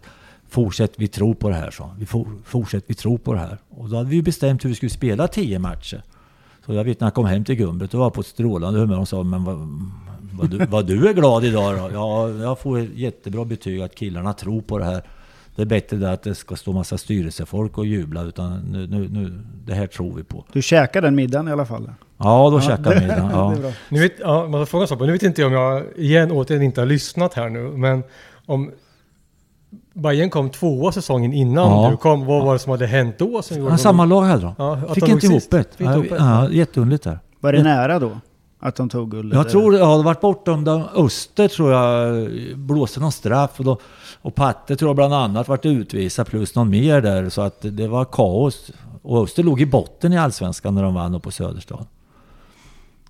Fortsätt, 0.49 0.93
vi 0.97 1.07
tror 1.07 1.33
på 1.33 1.49
det 1.49 1.55
här, 1.55 1.71
sa 1.71 1.85
han. 1.87 1.99
vi. 1.99 2.05
for- 2.05 2.27
Fortsätt, 2.45 2.83
vi 2.87 2.93
tror 2.93 3.17
på 3.17 3.33
det 3.33 3.39
här. 3.39 3.57
Och 3.69 3.89
då 3.89 3.95
hade 3.97 4.09
vi 4.09 4.15
ju 4.15 4.21
bestämt 4.21 4.65
hur 4.65 4.69
vi 4.69 4.75
skulle 4.75 4.89
spela 4.89 5.27
tio 5.27 5.59
matcher. 5.59 6.03
Så 6.66 6.74
jag 6.74 6.84
vet 6.84 6.99
när 6.99 7.05
jag 7.07 7.14
kom 7.14 7.26
hem 7.26 7.43
till 7.43 7.55
Gumbret, 7.55 7.91
då 7.91 7.97
var 7.97 8.09
på 8.09 8.22
ett 8.22 8.28
strålande 8.28 8.80
humör. 8.80 8.95
De 8.95 9.05
sa, 9.05 9.24
men 9.24 9.43
vad, 9.43 9.57
vad, 10.34 10.49
du, 10.49 10.66
vad 10.66 10.86
du 10.88 11.07
är 11.09 11.14
glad 11.14 11.45
idag 11.45 11.78
då? 11.78 11.89
Ja, 11.93 12.30
jag 12.30 12.59
får 12.59 12.80
ett 12.80 12.89
jättebra 12.95 13.45
betyg 13.45 13.82
att 13.82 13.95
killarna 13.95 14.34
tror 14.34 14.61
på 14.61 14.78
det 14.78 14.86
här. 14.86 15.03
Det 15.55 15.61
är 15.61 15.66
bättre 15.66 15.97
det 15.97 16.11
att 16.11 16.24
det 16.24 16.36
ska 16.36 16.55
stå 16.55 16.72
massa 16.74 16.97
styrelsefolk 16.97 17.78
och 17.78 17.86
jubla, 17.86 18.22
utan 18.22 18.59
nu, 18.61 18.88
nu, 18.88 19.07
nu, 19.09 19.39
det 19.66 19.74
här 19.74 19.88
tror 19.88 20.16
vi 20.16 20.24
på. 20.24 20.45
Du 20.53 20.61
käkar 20.61 21.01
den 21.01 21.16
middagen 21.16 21.47
i 21.47 21.51
alla 21.51 21.66
fall? 21.66 21.91
Ja, 22.18 22.49
då 22.49 22.57
Ja, 22.57 22.61
käkade 22.61 22.89
det- 22.89 22.95
vi 22.95 23.01
middag. 23.01 23.51
det 23.55 23.68
Ja. 23.68 23.72
Nu 23.89 23.99
vet, 23.99 24.14
ja, 24.20 24.47
man 24.47 24.61
får 24.61 24.66
fråga 24.66 24.88
så, 24.88 24.95
på. 24.97 25.05
nu 25.05 25.11
vet 25.11 25.24
inte 25.24 25.41
jag 25.41 25.47
om 25.47 25.53
jag 25.53 25.84
igen 25.97 26.32
återigen 26.32 26.64
inte 26.64 26.82
har 26.82 26.86
lyssnat 26.86 27.34
här 27.34 27.49
nu, 27.49 27.59
men 27.64 28.03
om 28.45 28.72
Bayern 29.93 30.29
kom 30.29 30.49
tvåa 30.49 30.91
säsongen 30.91 31.33
innan 31.33 31.71
Ja. 31.83 31.89
du 31.91 31.97
kom. 31.97 32.25
Vad 32.25 32.45
var 32.45 32.53
det 32.53 32.59
som 32.59 32.71
hade 32.71 32.87
hänt 32.87 33.15
då? 33.19 33.41
Som 33.41 33.57
gjorde 33.57 33.69
Ja, 33.71 33.75
de- 33.75 33.81
samma 33.81 34.05
lag 34.05 34.21
hade 34.21 34.41
de. 34.41 34.53
Ja, 34.57 34.93
Fick 34.93 35.05
de 35.05 35.11
inte 35.11 35.25
ihop 35.25 35.43
det. 35.49 35.65
Ja, 35.77 36.03
ja, 36.09 36.49
jätteunderligt 36.49 37.03
där. 37.03 37.19
Var 37.39 37.53
det 37.53 37.63
nära 37.63 37.99
då? 37.99 38.11
Att 38.59 38.75
de 38.75 38.89
tog 38.89 39.11
guldet? 39.11 39.37
Jag 39.37 39.49
tror 39.49 39.71
det 39.71 39.85
hade 39.85 40.03
varit 40.03 40.21
bortdömda 40.21 40.83
Öster 40.95 41.47
tror 41.47 41.71
jag 41.73 42.27
blåste 42.57 42.99
någon 42.99 43.11
straff 43.11 43.51
och, 43.57 43.65
då, 43.65 43.77
och 44.21 44.35
Patte 44.35 44.75
tror 44.75 44.89
jag 44.89 44.95
bland 44.95 45.13
annat 45.13 45.47
varit 45.47 45.65
utvisad 45.65 46.27
plus 46.27 46.55
någon 46.55 46.69
mer 46.69 47.01
där 47.01 47.29
så 47.29 47.41
att 47.41 47.57
det 47.61 47.87
var 47.87 48.05
kaos. 48.05 48.71
Och 49.01 49.23
Öster 49.23 49.43
låg 49.43 49.61
i 49.61 49.65
botten 49.65 50.13
i 50.13 50.17
Allsvenskan 50.17 50.75
när 50.75 50.83
de 50.83 50.93
vann 50.93 51.15
upp 51.15 51.23
på 51.23 51.31
Söderstad. 51.31 51.85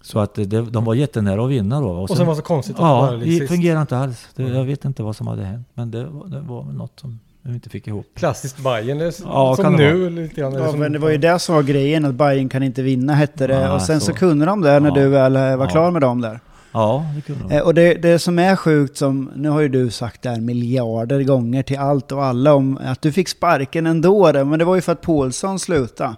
Så 0.06 0.20
att 0.20 0.36
det, 0.36 0.46
de 0.46 0.86
var 0.86 0.94
jättenära 0.94 1.44
att 1.44 1.50
vinna 1.50 1.82
då. 1.82 1.90
Och 1.90 2.10
sen 2.10 2.26
var 2.26 2.34
det 2.34 2.38
så 2.38 2.44
konstigt 2.44 2.76
att 2.76 2.82
Ja, 2.82 3.12
det 3.12 3.26
sist. 3.26 3.48
fungerade 3.52 3.82
inte 3.82 3.98
alls. 3.98 4.28
Det, 4.36 4.44
jag 4.44 4.64
vet 4.64 4.86
inte 4.86 5.04
vad 5.04 5.16
som 5.16 5.28
hade 5.28 5.44
hänt. 5.44 5.68
Men 5.74 5.92
det, 5.92 6.06
var- 6.06 6.28
det 6.28 6.40
var 6.40 6.64
något 6.64 7.00
som 7.00 7.20
vi 7.42 7.54
inte 7.54 7.70
fick 7.70 7.88
ihop. 7.88 8.06
Klassiskt 8.16 8.64
Bayern, 8.64 9.02
s- 9.02 9.22
Ja, 9.26 9.56
som 9.56 9.74
nu 9.76 10.10
lite 10.10 10.36
grann. 10.42 10.54
eller 10.54 10.66
Ja, 10.66 10.72
som- 10.72 10.80
men 10.80 10.92
det 10.92 11.00
var 11.00 11.10
ju 11.10 11.18
det 11.18 11.40
som 11.40 11.56
var 11.56 11.64
grejen, 11.64 12.06
att 12.06 12.16
Bayern 12.16 12.50
kan 12.50 12.64
inte 12.64 12.82
vinna 12.82 13.14
hette 13.14 13.48
det. 13.48 13.54
Ja, 13.62 13.74
och 13.76 13.82
sen 13.82 14.00
så, 14.00 14.06
så. 14.06 14.14
kunde 14.14 14.46
de 14.46 14.62
det 14.62 14.80
när 14.80 14.90
Ja. 14.90 14.96
du 14.96 15.08
väl 15.10 15.36
eh, 15.36 15.42
var 15.42 15.66
Ja. 15.66 15.72
klar 15.72 15.92
med 15.92 16.02
dem 16.02 16.22
där. 16.22 16.40
Ja, 16.72 17.06
det 17.16 17.22
kunde 17.22 17.44
de. 17.50 17.56
Eh, 17.56 17.62
och 17.64 17.74
det, 17.74 17.94
det 17.94 18.20
som 18.20 18.40
är 18.40 18.56
sjukt, 18.56 18.98
som, 18.98 19.32
nu 19.36 19.50
har 19.50 19.62
ju 19.62 19.70
du 19.70 19.90
sagt 19.92 20.22
det 20.22 20.30
här 20.30 20.40
miljarder 20.42 21.24
gånger 21.24 21.64
till 21.64 21.78
allt 21.80 22.12
och 22.12 22.24
alla 22.26 22.54
om 22.54 22.80
att 22.86 23.02
du 23.02 23.12
fick 23.12 23.30
sparken 23.30 23.88
ändå, 23.88 24.32
men 24.46 24.60
det 24.60 24.66
var 24.66 24.76
ju 24.76 24.82
för 24.82 24.92
att 24.92 25.02
Paulsson 25.02 25.60
slutade. 25.60 26.16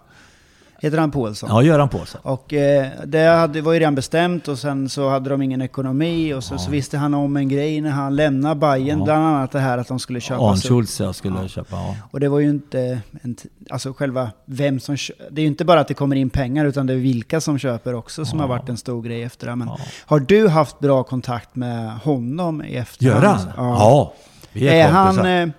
Heter 0.80 0.98
han 0.98 1.12
Paulsson? 1.12 1.50
Ja, 1.50 1.62
Göran 1.64 1.90
sig. 1.90 2.20
Och 2.24 2.54
eh, 2.54 2.88
det 3.06 3.24
hade, 3.28 3.62
var 3.62 3.74
ju 3.74 3.80
redan 3.80 3.96
bestämt 3.96 4.48
och 4.48 4.60
sen 4.60 4.90
så 4.90 5.10
hade 5.10 5.30
de 5.30 5.42
ingen 5.42 5.62
ekonomi 5.62 6.34
och 6.34 6.44
så, 6.44 6.58
så 6.58 6.72
visste 6.72 6.98
han 6.98 7.14
om 7.14 7.38
en 7.38 7.50
grej 7.50 7.82
när 7.82 7.90
han 7.90 8.16
lämnade 8.16 8.56
Bayern, 8.56 9.00
Ja. 9.00 9.06
bland 9.06 9.26
annat 9.26 9.52
det 9.52 9.60
här 9.60 9.78
att 9.78 9.88
de 9.88 10.00
skulle 10.00 10.20
köpas 10.22 10.42
upp. 10.42 10.52
Arnschultz 10.72 11.00
jag 11.00 11.16
skulle 11.16 11.42
Ja. 11.42 11.48
köpa. 11.48 11.76
Ja. 11.76 11.96
Och 12.12 12.20
det 12.20 12.30
var 12.30 12.40
ju 12.40 12.50
inte, 12.50 13.00
en, 13.22 13.36
alltså 13.70 13.94
själva 13.94 14.30
vem 14.46 14.80
som 14.80 14.98
Det 15.32 15.42
är 15.42 15.44
ju 15.44 15.48
inte 15.48 15.66
bara 15.66 15.80
att 15.80 15.88
det 15.88 15.94
kommer 15.94 16.16
in 16.16 16.30
pengar 16.30 16.66
utan 16.66 16.88
det 16.88 16.94
är 16.94 16.98
vilka 16.98 17.42
som 17.42 17.58
köper 17.60 17.94
också 17.94 18.26
som 18.26 18.40
Ja. 18.40 18.44
har 18.44 18.50
varit 18.50 18.70
en 18.70 18.78
stor 18.78 19.02
grej 19.02 19.24
efter 19.24 19.48
det. 19.48 19.56
Men 19.56 19.68
Ja. 19.68 19.78
har 20.06 20.20
du 20.20 20.48
haft 20.48 20.80
bra 20.80 21.04
kontakt 21.04 21.56
med 21.56 21.92
honom 22.00 22.64
i 22.64 22.76
efterhand? 22.76 23.24
Göran? 23.24 23.40
Ja. 23.58 24.14
vi 24.54 24.68
är, 24.68 24.88
Är 24.88 24.92
han, 24.92 25.26
eh, 25.26 25.50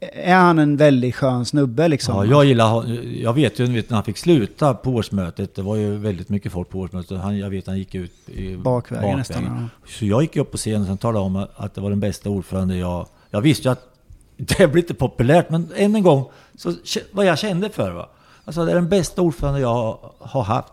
är 0.00 0.36
han 0.36 0.58
en 0.58 0.76
väldigt 0.76 1.14
skön 1.14 1.44
snubbe 1.44 1.88
liksom? 1.88 2.16
Ja, 2.16 2.24
jag 2.24 2.44
gillar 2.44 2.84
Jag 3.22 3.32
vet 3.32 3.58
ju 3.58 3.66
när 3.66 3.94
han 3.94 4.04
fick 4.04 4.18
sluta 4.18 4.74
på 4.74 4.90
årsmötet. 4.90 5.54
Det 5.54 5.62
var 5.62 5.76
ju 5.76 5.96
väldigt 5.96 6.28
mycket 6.28 6.52
folk 6.52 6.70
på 6.70 6.78
årsmötet. 6.78 7.20
Han, 7.20 7.38
jag 7.38 7.50
vet 7.50 7.66
han 7.66 7.78
gick 7.78 7.94
ut 7.94 8.28
i 8.28 8.56
Bakvägen 8.56 9.18
nästan, 9.18 9.44
ja. 9.44 9.88
Så 9.90 10.06
jag 10.06 10.22
gick 10.22 10.36
upp 10.36 10.50
på 10.50 10.56
scenen 10.56 10.90
och 10.90 11.00
talade 11.00 11.24
om 11.24 11.46
att 11.56 11.74
det 11.74 11.80
var 11.80 11.90
den 11.90 12.00
bästa 12.00 12.30
ordförande 12.30 12.76
jag... 12.76 13.06
Jag 13.30 13.40
visste 13.40 13.68
ju 13.68 13.72
att 13.72 13.92
det 14.36 14.68
blir 14.68 14.82
inte 14.82 14.94
populärt, 14.94 15.50
men 15.50 15.68
än 15.76 15.96
en 15.96 16.02
gång, 16.02 16.24
så 16.56 16.72
vad 17.10 17.26
jag 17.26 17.38
kände 17.38 17.68
för 17.68 17.90
va. 17.90 18.08
Alltså 18.44 18.64
det 18.64 18.70
är 18.70 18.74
den 18.74 18.88
bästa 18.88 19.22
ordförande 19.22 19.60
jag 19.60 19.98
har 20.18 20.42
haft. 20.42 20.72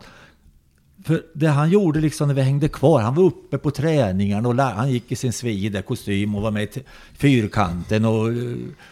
För 1.03 1.21
det 1.33 1.47
han 1.47 1.69
gjorde 1.69 1.99
liksom 1.99 2.27
när 2.27 2.35
vi 2.35 2.41
hängde 2.41 2.67
kvar, 2.67 3.01
han 3.01 3.15
var 3.15 3.23
uppe 3.23 3.57
på 3.57 3.71
träningarna 3.71 4.49
och 4.49 4.55
han 4.55 4.91
gick 4.91 5.11
i 5.11 5.15
sin 5.15 5.33
svida 5.33 5.81
kostym 5.81 6.35
och 6.35 6.41
var 6.41 6.51
med 6.51 6.63
i 6.63 6.83
fyrkanten 7.17 8.05
och 8.05 8.27
eh, 8.29 8.35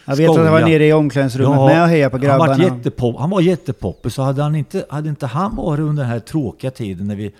Jag 0.04 0.16
vet 0.16 0.30
att 0.30 0.36
han 0.36 0.52
var 0.52 0.60
nere 0.60 0.86
i 0.86 0.92
omklädningsrummet 0.92 1.58
med 1.58 1.82
och 1.82 1.88
hejade 1.88 2.10
på 2.10 2.26
Han, 2.26 2.38
var 2.38 2.46
grabbarna. 2.46 2.64
jättepop, 2.64 3.16
han 3.18 3.30
var 3.30 3.40
jättepoppis, 3.40 4.14
så 4.14 4.22
hade, 4.22 4.42
han 4.42 4.54
inte, 4.54 4.86
hade 4.90 5.08
inte 5.08 5.26
han 5.26 5.56
varit 5.56 5.80
under 5.80 6.02
den 6.02 6.12
här 6.12 6.20
tråkiga 6.20 6.70
tiden 6.70 7.08
när 7.08 7.16
vi 7.16 7.32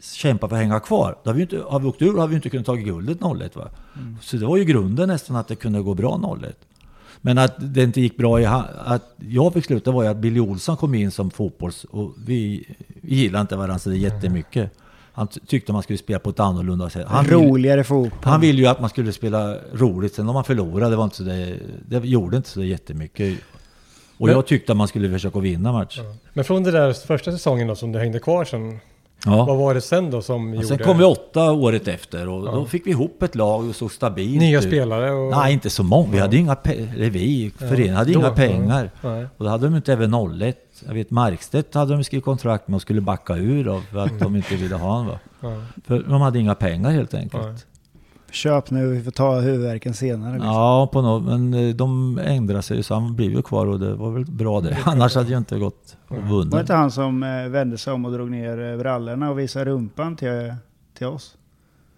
kämpade 0.00 0.48
för 0.48 0.56
att 0.56 0.62
hänga 0.62 0.80
kvar, 0.80 1.16
då 1.22 1.30
har 1.30 1.34
vi, 1.34 1.42
inte, 1.42 1.62
har 1.68 1.80
vi 1.80 1.86
åkt 1.86 2.02
ur 2.02 2.18
har 2.18 2.26
vi 2.26 2.36
inte 2.36 2.50
kunnat 2.50 2.66
ta 2.66 2.74
guldet 2.74 3.18
01 3.40 3.56
va. 3.56 3.68
Mm. 3.96 4.16
Så 4.22 4.36
det 4.36 4.46
var 4.46 4.56
ju 4.56 4.64
grunden 4.64 5.08
nästan 5.08 5.36
att 5.36 5.48
det 5.48 5.56
kunde 5.56 5.82
gå 5.82 5.94
bra 5.94 6.38
01. 6.44 6.56
Men 7.26 7.38
att 7.38 7.54
det 7.58 7.82
inte 7.82 8.00
gick 8.00 8.16
bra 8.16 8.40
i 8.40 8.44
att 8.46 9.14
jag 9.28 9.52
fick 9.54 9.64
sluta 9.64 9.90
var 9.90 10.02
ju 10.02 10.08
att 10.08 10.16
Billy 10.16 10.40
Olsson 10.40 10.76
kom 10.76 10.94
in 10.94 11.10
som 11.10 11.30
fotbolls... 11.30 11.84
Och 11.84 12.14
vi, 12.26 12.66
vi 13.00 13.14
gillade 13.16 13.40
inte 13.40 13.56
varandra 13.56 13.78
så 13.78 13.90
det 13.90 13.96
jättemycket. 13.96 14.70
Han 15.12 15.26
ty- 15.28 15.40
tyckte 15.46 15.72
man 15.72 15.82
skulle 15.82 15.98
spela 15.98 16.18
på 16.18 16.30
ett 16.30 16.40
annorlunda 16.40 16.90
sätt. 16.90 17.06
Han 17.08 17.24
ville- 17.24 17.36
Roligare 17.36 17.84
fotboll. 17.84 18.18
han 18.22 18.40
ville 18.40 18.58
ju 18.62 18.66
att 18.66 18.80
man 18.80 18.90
skulle 18.90 19.12
spela 19.12 19.56
roligt. 19.72 20.14
Sen 20.14 20.28
om 20.28 20.34
man 20.34 20.44
förlorade, 20.44 20.90
det, 20.90 20.96
var 20.96 21.04
inte 21.04 21.16
så 21.16 21.22
det, 21.22 21.58
det 21.88 22.04
gjorde 22.08 22.36
inte 22.36 22.48
så 22.48 22.64
jättemycket. 22.64 23.38
Och 24.18 24.26
Men- 24.26 24.34
jag 24.34 24.46
tyckte 24.46 24.72
att 24.72 24.78
man 24.78 24.88
skulle 24.88 25.10
försöka 25.10 25.38
vinna 25.40 25.72
match. 25.72 25.98
Men 26.32 26.44
från 26.44 26.62
den 26.62 26.74
där 26.74 26.92
första 26.92 27.32
säsongen 27.32 27.66
då 27.68 27.74
som 27.74 27.92
du 27.92 27.98
hängde 27.98 28.18
kvar 28.18 28.44
sen. 28.44 28.78
Ja. 29.24 29.44
Vad 29.44 29.56
var 29.56 29.74
det 29.74 29.80
sen 29.80 30.10
då 30.10 30.22
som 30.22 30.48
Och 30.48 30.54
gjorde... 30.54 30.66
sen 30.66 30.78
kom 30.78 30.98
vi 30.98 31.04
åtta 31.04 31.52
året 31.52 31.88
efter 31.88 32.28
och 32.28 32.46
Ja. 32.46 32.50
då 32.52 32.64
fick 32.64 32.86
vi 32.86 32.90
ihop 32.90 33.22
ett 33.22 33.34
lag 33.34 33.68
och 33.68 33.76
såg 33.76 33.92
stabilt 33.92 34.40
Nya 34.40 34.58
ut. 34.58 34.64
spelare 34.64 35.10
och... 35.12 35.30
Nej, 35.30 35.52
inte 35.52 35.70
så 35.70 35.82
många. 35.82 36.10
Vi 36.12 36.18
hade 36.18 36.36
inga 36.36 36.56
vi, 36.96 37.52
föreningen 37.58 37.96
hade 37.96 38.12
då, 38.12 38.18
inga 38.18 38.28
ja. 38.28 38.34
pengar. 38.34 38.90
Och 39.36 39.44
då 39.44 39.50
hade 39.50 39.66
de 39.66 39.76
inte 39.76 39.92
även 39.92 40.14
01. 40.42 40.56
Jag 40.86 40.94
vet 40.94 41.10
Markstedt 41.10 41.74
hade 41.74 41.92
de 41.94 42.04
skrivit 42.04 42.24
kontrakt 42.24 42.68
med 42.68 42.76
och 42.76 42.82
skulle 42.82 43.00
backa 43.00 43.34
ur 43.36 43.64
då, 43.64 43.80
för 43.92 43.98
att 43.98 44.18
de 44.18 44.36
inte 44.36 44.56
ville 44.56 44.74
ha 44.76 44.92
honom. 44.92 45.16
Ja. 45.40 45.62
För 45.86 46.02
de 46.08 46.20
hade 46.20 46.38
inga 46.38 46.54
pengar 46.54 46.90
helt 46.90 47.14
enkelt. 47.14 47.66
Köp 48.36 48.70
nu, 48.70 48.86
vi 48.86 49.02
får 49.02 49.10
ta 49.10 49.40
huvudvärken 49.40 49.94
senare. 49.94 50.32
Liksom. 50.32 50.50
Ja, 50.52 50.88
på 50.92 51.02
något, 51.02 51.24
men 51.24 51.54
eh, 51.54 51.74
de 51.74 52.18
ändrade 52.24 52.62
sig 52.62 52.82
så 52.82 52.94
han 52.94 53.14
blev 53.16 53.30
ju 53.30 53.42
kvar 53.42 53.66
och 53.66 53.80
det 53.80 53.94
var 53.94 54.10
väl 54.10 54.24
bra 54.24 54.60
det. 54.60 54.76
Annars 54.84 55.14
hade 55.14 55.30
jag 55.32 55.40
inte 55.40 55.58
gått 55.58 55.96
och 56.08 56.16
Var 56.16 56.22
det 56.22 56.28
vunnit. 56.28 56.54
inte 56.54 56.74
han 56.74 56.90
som 56.90 57.22
eh, 57.22 57.48
vände 57.48 57.78
sig 57.78 57.92
om 57.92 58.04
och 58.04 58.12
drog 58.12 58.30
ner 58.30 58.72
eh, 58.72 58.78
brallorna 58.78 59.30
och 59.30 59.38
visade 59.38 59.64
rumpan 59.64 60.16
till, 60.16 60.54
till 60.98 61.06
oss? 61.06 61.36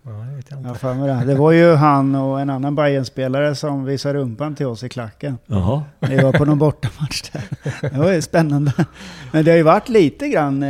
Ja, 0.02 0.10
vet 0.36 0.50
jag 0.50 0.60
inte. 0.60 0.94
det. 0.94 1.24
Det 1.24 1.34
var 1.34 1.52
ju 1.52 1.74
han 1.74 2.14
och 2.14 2.40
en 2.40 2.50
annan 2.50 2.74
Bayern-spelare 2.74 3.54
som 3.54 3.84
visade 3.84 4.18
rumpan 4.18 4.54
till 4.54 4.66
oss 4.66 4.84
i 4.84 4.88
klacken. 4.88 5.38
Jaha. 5.46 5.82
Vi 6.00 6.16
var 6.16 6.32
på 6.32 6.44
någon 6.44 6.58
bortamatch 6.58 7.22
där. 7.32 7.44
Det 7.90 7.98
var 7.98 8.12
ju 8.12 8.22
spännande. 8.22 8.72
Men 9.32 9.44
det 9.44 9.50
har 9.50 9.56
ju 9.58 9.62
varit 9.62 9.88
lite 9.88 10.28
grann 10.28 10.62
eh, 10.62 10.68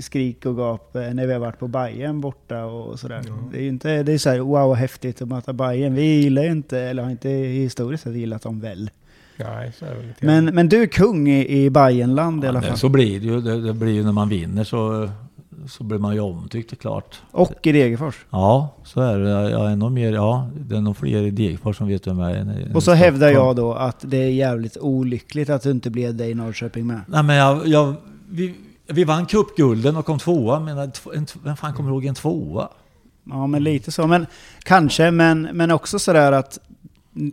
skrik 0.00 0.46
och 0.46 0.56
gap 0.56 0.96
eh, 0.96 1.02
när 1.02 1.26
vi 1.26 1.32
har 1.32 1.40
varit 1.40 1.58
på 1.58 1.68
Bayern 1.68 2.20
borta 2.20 2.64
och 2.64 2.98
sådär. 3.00 3.22
Det 3.52 3.58
är 3.58 3.62
ju 3.62 3.68
inte, 3.68 4.02
det 4.02 4.12
är 4.12 4.18
så 4.18 4.30
här, 4.30 4.38
wow 4.38 4.74
häftigt 4.74 5.22
att 5.22 5.28
möta 5.28 5.52
Bayern. 5.52 5.94
Vi 5.94 6.02
gillar 6.22 6.42
ju 6.42 6.50
inte, 6.50 6.78
eller 6.80 7.02
har 7.02 7.10
inte 7.10 7.28
historiskt 7.28 8.02
sett 8.02 8.14
gillat 8.14 8.42
dem 8.42 8.60
väl. 8.60 8.90
Nej, 9.36 9.72
så 9.78 9.84
är 9.84 9.94
det 9.94 10.02
lite. 10.06 10.26
Men, 10.26 10.44
men 10.44 10.68
du 10.68 10.82
är 10.82 10.86
kung 10.86 11.28
i, 11.28 11.64
i 11.64 11.70
Bayernland 11.70 12.44
i 12.44 12.46
alla 12.46 12.62
Ja, 12.62 12.68
fall. 12.68 12.78
så 12.78 12.88
blir 12.88 13.20
det 13.20 13.26
ju. 13.26 13.40
Det, 13.40 13.60
det 13.60 13.72
blir 13.72 13.92
ju 13.92 14.04
när 14.04 14.12
man 14.12 14.28
vinner 14.28 14.64
så, 14.64 15.08
så 15.68 15.84
blir 15.84 15.98
man 15.98 16.14
ju 16.14 16.20
omtyckt, 16.20 16.70
det 16.70 16.74
är 16.74 16.76
klart. 16.78 17.20
Och 17.30 17.66
i 17.66 17.72
Degerfors. 17.72 18.26
Ja, 18.30 18.74
så 18.84 19.00
är 19.00 19.18
det. 19.18 19.30
Jag 19.50 19.70
är 19.72 19.76
nog 19.76 19.92
mer, 19.92 20.12
ja, 20.12 20.50
det 20.56 20.76
är 20.76 20.80
nog 20.80 20.96
fler 20.96 21.22
i 21.22 21.30
Degerfors 21.30 21.76
som 21.76 21.88
vet 21.88 22.06
vem 22.06 22.18
jag 22.18 22.30
är. 22.30 22.70
Och 22.74 22.82
så 22.82 22.92
hävdar 22.92 23.28
jag 23.30 23.56
då 23.56 23.72
att 23.74 24.04
det 24.10 24.16
är 24.16 24.30
jävligt 24.30 24.76
olyckligt 24.76 25.50
att 25.50 25.62
du 25.62 25.70
inte 25.70 25.90
blev 25.90 26.14
det 26.14 26.26
i 26.26 26.34
Norrköping 26.34 26.86
med. 26.86 27.00
Nej 27.06 27.22
men 27.22 27.36
jag, 27.36 27.66
jag 27.66 27.94
vi, 28.30 28.54
vi 28.88 29.04
vann 29.04 29.26
cupgulden 29.26 29.96
och 29.96 30.06
kom 30.06 30.18
tvåa. 30.18 30.60
Men 30.60 30.78
en, 30.78 30.92
en, 31.14 31.26
vem 31.42 31.56
fan 31.56 31.74
kommer 31.74 31.90
ihåg 31.90 32.04
en 32.04 32.14
tvåa? 32.14 32.68
Ja, 33.24 33.46
men 33.46 33.64
lite 33.64 33.92
så. 33.92 34.06
Men 34.06 34.26
kanske, 34.62 35.10
men, 35.10 35.42
men 35.42 35.70
också 35.70 35.98
sådär 35.98 36.32
att 36.32 36.58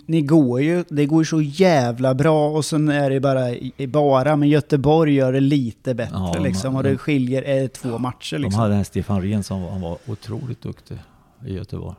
ni 0.05 0.21
går 0.21 0.61
ju, 0.61 0.83
det 0.89 1.05
går 1.05 1.21
ju 1.21 1.25
så 1.25 1.41
jävla 1.41 2.13
bra 2.13 2.49
och 2.49 2.65
sen 2.65 2.89
är 2.89 3.09
det 3.09 3.19
bara, 3.19 3.47
bara 3.87 4.35
men 4.35 4.49
Göteborg 4.49 5.13
gör 5.13 5.33
det 5.33 5.39
lite 5.39 5.95
bättre 5.95 6.15
Ja, 6.15 6.39
liksom 6.39 6.75
och 6.75 6.83
det 6.83 6.97
skiljer 6.97 7.41
är 7.41 7.67
två 7.67 7.97
matcher 7.97 8.35
De 8.35 8.41
liksom. 8.41 8.61
hade 8.61 8.75
en 8.75 8.85
Stefan 8.85 9.21
Rehn 9.21 9.43
som 9.43 9.61
var, 9.61 9.71
han 9.71 9.81
var 9.81 9.97
otroligt 10.07 10.61
duktig 10.61 10.97
i 11.45 11.53
Göteborg. 11.53 11.95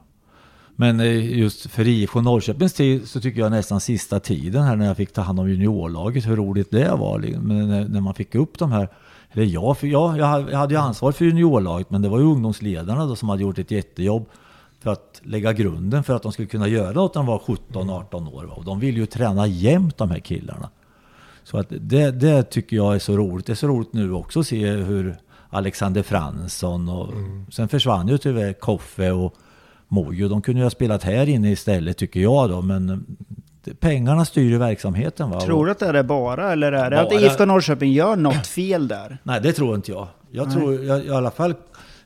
Men 0.77 1.01
eh, 1.01 1.39
just 1.39 1.71
för 1.71 1.89
IFK 1.89 2.21
Norrköpings 2.21 2.73
tid 2.73 3.09
så 3.09 3.21
tycker 3.21 3.41
jag 3.41 3.51
nästan 3.51 3.81
sista 3.81 4.21
tiden 4.21 4.63
här 4.63 4.77
när 4.77 4.87
jag 4.87 4.97
fick 4.97 5.13
ta 5.13 5.23
hand 5.23 5.41
om 5.41 5.51
juniorlaget, 5.51 6.27
hur 6.27 6.37
roligt 6.37 6.71
det 6.71 6.91
var. 6.91 7.19
Men 7.19 7.69
när, 7.69 7.89
när 7.89 8.01
man 8.01 8.15
fick 8.15 8.35
upp 8.35 8.59
de 8.59 8.73
här, 8.73 8.89
eller 9.33 9.45
jag, 9.45 9.79
för 9.79 9.87
jag, 9.87 10.19
jag 10.19 10.27
hade- 10.59 10.75
ju 10.75 10.81
ansvar 10.81 11.13
för 11.13 11.25
juniorlaget 11.25 11.91
men 11.91 12.03
det 12.03 12.09
var 12.09 12.19
ju 12.19 12.25
ungdomsledarna 12.25 13.07
då 13.07 13.17
som 13.17 13.29
hade 13.29 13.43
gjort 13.43 13.59
ett 13.59 13.71
jättejobb 13.71 14.27
för 14.81 14.91
att 14.93 15.21
lägga 15.25 15.53
grunden 15.53 16.05
för 16.05 16.15
att 16.15 16.23
de 16.23 16.33
skulle 16.33 16.49
kunna 16.49 16.69
göra 16.69 16.93
något 16.93 17.15
när 17.15 17.23
de 17.23 17.27
var 17.27 17.39
17-18 17.39 18.29
år. 18.35 18.45
va. 18.45 18.55
Och 18.55 18.65
de 18.65 18.81
vill 18.81 18.97
ju 18.97 19.07
träna 19.07 19.47
jämt 19.47 19.97
de 19.99 20.11
här 20.11 20.19
killarna. 20.19 20.71
Så 21.45 21.59
att 21.59 21.67
det, 21.81 22.11
det 22.11 22.43
tycker 22.43 22.77
jag 22.77 22.95
är 22.95 22.99
så 22.99 23.17
roligt. 23.17 23.47
Det 23.47 23.53
är 23.53 23.55
så 23.55 23.67
roligt 23.69 23.93
nu 23.93 24.13
också 24.13 24.41
att 24.41 24.47
se 24.47 24.67
hur 24.71 25.17
Alexander 25.51 26.03
Fransson 26.03 26.89
och 26.89 27.09
sen 27.53 27.69
försvann 27.69 28.09
ju 28.09 28.19
tyvärr 28.19 28.53
Koffe 28.53 29.11
och 29.11 29.35
Mojo. 29.89 30.29
De 30.29 30.43
kunde 30.43 30.59
ju 30.61 30.65
ha 30.65 30.71
spelat 30.71 31.03
här 31.03 31.29
inne 31.29 31.51
istället 31.51 31.97
tycker 31.97 32.21
jag 32.21 32.51
då. 32.51 32.63
Men 32.63 33.07
pengarna 33.81 34.25
styr 34.25 34.51
ju 34.51 34.59
verksamheten 34.59 35.31
va. 35.31 35.41
Tror 35.41 35.67
du 35.67 35.73
att 35.73 35.79
det 35.79 35.99
är 35.99 36.03
bara 36.03 36.53
eller 36.53 36.73
är 36.73 36.91
det 36.91 37.01
att 37.01 37.11
Bara. 37.11 37.21
IFK 37.21 37.45
Norrköping 37.45 37.93
gör 37.93 38.17
något 38.17 38.47
fel 38.47 38.89
där? 38.89 39.19
Nej, 39.23 39.41
det 39.41 39.53
tror 39.53 39.75
inte 39.75 39.91
jag. 39.91 40.09
Jag 40.31 40.47
Nej. 40.47 40.57
tror 40.57 40.85
jag, 40.85 41.05
i 41.05 41.11
alla 41.11 41.31
fall 41.31 41.55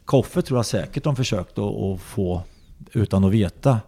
Koffe 0.04 0.42
tror 0.42 0.58
jag 0.58 0.66
säkert 0.66 1.04
de 1.04 1.16
försökt 1.16 1.58
att, 1.58 1.74
att 1.74 2.00
få 2.00 2.42
utan 2.92 3.24
att 3.24 3.32
veta. 3.32 3.80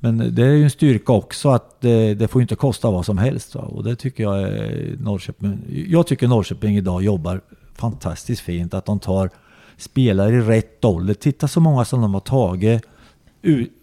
Men 0.00 0.34
det 0.34 0.42
är 0.42 0.52
ju 0.52 0.64
en 0.64 0.70
styrka 0.70 1.12
också 1.12 1.48
att 1.48 1.80
det, 1.80 2.14
det 2.14 2.28
får 2.28 2.42
inte 2.42 2.54
kosta 2.54 2.90
vad 2.90 3.06
som 3.06 3.18
helst. 3.18 3.54
Va? 3.54 3.60
Och 3.60 3.84
det 3.84 3.96
tycker 3.96 4.22
jag 4.22 4.42
är 4.42 4.96
Norrköping. 5.00 5.58
Jag 5.88 6.06
tycker 6.06 6.28
Norrköping 6.28 6.76
idag 6.76 7.02
jobbar 7.02 7.40
fantastiskt 7.74 8.42
fint. 8.42 8.74
Att 8.74 8.84
de 8.84 8.98
tar 8.98 9.30
spelare 9.76 10.34
i 10.34 10.40
rätt 10.40 10.84
ålder. 10.84 11.14
Titta 11.14 11.48
så 11.48 11.60
många 11.60 11.84
som 11.84 12.00
de 12.02 12.14
har 12.14 12.20
tagit 12.20 12.82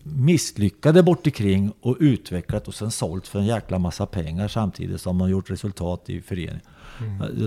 misslyckade 0.03 1.03
bort 1.03 1.27
omkring 1.27 1.71
och 1.81 1.97
utvecklat 1.99 2.67
och 2.67 2.73
sen 2.73 2.91
sålt 2.91 3.27
för 3.27 3.39
en 3.39 3.45
jäkla 3.45 3.79
massa 3.79 4.05
pengar 4.05 4.47
samtidigt 4.47 5.01
som 5.01 5.17
de 5.17 5.29
gjort 5.29 5.49
resultat 5.51 6.09
i 6.09 6.21
föreningen. 6.21 6.59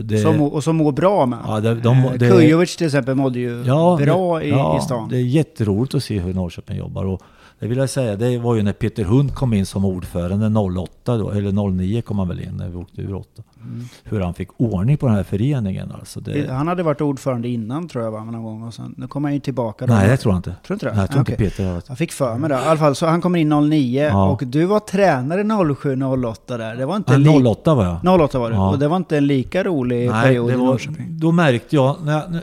Det, 0.04 0.18
Som, 0.18 0.40
och 0.42 0.64
som 0.64 0.76
mår 0.76 0.92
bra 0.92 1.26
med. 1.26 1.38
Ja, 1.46 1.60
det- 1.60 1.74
de- 1.74 1.98
Eh, 2.04 2.12
det- 2.12 2.28
Kujovic 2.30 2.76
till 2.76 2.86
exempel 2.86 3.14
mådde 3.14 3.38
ju 3.38 3.62
Ja, 3.66 3.98
bra 4.02 4.42
i, 4.42 4.50
ja, 4.50 4.78
i 4.78 4.82
stan. 4.82 5.08
Det 5.08 5.16
är 5.16 5.20
jätteroligt 5.20 5.94
att 5.94 6.04
se 6.04 6.18
hur 6.18 6.34
Norrköping 6.34 6.76
jobbar. 6.76 7.04
Och 7.04 7.22
det 7.58 7.66
vill 7.66 7.78
jag 7.78 7.90
säga, 7.90 8.16
det 8.16 8.38
var 8.38 8.54
ju 8.54 8.62
när 8.62 8.72
Peter 8.72 9.04
Hund 9.04 9.34
kom 9.34 9.52
in 9.54 9.66
som 9.66 9.84
ordförande 9.84 10.60
08 10.60 11.16
då, 11.16 11.30
eller 11.30 11.70
09 11.70 12.02
kom 12.02 12.18
han 12.18 12.28
väl 12.28 12.40
in 12.40 12.56
när 12.56 12.68
vi 12.68 12.76
åkte 12.76 13.00
ur 13.02 13.14
8. 13.14 13.42
Mm. 13.62 13.84
Hur 14.04 14.20
han 14.20 14.34
fick 14.34 14.48
ordning 14.56 14.96
på 14.96 15.06
den 15.06 15.14
här 15.16 15.22
föreningen 15.22 15.92
alltså. 15.98 16.20
Det, 16.20 16.50
Han 16.50 16.68
hade 16.68 16.82
varit 16.82 17.00
ordförande 17.00 17.48
innan 17.48 17.88
tror 17.88 18.04
jag 18.04 18.10
va, 18.10 18.24
någon 18.24 18.42
gång 18.42 18.62
och 18.62 18.74
sen, 18.74 18.94
nu 18.96 19.06
kommer 19.08 19.28
han 19.28 19.34
ju 19.34 19.40
tillbaka. 19.40 19.86
Då. 19.86 19.94
nej, 19.94 20.08
det 20.08 20.16
tror 20.16 20.32
jag 20.34 20.38
inte. 20.38 20.50
Tror 20.50 20.58
du 20.66 20.74
inte 20.74 20.86
det? 20.86 20.92
Nej, 20.92 21.00
jag 21.00 21.10
tror 21.10 21.22
Okej. 21.22 21.32
inte 21.34 21.44
Peter 21.44 21.64
har 21.66 21.72
varit. 21.72 21.88
Jag 21.88 21.98
fick 21.98 22.12
för 22.12 22.38
mig 22.38 22.48
det. 22.50 22.54
I 22.54 22.58
alla 22.58 22.76
fall, 22.78 22.94
så 22.94 23.06
han 23.06 23.20
kommer 23.20 23.38
in 23.38 23.48
09 23.70 24.02
Ja. 24.12 24.28
och 24.30 24.42
du 24.46 24.64
var 24.64 24.80
tränare 24.80 25.42
07-08 25.42 26.58
där. 26.58 26.76
Det 26.76 26.86
var 26.86 26.96
inte 26.96 27.16
li- 27.18 27.28
08 27.46 27.74
var 27.74 27.84
jag. 28.04 28.20
08 28.20 28.38
var 28.38 28.50
det. 28.50 28.56
Ja. 28.56 28.70
Och 28.70 28.78
det 28.78 28.88
var 28.88 28.96
inte 28.96 29.16
en 29.16 29.26
lika 29.26 29.64
rolig 29.64 30.10
Nej, 30.10 30.22
period 30.22 30.48
det 30.48 30.52
i 30.52 30.56
var, 30.56 30.66
Norrköping. 30.66 31.06
då 31.18 31.32
märkte 31.32 31.76
jag, 31.76 31.96
när 32.04 32.12
jag, 32.12 32.40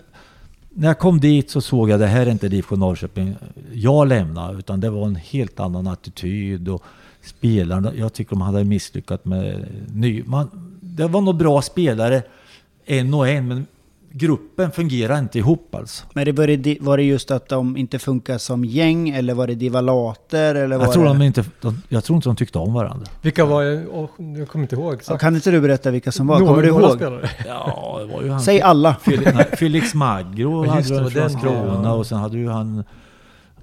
när 0.74 0.88
jag 0.88 1.00
kom 1.00 1.20
dit 1.20 1.50
så 1.50 1.62
såg 1.62 1.90
jag 1.90 2.00
det 2.00 2.08
här 2.08 2.26
är 2.26 2.32
inte 2.32 2.48
IFK 2.48 2.76
Norrköping. 2.76 3.36
Jag 3.74 4.08
lämnar, 4.08 4.60
utan 4.60 4.80
det 4.80 4.90
var 4.90 5.06
en 5.06 5.16
helt 5.16 5.60
annan 5.60 5.88
attityd 5.88 6.70
och 6.70 6.84
spelarna, 7.22 7.96
jag 7.96 8.14
tycker 8.14 8.30
de 8.30 8.42
hade 8.42 8.64
misslyckats 8.64 9.26
med 9.26 9.66
ny, 9.94 10.24
man, 10.24 10.50
det 10.82 11.08
var 11.08 11.22
nog 11.22 11.36
bra 11.36 11.62
spelare, 11.62 12.22
en 12.86 13.14
och 13.14 13.28
en, 13.28 13.48
men 13.48 13.66
gruppen 14.16 14.72
fungerar 14.72 15.20
inte 15.20 15.38
ihop 15.40 15.76
alltså. 15.76 16.06
Men 16.14 16.26
det 16.26 16.32
var, 16.32 16.48
det, 16.48 16.78
var 16.82 16.98
det 16.98 17.04
just 17.04 17.32
att 17.32 17.50
de 17.50 17.78
inte 17.78 18.00
funkar 18.00 18.38
som 18.38 18.66
gäng 18.66 19.10
eller 19.10 19.34
var 19.34 19.48
det 19.48 19.56
divalater 19.56 20.56
eller 20.56 20.78
var 20.78 20.86
Jag 20.86 20.94
tror, 20.94 21.04
det... 21.04 21.10
de 21.10 21.22
inte, 21.22 21.44
de, 21.62 21.82
jag 21.90 22.04
tror 22.04 22.16
inte 22.16 22.30
de 22.30 22.36
tyckte 22.36 22.60
om 22.60 22.74
varandra. 22.74 23.06
Vilka 23.22 23.46
var 23.46 23.64
det? 23.64 23.74
Jag 24.40 24.48
kommer 24.48 24.64
inte 24.64 24.76
ihåg 24.76 25.02
Ja, 25.08 25.18
kan 25.18 25.36
inte 25.36 25.52
du 25.52 25.62
berätta 25.62 25.92
vilka 25.92 26.12
som 26.12 26.28
var? 26.28 26.40
Några- 26.40 26.52
Kommer 26.52 26.64
du 26.64 26.70
ihåg? 26.70 26.96
spelare. 26.96 27.30
Ja, 27.48 27.98
det 28.00 28.14
var 28.14 28.22
ju 28.24 28.30
han. 28.30 28.42
Säg 28.42 28.62
alla. 28.62 28.96
Felix, 28.96 29.32
nej, 29.36 29.46
Felix 29.58 29.94
Magro 29.94 30.66
hade 30.68 30.78
just 30.80 30.90
det, 30.90 30.96
var 31.02 31.10
från 31.10 31.14
den. 31.14 31.32
Landskrona 31.32 31.82
Ja. 31.90 31.94
och 31.94 32.06
sen 32.08 32.18
hade 32.18 32.38
du 32.38 32.50
han 32.50 32.84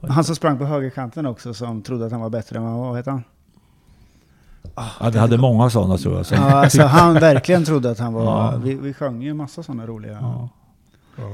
Han 0.09 0.25
som 0.25 0.37
sprang 0.37 0.59
på 0.59 0.65
högerkanten 0.65 1.27
också 1.27 1.55
som 1.55 1.83
trodde 1.83 2.07
att 2.07 2.13
han 2.13 2.21
var 2.21 2.31
bättre 2.31 2.57
än 2.57 2.65
vad 2.65 2.75
vad 2.89 2.97
heter 2.97 3.11
han? 3.11 3.23
Ja, 5.01 5.11
vi 5.13 5.19
hade 5.19 5.39
många 5.39 5.71
sådana 5.71 5.99
tror 5.99 6.17
jag. 6.17 6.27
Så. 6.27 6.35
Ja, 6.35 6.41
alltså 6.41 6.83
han 6.83 7.15
verkligen 7.15 7.65
trodde 7.65 7.91
att 7.91 7.99
han 7.99 8.13
var... 8.13 8.25
Ja. 8.25 8.61
Vi, 8.65 8.75
vi 8.75 8.95
sjöng 8.95 9.23
ju 9.23 9.35
massa 9.35 9.63
sådana 9.63 9.87
roliga 9.87 10.19
Ja. 10.21 10.49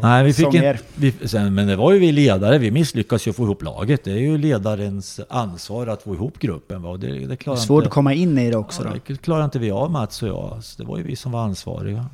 Nej, 0.03 0.25
vi 0.25 0.33
fick 0.33 0.55
en, 0.55 0.77
vi, 0.95 1.13
sen, 1.13 1.55
men 1.55 1.67
det 1.67 1.77
var 1.77 1.93
ju 1.93 1.99
vi 1.99 2.13
ledare, 2.13 2.59
vi 2.59 2.71
misslyckades 2.71 3.29
ju 3.29 3.33
få 3.33 3.43
ihop 3.43 3.63
laget. 3.63 4.05
Det 4.05 4.11
är 4.13 4.17
ju 4.17 4.39
ledarens 4.39 5.21
ansvar 5.29 5.87
att 5.87 6.03
få 6.03 6.15
ihop 6.15 6.39
gruppen. 6.39 6.83
Va? 6.83 6.97
Det, 6.97 7.07
det 7.07 7.27
Det 7.27 7.47
är 7.47 7.57
svårt 7.57 7.81
inte, 7.81 7.89
att 7.89 7.95
komma 7.95 8.15
in 8.15 8.39
i 8.39 8.51
det 8.51 8.57
också 8.57 8.83
då. 8.83 8.89
ja, 8.89 9.01
det 9.07 9.17
klarar 9.23 9.45
inte 9.45 9.59
vi 9.59 9.71
av 9.71 9.91
Mats 9.91 10.23
och 10.23 10.29
jag. 10.29 10.59
Så 10.65 10.83
det 10.83 10.89
var 10.89 10.97
ju 10.99 11.03
vi 11.03 11.17
som 11.17 11.33
var 11.33 11.41
ansvariga. 11.41 12.07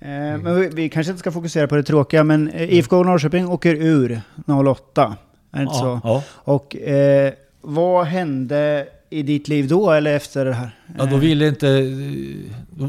Eh, 0.00 0.08
Men 0.08 0.60
vi, 0.60 0.68
vi 0.68 0.88
kanske 0.88 1.10
inte 1.10 1.20
ska 1.20 1.32
fokusera 1.32 1.66
på 1.68 1.76
det 1.76 1.82
tråkiga, 1.82 2.24
men 2.24 2.48
eh, 2.48 2.72
IFK 2.74 3.02
Norrköping 3.02 3.48
åker 3.48 3.74
ur 3.74 4.20
08. 4.46 5.16
Är 5.52 5.56
det 5.58 5.62
inte 5.62 5.74
så? 5.74 6.00
Ja. 6.04 6.22
Och 6.28 6.76
eh, 6.76 7.32
vad 7.60 8.06
hände 8.06 8.86
i 9.10 9.22
ditt 9.22 9.48
liv 9.48 9.68
då 9.68 9.90
eller 9.90 10.16
efter 10.16 10.44
det 10.44 10.52
här? 10.52 10.70
ja, 10.98 11.06
då 11.06 11.16
ville 11.16 11.48
inte... 11.48 11.82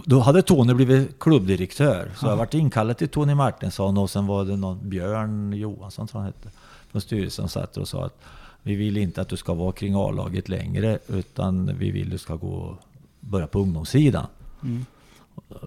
Då, 0.05 0.19
hade 0.19 0.41
Tony 0.41 0.73
blivit 0.73 1.19
klubbdirektör. 1.19 2.11
Så 2.15 2.27
jag 2.27 2.37
varit 2.37 2.53
inkallad 2.53 2.97
till 2.97 3.07
Tony 3.09 3.35
Martinsson 3.35 3.97
och 3.97 4.09
sen 4.09 4.27
var 4.27 4.45
det 4.45 4.57
någon 4.57 4.89
Björn 4.89 5.53
Johansson 5.53 6.07
som 6.07 6.17
han 6.17 6.25
hette. 6.25 6.49
Från 6.91 7.01
styrelsen 7.01 7.49
satt 7.49 7.77
och 7.77 7.87
sa 7.87 8.05
att 8.05 8.17
vi 8.63 8.75
vill 8.75 8.97
inte 8.97 9.21
att 9.21 9.29
du 9.29 9.37
ska 9.37 9.53
vara 9.53 9.71
kring 9.71 9.93
A-laget 9.95 10.49
längre 10.49 10.99
utan 11.07 11.77
vi 11.77 11.91
vill 11.91 12.05
att 12.05 12.11
du 12.11 12.17
ska 12.17 12.35
gå 12.35 12.47
och 12.47 12.77
börja 13.19 13.47
på 13.47 13.59
ungdomssidan. 13.59 14.25
Mm. 14.63 14.85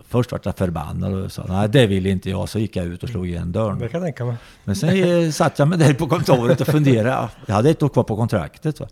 Först 0.09 0.33
vart 0.33 0.47
jag 0.47 0.57
förbannad 0.57 1.15
och 1.15 1.33
sa 1.33 1.45
nej 1.49 1.69
det 1.69 1.87
vill 1.87 2.07
inte 2.07 2.31
jag. 2.31 2.49
Så 2.49 2.59
gick 2.59 2.77
jag 2.77 2.87
ut 2.87 3.03
och 3.03 3.09
slog 3.09 3.29
igen 3.29 3.53
Det 3.53 3.59
dörren. 3.59 3.79
kan 3.79 3.89
jag 3.91 4.03
tänka 4.03 4.25
mig. 4.25 4.37
Men 4.65 4.77
sen 4.77 5.33
satt 5.33 5.59
jag 5.59 5.69
mig 5.69 5.79
där 5.79 5.95
på 5.95 6.07
kontoret 6.07 6.61
och 6.61 6.67
funderade. 6.67 7.29
Jag 7.47 7.55
hade 7.55 7.71
ett 7.71 7.83
år 7.83 7.89
kvar 7.89 8.03
på 8.03 8.17
kontraktet. 8.17 8.81
Va? 8.81 8.87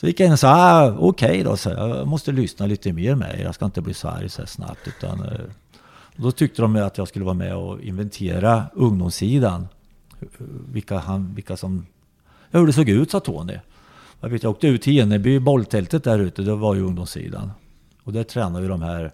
Så 0.00 0.06
gick 0.06 0.20
jag 0.20 0.26
in 0.26 0.32
och 0.32 0.38
sa 0.38 0.48
ah, 0.48 0.96
okej 0.98 1.42
då. 1.42 1.56
Så 1.56 1.70
jag 1.70 2.08
måste 2.08 2.32
lyssna 2.32 2.66
lite 2.66 2.92
mer 2.92 3.14
med 3.14 3.40
er. 3.40 3.44
Jag 3.44 3.54
ska 3.54 3.64
inte 3.64 3.80
bli 3.80 3.94
så 3.94 4.08
arg 4.08 4.28
så 4.28 4.42
här 4.42 4.46
snabbt. 4.46 4.88
Utan, 4.88 5.22
eh. 5.24 5.40
då 6.16 6.32
tyckte 6.32 6.62
de 6.62 6.76
att 6.76 6.98
jag 6.98 7.08
skulle 7.08 7.24
vara 7.24 7.34
med 7.34 7.56
och 7.56 7.80
inventera 7.80 8.64
ungdomssidan. 8.74 9.68
Vilka, 10.72 10.98
han, 10.98 11.34
vilka 11.34 11.56
som... 11.56 11.86
Ja, 12.50 12.58
hur 12.58 12.66
det 12.66 12.72
såg 12.72 12.88
ut 12.88 13.10
sa 13.10 13.20
Tony. 13.20 13.58
Jag, 14.20 14.28
vet, 14.28 14.42
jag 14.42 14.50
åkte 14.50 14.66
ut 14.66 14.82
till 14.82 14.98
Eneby, 14.98 15.38
bolltältet 15.38 16.04
där 16.04 16.18
ute. 16.18 16.42
Det 16.42 16.54
var 16.54 16.74
ju 16.74 16.80
ungdomssidan. 16.80 17.50
Och 18.04 18.12
där 18.12 18.24
tränade 18.24 18.62
vi 18.62 18.68
de 18.68 18.82
här 18.82 19.12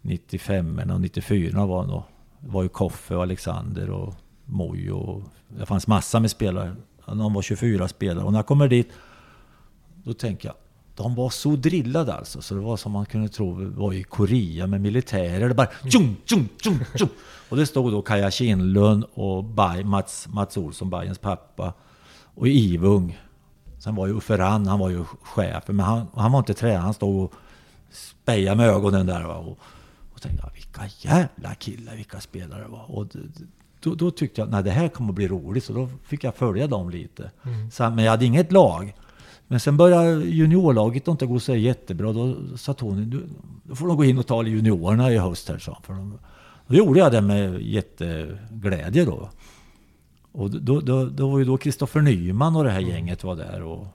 95 0.00 0.80
och 0.92 1.00
94 1.00 1.66
var 1.66 1.82
det 1.82 1.88
nog. 1.88 2.02
Det 2.40 2.50
var 2.50 2.62
ju 2.62 2.68
Koffe 2.68 3.14
och 3.14 3.22
Alexander 3.22 3.90
och 3.90 4.14
Mojo. 4.44 5.24
det 5.48 5.66
fanns 5.66 5.86
massa 5.86 6.20
med 6.20 6.30
spelare. 6.30 6.76
De 7.06 7.34
var 7.34 7.42
24 7.42 7.88
spelare 7.88 8.24
och 8.24 8.32
när 8.32 8.38
jag 8.38 8.46
kommer 8.46 8.68
dit 8.68 8.88
då 10.04 10.12
tänker 10.12 10.48
jag 10.48 10.56
de 10.96 11.14
var 11.14 11.30
så 11.30 11.56
drillade 11.56 12.14
alltså, 12.14 12.42
så 12.42 12.54
det 12.54 12.60
var 12.60 12.76
som 12.76 12.92
man 12.92 13.06
kunde 13.06 13.28
tro 13.28 13.70
var 13.70 13.92
i 13.92 14.02
Korea 14.02 14.66
med 14.66 14.80
militärer. 14.80 15.48
Det 15.48 15.54
bara 15.54 15.68
tjung, 15.92 16.16
tjung, 16.24 16.48
tjung, 16.62 16.78
tjung. 16.94 17.08
Och 17.48 17.56
det 17.56 17.66
stod 17.66 17.92
då 17.92 18.02
Kaja 18.02 18.30
Kindlund 18.30 19.04
och 19.14 19.44
Baj, 19.44 19.84
Mats, 19.84 20.28
Mats 20.28 20.56
Olsson, 20.56 20.90
Bajens 20.90 21.18
pappa. 21.18 21.72
Och 22.34 22.48
Ivung. 22.48 23.18
Sen 23.78 23.94
var 23.94 24.06
ju 24.06 24.12
Uffe 24.12 24.38
Rann, 24.38 24.66
han 24.66 24.78
var 24.78 24.88
ju 24.88 25.04
chef. 25.22 25.64
Men 25.66 25.80
han, 25.80 26.06
han 26.14 26.32
var 26.32 26.38
inte 26.38 26.54
tränare, 26.54 26.78
han 26.82 26.94
stod 26.94 27.24
och 27.24 27.32
spejade 27.90 28.56
med 28.56 28.68
ögonen 28.68 29.06
där. 29.06 29.22
Va? 29.24 29.34
Och, 29.34 29.58
och 30.14 30.22
tänkte, 30.22 30.42
"Ja, 30.46 30.50
vilka 30.54 30.82
jävla 31.08 31.54
killar, 31.54 31.96
vilka 31.96 32.20
spelare 32.20 32.62
det 32.62 32.68
var. 32.68 32.90
Och 32.90 33.06
då, 33.80 33.94
då 33.94 34.10
tyckte 34.10 34.40
jag, 34.40 34.50
nej 34.50 34.62
det 34.62 34.70
här 34.70 34.88
kommer 34.88 35.08
att 35.10 35.14
bli 35.14 35.28
roligt. 35.28 35.64
Så 35.64 35.72
då 35.72 35.88
fick 36.04 36.24
jag 36.24 36.34
följa 36.34 36.66
dem 36.66 36.90
lite. 36.90 37.30
Så, 37.72 37.90
men 37.90 38.04
jag 38.04 38.10
hade 38.10 38.24
inget 38.24 38.52
lag. 38.52 38.94
Men 39.50 39.60
sen 39.60 39.76
började 39.76 40.24
juniorlaget 40.24 41.08
inte 41.08 41.26
gå 41.26 41.40
så 41.40 41.54
jättebra. 41.54 42.12
Då 42.12 42.34
sa 42.56 42.74
Tony, 42.74 43.04
du, 43.04 43.26
då 43.62 43.74
får 43.74 43.86
de 43.88 43.96
gå 43.96 44.04
in 44.04 44.18
och 44.18 44.26
ta 44.26 44.42
juniorerna 44.42 45.12
i 45.12 45.18
höst 45.18 45.48
här, 45.48 45.58
sa. 45.58 45.78
För 45.82 45.92
de, 45.92 46.18
då 46.66 46.74
gjorde 46.74 46.98
jag 46.98 47.12
det 47.12 47.20
med 47.20 47.60
jätteglädje 47.62 49.04
då. 49.04 49.28
Och 50.32 50.50
då, 50.50 50.80
då, 50.80 51.04
då 51.04 51.28
var 51.30 51.38
ju 51.38 51.44
då 51.44 51.56
Kristoffer 51.56 52.00
Nyman 52.00 52.56
och 52.56 52.64
det 52.64 52.70
här 52.70 52.80
gänget 52.80 53.24
var 53.24 53.36
där. 53.36 53.62
Och, 53.62 53.86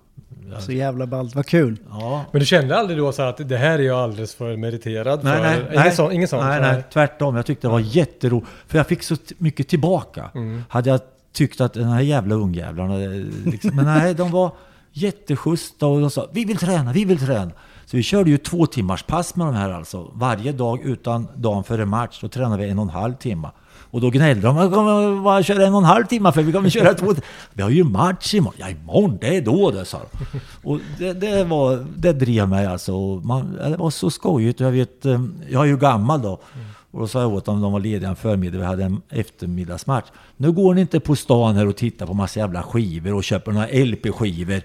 ja, 0.51 0.60
Så 0.60 0.72
jävla 0.72 1.08
ballt, 1.08 1.36
vad 1.36 1.45
kul. 1.45 1.78
ja. 1.89 2.26
Men 2.32 2.39
du 2.39 2.45
kände 2.45 2.78
aldrig 2.78 2.97
då 2.99 3.12
så 3.12 3.22
att 3.22 3.49
det 3.49 3.58
här 3.58 3.80
är 3.80 3.84
jag 3.84 3.97
alldeles 3.99 4.36
för 4.36 4.58
meriterad 4.58 5.24
Nej, 5.24 5.36
för? 5.36 5.41
nej, 5.43 5.58
ingen 5.60 5.74
nej. 5.76 5.91
sån? 5.91 6.12
Ingen 6.12 6.28
sån 6.28 6.45
nej, 6.45 6.58
så 6.58 6.62
nej, 6.72 6.84
tvärtom. 6.93 7.36
Jag 7.36 7.45
tyckte 7.45 7.68
det 7.68 7.72
var 7.72 7.80
jätteroligt. 7.80 8.47
För 8.68 8.78
jag 8.78 8.88
fick 8.88 9.03
så 9.03 9.16
mycket 9.38 9.68
tillbaka. 9.68 10.30
Mm. 10.36 10.64
Hade 10.70 10.89
jag 10.89 10.99
tyckt 11.34 11.62
att 11.62 11.74
den 11.74 11.88
här 11.89 12.01
jävla 12.01 12.36
ungjävlarna... 12.36 13.03
eh, 13.03 13.24
Liksom, 13.45 13.76
men 13.76 13.86
nej, 13.86 14.14
de 14.14 14.32
var 14.32 14.51
jätteschyssta 14.96 15.88
och 15.88 16.02
de 16.02 16.10
sa 16.10 16.28
vi 16.34 16.46
vill 16.46 16.58
träna, 16.58 16.93
vi 16.93 17.06
vill 17.06 17.20
träna. 17.20 17.52
Så 17.86 17.98
vi 17.98 18.04
körde 18.04 18.30
ju 18.30 18.38
två 18.38 18.66
timmars 18.66 19.04
pass 19.04 19.36
med 19.36 19.48
de 19.48 19.56
här 19.56 19.70
alltså. 19.70 20.12
Varje 20.14 20.52
dag 20.52 20.82
utan 20.84 21.28
dagen 21.36 21.64
före 21.64 21.86
match. 21.86 22.20
Då 22.22 22.28
tränade 22.28 22.64
vi 22.64 22.70
en 22.70 22.80
och 22.80 22.84
en 22.84 22.89
halv 22.89 23.14
timme. 23.14 23.50
Och 23.91 24.02
då 24.02 24.10
gnällde 24.10 24.48
de. 24.48 24.58
"Jag 24.58 24.74
kommer 24.74 25.24
bara 25.24 25.43
köra 25.43 25.66
en 25.66 25.74
och 25.74 25.80
en 25.80 25.86
halv 25.86 26.06
timme 26.06 26.32
för 26.32 26.41
vi 26.41 26.52
kommer 26.52 26.70
köra 26.70 26.93
två 26.93 27.14
Vi 27.54 27.64
har 27.64 27.70
ju 27.70 27.84
match 27.84 28.34
imorgon. 28.34 28.58
Ja, 28.60 28.70
imorgon 28.70 29.18
det 29.22 29.38
är 29.38 29.41
då 29.41 29.72
det, 29.72 29.86
sa 29.86 30.00
de. 30.12 30.39
Och 30.70 30.80
det, 30.98 31.14
det, 31.14 31.43
var, 31.43 31.86
det 31.98 32.14
drev 32.14 32.50
mig 32.50 32.66
alltså. 32.66 32.91
Man, 33.24 33.54
det 33.54 33.78
var 33.78 33.89
så 33.89 34.10
skojigt. 34.10 34.60
Jag 34.60 34.72
vet, 34.72 35.06
eh, 35.06 35.22
jag 35.50 35.62
är 35.64 35.68
ju 35.68 35.78
gammal 35.78 36.22
då. 36.22 36.39
Och 36.91 37.00
då 37.02 37.08
sa 37.08 37.22
jag 37.22 37.34
åt 37.34 37.46
dem, 37.46 37.62
de 37.62 37.72
var 37.72 37.80
lediga 37.80 38.10
en 38.10 38.16
förmiddag, 38.16 38.58
vi 38.58 38.66
hade 38.66 38.84
en 38.84 39.02
eftermiddagsmatch. 39.10 40.06
Nu 40.38 40.52
går 40.52 40.74
ni 40.74 40.82
inte 40.82 41.00
på 41.00 41.16
stan 41.16 41.56
här 41.56 41.68
och 41.68 41.76
tittar 41.76 42.06
på 42.06 42.14
massa 42.14 42.39
jävla 42.39 42.64
skivor 42.64 43.14
och 43.14 43.24
köper 43.24 43.52
några 43.52 43.68
LP-skivor. 43.68 44.62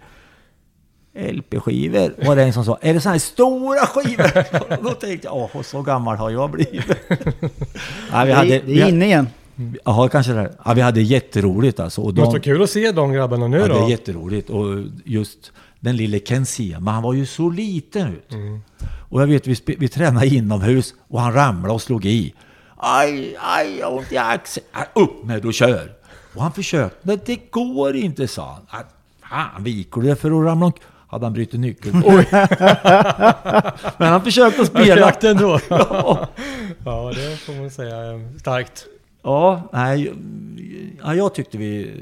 LP-skivor 1.14 2.26
var 2.26 2.36
det 2.36 2.42
en 2.42 2.52
som 2.52 2.64
sa. 2.64 2.78
Är 2.80 2.94
det 2.94 3.00
sådana 3.00 3.14
här 3.14 3.18
stora 3.18 3.86
skivor? 3.86 4.82
Då 4.82 4.90
tänkte 4.90 5.26
jag, 5.26 5.36
åh, 5.54 5.62
så 5.62 5.82
gammal 5.82 6.16
har 6.16 6.30
jag 6.30 6.50
blivit. 6.50 6.84
ja, 8.12 8.24
vi 8.24 8.30
Det, 8.30 8.34
hade, 8.34 8.54
är- 8.56 8.62
vi, 8.62 8.74
det 8.74 8.80
är 8.82 8.88
inne 8.88 9.04
igen. 9.04 9.28
Jaha, 9.84 10.08
kanske 10.08 10.32
det. 10.32 10.56
Ja, 10.64 10.72
vi 10.72 10.80
hade 10.80 11.00
jätteroligt 11.02 11.80
alltså. 11.80 12.00
Och 12.02 12.14
Det 12.14 12.20
måste 12.20 12.38
de, 12.38 12.50
vara 12.50 12.56
kul 12.56 12.62
att 12.62 12.70
se 12.70 12.92
de 12.92 13.12
grabbarna 13.12 13.46
nu 13.46 13.56
ja, 13.58 13.62
det 13.68 13.74
då. 13.74 13.84
är 13.86 13.90
jätteroligt. 13.90 14.50
Och 14.50 14.64
just 15.04 15.52
den 15.80 15.96
lille 15.96 16.18
Ken 16.18 16.46
Sema, 16.46 16.90
han 16.90 17.02
var 17.02 17.12
ju 17.14 17.26
så 17.26 17.50
liten 17.50 18.08
ut. 18.14 18.32
Mm. 18.32 18.60
Och 19.08 19.22
jag 19.22 19.26
vet, 19.26 19.46
vi, 19.46 19.56
vi 19.78 19.88
tränade 19.88 20.26
inomhus 20.26 20.94
och 21.08 21.20
han 21.20 21.32
ramlade 21.32 21.74
och 21.74 21.82
slog 21.82 22.04
i. 22.06 22.34
Aj, 22.76 23.36
aj, 23.40 23.78
jag 23.78 23.86
har 23.90 23.96
ont 23.98 24.12
i 24.12 24.16
axeln. 24.16 24.66
Upp 24.94 25.24
med 25.24 25.44
och 25.44 25.54
kör. 25.54 25.92
Och 26.34 26.42
han 26.42 26.52
försökte, 26.52 26.96
men 27.02 27.20
det 27.26 27.50
går 27.50 27.96
inte, 27.96 28.28
sa 28.28 28.58
han. 28.68 28.82
Ja, 28.82 28.88
Fan, 29.30 29.64
viker 29.64 30.00
du 30.00 30.06
dig 30.06 30.16
för 30.16 30.28
att 30.40 30.46
ramla 30.46 30.66
omk-" 30.66 30.80
Hade 31.10 31.26
han 31.26 31.32
brutit 31.32 31.60
nyckeln. 31.60 31.98
Men 33.96 34.08
han 34.08 34.22
försökte 34.22 34.66
spela. 34.66 34.96
knackt 34.96 35.24
ändå. 35.34 35.60
Ja. 35.68 36.28
ja, 36.84 37.12
det 37.14 37.36
får 37.36 37.60
man 37.60 37.70
säga 37.70 37.96
starkt. 38.40 38.84
Ja, 39.22 39.62
nej, 39.72 40.12
ja, 41.02 41.14
jag 41.14 41.34
tyckte 41.34 41.58
vi... 41.58 42.00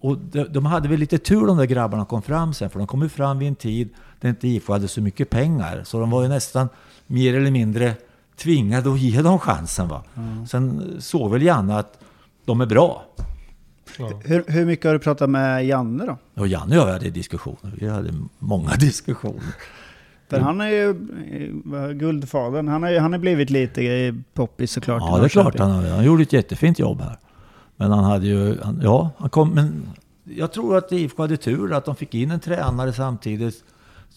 och 0.00 0.18
de, 0.18 0.44
de 0.44 0.66
hade 0.66 0.88
väl 0.88 0.98
lite 1.00 1.18
tur 1.18 1.46
de 1.46 1.56
där 1.56 1.64
grabbarna 1.64 2.04
kom 2.04 2.22
fram 2.22 2.54
sen, 2.54 2.70
för 2.70 2.78
de 2.78 2.86
kom 2.86 3.02
ju 3.02 3.08
fram 3.08 3.38
vid 3.38 3.48
en 3.48 3.54
tid 3.54 3.88
där 4.20 4.28
inte 4.28 4.48
IFK 4.48 4.72
hade 4.72 4.88
så 4.88 5.00
mycket 5.00 5.30
pengar. 5.30 5.82
Så 5.84 6.00
de 6.00 6.10
var 6.10 6.22
ju 6.22 6.28
nästan 6.28 6.68
mer 7.06 7.34
eller 7.34 7.50
mindre 7.50 7.94
tvingade 8.36 8.92
att 8.92 9.00
ge 9.00 9.22
dem 9.22 9.38
chansen. 9.38 9.88
Va? 9.88 10.02
Sen 10.48 10.96
såg 11.00 11.32
väl 11.32 11.42
Janne 11.42 11.78
att 11.78 11.98
de 12.44 12.60
är 12.60 12.66
bra. 12.66 13.04
Ja. 13.98 14.20
Hur, 14.24 14.44
hur 14.46 14.64
mycket 14.66 14.84
har 14.86 14.92
du 14.92 14.98
pratat 14.98 15.30
med 15.30 15.66
Janne 15.66 16.06
då? 16.06 16.18
Och 16.34 16.48
Janne 16.48 16.78
och 16.78 16.88
jag 16.88 16.92
hade 16.92 17.10
diskussioner. 17.10 17.72
Vi 17.80 17.88
hade 17.88 18.14
många 18.38 18.70
diskussioner. 18.78 19.54
För 20.28 20.40
han 20.40 20.60
är 20.60 20.68
ju 20.68 20.90
eh, 20.90 21.90
guldfadern. 21.90 22.68
Han 22.68 22.82
har 22.82 22.98
han 22.98 23.20
blivit 23.20 23.50
lite 23.50 24.14
poppis 24.34 24.72
såklart. 24.72 25.02
Ja, 25.06 25.18
det 25.18 25.24
är 25.24 25.28
klart. 25.28 25.58
Han, 25.58 25.70
han 25.70 26.04
gjorde 26.04 26.22
ett 26.22 26.32
jättefint 26.32 26.78
jobb 26.78 27.00
här. 27.00 27.18
Men 27.76 27.90
han 27.90 28.04
hade 28.04 28.26
ju... 28.26 28.60
Han, 28.62 28.80
ja, 28.82 29.10
han 29.18 29.30
kom... 29.30 29.50
Men 29.50 29.88
jag 30.24 30.52
tror 30.52 30.76
att 30.76 30.92
IFK 30.92 31.22
hade 31.22 31.36
tur 31.36 31.72
att 31.72 31.84
de 31.84 31.96
fick 31.96 32.14
in 32.14 32.30
en 32.30 32.40
tränare 32.40 32.92
samtidigt. 32.92 33.64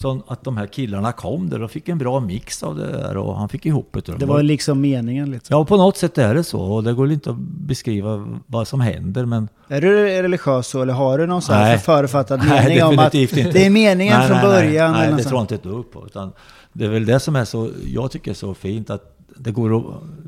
Så 0.02 0.24
att 0.28 0.44
de 0.44 0.58
här 0.58 0.68
killarna 0.68 1.12
kom 1.12 1.50
där 1.50 1.62
och 1.62 1.72
fick 1.72 1.90
en 1.90 1.98
bra 1.98 2.20
mix 2.20 2.64
av 2.64 2.76
det 2.76 2.92
där 2.92 3.18
och 3.18 3.36
han 3.36 3.50
fick 3.50 3.66
ihop 3.66 3.98
det. 4.06 4.18
Det 4.20 4.26
var 4.26 4.44
liksom 4.44 4.82
meningen 4.82 5.32
lite. 5.32 5.46
Ja, 5.50 5.66
på 5.66 5.78
något 5.78 5.98
sätt 5.98 6.18
är 6.18 6.36
det 6.36 6.44
så. 6.44 6.60
Och 6.62 6.84
det 6.84 6.94
går 6.94 7.12
inte 7.12 7.30
att 7.30 7.38
beskriva 7.40 8.40
vad 8.46 8.68
som 8.68 8.82
händer. 8.82 9.26
Men 9.26 9.48
Är 9.68 9.82
du 9.82 10.22
religiös 10.22 10.68
så 10.68 10.82
eller 10.82 10.94
har 10.94 11.18
du 11.18 11.26
någon 11.28 11.42
sån 11.42 11.56
här 11.56 11.64
Nej. 11.64 11.78
förutfattad 11.78 12.40
Nej, 12.50 12.66
mening 12.66 12.84
om 12.84 13.00
att 13.00 13.14
inte. 13.14 13.52
det 13.52 13.66
är 13.66 13.70
meningen 13.70 14.20
Nej, 14.20 14.28
från 14.28 14.38
nej, 14.38 14.48
nej. 14.48 14.56
början? 14.68 14.92
Nej, 14.92 15.08
eller 15.08 15.18
det 15.18 15.24
tror 15.24 15.36
jag 15.36 15.44
inte 15.44 15.56
ett 15.56 15.64
dugg 15.64 15.92
på. 15.92 16.06
Utan 16.06 16.32
det 16.74 16.86
är 16.86 16.90
väl 16.90 17.06
det 17.06 17.20
som 17.20 17.36
är 17.36 17.46
så, 17.46 17.70
jag 17.86 18.12
tycker 18.12 18.32
är 18.32 18.36
så 18.36 18.54
fint 18.54 18.90
att 18.90 19.16
det 19.38 19.52
går 19.52 19.78
att, 19.78 19.86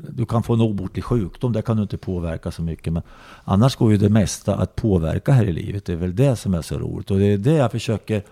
du 0.08 0.26
kan 0.26 0.42
få 0.42 0.54
en 0.54 0.60
obotlig 0.60 1.04
sjukdom, 1.04 1.52
det 1.52 1.62
kan 1.62 1.76
du 1.76 1.82
inte 1.82 1.96
påverka 1.98 2.50
så 2.50 2.62
mycket. 2.62 2.92
Men 2.92 3.02
annars 3.44 3.76
går 3.76 3.90
ju 3.90 3.96
det 3.96 4.08
mesta 4.08 4.54
att 4.54 4.76
påverka 4.76 5.32
här 5.32 5.44
i 5.44 5.52
livet. 5.52 5.84
Det 5.84 5.92
är 5.92 5.96
väl 5.96 6.16
det 6.16 6.36
som 6.36 6.54
är 6.54 6.62
så 6.62 6.78
roligt. 6.78 7.10
Och 7.10 7.18
det 7.18 7.26
är 7.26 7.38
det 7.38 7.54
jag 7.54 7.70
försöker 7.70 8.22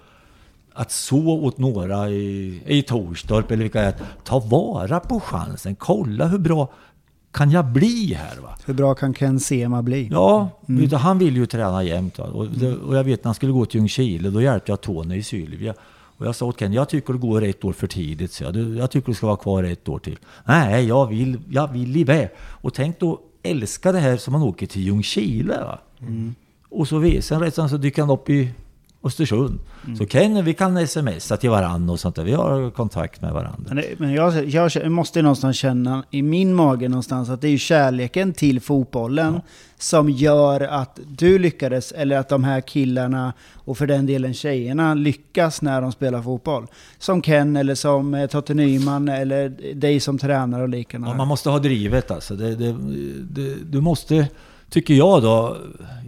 att 0.80 0.90
så 0.92 1.18
åt 1.28 1.58
några 1.58 2.10
i, 2.10 2.62
i 2.66 2.82
Torstorp 2.82 3.50
eller 3.50 3.62
vilka 3.62 3.80
är. 3.82 3.94
Ta 4.24 4.38
vara 4.38 5.00
på 5.00 5.20
chansen. 5.20 5.74
Kolla 5.76 6.26
hur 6.26 6.38
bra 6.38 6.68
kan 7.32 7.50
jag 7.50 7.66
bli 7.66 8.14
här 8.14 8.40
va? 8.42 8.56
Hur 8.66 8.74
bra 8.74 8.94
kan 8.94 9.14
Ken 9.14 9.40
Sema 9.40 9.82
bli? 9.82 10.08
Ja, 10.12 10.48
utan 10.68 11.00
han 11.00 11.18
vill 11.18 11.36
ju 11.36 11.46
träna 11.46 11.82
jämt. 11.84 12.18
Och, 12.18 12.46
det, 12.48 12.72
och 12.76 12.96
jag 12.96 13.04
vet 13.04 13.24
när 13.24 13.28
han 13.28 13.34
skulle 13.34 13.52
gå 13.52 13.64
till 13.66 13.80
Ljungskile, 13.80 14.30
då 14.30 14.42
hjälpte 14.42 14.72
jag 14.72 14.80
Tony 14.80 15.16
i 15.16 15.22
Sylvia. 15.22 15.74
Och 16.18 16.26
jag 16.26 16.34
sa 16.34 16.46
åt 16.46 16.58
Ken, 16.58 16.72
jag 16.72 16.88
tycker 16.88 17.12
det 17.12 17.18
går 17.18 17.44
ett 17.44 17.64
år 17.64 17.72
för 17.72 17.86
tidigt. 17.86 18.32
Så 18.32 18.44
jag, 18.44 18.54
Du- 18.54 18.76
jag 18.76 18.90
tycker 18.90 19.06
du 19.06 19.14
ska 19.14 19.26
vara 19.26 19.36
kvar 19.36 19.64
ett 19.64 19.88
år 19.88 19.98
till. 19.98 20.18
Nej, 20.44 20.84
jag 20.86 21.06
vill, 21.06 21.38
jag 21.50 21.72
vill 21.72 21.96
iväg. 21.96 22.28
Och 22.38 22.74
tänk 22.74 23.00
då 23.00 23.20
älska 23.42 23.92
det 23.92 23.98
här 23.98 24.16
som 24.16 24.32
man 24.32 24.42
åker 24.42 24.66
till 24.66 24.82
Ljungskile. 24.82 25.56
Va? 25.64 25.78
Och 26.70 26.88
så 26.88 27.10
sen 27.20 27.40
rätt 27.40 27.54
så 27.54 27.66
dyker 27.76 28.02
han 28.02 28.10
upp 28.10 28.30
i 28.30 28.50
Östersund. 29.02 29.58
Så 29.98 30.06
Ken, 30.06 30.44
vi 30.44 30.54
kan 30.54 30.86
smsa 30.86 31.36
till 31.36 31.50
varandra 31.50 31.92
och 31.92 32.00
sånt 32.00 32.16
där. 32.16 32.24
Vi 32.24 32.32
har 32.32 32.70
kontakt 32.70 33.22
med 33.22 33.32
varandra. 33.32 33.74
Men, 33.74 33.84
men 33.98 34.12
jag, 34.12 34.48
jag 34.48 34.90
måste 34.90 35.22
någonstans 35.22 35.56
känna 35.56 36.04
i 36.10 36.22
min 36.22 36.54
mage 36.54 36.88
någonstans 36.88 37.30
att 37.30 37.40
det 37.40 37.48
är 37.48 37.58
kärleken 37.58 38.32
till 38.32 38.60
fotbollen 38.60 39.40
som 39.78 40.10
gör 40.10 40.60
att 40.60 41.00
du 41.08 41.38
lyckades, 41.38 41.92
eller 41.92 42.16
att 42.18 42.28
de 42.28 42.44
här 42.44 42.60
killarna 42.60 43.32
och 43.54 43.78
för 43.78 43.86
den 43.86 44.06
delen 44.06 44.34
tjejerna 44.34 44.94
lyckas 44.94 45.62
när 45.62 45.80
de 45.80 45.92
spelar 45.92 46.22
fotboll. 46.22 46.66
Som 46.98 47.22
Ken 47.22 47.56
eller 47.56 47.74
som 47.74 48.14
eh, 48.14 48.26
Totte 48.26 48.54
Nyman 48.54 49.08
eller 49.08 49.48
dig 49.74 50.00
som 50.00 50.18
tränare 50.18 50.62
och 50.62 50.68
liknande. 50.68 51.08
Ja, 51.08 51.14
man 51.14 51.28
måste 51.28 51.50
ha 51.50 51.58
drivet 51.58 52.10
alltså. 52.10 52.34
Det, 52.34 52.54
det, 52.54 52.76
det, 53.20 53.54
du 53.64 53.80
måste, 53.80 54.28
tycker 54.70 54.94
jag 54.94 55.22
då, 55.22 55.56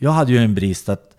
jag 0.01 0.11
hade 0.11 0.33
ju 0.33 0.39
en 0.39 0.55
brist 0.55 0.89
att 0.89 1.12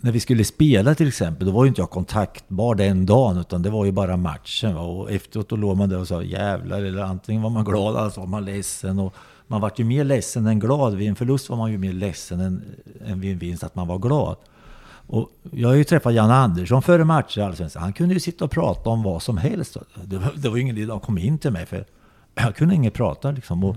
när 0.00 0.12
vi 0.12 0.20
skulle 0.20 0.44
spela 0.44 0.94
till 0.94 1.08
exempel, 1.08 1.46
då 1.46 1.52
var 1.52 1.64
ju 1.64 1.68
inte 1.68 1.80
jag 1.80 1.90
kontaktbar 1.90 2.74
den 2.74 3.06
dagen, 3.06 3.38
utan 3.38 3.62
det 3.62 3.70
var 3.70 3.84
ju 3.84 3.92
bara 3.92 4.16
matchen. 4.16 4.74
Va? 4.74 4.80
Och 4.80 5.10
efteråt 5.10 5.48
då 5.48 5.56
låg 5.56 5.76
man 5.76 5.88
där 5.88 5.98
och 5.98 6.08
sa 6.08 6.22
jävlar, 6.22 6.82
eller 6.82 7.02
antingen 7.02 7.42
var 7.42 7.50
man 7.50 7.64
glad 7.64 7.96
eller 7.96 8.10
så 8.10 8.20
var 8.20 8.28
man 8.28 8.44
ledsen. 8.44 8.98
Och 8.98 9.14
man 9.46 9.60
var 9.60 9.72
ju 9.76 9.84
mer 9.84 10.04
ledsen 10.04 10.46
än 10.46 10.58
glad. 10.58 10.94
Vid 10.94 11.08
en 11.08 11.16
förlust 11.16 11.48
var 11.48 11.56
man 11.56 11.72
ju 11.72 11.78
mer 11.78 11.92
ledsen 11.92 12.40
än, 12.40 12.64
än 13.06 13.20
vid 13.20 13.32
en 13.32 13.38
vinst, 13.38 13.64
att 13.64 13.74
man 13.74 13.88
var 13.88 13.98
glad. 13.98 14.36
Och 15.06 15.30
jag 15.50 15.68
har 15.68 15.74
ju 15.74 15.84
träffat 15.84 16.14
Janne 16.14 16.34
Andersson 16.34 16.82
före 16.82 17.04
matcher 17.04 17.38
i 17.38 17.42
Allsvenskan. 17.42 17.82
Han 17.82 17.92
kunde 17.92 18.14
ju 18.14 18.20
sitta 18.20 18.44
och 18.44 18.50
prata 18.50 18.90
om 18.90 19.02
vad 19.02 19.22
som 19.22 19.38
helst. 19.38 19.76
Det 20.04 20.18
var, 20.18 20.32
det 20.36 20.48
var 20.48 20.56
ingen 20.56 20.78
idé 20.78 20.92
att 20.92 21.02
komma 21.02 21.20
in 21.20 21.38
till 21.38 21.50
mig, 21.50 21.66
för 21.66 21.84
jag 22.34 22.56
kunde 22.56 22.74
inget 22.74 22.94
prata 22.94 23.30
liksom. 23.30 23.64
Och 23.64 23.76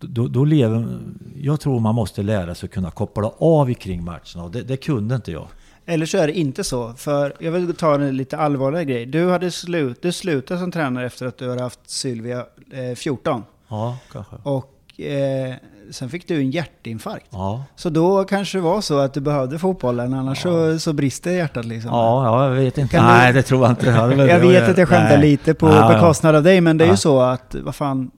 då, 0.00 0.28
då 0.28 0.44
lever, 0.44 0.98
jag 1.36 1.60
tror 1.60 1.80
man 1.80 1.94
måste 1.94 2.22
lära 2.22 2.54
sig 2.54 2.66
att 2.66 2.72
kunna 2.72 2.90
koppla 2.90 3.32
av 3.38 3.74
kring 3.74 4.04
matcherna 4.04 4.44
och 4.44 4.50
det, 4.50 4.62
det 4.62 4.76
kunde 4.76 5.14
inte 5.14 5.32
jag. 5.32 5.48
Eller 5.90 6.06
så 6.06 6.18
är 6.18 6.26
det 6.26 6.32
inte 6.38 6.64
så. 6.64 6.92
För 6.96 7.32
jag 7.38 7.52
vill 7.52 7.74
ta 7.76 7.94
en 7.94 8.16
lite 8.16 8.36
allvarligare 8.38 8.84
grej. 8.84 9.06
Du 9.06 9.30
hade 9.30 9.50
slut, 9.50 10.02
du 10.02 10.12
slutade 10.12 10.60
som 10.60 10.72
tränare 10.72 11.06
efter 11.06 11.26
att 11.26 11.38
du 11.38 11.50
hade 11.50 11.62
haft 11.62 11.80
Sylvia 11.86 12.38
eh, 12.72 12.94
14. 12.96 13.42
Ja, 13.68 13.96
kanske. 14.12 14.36
Och 14.42 15.00
eh, 15.00 15.54
sen 15.90 16.08
fick 16.10 16.28
du 16.28 16.36
en 16.36 16.50
hjärtinfarkt. 16.50 17.26
Ja, 17.30 17.64
Så 17.76 17.90
då 17.90 18.24
kanske 18.24 18.58
det 18.58 18.62
var 18.62 18.80
så 18.80 18.98
att 18.98 19.14
du 19.14 19.20
behövde 19.20 19.58
fotbollen, 19.58 20.14
annars 20.14 20.42
så, 20.42 20.78
så 20.78 20.92
brister 20.92 21.30
hjärtat 21.30 21.64
liksom. 21.64 21.90
ja, 21.90 22.24
ja 22.24 22.44
jag 22.48 22.54
vet 22.54 22.78
inte. 22.78 22.96
Kan 22.96 23.04
du- 23.06 23.12
Nej, 23.12 23.32
det 23.32 23.42
tror 23.42 23.62
jag 23.62 23.70
inte. 23.72 23.86
Ja, 23.86 24.26
Jag 24.26 24.40
vet 24.40 24.68
att 24.68 24.78
jag 24.78 24.88
skämtar 24.88 25.18
Nej. 25.18 25.30
lite 25.30 25.54
på 25.54 25.66
Ja, 25.68 25.76
ja. 25.76 25.94
bekostnad 25.94 26.34
av 26.36 26.42
dig, 26.42 26.60
men 26.60 26.78
det 26.78 26.84
är 26.84 26.86
Ja. 26.86 26.92
ju 26.92 26.96
så 26.96 27.20
att, 27.20 27.54
vad 27.62 27.74
fan, 27.74 28.10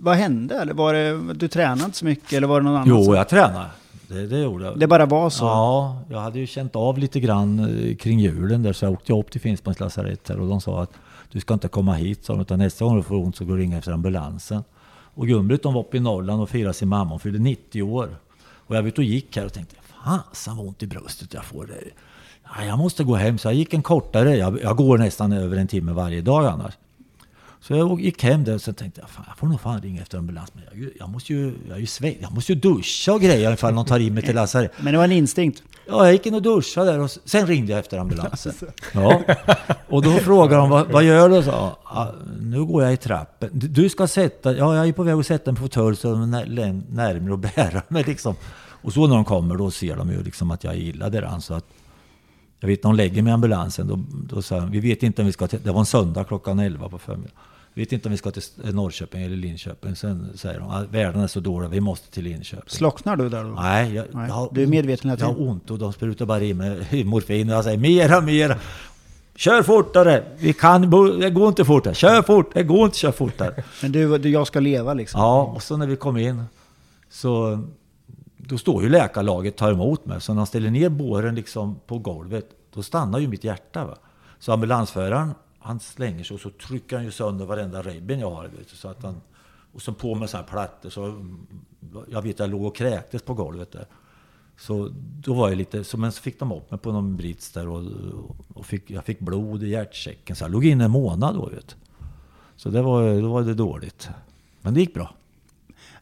vad 0.00 0.16
hände? 0.16 0.54
Eller 0.54 0.74
var 0.74 0.94
det, 0.94 1.34
du 1.34 1.48
tränade 1.48 1.84
inte 1.84 1.96
så 1.98 2.04
mycket, 2.04 2.32
eller 2.32 2.46
var 2.46 2.60
det 2.60 2.64
någon 2.64 2.74
annan 2.76 2.88
Jo, 2.88 3.04
som- 3.04 3.14
jag 3.14 3.28
tränade. 3.28 3.66
Det, 4.08 4.26
det 4.26 4.38
gjorde 4.38 4.64
jag. 4.64 4.78
Det 4.78 4.86
bara 4.86 5.06
var 5.06 5.30
så? 5.30 5.44
Ja, 5.44 6.02
jag 6.10 6.18
hade 6.18 6.38
ju 6.38 6.46
känt 6.46 6.76
av 6.76 6.98
lite 6.98 7.20
grann 7.20 7.58
eh, 7.58 7.96
kring 7.96 8.20
julen 8.20 8.62
där 8.62 8.72
så 8.72 8.84
jag 8.84 8.92
åkte 8.92 9.12
upp 9.12 9.30
till 9.30 9.40
Finspångs 9.40 9.80
lasarett 9.80 10.30
och 10.30 10.48
de 10.48 10.60
sa 10.60 10.82
att 10.82 10.92
du 11.32 11.40
ska 11.40 11.54
inte 11.54 11.68
komma 11.68 11.94
hit 11.94 12.24
sa 12.24 12.32
de, 12.32 12.42
utan 12.42 12.58
nästa 12.58 12.84
gång 12.84 12.96
du 12.96 13.02
får 13.02 13.16
ont 13.16 13.36
så 13.36 13.44
går 13.44 13.56
du 13.56 13.62
ringa 13.62 13.78
efter 13.78 13.92
ambulansen. 13.92 14.64
Och 15.14 15.26
Gun-Britt 15.26 15.64
var 15.64 15.80
uppe 15.80 15.96
i 15.96 16.00
Norrland 16.00 16.42
och 16.42 16.50
firade 16.50 16.74
sin 16.74 16.88
mamma, 16.88 17.10
hon 17.10 17.20
fyllde 17.20 17.38
90 17.38 17.82
år. 17.82 18.16
Och 18.40 18.76
jag 18.76 18.82
var 18.82 18.88
ute 18.88 19.00
och 19.00 19.04
gick 19.04 19.36
här 19.36 19.46
och 19.46 19.52
tänkte, 19.52 19.76
fasen 20.04 20.56
vad 20.56 20.66
ont 20.66 20.82
i 20.82 20.86
bröstet 20.86 21.34
jag 21.34 21.44
får. 21.44 21.66
Det. 21.66 21.74
Ja, 22.44 22.64
jag 22.64 22.78
måste 22.78 23.04
gå 23.04 23.14
hem, 23.14 23.38
så 23.38 23.48
jag 23.48 23.54
gick 23.54 23.74
en 23.74 23.82
kortare, 23.82 24.36
jag, 24.36 24.62
jag 24.62 24.76
går 24.76 24.98
nästan 24.98 25.32
över 25.32 25.56
en 25.56 25.68
timme 25.68 25.92
varje 25.92 26.20
dag 26.20 26.46
annars. 26.46 26.72
Så 27.60 27.74
jag 27.74 28.00
gick 28.00 28.22
hem 28.22 28.44
där 28.44 28.54
och 28.54 28.60
så 28.60 28.72
tänkte 28.72 29.00
jag, 29.00 29.10
fan, 29.10 29.24
jag 29.28 29.38
får 29.38 29.46
nog 29.46 29.60
fan 29.60 29.80
ringa 29.80 30.02
efter 30.02 30.18
ambulans. 30.18 30.52
Men 30.54 30.64
jag, 30.72 30.90
jag 30.98 31.08
måste 31.08 31.32
ju, 31.32 31.54
jag 31.68 31.76
är 31.76 31.80
ju 31.80 31.86
svett, 31.86 32.16
jag 32.20 32.32
måste 32.32 32.52
ju 32.52 32.58
duscha 32.60 33.12
och 33.12 33.20
grejer 33.20 33.52
ifall 33.52 33.74
någon 33.74 33.86
tar 33.86 33.98
in 33.98 34.14
mig 34.14 34.22
till 34.22 34.34
lasarett. 34.34 34.72
Men 34.80 34.92
det 34.92 34.98
var 34.98 35.04
en 35.04 35.12
instinkt. 35.12 35.62
Ja, 35.86 36.04
jag 36.04 36.12
gick 36.12 36.26
in 36.26 36.34
och 36.34 36.42
duschade 36.42 36.90
där 36.92 36.98
och 37.00 37.10
sen 37.24 37.46
ringde 37.46 37.72
jag 37.72 37.78
efter 37.78 37.98
ambulansen. 37.98 38.52
Ja. 38.94 39.22
Och 39.88 40.02
då 40.02 40.12
frågade 40.12 40.56
de, 40.56 40.70
vad, 40.70 40.92
vad 40.92 41.04
gör 41.04 41.28
du? 41.28 41.42
Sa, 41.42 41.78
"Ja, 41.84 42.14
nu 42.40 42.64
går 42.64 42.82
jag 42.82 42.92
i 42.92 42.96
trappen. 42.96 43.50
Du, 43.52 43.68
du 43.68 43.88
ska 43.88 44.06
sätta, 44.06 44.56
ja 44.56 44.76
jag 44.76 44.88
är 44.88 44.92
på 44.92 45.02
väg 45.02 45.14
att 45.14 45.26
sätta 45.26 45.50
en 45.50 45.56
fåtölj 45.56 45.96
så 45.96 46.10
de 46.12 46.34
är 46.34 46.46
närmare 46.94 47.34
att 47.34 47.54
bära 47.54 47.82
mig 47.88 48.04
liksom. 48.04 48.34
Och 48.82 48.92
så 48.92 49.06
när 49.06 49.14
de 49.14 49.24
kommer 49.24 49.56
då 49.56 49.70
ser 49.70 49.96
de 49.96 50.10
ju 50.10 50.22
liksom 50.22 50.50
att 50.50 50.64
jag 50.64 50.74
är 50.74 50.78
illa 50.78 51.10
däran. 51.10 51.40
Så 51.40 51.54
att, 51.54 51.64
jag 52.60 52.68
vet 52.68 52.82
de 52.82 52.94
lägger 52.94 53.22
mig 53.22 53.30
i 53.30 53.34
ambulansen, 53.34 53.88
då, 53.88 54.04
då 54.34 54.42
sa 54.42 54.58
vi 54.58 54.80
vet 54.80 55.02
inte 55.02 55.22
om 55.22 55.26
vi 55.26 55.32
ska 55.32 55.46
till, 55.46 55.58
det 55.62 55.72
var 55.72 55.80
en 55.80 55.86
söndag 55.86 56.24
klockan 56.24 56.58
11 56.58 56.88
på 56.88 56.98
förmiddagen. 56.98 57.36
Vet 57.78 57.92
inte 57.92 58.08
om 58.08 58.12
vi 58.12 58.18
ska 58.18 58.30
till 58.30 58.42
Norrköping 58.74 59.22
eller 59.22 59.36
Linköping. 59.36 59.96
Sen 59.96 60.28
säger 60.34 60.60
de, 60.60 60.70
att 60.70 60.88
världen 60.88 61.20
är 61.20 61.26
så 61.26 61.40
dålig, 61.40 61.68
vi 61.68 61.80
måste 61.80 62.10
till 62.10 62.24
Linköping. 62.24 62.64
Slocknar 62.66 63.16
du 63.16 63.28
där 63.28 63.44
då? 63.44 63.50
Nej, 63.50 63.94
jag, 63.94 64.06
Nej, 64.12 64.28
jag 64.28 64.34
har 64.34 64.48
du 64.52 64.62
är 64.62 64.66
medveten 64.66 65.16
Jag 65.18 65.26
har 65.26 65.48
ont 65.48 65.70
och 65.70 65.78
de 65.78 65.92
sprutar 65.92 66.26
bara 66.26 66.40
i 66.40 66.54
mig 66.54 67.04
morfin 67.04 67.50
och 67.50 67.56
jag 67.56 67.64
säger 67.64 67.78
mera, 67.78 68.20
mera. 68.20 68.56
Kör 69.36 69.62
fortare! 69.62 70.24
Vi 70.38 70.52
kan, 70.52 70.82
det 71.20 71.30
går 71.30 71.48
inte 71.48 71.64
fortare. 71.64 71.94
Kör 71.94 72.22
fort! 72.22 72.54
Det 72.54 72.62
går 72.62 72.84
inte 72.84 72.88
att 72.88 72.96
köra 72.96 73.12
fortare. 73.12 73.64
Men 73.82 73.92
du, 73.92 74.18
du, 74.18 74.30
jag 74.30 74.46
ska 74.46 74.60
leva 74.60 74.94
liksom? 74.94 75.20
Ja, 75.20 75.42
och 75.42 75.62
så 75.62 75.76
när 75.76 75.86
vi 75.86 75.96
kom 75.96 76.16
in 76.16 76.44
så 77.10 77.64
då 78.36 78.58
står 78.58 78.82
ju 78.82 78.88
läkarlaget 78.88 79.56
tar 79.56 79.72
emot 79.72 80.06
mig. 80.06 80.20
Så 80.20 80.32
när 80.32 80.38
han 80.38 80.46
ställer 80.46 80.70
ner 80.70 80.88
båren 80.88 81.34
liksom 81.34 81.80
på 81.86 81.98
golvet, 81.98 82.48
då 82.74 82.82
stannar 82.82 83.18
ju 83.18 83.28
mitt 83.28 83.44
hjärta. 83.44 83.84
Va? 83.84 83.96
Så 84.38 84.52
ambulansföraren, 84.52 85.34
han 85.58 85.80
slänger 85.80 86.24
sig 86.24 86.34
och 86.34 86.40
så 86.40 86.50
trycker 86.50 86.96
han 86.96 87.04
ju 87.04 87.10
sönder 87.10 87.46
varenda 87.46 87.82
ribben 87.82 88.20
jag 88.20 88.30
har. 88.30 88.42
Vet 88.44 88.70
du, 88.70 88.76
så 88.76 88.88
att 88.88 89.02
han, 89.02 89.20
och 89.72 89.82
så 89.82 89.92
på 89.92 90.14
med 90.14 90.30
så 90.30 90.36
här 90.36 90.44
plattor. 90.44 90.90
Så 90.90 91.26
jag 92.08 92.22
vet 92.22 92.34
att 92.34 92.40
jag 92.40 92.50
låg 92.50 92.64
och 92.64 92.76
kräktes 92.76 93.22
på 93.22 93.34
golvet 93.34 93.72
där. 93.72 93.86
Så 94.58 94.88
då 94.94 95.34
var 95.34 95.48
jag 95.48 95.58
lite, 95.58 95.84
så 95.84 95.96
men 95.96 96.12
så 96.12 96.22
fick 96.22 96.38
de 96.38 96.52
upp 96.52 96.70
mig 96.70 96.80
på 96.80 96.92
någon 96.92 97.16
brits 97.16 97.52
där 97.52 97.68
och, 97.68 97.82
och 98.54 98.66
fick, 98.66 98.90
jag 98.90 99.04
fick 99.04 99.20
blod 99.20 99.62
i 99.62 99.68
hjärtsäcken. 99.68 100.36
Så 100.36 100.44
jag 100.44 100.50
låg 100.50 100.64
inne 100.64 100.84
en 100.84 100.90
månad 100.90 101.34
då 101.34 101.46
vet. 101.46 101.76
Så 102.56 102.68
det 102.70 102.82
var, 102.82 103.20
då 103.22 103.32
var 103.32 103.42
det 103.42 103.54
dåligt. 103.54 104.08
Men 104.60 104.74
det 104.74 104.80
gick 104.80 104.94
bra. 104.94 105.14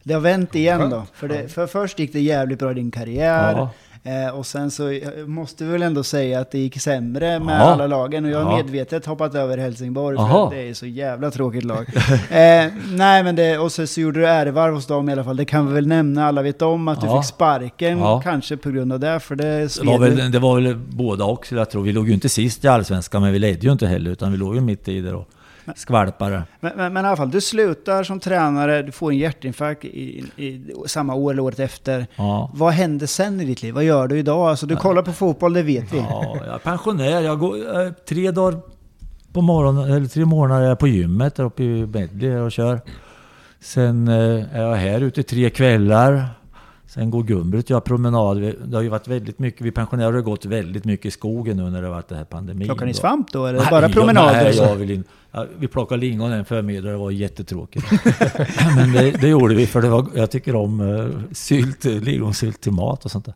Det 0.03 0.13
har 0.13 0.21
vänt 0.21 0.55
igen 0.55 0.89
då. 0.89 1.05
För, 1.13 1.27
det, 1.27 1.49
för 1.49 1.67
först 1.67 1.99
gick 1.99 2.13
det 2.13 2.19
jävligt 2.19 2.59
bra 2.59 2.71
i 2.71 2.73
din 2.73 2.91
karriär. 2.91 3.51
Ja. 3.57 3.69
Eh, 4.07 4.35
och 4.35 4.45
sen 4.45 4.71
så 4.71 4.89
eh, 4.89 5.01
måste 5.25 5.63
vi 5.63 5.71
väl 5.71 5.81
ändå 5.81 6.03
säga 6.03 6.39
att 6.39 6.51
det 6.51 6.59
gick 6.59 6.81
sämre 6.81 7.39
med 7.39 7.59
Ja. 7.61 7.63
alla 7.63 7.87
lagen. 7.87 8.25
Och 8.25 8.31
jag 8.31 8.43
har 8.43 8.57
medvetet 8.57 9.05
hoppat 9.05 9.35
över 9.35 9.57
Helsingborg 9.57 10.15
Jaha. 10.17 10.49
för 10.49 10.55
det 10.57 10.69
är 10.69 10.73
så 10.73 10.85
jävla 10.85 11.31
tråkigt 11.31 11.63
lag. 11.63 11.85
eh, 12.29 12.71
nej 12.91 13.23
men 13.23 13.35
det, 13.35 13.57
och 13.57 13.71
så, 13.71 13.87
så 13.87 14.01
gjorde 14.01 14.19
du 14.19 14.27
ärevarv 14.27 14.73
hos 14.73 14.85
dem 14.85 15.09
i 15.09 15.11
alla 15.11 15.23
fall. 15.23 15.37
Det 15.37 15.45
kan 15.45 15.67
vi 15.67 15.73
väl 15.73 15.87
nämna. 15.87 16.27
Alla 16.27 16.41
vet 16.41 16.61
om 16.61 16.87
att 16.87 17.01
du 17.01 17.07
fick 17.07 17.25
sparken 17.25 17.99
kanske 18.23 18.57
på 18.57 18.69
grund 18.69 18.93
av 18.93 18.99
det. 18.99 19.19
För 19.19 19.35
det 19.35 19.45
Det 19.45 19.83
var, 19.85 19.99
väl, 19.99 20.31
det 20.31 20.39
var 20.39 20.61
väl 20.61 20.75
båda 20.75 21.25
också, 21.25 21.55
jag 21.55 21.69
tror. 21.69 21.83
Vi 21.83 21.91
låg 21.91 22.07
ju 22.07 22.13
inte 22.13 22.29
sist 22.29 22.65
i 22.65 22.67
Allsvenskan, 22.67 23.21
men 23.21 23.33
vi 23.33 23.39
ledde 23.39 23.59
ju 23.65 23.71
inte 23.71 23.87
heller, 23.87 24.11
utan 24.11 24.31
vi 24.31 24.37
låg 24.37 24.55
ju 24.55 24.61
mitt 24.61 24.87
i 24.87 25.01
det 25.01 25.13
och 25.13 25.29
skvalpade. 25.75 26.43
Men, 26.59 26.71
men, 26.75 26.93
men 26.93 27.05
i 27.05 27.07
alla 27.07 27.17
fall, 27.17 27.31
du 27.31 27.41
slutar 27.41 28.03
som 28.03 28.19
tränare, 28.19 28.81
du 28.81 28.91
får 28.91 29.11
en 29.11 29.17
hjärtinfarkt 29.17 29.85
i, 29.85 30.23
i, 30.35 30.73
samma 30.85 31.13
år 31.13 31.31
eller 31.31 31.41
året 31.41 31.59
efter. 31.59 32.07
Ja. 32.15 32.51
Vad 32.53 32.73
händer 32.73 33.07
sen 33.07 33.41
i 33.41 33.45
ditt 33.45 33.61
liv? 33.61 33.73
Vad 33.73 33.83
gör 33.83 34.07
du 34.07 34.19
idag? 34.19 34.49
Alltså 34.49 34.65
du 34.65 34.75
kollar 34.75 35.01
på 35.01 35.13
fotboll, 35.13 35.53
det 35.53 35.63
vet 35.63 35.93
vi. 35.93 35.97
Ja, 35.97 36.37
jag 36.45 36.55
är 36.55 36.59
pensionär. 36.59 37.21
Jag 37.21 37.39
går 37.39 37.81
eh, 37.81 37.91
tre 38.09 38.31
dagar 38.31 38.59
på 39.33 39.41
morgonen, 39.41 39.91
eller 39.91 40.07
tre 40.07 40.25
månader 40.25 40.61
är 40.61 40.69
jag 40.69 40.79
på 40.79 40.87
gymmet 40.87 41.35
där 41.35 41.43
uppe 41.43 41.63
i 41.63 41.85
Medley 41.85 42.35
och 42.35 42.51
kör. 42.51 42.81
Sen 43.59 44.07
eh, 44.07 44.55
är 44.55 44.61
jag 44.61 44.75
här 44.75 45.01
ute 45.01 45.23
tre 45.23 45.49
kvällar. 45.49 46.25
Sen 46.87 47.09
går 47.09 47.23
Gumbrit 47.23 47.65
och 47.65 47.71
jag 47.71 47.83
promenad. 47.83 48.37
Det 48.37 48.75
har 48.75 48.81
ju 48.81 48.89
varit 48.89 49.07
väldigt 49.07 49.39
mycket, 49.39 49.61
vi 49.61 49.71
pensionärer 49.71 50.13
har 50.13 50.21
gått 50.21 50.45
väldigt 50.45 50.85
mycket 50.85 51.05
i 51.05 51.11
skogen 51.11 51.57
nu 51.57 51.69
när 51.69 51.81
det 51.81 51.87
har 51.87 51.93
varit 51.93 52.07
det 52.07 52.15
här 52.15 52.23
pandemin. 52.23 52.67
Plockar 52.67 52.85
ni 52.85 52.93
svamp 52.93 53.31
då? 53.31 53.45
Eller 53.45 53.59
Nej, 53.59 53.67
bara 53.71 53.89
promenader? 53.89 54.43
Nej, 54.43 54.55
jag 54.55 54.75
vill 54.75 54.91
in, 54.91 55.03
ja, 55.26 55.26
vi 55.59 55.67
plockade 55.67 56.01
lingon 56.01 56.31
en 56.31 56.45
förmiddag, 56.45 56.89
det 56.91 56.97
var 56.97 57.11
jättetråkigt. 57.11 57.85
Men 58.75 58.91
det, 58.91 59.11
det 59.11 59.27
gjorde 59.27 59.55
vi 59.55 59.67
för 59.67 59.81
det 59.81 59.89
var, 59.89 60.05
jag 60.15 60.31
tycker 60.31 60.55
om 60.55 60.79
uh, 60.81 61.19
sylt, 61.31 61.83
lingonsylt 61.83 62.61
till 62.61 62.71
mat 62.71 63.05
och 63.05 63.11
sånt 63.11 63.25
där. 63.25 63.35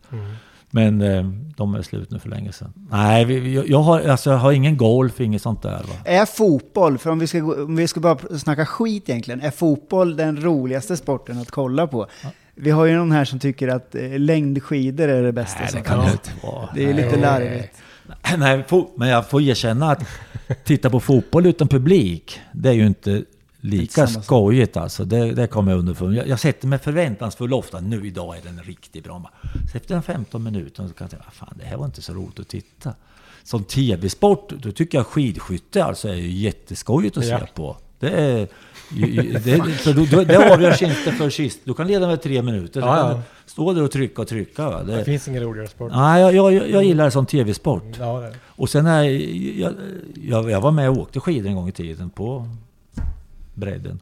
Men 0.74 1.02
eh, 1.02 1.26
de 1.58 1.76
är 1.76 1.82
slut 1.82 2.12
nu 2.12 2.20
för 2.20 2.30
länge 2.30 2.52
sedan. 2.52 2.74
Nej, 2.92 3.26
vi, 3.26 3.40
vi- 3.40 3.68
jag, 3.68 3.80
har, 3.80 4.02
alltså, 4.02 4.30
jag 4.32 4.38
har 4.38 4.52
ingen 4.52 4.78
golf, 4.78 5.22
inget 5.22 5.42
sånt 5.42 5.62
där. 5.62 5.72
Va? 5.72 5.94
Är 6.06 6.26
fotboll, 6.26 6.98
för 6.98 7.10
om 7.10 7.20
vi, 7.20 7.28
ska, 7.28 7.44
om 7.64 7.76
vi 7.76 7.88
ska 7.88 8.00
bara 8.00 8.18
snacka 8.38 8.66
skit 8.66 9.10
egentligen, 9.10 9.42
är 9.42 9.52
fotboll 9.52 10.16
den 10.16 10.44
roligaste 10.44 10.98
sporten 10.98 11.38
att 11.38 11.52
kolla 11.52 11.88
på? 11.88 12.08
Vi 12.56 12.72
har 12.72 12.86
ju 12.86 12.96
någon 12.96 13.12
här 13.12 13.26
som 13.26 13.40
tycker 13.40 13.68
att 13.68 13.96
eh, 13.96 14.20
längdskidor 14.20 15.08
är 15.08 15.24
det 15.24 15.32
bästa. 15.32 15.60
Nej, 15.60 15.70
det 15.74 15.82
kan 15.82 16.06
det 16.06 16.12
inte 16.12 16.30
vara. 16.44 16.70
Det 16.76 16.90
är 16.90 16.94
lite 16.94 17.18
larvigt. 17.18 17.81
Nej, 18.38 18.66
men 18.96 19.08
jag 19.10 19.30
får 19.30 19.42
erkänna 19.42 19.92
att 19.92 20.04
titta 20.64 20.90
på 20.90 21.00
fotboll 21.00 21.46
utan 21.46 21.68
publik, 21.68 22.40
det 22.52 22.70
är 22.70 22.74
ju 22.74 22.88
inte 22.88 23.24
lika 23.62 24.08
sak. 24.08 24.24
skojigt 24.24 24.78
alltså. 24.78 25.06
Det, 25.06 25.32
det 25.32 25.48
kommer 25.48 25.72
jag 25.72 25.80
underfund 25.80 26.16
jag, 26.16 26.28
jag 26.28 26.40
sätter 26.40 26.68
mig 26.68 26.80
förväntansfull 26.80 27.54
ofta. 27.54 27.80
Nu 27.80 28.08
idag 28.08 28.38
är 28.38 28.42
den 28.42 28.60
riktigt 28.64 29.04
bra. 29.04 29.30
Så 29.72 29.78
efter 29.78 29.96
en 29.96 30.04
15 30.04 30.44
minuter 30.44 30.88
så 30.88 30.94
kan 30.94 31.08
jag 31.12 31.22
"Ah, 31.28 31.32
fan 31.32 31.54
det 31.60 31.66
här 31.66 31.78
var 31.78 31.86
inte 31.86 32.02
så 32.02 32.14
roligt 32.14 32.40
att 32.40 32.48
titta. 32.48 32.94
Som 33.44 33.64
tv-sport, 33.64 34.50
då 34.50 34.72
tycker 34.72 34.98
jag 34.98 35.08
skidskytte 35.08 35.84
alltså 35.84 36.08
är 36.10 36.14
ju 36.16 36.32
jätteskojigt 36.32 37.18
att 37.18 37.26
Ja. 37.26 37.40
se 37.40 37.46
på. 37.46 37.78
Det 38.00 38.10
är... 38.10 38.48
Det, 38.96 39.62
för 39.72 39.94
då, 39.94 40.06
då, 40.12 40.24
det 40.24 40.54
avgörs 40.54 40.82
inte 40.82 41.12
för 41.12 41.30
sist. 41.30 41.60
Du 41.64 41.74
kan 41.74 41.88
leda 41.88 42.08
med 42.08 42.22
tre 42.22 42.42
minuter. 42.42 42.82
Så 42.82 42.88
Ja, 42.88 42.98
ja. 43.12 43.14
du 43.16 43.22
stå 43.52 43.74
där 43.74 43.84
och 43.84 43.92
trycka 43.92 44.22
och 44.22 44.28
trycka. 44.28 44.70
Va? 44.70 44.84
Det 44.84 44.96
Det, 44.96 45.04
finns 45.04 45.28
ingen 45.28 45.44
roligare 45.44 45.68
sport. 45.68 45.92
nej, 45.96 46.22
jag, 46.22 46.34
jag, 46.54 46.70
jag 46.70 46.84
gillar 46.84 47.06
det 47.06 47.12
som 47.12 47.26
tv-sport. 47.26 47.84
Ja, 48.00 48.20
det. 48.20 48.34
Och 48.46 48.70
sen 48.70 48.86
är 48.88 49.04
jag, 49.62 49.74
jag, 50.24 50.52
jag 50.52 50.62
var 50.62 50.72
med 50.72 50.90
och 50.90 50.98
åkte 50.98 51.20
skidor 51.20 51.50
en 51.50 51.56
gång 51.56 51.70
i 51.70 51.72
tiden 51.72 52.10
på 52.10 52.48
bredden. 53.54 54.00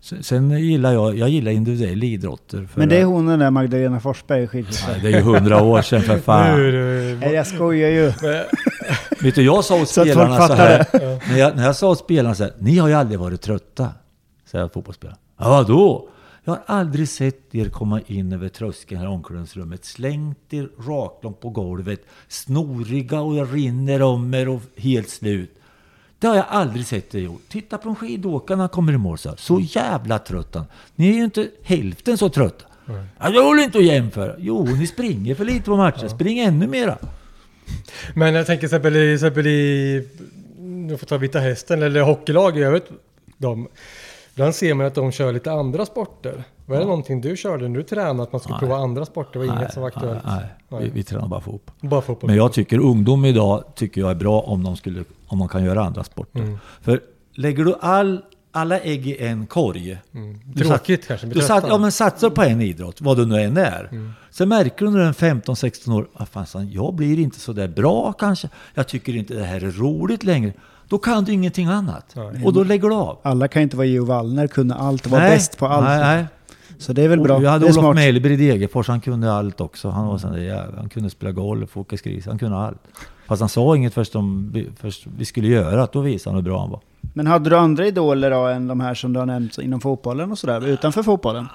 Sen, 0.00 0.22
sen 0.22 0.50
gillar 0.50 0.92
jag, 0.92 1.16
jag 1.18 1.28
gillar 1.28 1.52
individuell 1.52 2.04
idrotter. 2.04 2.68
För 2.72 2.80
Men 2.80 2.88
det 2.88 2.96
är 3.00 3.04
hon 3.04 3.26
den 3.26 3.38
där 3.38 3.50
Magdalena 3.50 4.00
Forsberg. 4.00 4.48
Nej, 4.52 4.64
det 5.02 5.08
är 5.08 5.12
ju 5.12 5.20
hundra 5.20 5.62
år 5.62 5.82
sedan 5.82 6.02
för 6.02 6.14
Nu 6.14 6.20
fan. 6.20 6.60
är 6.60 6.72
det- 6.72 7.16
Nej, 7.20 7.32
jag 7.34 7.46
skojar 7.46 7.88
ju. 7.90 8.12
Vet 9.20 9.34
du, 9.34 9.42
jag 9.42 9.64
sa 9.64 9.82
åt 9.82 9.88
Så 9.88 10.00
spelarna 10.04 10.36
så 10.36 10.42
fattar 10.48 10.56
här. 10.56 10.86
När 11.28 11.38
jag, 11.38 11.56
när 11.56 11.64
jag 11.64 11.76
sa 11.76 11.90
åt 11.90 11.98
spelarna 11.98 12.34
så 12.34 12.42
här. 12.42 12.52
Ni 12.58 12.78
har 12.78 12.88
ju 12.88 12.94
aldrig 12.94 13.20
varit 13.20 13.40
trötta. 13.40 13.88
Säger 14.50 14.68
fotbollsspelare. 14.68 15.16
Ja, 15.38 15.62
då? 15.62 16.08
Jag 16.44 16.52
har 16.52 16.62
aldrig 16.66 17.08
sett 17.08 17.54
er 17.54 17.68
komma 17.68 18.00
in 18.06 18.32
över 18.32 18.48
tröskeln 18.48 19.00
här 19.00 19.06
i 19.06 19.10
omklädningsrummet, 19.10 19.84
slängt 19.84 20.54
er 20.54 20.68
raklångt 20.78 21.40
på 21.40 21.50
golvet, 21.50 22.00
snoriga 22.28 23.20
och 23.20 23.34
det 23.34 23.44
rinner 23.44 24.02
om 24.02 24.34
er 24.34 24.48
och 24.48 24.62
helt 24.76 25.08
slut. 25.08 25.54
Det 26.18 26.26
har 26.26 26.36
jag 26.36 26.44
aldrig 26.48 26.86
sett 26.86 27.14
er 27.14 27.18
gjort. 27.18 27.42
Titta 27.48 27.78
på 27.78 27.88
en 27.88 27.96
skidåkare 27.96 28.56
när 28.56 28.62
han 28.62 28.68
kommer 28.68 28.92
i 28.92 28.98
mål 28.98 29.18
så. 29.18 29.34
Så 29.36 29.60
jävla 29.60 30.18
trött 30.18 30.54
han. 30.54 30.64
Ni 30.94 31.10
är 31.10 31.14
ju 31.14 31.24
inte 31.24 31.48
hälften 31.62 32.18
så 32.18 32.28
trötta. 32.28 32.64
Ja, 33.18 33.30
det 33.30 33.40
håller 33.40 33.62
inte 33.62 33.78
att 33.78 33.84
jämföra. 33.84 34.34
Jo, 34.38 34.64
ni 34.64 34.86
springer 34.86 35.34
för 35.34 35.44
lite 35.44 35.62
på 35.64 35.76
matcher. 35.76 36.08
Spring 36.08 36.38
ännu 36.38 36.66
mera. 36.66 36.98
Men 38.14 38.34
jag 38.34 38.46
tänker 38.46 38.60
till 38.60 38.66
exempel 38.66 38.96
i, 38.96 39.14
exempel 39.14 39.46
i 39.46 40.08
nu 40.58 40.96
får 40.96 41.06
ta 41.06 41.16
Vita 41.16 41.38
Hästen 41.38 41.82
eller 41.82 42.00
hockeylag 42.00 42.58
i 42.58 42.62
övrigt. 42.62 42.90
De, 43.36 43.68
ibland 44.38 44.54
ser 44.54 44.74
man 44.74 44.86
att 44.86 44.94
de 44.94 45.12
kör 45.12 45.32
lite 45.32 45.52
andra 45.52 45.86
sporter. 45.86 46.44
Var 46.66 46.78
det 46.78 46.84
någonting 46.84 47.20
du 47.20 47.36
körde 47.36 47.68
när 47.68 47.76
du 47.76 47.82
tränade? 47.82 48.22
Att 48.22 48.32
man 48.32 48.40
skulle 48.40 48.54
Nej. 48.54 48.60
prova 48.60 48.76
andra 48.76 49.04
sporter? 49.04 49.40
Det 49.40 49.46
var 49.46 49.56
inget 49.56 49.72
som 49.72 49.82
var 49.82 49.88
aktuellt? 49.88 50.24
Nej, 50.26 50.34
nej. 50.38 50.48
Vi, 50.68 50.76
Nej. 50.76 50.90
vi 50.94 51.04
tränar 51.04 51.28
bara 51.28 51.40
fotboll. 51.40 51.74
Bara 51.80 52.00
fotboll? 52.00 52.30
Men 52.30 52.36
jag 52.36 52.52
tycker 52.52 52.78
ungdom 52.78 53.24
idag 53.24 53.64
tycker 53.74 54.00
jag 54.00 54.10
är 54.10 54.14
bra 54.14 54.40
om 54.40 54.64
de, 54.64 54.76
skulle, 54.76 55.04
om 55.26 55.38
de 55.38 55.48
kan 55.48 55.64
göra 55.64 55.84
andra 55.84 56.04
sporter. 56.04 56.40
Mm. 56.40 56.58
För 56.80 57.00
lägger 57.34 57.64
du 57.64 57.74
all, 57.80 58.22
alla 58.52 58.80
ägg 58.80 59.06
i 59.06 59.24
en 59.24 59.46
korg. 59.46 59.98
Mm. 60.14 60.40
Tråkigt 60.56 61.06
kanske? 61.08 61.26
Du 61.26 61.40
sat, 61.40 61.64
ja, 61.68 61.78
men 61.78 61.92
satsar 61.92 62.30
på 62.30 62.42
en 62.42 62.60
idrott, 62.60 63.00
vad 63.00 63.16
du 63.16 63.26
nu 63.26 63.42
än 63.42 63.56
är. 63.56 63.88
Mm. 63.92 64.12
Sen 64.30 64.48
märker 64.48 64.84
du 64.84 64.90
när 64.90 64.98
du 64.98 65.04
är 65.04 65.12
15-16 65.12 65.94
år, 65.94 66.08
ah, 66.14 66.26
fan, 66.26 66.70
jag 66.70 66.94
blir 66.94 67.18
inte 67.18 67.40
så 67.40 67.52
där 67.52 67.68
bra 67.68 68.12
kanske. 68.12 68.48
Jag 68.74 68.88
tycker 68.88 69.16
inte 69.16 69.34
det 69.34 69.44
här 69.44 69.64
är 69.64 69.70
roligt 69.70 70.24
längre. 70.24 70.52
Då 70.88 70.98
kan 70.98 71.24
du 71.24 71.32
ingenting 71.32 71.66
annat. 71.66 72.12
Nej. 72.16 72.44
Och 72.44 72.52
då 72.52 72.64
lägger 72.64 72.88
du 72.88 72.94
av. 72.94 73.18
Alla 73.22 73.48
kan 73.48 73.62
inte 73.62 73.76
vara 73.76 73.86
Geo 73.86 74.04
Wallner, 74.04 74.46
kunna 74.46 74.74
allt 74.74 75.04
och 75.06 75.10
vara 75.12 75.22
Nej, 75.22 75.30
bäst 75.36 75.58
på 75.58 75.66
allt. 75.66 75.84
Nej, 75.84 75.98
nej. 75.98 76.26
Så 76.78 76.92
det 76.92 77.02
är 77.02 77.08
väl 77.08 77.20
bra. 77.20 77.36
Och 77.36 77.42
Vi 77.42 77.46
hade 77.46 77.66
Olof. 77.78 77.94
Mellberg 77.94 78.32
i 78.32 78.36
Degerfors, 78.36 78.88
han 78.88 79.00
kunde 79.00 79.32
allt 79.32 79.60
också. 79.60 79.88
Han, 79.88 80.06
var 80.06 80.18
sån 80.18 80.32
där 80.32 80.74
han 80.76 80.88
kunde 80.88 81.10
spela 81.10 81.32
golf, 81.32 81.76
åka 81.76 81.96
skridskor, 81.96 82.30
han 82.30 82.38
kunde 82.38 82.56
allt. 82.58 82.78
Fast 83.26 83.40
han 83.40 83.48
sa 83.48 83.76
inget 83.76 83.94
först, 83.94 84.16
om, 84.16 84.50
vi- 84.52 84.70
först 84.80 85.06
vi 85.18 85.24
skulle 85.24 85.48
göra 85.48 85.80
det, 85.80 85.88
då 85.92 86.00
visade 86.00 86.34
han 86.36 86.44
hur 86.44 86.50
bra 86.50 86.60
han 86.60 86.70
var. 86.70 86.80
Men 87.14 87.26
hade 87.26 87.50
du 87.50 87.56
andra 87.56 87.86
idoler 87.86 88.30
då 88.30 88.46
än 88.46 88.68
de 88.68 88.80
här 88.80 88.94
som 88.94 89.12
du 89.12 89.18
har 89.18 89.26
nämnt 89.26 89.58
inom 89.58 89.80
fotbollen 89.80 90.30
och 90.32 90.38
sådär, 90.38 90.66
utanför 90.66 91.02
fotbollen? 91.02 91.46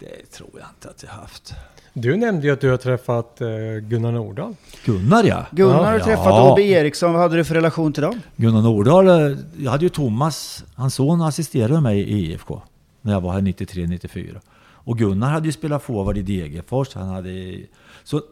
Det 0.00 0.30
tror 0.36 0.50
jag 0.52 0.66
inte 0.76 0.88
att 0.88 1.02
jag 1.06 1.10
haft. 1.20 1.54
Du 1.98 2.16
nämnde 2.16 2.46
ju 2.46 2.52
att 2.52 2.60
du 2.60 2.70
har 2.70 2.76
träffat 2.76 3.40
eh, 3.40 3.48
Gunnar 3.88 4.12
Nordahl. 4.12 4.54
Gunnar 4.84 5.24
ja! 5.24 5.46
Gunnar 5.50 5.84
har 5.84 5.92
du 5.92 5.98
Ja. 5.98 6.04
träffat, 6.04 6.32
Åby 6.52 6.62
Eriksson, 6.70 7.12
vad 7.12 7.22
hade 7.22 7.36
du 7.36 7.44
för 7.44 7.54
relation 7.54 7.92
till 7.92 8.02
dem? 8.02 8.20
Gunnar 8.36 8.62
Nordahl, 8.62 9.08
eh, 9.08 9.38
jag 9.58 9.70
hade 9.70 9.84
ju 9.84 9.88
Thomas, 9.88 10.64
hans 10.74 10.94
son 10.94 11.20
assisterade 11.22 11.80
mig 11.80 11.98
i 12.00 12.32
IFK. 12.32 12.62
När 13.02 13.12
jag 13.12 13.20
var 13.20 13.32
här 13.32 13.40
93-94. 13.40 14.40
Och 14.58 14.98
Gunnar 14.98 15.30
hade 15.30 15.46
ju 15.46 15.52
spelat 15.52 15.82
forward 15.82 16.18
i 16.18 16.22
Degerfors. 16.22 16.94
Han 16.94 17.08
hade, 17.08 17.58
så 18.04 18.16
eh, 18.16 18.22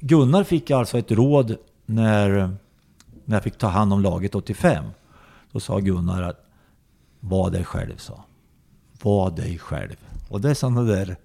Gunnar 0.00 0.44
fick 0.44 0.70
alltså 0.70 0.98
ett 0.98 1.10
råd 1.10 1.56
när, 1.86 2.28
när 3.24 3.36
jag 3.36 3.42
fick 3.42 3.58
ta 3.58 3.66
hand 3.68 3.92
om 3.92 4.02
laget 4.02 4.34
85. 4.34 4.84
Då 5.52 5.60
sa 5.60 5.78
Gunnar 5.78 6.22
att 6.22 6.46
var 7.20 7.50
dig 7.50 7.64
själv, 7.64 7.96
sa 7.96 8.24
Var 9.02 9.30
dig 9.30 9.58
själv. 9.58 9.96
Och 10.28 10.40
det 10.40 10.50
är 10.50 10.54
sådana 10.54 10.82
där 10.82 11.16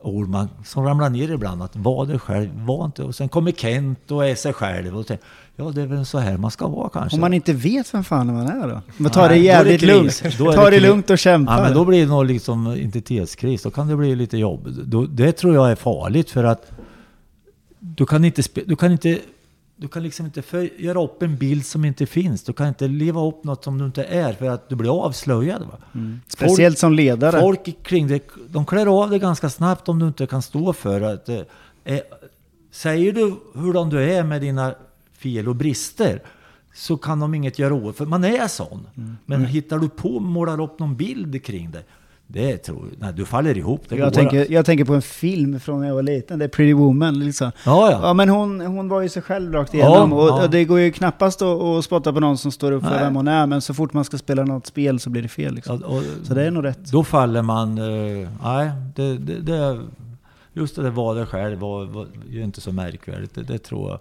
ord 0.00 0.28
man, 0.28 0.48
som 0.64 0.84
ramlar 0.84 1.10
ner 1.10 1.30
ibland. 1.30 1.62
Att 1.62 1.76
var 1.76 2.06
dig 2.06 2.18
själv, 2.18 2.50
var 2.54 2.84
inte... 2.84 3.02
Och 3.02 3.14
sen 3.14 3.28
kommer 3.28 3.52
Kent 3.52 4.10
och 4.10 4.26
är 4.26 4.34
sig 4.34 4.52
själv. 4.52 4.98
Och 4.98 5.06
tänker, 5.06 5.26
ja, 5.56 5.64
det 5.64 5.82
är 5.82 5.86
väl 5.86 6.06
så 6.06 6.18
här 6.18 6.36
man 6.36 6.50
ska 6.50 6.68
vara 6.68 6.88
kanske. 6.88 7.16
Om 7.16 7.20
man 7.20 7.34
inte 7.34 7.52
vet 7.52 7.94
vem 7.94 8.04
fan 8.04 8.26
man 8.26 8.46
är 8.46 8.68
då? 8.68 8.80
Men 8.96 9.10
ta 9.10 9.20
Nej, 9.20 9.28
det 9.28 9.44
jävligt 9.44 9.82
lugnt. 9.82 10.22
Ta 10.38 10.64
det 10.64 10.70
kris. 10.70 10.82
lugnt 10.82 11.10
och 11.10 11.18
kämpa. 11.18 11.56
Ja, 11.56 11.62
men 11.62 11.74
då 11.74 11.84
blir 11.84 12.00
det 12.00 12.06
nog 12.06 12.24
liksom 12.24 12.72
identitetskris. 12.72 13.62
Då 13.62 13.70
kan 13.70 13.88
det 13.88 13.96
bli 13.96 14.16
lite 14.16 14.38
jobb. 14.38 14.68
Då, 14.84 15.06
det 15.06 15.32
tror 15.32 15.54
jag 15.54 15.70
är 15.70 15.74
farligt 15.76 16.30
för 16.30 16.44
att 16.44 16.70
du 17.78 18.06
kan 18.06 18.24
inte, 18.24 18.42
du 18.66 18.76
kan 18.76 18.92
inte, 18.92 19.18
du 19.80 19.88
kan 19.88 20.02
liksom 20.02 20.26
inte 20.26 20.42
för, 20.42 20.80
göra 20.80 21.02
upp 21.02 21.22
en 21.22 21.36
bild 21.36 21.66
som 21.66 21.84
inte 21.84 22.06
finns. 22.06 22.42
Du 22.42 22.52
kan 22.52 22.68
inte 22.68 22.88
leva 22.88 23.26
upp 23.26 23.44
något 23.44 23.64
som 23.64 23.78
du 23.78 23.84
inte 23.84 24.04
är 24.04 24.32
för 24.32 24.50
att 24.50 24.68
du 24.68 24.76
blir 24.76 25.04
avslöjad. 25.04 25.62
Va? 25.62 25.78
Mm. 25.94 26.20
Speciellt 26.28 26.78
som 26.78 26.92
ledare. 26.92 27.40
Folk 27.40 27.82
kring 27.82 28.08
dig, 28.08 28.22
de 28.48 28.66
klär 28.66 29.02
av 29.02 29.10
det 29.10 29.18
ganska 29.18 29.50
snabbt 29.50 29.88
om 29.88 29.98
du 29.98 30.06
inte 30.06 30.26
kan 30.26 30.42
stå 30.42 30.72
för 30.72 31.00
att... 31.00 31.28
Eh, 31.28 31.40
eh, 31.84 32.00
säger 32.70 33.12
du 33.12 33.34
hurdan 33.54 33.90
du 33.90 34.12
är 34.12 34.24
med 34.24 34.40
dina 34.40 34.74
fel 35.18 35.48
och 35.48 35.56
brister 35.56 36.22
så 36.74 36.96
kan 36.96 37.20
de 37.20 37.34
inget 37.34 37.58
göra 37.58 37.74
åt 37.74 37.96
för 37.96 38.06
man 38.06 38.24
är 38.24 38.48
sån. 38.48 38.86
Mm. 38.96 39.16
Men 39.26 39.44
hittar 39.44 39.78
du 39.78 39.88
på 39.88 40.20
målar 40.20 40.60
upp 40.60 40.78
någon 40.78 40.96
bild 40.96 41.44
kring 41.44 41.70
dig, 41.70 41.84
det 42.30 42.56
tror 42.56 42.78
jag... 42.78 43.00
Nej, 43.00 43.12
du 43.16 43.24
faller 43.24 43.58
ihop. 43.58 43.82
Det 43.88 43.96
jag, 43.96 44.14
tänker, 44.14 44.52
jag 44.52 44.66
tänker 44.66 44.84
på 44.84 44.94
en 44.94 45.02
film 45.02 45.60
från 45.60 45.80
när 45.80 45.88
jag 45.88 45.94
var 45.94 46.02
liten, 46.02 46.38
det 46.38 46.44
är 46.44 46.48
Pretty 46.48 46.72
Woman. 46.72 47.18
Liksom. 47.18 47.50
Ja, 47.64 47.90
ja. 47.90 48.00
Ja 48.02 48.12
men 48.14 48.28
hon, 48.28 48.60
hon 48.60 48.88
var 48.88 49.00
ju 49.00 49.08
sig 49.08 49.22
själv 49.22 49.52
rakt 49.52 49.74
igenom. 49.74 50.12
och, 50.12 50.28
ja. 50.28 50.44
och 50.44 50.50
det 50.50 50.64
går 50.64 50.80
ju 50.80 50.92
knappast 50.92 51.42
att, 51.42 51.62
att 51.62 51.84
spotta 51.84 52.12
på 52.12 52.20
någon 52.20 52.38
som 52.38 52.52
står 52.52 52.72
upp 52.72 52.82
för 52.82 52.90
Nej. 52.90 53.00
vem 53.00 53.16
hon 53.16 53.28
är. 53.28 53.46
Men 53.46 53.60
så 53.60 53.74
fort 53.74 53.92
man 53.92 54.04
ska 54.04 54.18
spela 54.18 54.44
något 54.44 54.66
spel 54.66 55.00
så 55.00 55.10
blir 55.10 55.22
det 55.22 55.28
fel. 55.28 55.54
Liksom. 55.54 55.82
Ja, 55.88 56.02
Så 56.22 56.34
det 56.34 56.46
är 56.46 56.50
nog 56.50 56.64
rätt. 56.64 56.92
Då 56.92 57.04
faller 57.04 57.42
man... 57.42 57.78
Eh, 57.78 58.28
nej, 58.42 58.70
det, 58.94 59.18
det, 59.18 59.40
det, 59.40 59.80
just 60.52 60.76
det 60.76 60.82
där 60.82 60.90
var 60.90 61.14
det 61.14 61.26
själv 61.26 61.58
var, 61.58 61.84
var 61.84 62.06
ju 62.30 62.44
inte 62.44 62.60
så 62.60 62.72
märkvärdigt. 62.72 63.34
Det, 63.34 63.42
det 63.42 63.58
tror 63.58 63.90
jag 63.90 64.00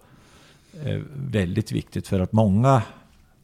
är 0.93 1.03
väldigt 1.31 1.71
viktigt 1.71 2.07
för 2.07 2.19
att 2.19 2.31
många 2.31 2.81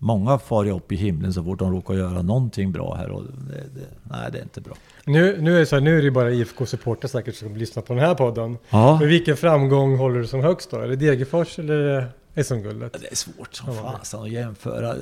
Många 0.03 0.37
far 0.39 0.63
ju 0.63 0.71
upp 0.71 0.91
i 0.91 0.95
himlen 0.95 1.33
så 1.33 1.43
fort 1.43 1.59
de 1.59 1.71
råkar 1.71 1.93
göra 1.93 2.21
någonting 2.21 2.71
bra 2.71 2.95
här 2.95 3.09
och 3.09 3.23
det, 3.23 3.53
det, 3.55 3.87
nej 4.03 4.29
det 4.31 4.37
är 4.37 4.43
inte 4.43 4.61
bra. 4.61 4.73
Nu, 5.05 5.41
nu 5.41 5.55
är 5.55 5.59
det 5.59 5.65
så 5.65 5.75
här, 5.75 5.81
nu 5.81 5.97
är 5.97 6.01
det 6.01 6.11
bara 6.11 6.31
IFK-supportrar 6.31 7.07
säkert 7.07 7.35
som 7.35 7.55
lyssnar 7.57 7.83
på 7.83 7.93
den 7.93 8.03
här 8.03 8.15
podden. 8.15 8.57
Ja, 8.69 8.97
Men 8.99 9.07
vilken 9.07 9.37
framgång 9.37 9.97
håller 9.97 10.19
du 10.19 10.27
som 10.27 10.39
högst 10.41 10.71
då? 10.71 10.77
Är 10.77 10.87
det 10.87 10.95
Degerfors 10.95 11.59
eller 11.59 12.07
SM-guldet? 12.43 12.93
det 13.01 13.11
är 13.11 13.15
svårt 13.15 13.55
som 13.55 13.73
Ja. 13.75 13.91
fasen 13.99 14.21
att 14.21 14.31
jämföra. 14.31 14.95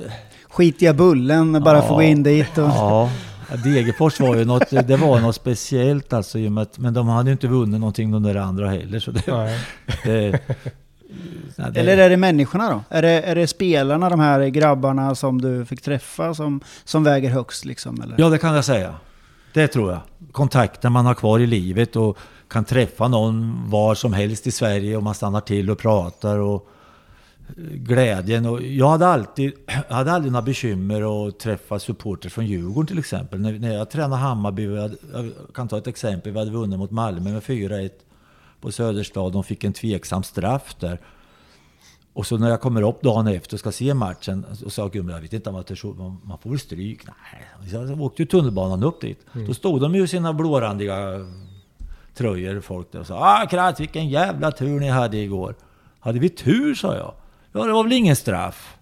Skitiga 0.50 0.94
bullen, 0.94 1.62
bara 1.64 1.82
få 1.82 1.94
gå 1.94 2.02
in 2.02 2.22
dit 2.22 2.58
och... 2.58 2.64
Ja, 2.64 3.10
Degerfors 3.64 4.20
var 4.20 4.36
ju 4.36 4.44
något, 4.44 4.70
det 4.70 4.96
var 4.96 5.20
något 5.20 5.34
speciellt 5.36 6.12
alltså, 6.12 6.38
i 6.38 6.48
och 6.48 6.52
med 6.52 6.62
att, 6.62 6.78
men 6.78 6.94
de 6.94 7.08
hade 7.08 7.28
ju 7.28 7.32
inte 7.32 7.46
vunnit 7.48 7.80
någonting 7.80 8.10
de 8.10 8.22
där 8.22 8.34
andra 8.34 8.68
heller. 8.68 8.98
Så 9.00 9.10
det, 9.10 9.22
Nej. 9.26 9.58
det, 10.04 10.38
nej, 11.56 11.70
det, 11.72 11.80
Eller 11.80 11.98
är 11.98 12.10
det 12.10 12.16
människorna 12.16 12.70
då? 12.70 12.96
Är 12.96 13.02
det, 13.02 13.22
är 13.22 13.34
det 13.34 13.46
spelarna, 13.46 14.10
de 14.10 14.20
här 14.20 14.46
grabbarna 14.46 15.14
som 15.14 15.40
du 15.40 15.64
fick 15.64 15.82
träffa, 15.82 16.34
som, 16.34 16.60
som 16.84 17.04
väger 17.04 17.30
högst 17.30 17.64
liksom? 17.64 18.02
Eller? 18.02 18.14
Ja, 18.18 18.28
det 18.28 18.38
kan 18.38 18.54
jag 18.54 18.64
säga. 18.64 18.94
Det 19.52 19.68
tror 19.68 19.90
jag. 19.92 20.00
Kontakten 20.32 20.92
man 20.92 21.06
har 21.06 21.14
kvar 21.14 21.38
i 21.38 21.46
livet 21.46 21.96
och 21.96 22.18
kan 22.48 22.64
träffa 22.64 23.08
någon 23.08 23.62
var 23.70 23.94
som 23.94 24.12
helst 24.12 24.46
i 24.46 24.50
Sverige 24.50 24.96
och 24.96 25.02
man 25.02 25.14
stannar 25.14 25.40
till 25.40 25.70
och 25.70 25.78
pratar 25.78 26.38
och 26.38 26.68
eh, 27.48 27.54
glädjen. 27.72 28.46
Och 28.46 28.62
jag 28.62 28.88
hade 28.88 29.06
alltid, 29.06 29.52
jag 29.88 29.96
hade 29.96 30.12
aldrig 30.12 30.32
några 30.32 30.44
bekymmer 30.44 31.28
att 31.28 31.38
träffa 31.38 31.78
supporters 31.78 32.32
från 32.32 32.46
Djurgården 32.46 32.86
till 32.86 32.98
exempel. 32.98 33.40
När, 33.40 33.52
när 33.52 33.74
jag 33.74 33.90
tränade 33.90 34.22
Hammarby, 34.22 34.78
hade, 34.78 34.96
jag 35.12 35.32
kan 35.54 35.68
ta 35.68 35.78
ett 35.78 35.86
exempel, 35.86 36.32
vi 36.32 36.38
hade 36.38 36.50
vunnit 36.50 36.78
mot 36.78 36.90
Malmö 36.90 37.30
med 37.30 37.42
4-1 37.42 37.90
på 38.62 38.72
Söderstad. 38.72 39.30
De 39.30 39.44
fick 39.44 39.64
en 39.64 39.72
tveksam 39.72 40.22
straff 40.22 40.74
där. 40.80 41.00
Och 42.14 42.26
så 42.26 42.38
när 42.38 42.50
jag 42.50 42.60
kommer 42.60 42.82
upp 42.82 43.02
dagen 43.02 43.26
efter 43.26 43.56
och 43.56 43.60
ska 43.60 43.72
se 43.72 43.94
matchen 43.94 44.46
och 44.64 44.72
sa 44.72 44.88
gubben, 44.88 45.14
jag 45.14 45.22
vet 45.22 45.32
inte 45.32 45.50
om 45.50 45.64
så, 45.76 45.86
man, 45.86 46.20
man 46.24 46.38
får 46.38 46.50
väl 46.50 46.58
stryk. 46.58 47.06
Nej, 47.06 47.72
jag 47.72 48.00
åkte 48.00 48.22
ju 48.22 48.26
tunnelbanan 48.26 48.82
upp 48.82 49.00
dit. 49.00 49.26
Då 49.46 49.54
stod 49.54 49.80
de 49.80 49.94
ju 49.94 50.04
i 50.04 50.08
sina 50.08 50.32
blårandiga 50.32 50.96
tröjor, 52.14 52.60
folk 52.60 52.92
där 52.92 53.00
och 53.00 53.06
sa 53.06 53.18
ah 53.18 53.46
Kratz, 53.46 53.80
vilken 53.80 54.08
jävla 54.08 54.52
tur 54.52 54.80
ni 54.80 54.88
hade 54.88 55.16
igår. 55.16 55.54
Hade 56.00 56.18
vi 56.18 56.28
tur, 56.28 56.74
sa 56.74 56.96
jag. 56.96 57.14
Ja, 57.52 57.66
det 57.66 57.72
var 57.72 57.82
väl 57.82 57.92
ingen 57.92 58.16
straff. 58.16 58.76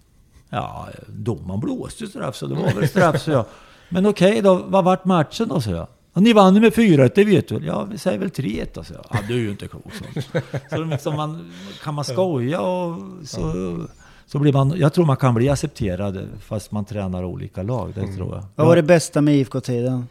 Ja, 0.49 0.87
domaren 1.07 1.59
blåste 1.59 2.07
straff, 2.07 2.35
så 2.35 2.47
det 2.47 2.55
var 2.55 2.73
väl 2.73 2.87
straff, 2.87 3.21
så 3.21 3.31
jag. 3.31 3.45
Men 3.89 4.05
okej 4.05 4.41
då, 4.41 4.55
vad 4.55 4.83
vart 4.83 5.05
matchen 5.05 5.47
då, 5.47 5.61
sa 5.61 5.71
jag. 5.71 5.87
Och 6.13 6.23
ni 6.23 6.33
vann 6.33 6.55
ju 6.55 6.61
med 6.61 6.73
4 6.73 7.07
det 7.15 7.23
vet 7.23 7.47
du 7.47 7.55
väl? 7.55 7.65
Ja, 7.65 7.83
vi 7.83 7.97
säger 7.97 8.19
väl 8.19 8.29
3 8.29 8.65
då, 8.73 8.83
sa 8.83 8.93
jag. 8.93 9.05
Ja, 9.09 9.19
du 9.27 9.33
är 9.33 9.39
ju 9.39 9.51
inte 9.51 9.67
klok, 9.67 9.93
så. 9.93 10.39
så 10.69 10.83
liksom 10.83 11.15
man, 11.15 11.51
kan 11.83 11.93
man 11.93 12.05
skoja 12.05 12.61
och 12.61 12.97
så, 13.25 13.77
så 14.25 14.39
blir 14.39 14.53
man... 14.53 14.73
Jag 14.77 14.93
tror 14.93 15.05
man 15.05 15.17
kan 15.17 15.33
bli 15.33 15.49
accepterad 15.49 16.27
fast 16.41 16.71
man 16.71 16.85
tränar 16.85 17.23
olika 17.23 17.63
lag, 17.63 17.91
det 17.95 18.15
tror 18.15 18.35
jag. 18.35 18.43
Vad 18.55 18.67
var 18.67 18.75
det 18.75 18.83
bästa 18.83 19.21
med 19.21 19.35
IFK-tiden? 19.35 20.07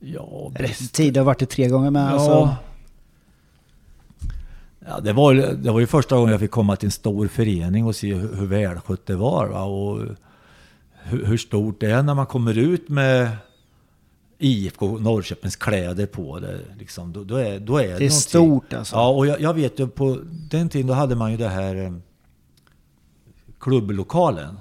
Ja, 0.00 0.52
Eller 0.54 0.92
tid 0.92 1.16
har 1.16 1.24
varit 1.24 1.38
det 1.38 1.46
tre 1.46 1.68
gånger 1.68 1.90
med. 1.90 2.02
Ja. 2.02 2.10
Alltså. 2.10 2.56
Ja, 4.88 5.00
det, 5.00 5.12
var, 5.12 5.34
det 5.34 5.70
var 5.70 5.80
ju 5.80 5.86
första 5.86 6.16
gången 6.16 6.30
jag 6.30 6.40
fick 6.40 6.50
komma 6.50 6.76
till 6.76 6.86
en 6.86 6.92
stor 6.92 7.28
förening 7.28 7.86
och 7.86 7.96
se 7.96 8.14
hur, 8.14 8.34
hur 8.34 8.46
välskött 8.46 9.06
det 9.06 9.16
var. 9.16 9.46
Va? 9.46 9.62
Och 9.62 10.00
hur, 11.02 11.24
hur 11.24 11.36
stort 11.36 11.80
det 11.80 11.90
är 11.90 12.02
när 12.02 12.14
man 12.14 12.26
kommer 12.26 12.58
ut 12.58 12.88
med 12.88 13.28
IFK 14.38 14.98
Norrköpings 14.98 15.56
kläder 15.56 16.06
på 16.06 16.38
det. 16.38 16.58
Liksom, 16.78 17.12
då, 17.12 17.24
då 17.24 17.36
är, 17.36 17.60
då 17.60 17.76
är 17.76 17.82
det 17.82 17.88
är 17.88 17.90
någonting. 17.90 18.10
stort 18.10 18.72
alltså. 18.72 18.96
Ja, 18.96 19.08
och 19.08 19.26
jag, 19.26 19.40
jag 19.40 19.54
vet 19.54 19.78
ju 19.78 19.88
på 19.88 20.18
den 20.50 20.68
tiden 20.68 20.86
då 20.86 20.94
hade 20.94 21.14
man 21.14 21.30
ju 21.30 21.36
det 21.36 21.48
här 21.48 21.74
eh, 21.74 21.92
klubblokalen. 23.60 24.60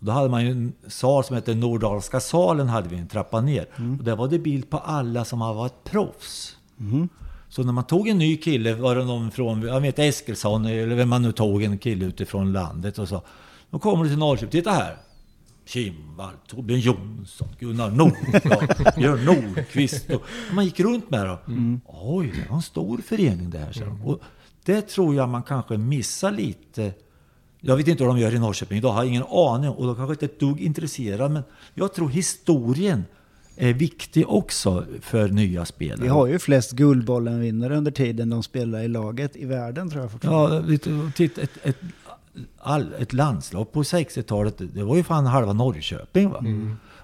Och 0.00 0.06
då 0.06 0.12
hade 0.12 0.28
man 0.28 0.44
ju 0.44 0.50
en 0.50 0.72
sal 0.86 1.24
som 1.24 1.36
hette 1.36 1.54
Nordalska 1.54 2.20
salen, 2.20 2.68
hade 2.68 2.88
vi 2.88 2.96
en 2.96 3.08
trappa 3.08 3.40
ner. 3.40 3.66
Och 3.98 4.04
där 4.04 4.16
var 4.16 4.28
det 4.28 4.38
bild 4.38 4.70
på 4.70 4.78
alla 4.78 5.24
som 5.24 5.40
har 5.40 5.54
varit 5.54 5.84
proffs. 5.84 6.56
Så 7.48 7.62
när 7.62 7.72
man 7.72 7.84
tog 7.84 8.08
en 8.08 8.18
ny 8.18 8.36
kille, 8.36 8.74
var 8.74 8.96
det 8.96 9.04
någon 9.04 9.30
från, 9.30 9.62
jag 9.62 9.80
vet 9.80 9.98
Eskilsson, 9.98 10.66
eller 10.66 10.96
vem 10.96 11.08
man 11.08 11.22
nu 11.22 11.32
tog, 11.32 11.62
en 11.62 11.78
kille 11.78 12.04
utifrån 12.04 12.52
landet 12.52 12.98
och 12.98 13.08
så. 13.08 13.22
Då 13.70 13.78
kommer 13.78 14.04
du 14.04 14.10
till 14.10 14.18
Norrköping, 14.18 14.50
titta 14.50 14.70
här! 14.70 14.96
Kimvall, 15.70 16.34
Torbjörn 16.48 16.80
Jonsson, 16.80 17.48
Gunnar 17.58 17.90
Nordblad, 17.90 18.94
Björn 18.96 19.24
Nordqvist. 19.24 20.10
Och 20.10 20.22
man 20.52 20.64
gick 20.64 20.80
runt 20.80 21.10
med 21.10 21.26
dem. 21.26 21.80
Oj, 21.86 22.32
det 22.34 22.50
var 22.50 22.56
en 22.56 22.62
stor 22.62 22.98
förening 22.98 23.50
det 23.50 23.58
här. 23.58 23.72
Så. 23.72 23.98
Och 24.04 24.20
det 24.64 24.80
tror 24.80 25.14
jag 25.14 25.28
man 25.28 25.42
kanske 25.42 25.76
missar 25.76 26.30
lite. 26.32 26.92
Jag 27.60 27.76
vet 27.76 27.88
inte 27.88 28.04
vad 28.04 28.16
de 28.16 28.20
gör 28.20 28.34
i 28.34 28.38
Norrköping 28.38 28.78
idag, 28.78 28.92
har 28.92 29.04
ingen 29.04 29.22
aning. 29.22 29.70
Och 29.70 29.86
de 29.86 29.96
kanske 29.96 30.12
inte 30.12 30.24
är 30.24 30.28
ett 30.28 30.40
dugg 30.40 30.60
intresserade. 30.60 31.28
Men 31.28 31.42
jag 31.74 31.94
tror 31.94 32.08
historien 32.08 33.04
är 33.56 33.72
viktig 33.72 34.28
också 34.28 34.84
för 35.00 35.28
nya 35.28 35.64
spelare. 35.64 36.02
Vi 36.02 36.08
har 36.08 36.26
ju 36.26 36.38
flest 36.38 36.72
Guldbollen-vinnare 36.72 37.76
under 37.76 37.90
tiden 37.90 38.30
de 38.30 38.42
spelar 38.42 38.80
i 38.80 38.88
laget 38.88 39.36
i 39.36 39.44
världen 39.44 39.90
tror 39.90 40.02
jag 40.02 40.12
fortfarande. 40.12 40.72
Ja, 40.72 41.10
titta, 41.16 41.40
ett, 41.40 41.58
ett, 41.62 41.76
all, 42.58 42.94
ett 42.98 43.12
landslag 43.12 43.72
på 43.72 43.82
60-talet, 43.82 44.54
det 44.58 44.82
var 44.82 44.96
ju 44.96 45.02
fan 45.02 45.26
halva 45.26 45.52
Norrköping. 45.52 46.30
Va? 46.30 46.44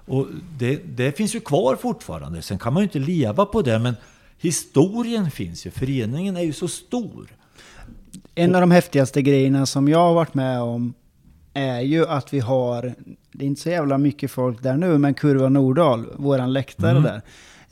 Och 0.05 0.27
det, 0.57 0.75
det 0.75 1.17
finns 1.17 1.35
ju 1.35 1.39
kvar 1.39 1.75
fortfarande. 1.75 2.41
Sen 2.41 2.59
kan 2.59 2.73
man 2.73 2.81
ju 2.81 2.83
inte 2.83 2.99
leva 2.99 3.45
på 3.45 3.61
det, 3.61 3.79
men 3.79 3.95
historien 4.37 5.31
finns 5.31 5.65
ju. 5.65 5.71
Föreningen 5.71 6.37
är 6.37 6.41
ju 6.41 6.53
så 6.53 6.67
stor. 6.67 7.27
En 8.35 8.55
av 8.55 8.61
de 8.61 8.71
häftigaste 8.71 9.21
grejerna 9.21 9.65
som 9.65 9.87
jag 9.87 9.99
har 9.99 10.13
varit 10.13 10.33
med 10.33 10.61
om 10.61 10.93
är 11.53 11.81
ju 11.81 12.07
att 12.07 12.33
vi 12.33 12.39
har, 12.39 12.95
det 13.31 13.45
är 13.45 13.47
inte 13.47 13.61
så 13.61 13.69
jävla 13.69 13.97
mycket 13.97 14.31
folk 14.31 14.63
där 14.63 14.77
nu, 14.77 14.97
men 14.97 15.13
Kurva 15.13 15.49
Nordahl, 15.49 16.05
våran 16.15 16.53
läktare 16.53 16.99
där. 16.99 17.21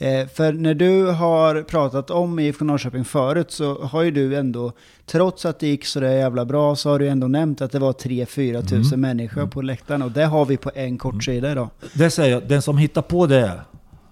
Eh, 0.06 0.28
för 0.28 0.54
när 0.54 0.74
du 0.74 1.06
har 1.06 1.64
pratat 1.64 2.10
om 2.10 2.40
IFK 2.40 2.66
Norrköping 2.66 3.06
förut 3.06 3.52
så 3.52 3.84
har 3.84 4.02
ju 4.02 4.12
du 4.12 4.36
ändå, 4.36 4.72
trots 5.06 5.46
att 5.46 5.60
det 5.60 5.68
gick 5.68 5.86
så 5.86 6.00
där 6.00 6.12
jävla 6.12 6.46
bra, 6.46 6.76
så 6.76 6.90
har 6.90 7.00
du 7.00 7.08
ändå 7.08 7.28
nämnt 7.28 7.62
att 7.62 7.72
det 7.72 7.80
var 7.80 7.94
3-4 7.94 8.62
tusen 8.62 9.02
människor 9.02 9.48
på 9.48 9.62
läktaren. 9.62 10.02
Och 10.02 10.12
det 10.12 10.26
har 10.26 10.46
vi 10.46 10.58
på 10.58 10.72
en 10.76 10.98
kort 10.98 11.24
sida 11.24 11.52
idag. 11.52 11.70
Det 11.94 12.10
säger 12.10 12.32
jag, 12.32 12.48
den 12.48 12.62
som 12.62 12.78
hittar 12.78 13.02
på 13.02 13.28
det, 13.28 13.52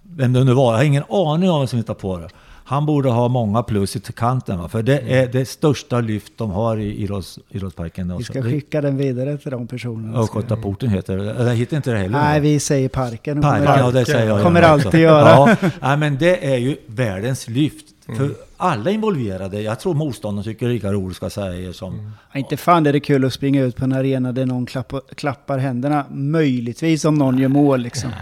vem 0.04 0.34
det 0.34 0.44
nu 0.44 0.54
var, 0.54 0.72
jag 0.72 0.78
har 0.78 0.84
ingen 0.84 1.04
aning 1.10 1.50
om 1.50 1.60
vem 1.60 1.68
som 1.68 1.78
hittar 1.78 1.94
på 1.94 2.18
det. 2.18 2.30
Han 2.66 2.86
borde 2.86 3.10
ha 3.10 3.28
många 3.28 3.64
plus 3.64 3.96
i 3.96 4.00
kanten. 4.00 4.60
Va? 4.60 4.70
För 4.70 4.84
det 4.84 5.00
är 5.00 5.28
det 5.28 5.46
största 5.46 6.00
lyft 6.00 6.34
de 6.38 6.52
har 6.52 6.78
i 6.78 6.96
idrotts, 7.04 7.40
idrottsparken. 7.50 8.18
Vi 8.18 8.24
ska 8.24 8.42
skicka 8.42 8.82
den 8.82 8.98
vidare 8.98 9.38
till 9.38 9.52
de 9.52 9.68
personerna. 9.68 10.20
Östgötaporten 10.20 10.90
heter 10.90 11.18
det. 11.18 11.32
Eller 11.32 11.54
heter 11.54 11.78
inte 11.78 11.92
det 11.92 11.98
heller? 11.98 12.20
Nej, 12.20 12.40
vi 12.40 12.60
säger 12.60 12.90
parken. 12.90 13.42
Parken, 13.42 13.66
kommer 13.66 13.80
ja 13.80 13.92
det 13.92 14.06
säger 14.06 14.28
jag 14.28 14.44
Kommer 14.44 14.62
alltid 14.62 14.88
också. 14.88 14.98
göra. 14.98 15.30
Ja, 15.62 15.70
nej, 15.82 15.98
men 15.98 16.18
det 16.18 16.54
är 16.54 16.58
ju 16.58 16.78
världens 16.88 17.48
lyft. 17.48 17.86
För 18.18 18.32
alla 18.58 18.92
involverade, 18.92 19.62
jag 19.62 19.80
tror 19.80 19.94
motståndaren 19.94 20.44
tycker 20.44 20.66
det 20.66 20.72
är 20.72 20.74
lika 20.74 20.92
roligt 20.92 21.16
ska 21.16 21.26
jag 21.26 21.32
säga 21.32 21.74
som... 21.74 22.12
Ja, 22.32 22.40
Inte 22.40 22.58
fan 22.58 22.86
är 22.86 22.94
det 22.94 23.00
kul 23.00 23.26
att 23.26 23.34
springa 23.34 23.64
ut 23.64 23.76
på 23.76 23.84
en 23.84 23.94
arena 23.94 24.32
där 24.32 24.46
någon 24.46 24.66
klappar, 24.66 25.02
klappar 25.16 25.58
händerna. 25.58 26.06
Möjligtvis 26.12 27.06
om 27.06 27.16
någon 27.16 27.38
gör 27.38 27.48
mål 27.48 27.82
liksom. 27.82 28.10
man 28.10 28.20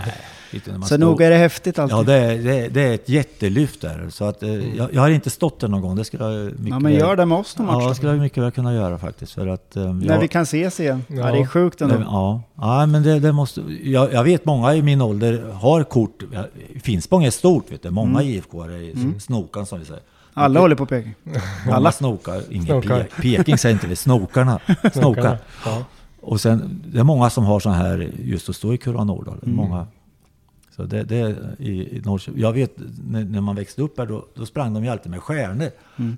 Så 0.80 0.86
står- 0.86 0.98
nog 0.98 1.22
är 1.22 1.30
det 1.30 1.36
häftigt 1.38 1.80
alltid. 1.80 1.98
Ja, 1.98 2.04
det 2.04 2.14
är, 2.14 2.38
det, 2.44 2.60
är, 2.60 2.70
det 2.70 2.82
är 2.82 2.94
ett 2.94 3.10
jättelyft 3.10 3.82
där. 3.82 4.08
Så 4.10 4.26
att, 4.26 4.44
eh, 4.44 4.78
jag, 4.78 4.94
jag 4.94 5.02
har 5.02 5.10
inte 5.10 5.30
stått 5.30 5.60
där 5.60 5.68
någon 5.68 5.82
gång. 5.82 5.96
Det 5.96 6.04
skulle 6.04 6.24
jag 6.24 6.46
mycket 6.46 6.68
Ja, 6.70 6.80
men 6.80 6.94
gör 6.94 7.16
det 7.16 7.26
med 7.26 7.38
oss 7.38 7.58
någon 7.58 7.68
Ja, 7.68 7.74
match. 7.80 7.88
det 7.90 7.96
skulle 7.96 8.12
jag 8.12 8.20
mycket 8.20 8.44
väl 8.44 8.52
kunna 8.52 8.74
göra 8.74 8.98
faktiskt. 8.98 9.32
För 9.32 9.48
att, 9.48 9.76
eh, 9.76 9.94
När 9.94 10.06
jag- 10.14 10.20
vi 10.22 10.28
kan 10.28 10.42
ses 10.44 10.80
igen. 10.80 11.04
Ja, 11.08 11.16
Ja. 11.16 11.32
det 11.32 11.40
är 11.40 11.46
sjukt 11.46 11.82
ändå. 11.82 11.96
Ja, 12.06 12.42
ja 12.56 12.86
men 12.86 13.04
det, 13.04 13.20
det 13.20 13.32
måste... 13.32 13.62
Jag, 13.84 14.14
jag 14.14 14.24
vet 14.24 14.46
många 14.46 14.76
i 14.76 14.82
min 14.82 15.02
ålder 15.02 15.52
har 15.54 15.84
kort. 15.84 16.24
Ja, 16.32 16.44
Finspång 16.84 17.24
är 17.24 17.32
stort, 17.32 17.72
vet 17.72 17.84
du. 17.84 17.90
Många 17.90 18.22
IFK 18.24 18.64
är 18.64 18.70
i 18.82 18.96
snokan 19.20 19.66
som 19.66 19.80
vi 19.80 19.86
säger. 19.86 20.04
Alla 20.34 20.60
håller 20.60 20.76
på 20.76 20.86
Peking. 20.86 21.14
Många 21.66 21.78
alla. 21.78 21.92
snokar. 22.02 22.42
Ingen 22.50 22.66
Snokar. 22.66 23.04
Pe 23.04 23.22
Peking 23.22 23.58
säger 23.58 23.74
inte 23.76 23.88
vi, 23.88 23.96
snokarna. 24.06 24.60
Snokar. 24.94 25.38
Ja. 25.66 25.84
Och 26.22 26.42
sen, 26.42 26.82
det 26.86 27.00
är 27.00 27.04
många 27.04 27.30
som 27.30 27.44
har 27.46 27.60
så 27.60 27.70
här, 27.70 28.10
just 28.24 28.50
att 28.50 28.56
stå 28.56 28.74
i 28.74 28.78
Kurva 28.78 29.04
Nordahl. 29.04 29.38
Många. 29.42 29.88
Så 30.76 30.84
det, 30.84 31.04
det 31.04 31.36
i, 31.60 31.98
i 31.98 32.02
Norrköping. 32.06 32.42
Jag 32.42 32.54
vet, 32.54 32.72
när, 33.10 33.24
när 33.24 33.42
man 33.42 33.56
växte 33.56 33.82
upp 33.82 33.98
här, 34.00 34.06
då, 34.06 34.26
då 34.34 34.46
sprang 34.46 34.74
de 34.74 34.84
ju 34.84 34.90
alltid 34.90 35.12
med 35.12 35.22
stjärnor. 35.22 35.70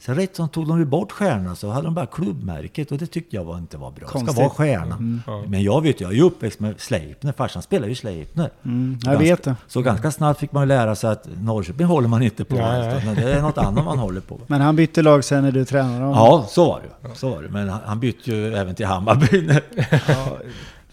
Sen 0.01 0.15
rätt 0.15 0.35
som 0.35 0.49
tog 0.49 0.67
de 0.67 0.79
ju 0.79 0.85
bort 0.85 1.11
stjärnorna 1.11 1.55
så 1.55 1.69
hade 1.69 1.87
de 1.87 1.93
bara 1.95 2.05
klubbmärket 2.05 2.91
och 2.91 2.97
det 2.97 3.07
tyckte 3.07 3.35
jag 3.35 3.43
var, 3.43 3.57
inte 3.57 3.77
var 3.77 3.91
bra. 3.91 4.07
Det 4.13 4.19
ska 4.19 4.31
vara 4.31 4.49
stjärna. 4.49 5.21
Ja. 5.27 5.43
Men 5.47 5.63
jag 5.63 5.81
vet 5.81 6.01
jag 6.01 6.11
är 6.11 6.15
ju 6.15 6.21
uppväxt 6.21 6.59
med 6.59 6.79
Sleipner. 6.79 7.31
Farsan 7.31 7.61
spelar 7.61 7.87
ju 7.87 7.95
Sleipner. 7.95 8.49
Mm, 8.65 8.99
Så 9.01 9.09
jag 9.09 9.13
ganska, 9.13 9.35
vet 9.35 9.43
det. 9.43 9.55
Så 9.67 9.81
ganska 9.81 10.11
snabbt 10.11 10.39
fick 10.39 10.51
man 10.51 10.63
ju 10.63 10.67
lära 10.67 10.95
sig 10.95 11.09
att 11.11 11.27
Norrköping 11.41 11.85
håller 11.85 12.07
man 12.07 12.21
inte 12.21 12.45
på. 12.45 12.55
Nej, 12.55 12.87
nej. 12.87 12.97
utan 13.03 13.15
det 13.15 13.33
är 13.33 13.41
något 13.41 13.57
annat 13.57 13.85
man 13.85 13.99
håller 13.99 14.21
på. 14.21 14.39
Men 14.47 14.61
han 14.61 14.75
bytte 14.75 15.01
lag 15.01 15.23
sen 15.23 15.43
när 15.43 15.51
du 15.51 15.65
tränade 15.65 15.93
honom. 15.99 16.13
Ja, 16.13 16.45
så 16.49 16.65
var 16.65 16.81
det. 16.81 17.15
Så 17.15 17.29
var 17.29 17.41
det. 17.41 17.49
Men 17.49 17.69
han, 17.69 17.79
han 17.85 17.99
bytte 17.99 18.31
ju 18.31 18.53
även 18.55 18.75
till 18.75 18.85
Hammarby. 18.85 19.49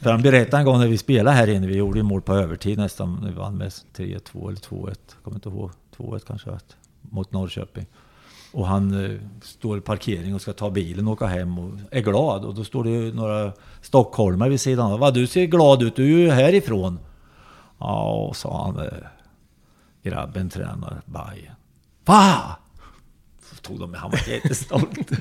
För 0.00 0.10
han 0.10 0.22
berättade 0.22 0.60
en 0.60 0.64
gång 0.66 0.78
när 0.78 0.88
vi 0.88 0.98
spelade 0.98 1.36
här 1.36 1.48
inne, 1.48 1.66
vi 1.66 1.76
gjorde 1.76 1.98
ju 1.98 2.02
mål 2.02 2.22
på 2.22 2.34
övertid 2.34 2.78
nästan, 2.78 3.24
vi 3.26 3.32
vann 3.32 3.56
med 3.56 3.68
3-2 3.68 4.48
eller 4.48 4.60
2-1, 4.60 4.94
kommer 5.24 5.36
inte 5.36 5.48
ihåg, 5.48 5.70
2-1 5.96 6.20
kanske, 6.26 6.58
mot 7.00 7.32
Norrköping. 7.32 7.86
Och 8.52 8.66
han 8.66 9.04
eh, 9.04 9.20
står 9.42 9.78
i 9.78 9.80
parkering 9.80 10.34
och 10.34 10.40
ska 10.40 10.52
ta 10.52 10.70
bilen 10.70 11.06
och 11.06 11.12
åka 11.12 11.26
hem 11.26 11.58
och 11.58 11.72
är 11.90 12.00
glad. 12.00 12.44
Och 12.44 12.54
då 12.54 12.64
står 12.64 12.84
det 12.84 12.90
ju 12.90 13.14
några 13.14 13.52
stockholmare 13.82 14.48
vid 14.50 14.60
sidan 14.60 14.92
av. 14.92 14.98
Vad 14.98 15.14
du 15.14 15.26
ser 15.26 15.46
glad 15.46 15.82
ut, 15.82 15.96
du 15.96 16.14
är 16.14 16.18
ju 16.18 16.30
härifrån. 16.30 16.98
Ja, 17.78 18.32
sa 18.34 18.64
han. 18.66 18.78
eh, 18.86 18.92
Grabben 20.02 20.50
tränar 20.50 21.02
Bajen. 21.04 21.54
Va? 22.04 22.56
Tog 23.62 23.80
de 23.80 23.90
med, 23.90 24.00
han 24.00 24.10
var 24.10 24.28
jättestolt. 24.28 25.10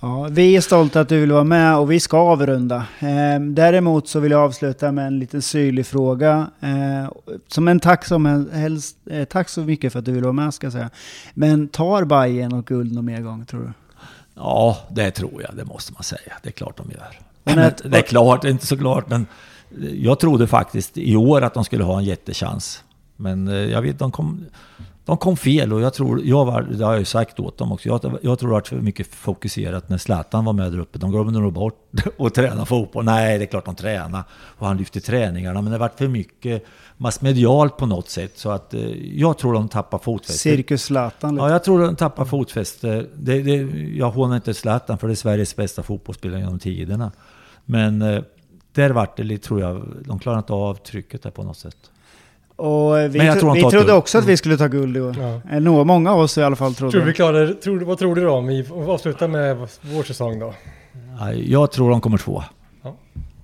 Ja, 0.00 0.28
vi 0.30 0.56
är 0.56 0.60
stolta 0.60 1.00
att 1.00 1.08
du 1.08 1.20
vill 1.20 1.32
vara 1.32 1.44
med 1.44 1.76
och 1.76 1.90
vi 1.90 2.00
ska 2.00 2.18
avrunda. 2.18 2.76
Eh, 2.98 3.40
däremot 3.40 4.08
så 4.08 4.20
vill 4.20 4.32
jag 4.32 4.40
avsluta 4.40 4.92
med 4.92 5.06
en 5.06 5.18
liten 5.18 5.42
syrlig 5.42 5.86
fråga. 5.86 6.50
Eh, 6.60 7.12
som 7.48 7.68
en 7.68 7.80
tack, 7.80 8.04
som 8.04 8.48
helst, 8.52 8.96
eh, 9.10 9.24
tack 9.24 9.48
så 9.48 9.60
mycket 9.60 9.92
för 9.92 9.98
att 9.98 10.04
du 10.04 10.12
vill 10.12 10.22
vara 10.22 10.32
med 10.32 10.54
ska 10.54 10.66
jag 10.66 10.72
säga. 10.72 10.90
Men 11.34 11.68
tar 11.68 12.04
Bayern 12.04 12.52
och 12.52 12.66
guld 12.66 12.92
någon 12.92 13.04
mer 13.04 13.20
gång 13.20 13.46
tror 13.46 13.60
du? 13.60 13.72
Ja, 14.34 14.78
det 14.90 15.10
tror 15.10 15.42
jag. 15.42 15.56
Det 15.56 15.64
måste 15.64 15.92
man 15.92 16.02
säga. 16.02 16.32
Det 16.42 16.48
är 16.48 16.52
klart 16.52 16.76
de 16.76 16.90
gör. 16.90 17.18
Men 17.44 17.72
det 17.84 17.98
är 17.98 18.02
klart, 18.02 18.42
det 18.42 18.48
är 18.48 18.52
inte 18.52 18.66
så 18.66 18.76
klart. 18.76 19.08
Men 19.08 19.26
jag 19.94 20.20
trodde 20.20 20.46
faktiskt 20.46 20.98
i 20.98 21.16
år 21.16 21.42
att 21.42 21.54
de 21.54 21.64
skulle 21.64 21.84
ha 21.84 21.98
en 21.98 22.04
jättechans. 22.04 22.84
Men 23.16 23.48
eh, 23.48 23.54
jag 23.54 23.82
vet, 23.82 23.98
de 23.98 24.12
kom, 24.12 24.44
de 25.08 25.16
kom 25.16 25.36
fel 25.36 25.72
och 25.72 25.80
jag 25.80 25.94
tror, 25.94 26.20
jag 26.24 26.44
var, 26.44 26.62
det 26.62 26.84
har 26.84 26.92
jag 26.92 26.98
ju 26.98 27.04
sagt 27.04 27.40
åt 27.40 27.58
dem 27.58 27.72
också, 27.72 27.88
jag, 27.88 28.18
jag 28.22 28.38
tror 28.38 28.48
det 28.48 28.54
var 28.54 28.60
för 28.60 28.76
mycket 28.76 29.06
fokuserat 29.06 29.88
när 29.88 29.98
Zlatan 29.98 30.44
var 30.44 30.52
med 30.52 30.72
där 30.72 30.78
uppe. 30.78 30.98
De 30.98 31.10
glömde 31.10 31.40
nog 31.40 31.52
bort 31.52 31.90
att 32.18 32.34
träna 32.34 32.66
fotboll. 32.66 33.04
Nej, 33.04 33.38
det 33.38 33.44
är 33.44 33.46
klart 33.46 33.64
de 33.64 33.74
tränar 33.74 34.24
och 34.32 34.66
han 34.66 34.76
lyfte 34.76 35.00
träningarna, 35.00 35.62
men 35.62 35.72
det 35.72 35.78
var 35.78 35.90
för 35.96 36.08
mycket 36.08 36.64
massmedialt 36.96 37.76
på 37.76 37.86
något 37.86 38.08
sätt. 38.08 38.38
Så 38.38 38.50
att 38.50 38.74
eh, 38.74 38.80
jag 39.18 39.38
tror 39.38 39.52
de 39.52 39.68
tappar 39.68 39.98
fotfästet. 39.98 40.40
Cirkus 40.40 40.82
Zlatan 40.82 41.34
lite. 41.34 41.44
Ja, 41.44 41.50
jag 41.50 41.64
tror 41.64 41.80
den 41.80 41.96
tappar 41.96 42.24
fotfäste. 42.24 43.06
Det, 43.14 43.42
det, 43.42 43.56
jag 43.96 44.10
hånar 44.10 44.36
inte 44.36 44.54
Zlatan 44.54 44.98
för 44.98 45.06
det 45.06 45.12
är 45.12 45.16
Sveriges 45.16 45.56
bästa 45.56 45.82
fotbollsspelare 45.82 46.40
genom 46.40 46.58
tiderna. 46.58 47.12
Men 47.64 48.02
eh, 48.02 48.22
där 48.72 48.90
vart 48.90 49.16
det 49.16 49.38
tror 49.38 49.60
jag, 49.60 49.86
de 50.04 50.18
klarar 50.18 50.38
inte 50.38 50.52
av 50.52 50.74
trycket 50.74 51.22
där 51.22 51.30
på 51.30 51.42
något 51.42 51.58
sätt. 51.58 51.90
Och 52.58 52.96
vi, 52.98 53.18
Men 53.18 53.26
jag 53.26 53.40
tro, 53.40 53.52
vi 53.52 53.62
trodde 53.62 53.92
också 53.92 54.18
att 54.18 54.24
vi 54.24 54.36
skulle 54.36 54.56
ta 54.56 54.66
guld 54.66 54.96
i 54.96 55.00
år. 55.00 55.16
Ja. 55.20 55.40
Eh, 55.56 55.60
Några, 55.60 55.84
många 55.84 56.12
av 56.12 56.20
oss 56.20 56.38
i 56.38 56.42
alla 56.42 56.56
fall 56.56 56.74
trodde 56.74 56.92
Tror 56.92 57.02
vi 57.02 57.12
klarar, 57.12 57.46
tror, 57.52 57.80
vad 57.80 57.98
tror 57.98 58.14
du 58.14 58.24
då? 58.24 58.32
Om 58.32 58.46
vi 58.46 58.66
avslutar 58.88 59.28
med 59.28 59.56
vår 59.80 60.02
säsong 60.02 60.38
då? 60.38 60.54
Nej, 61.20 61.52
Jag 61.52 61.72
tror 61.72 61.90
de 61.90 62.00
kommer 62.00 62.18
två. 62.18 62.42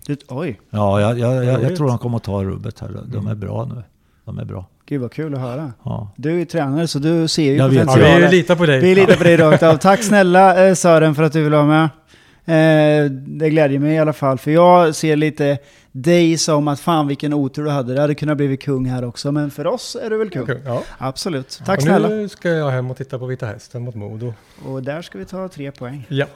Du, 0.06 0.16
oj, 0.28 0.60
Ja, 0.70 1.00
jag, 1.00 1.18
jag, 1.18 1.34
jag, 1.34 1.44
jag 1.44 1.64
Roligt. 1.64 1.76
tror 1.76 1.88
de 1.88 1.98
kommer 1.98 2.16
att 2.16 2.22
ta 2.22 2.44
rubbet 2.44 2.80
här. 2.80 2.90
De 3.06 3.26
är 3.26 3.34
bra 3.34 3.64
nu. 3.74 3.82
De 4.24 4.38
är 4.38 4.44
bra. 4.44 4.66
gud 4.86 5.00
vad 5.00 5.12
kul 5.12 5.34
att 5.34 5.40
höra. 5.40 5.72
Ja. 5.84 6.12
Du 6.16 6.30
är 6.30 6.34
ju 6.38 6.44
tränare 6.44 6.88
så 6.88 6.98
du 6.98 7.28
ser 7.28 7.42
ju 7.42 7.50
vet. 7.68 7.72
Ja, 7.74 7.84
potentialen. 7.84 8.30
vi 8.30 8.36
litar 8.36 8.56
på 8.56 8.66
dig. 8.66 8.80
Vi 8.80 8.94
litar 8.94 9.16
på 9.16 9.24
dig 9.24 9.36
rakt 9.36 9.62
av. 9.62 9.76
Tack 9.76 10.02
snälla 10.02 10.66
eh, 10.68 10.74
Sören 10.74 11.14
för 11.14 11.22
att 11.22 11.32
du 11.32 11.42
vill 11.42 11.52
vara 11.52 11.64
med. 11.66 11.88
Eh, 12.46 13.04
det 13.10 13.50
glädjer 13.50 13.78
mig 13.78 13.94
i 13.94 13.98
alla 13.98 14.12
fall, 14.12 14.38
för 14.38 14.50
jag 14.50 14.94
ser 14.94 15.16
lite 15.16 15.58
dig 15.92 16.38
som 16.38 16.68
att 16.68 16.80
fan 16.80 17.06
vilken 17.06 17.32
otur 17.34 17.64
du 17.64 17.70
hade. 17.70 17.94
Det 17.94 18.00
hade 18.00 18.14
kunnat 18.14 18.36
bli 18.36 18.56
kung 18.56 18.86
här 18.86 19.04
också, 19.04 19.32
men 19.32 19.50
för 19.50 19.66
oss 19.66 19.96
är 20.02 20.10
du 20.10 20.16
väl 20.16 20.30
kung? 20.30 20.42
Okej, 20.42 20.60
Ja. 20.64 20.82
Absolut. 20.98 21.60
Tack 21.66 21.76
och 21.76 21.82
snälla. 21.82 22.08
nu 22.08 22.28
ska 22.28 22.48
jag 22.48 22.70
hem 22.70 22.90
och 22.90 22.96
titta 22.96 23.18
på 23.18 23.26
Vita 23.26 23.46
Hästen 23.46 23.82
mot 23.82 23.94
Modo. 23.94 24.34
Och 24.66 24.82
där 24.82 25.02
ska 25.02 25.18
vi 25.18 25.24
ta 25.24 25.48
tre 25.48 25.72
poäng. 25.72 26.06
Ja. 26.08 26.26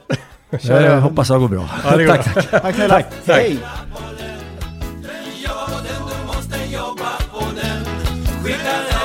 Kör 0.60 0.80
Jag 0.86 1.00
hoppas 1.00 1.28
det 1.28 1.38
går 1.38 1.48
bra. 1.48 1.70
Ja, 1.84 1.96
det 1.96 2.04
går 2.04 2.12
bra. 2.12 2.42
Tack 2.60 2.74
snälla. 2.74 3.02
Hej! 3.26 3.58
Ja, 5.44 5.68
den 5.68 6.08
du 6.08 6.26
måste 6.26 6.74
jobba 6.74 7.10
på 7.32 7.44
den 7.54 7.84
Skickar 8.44 8.98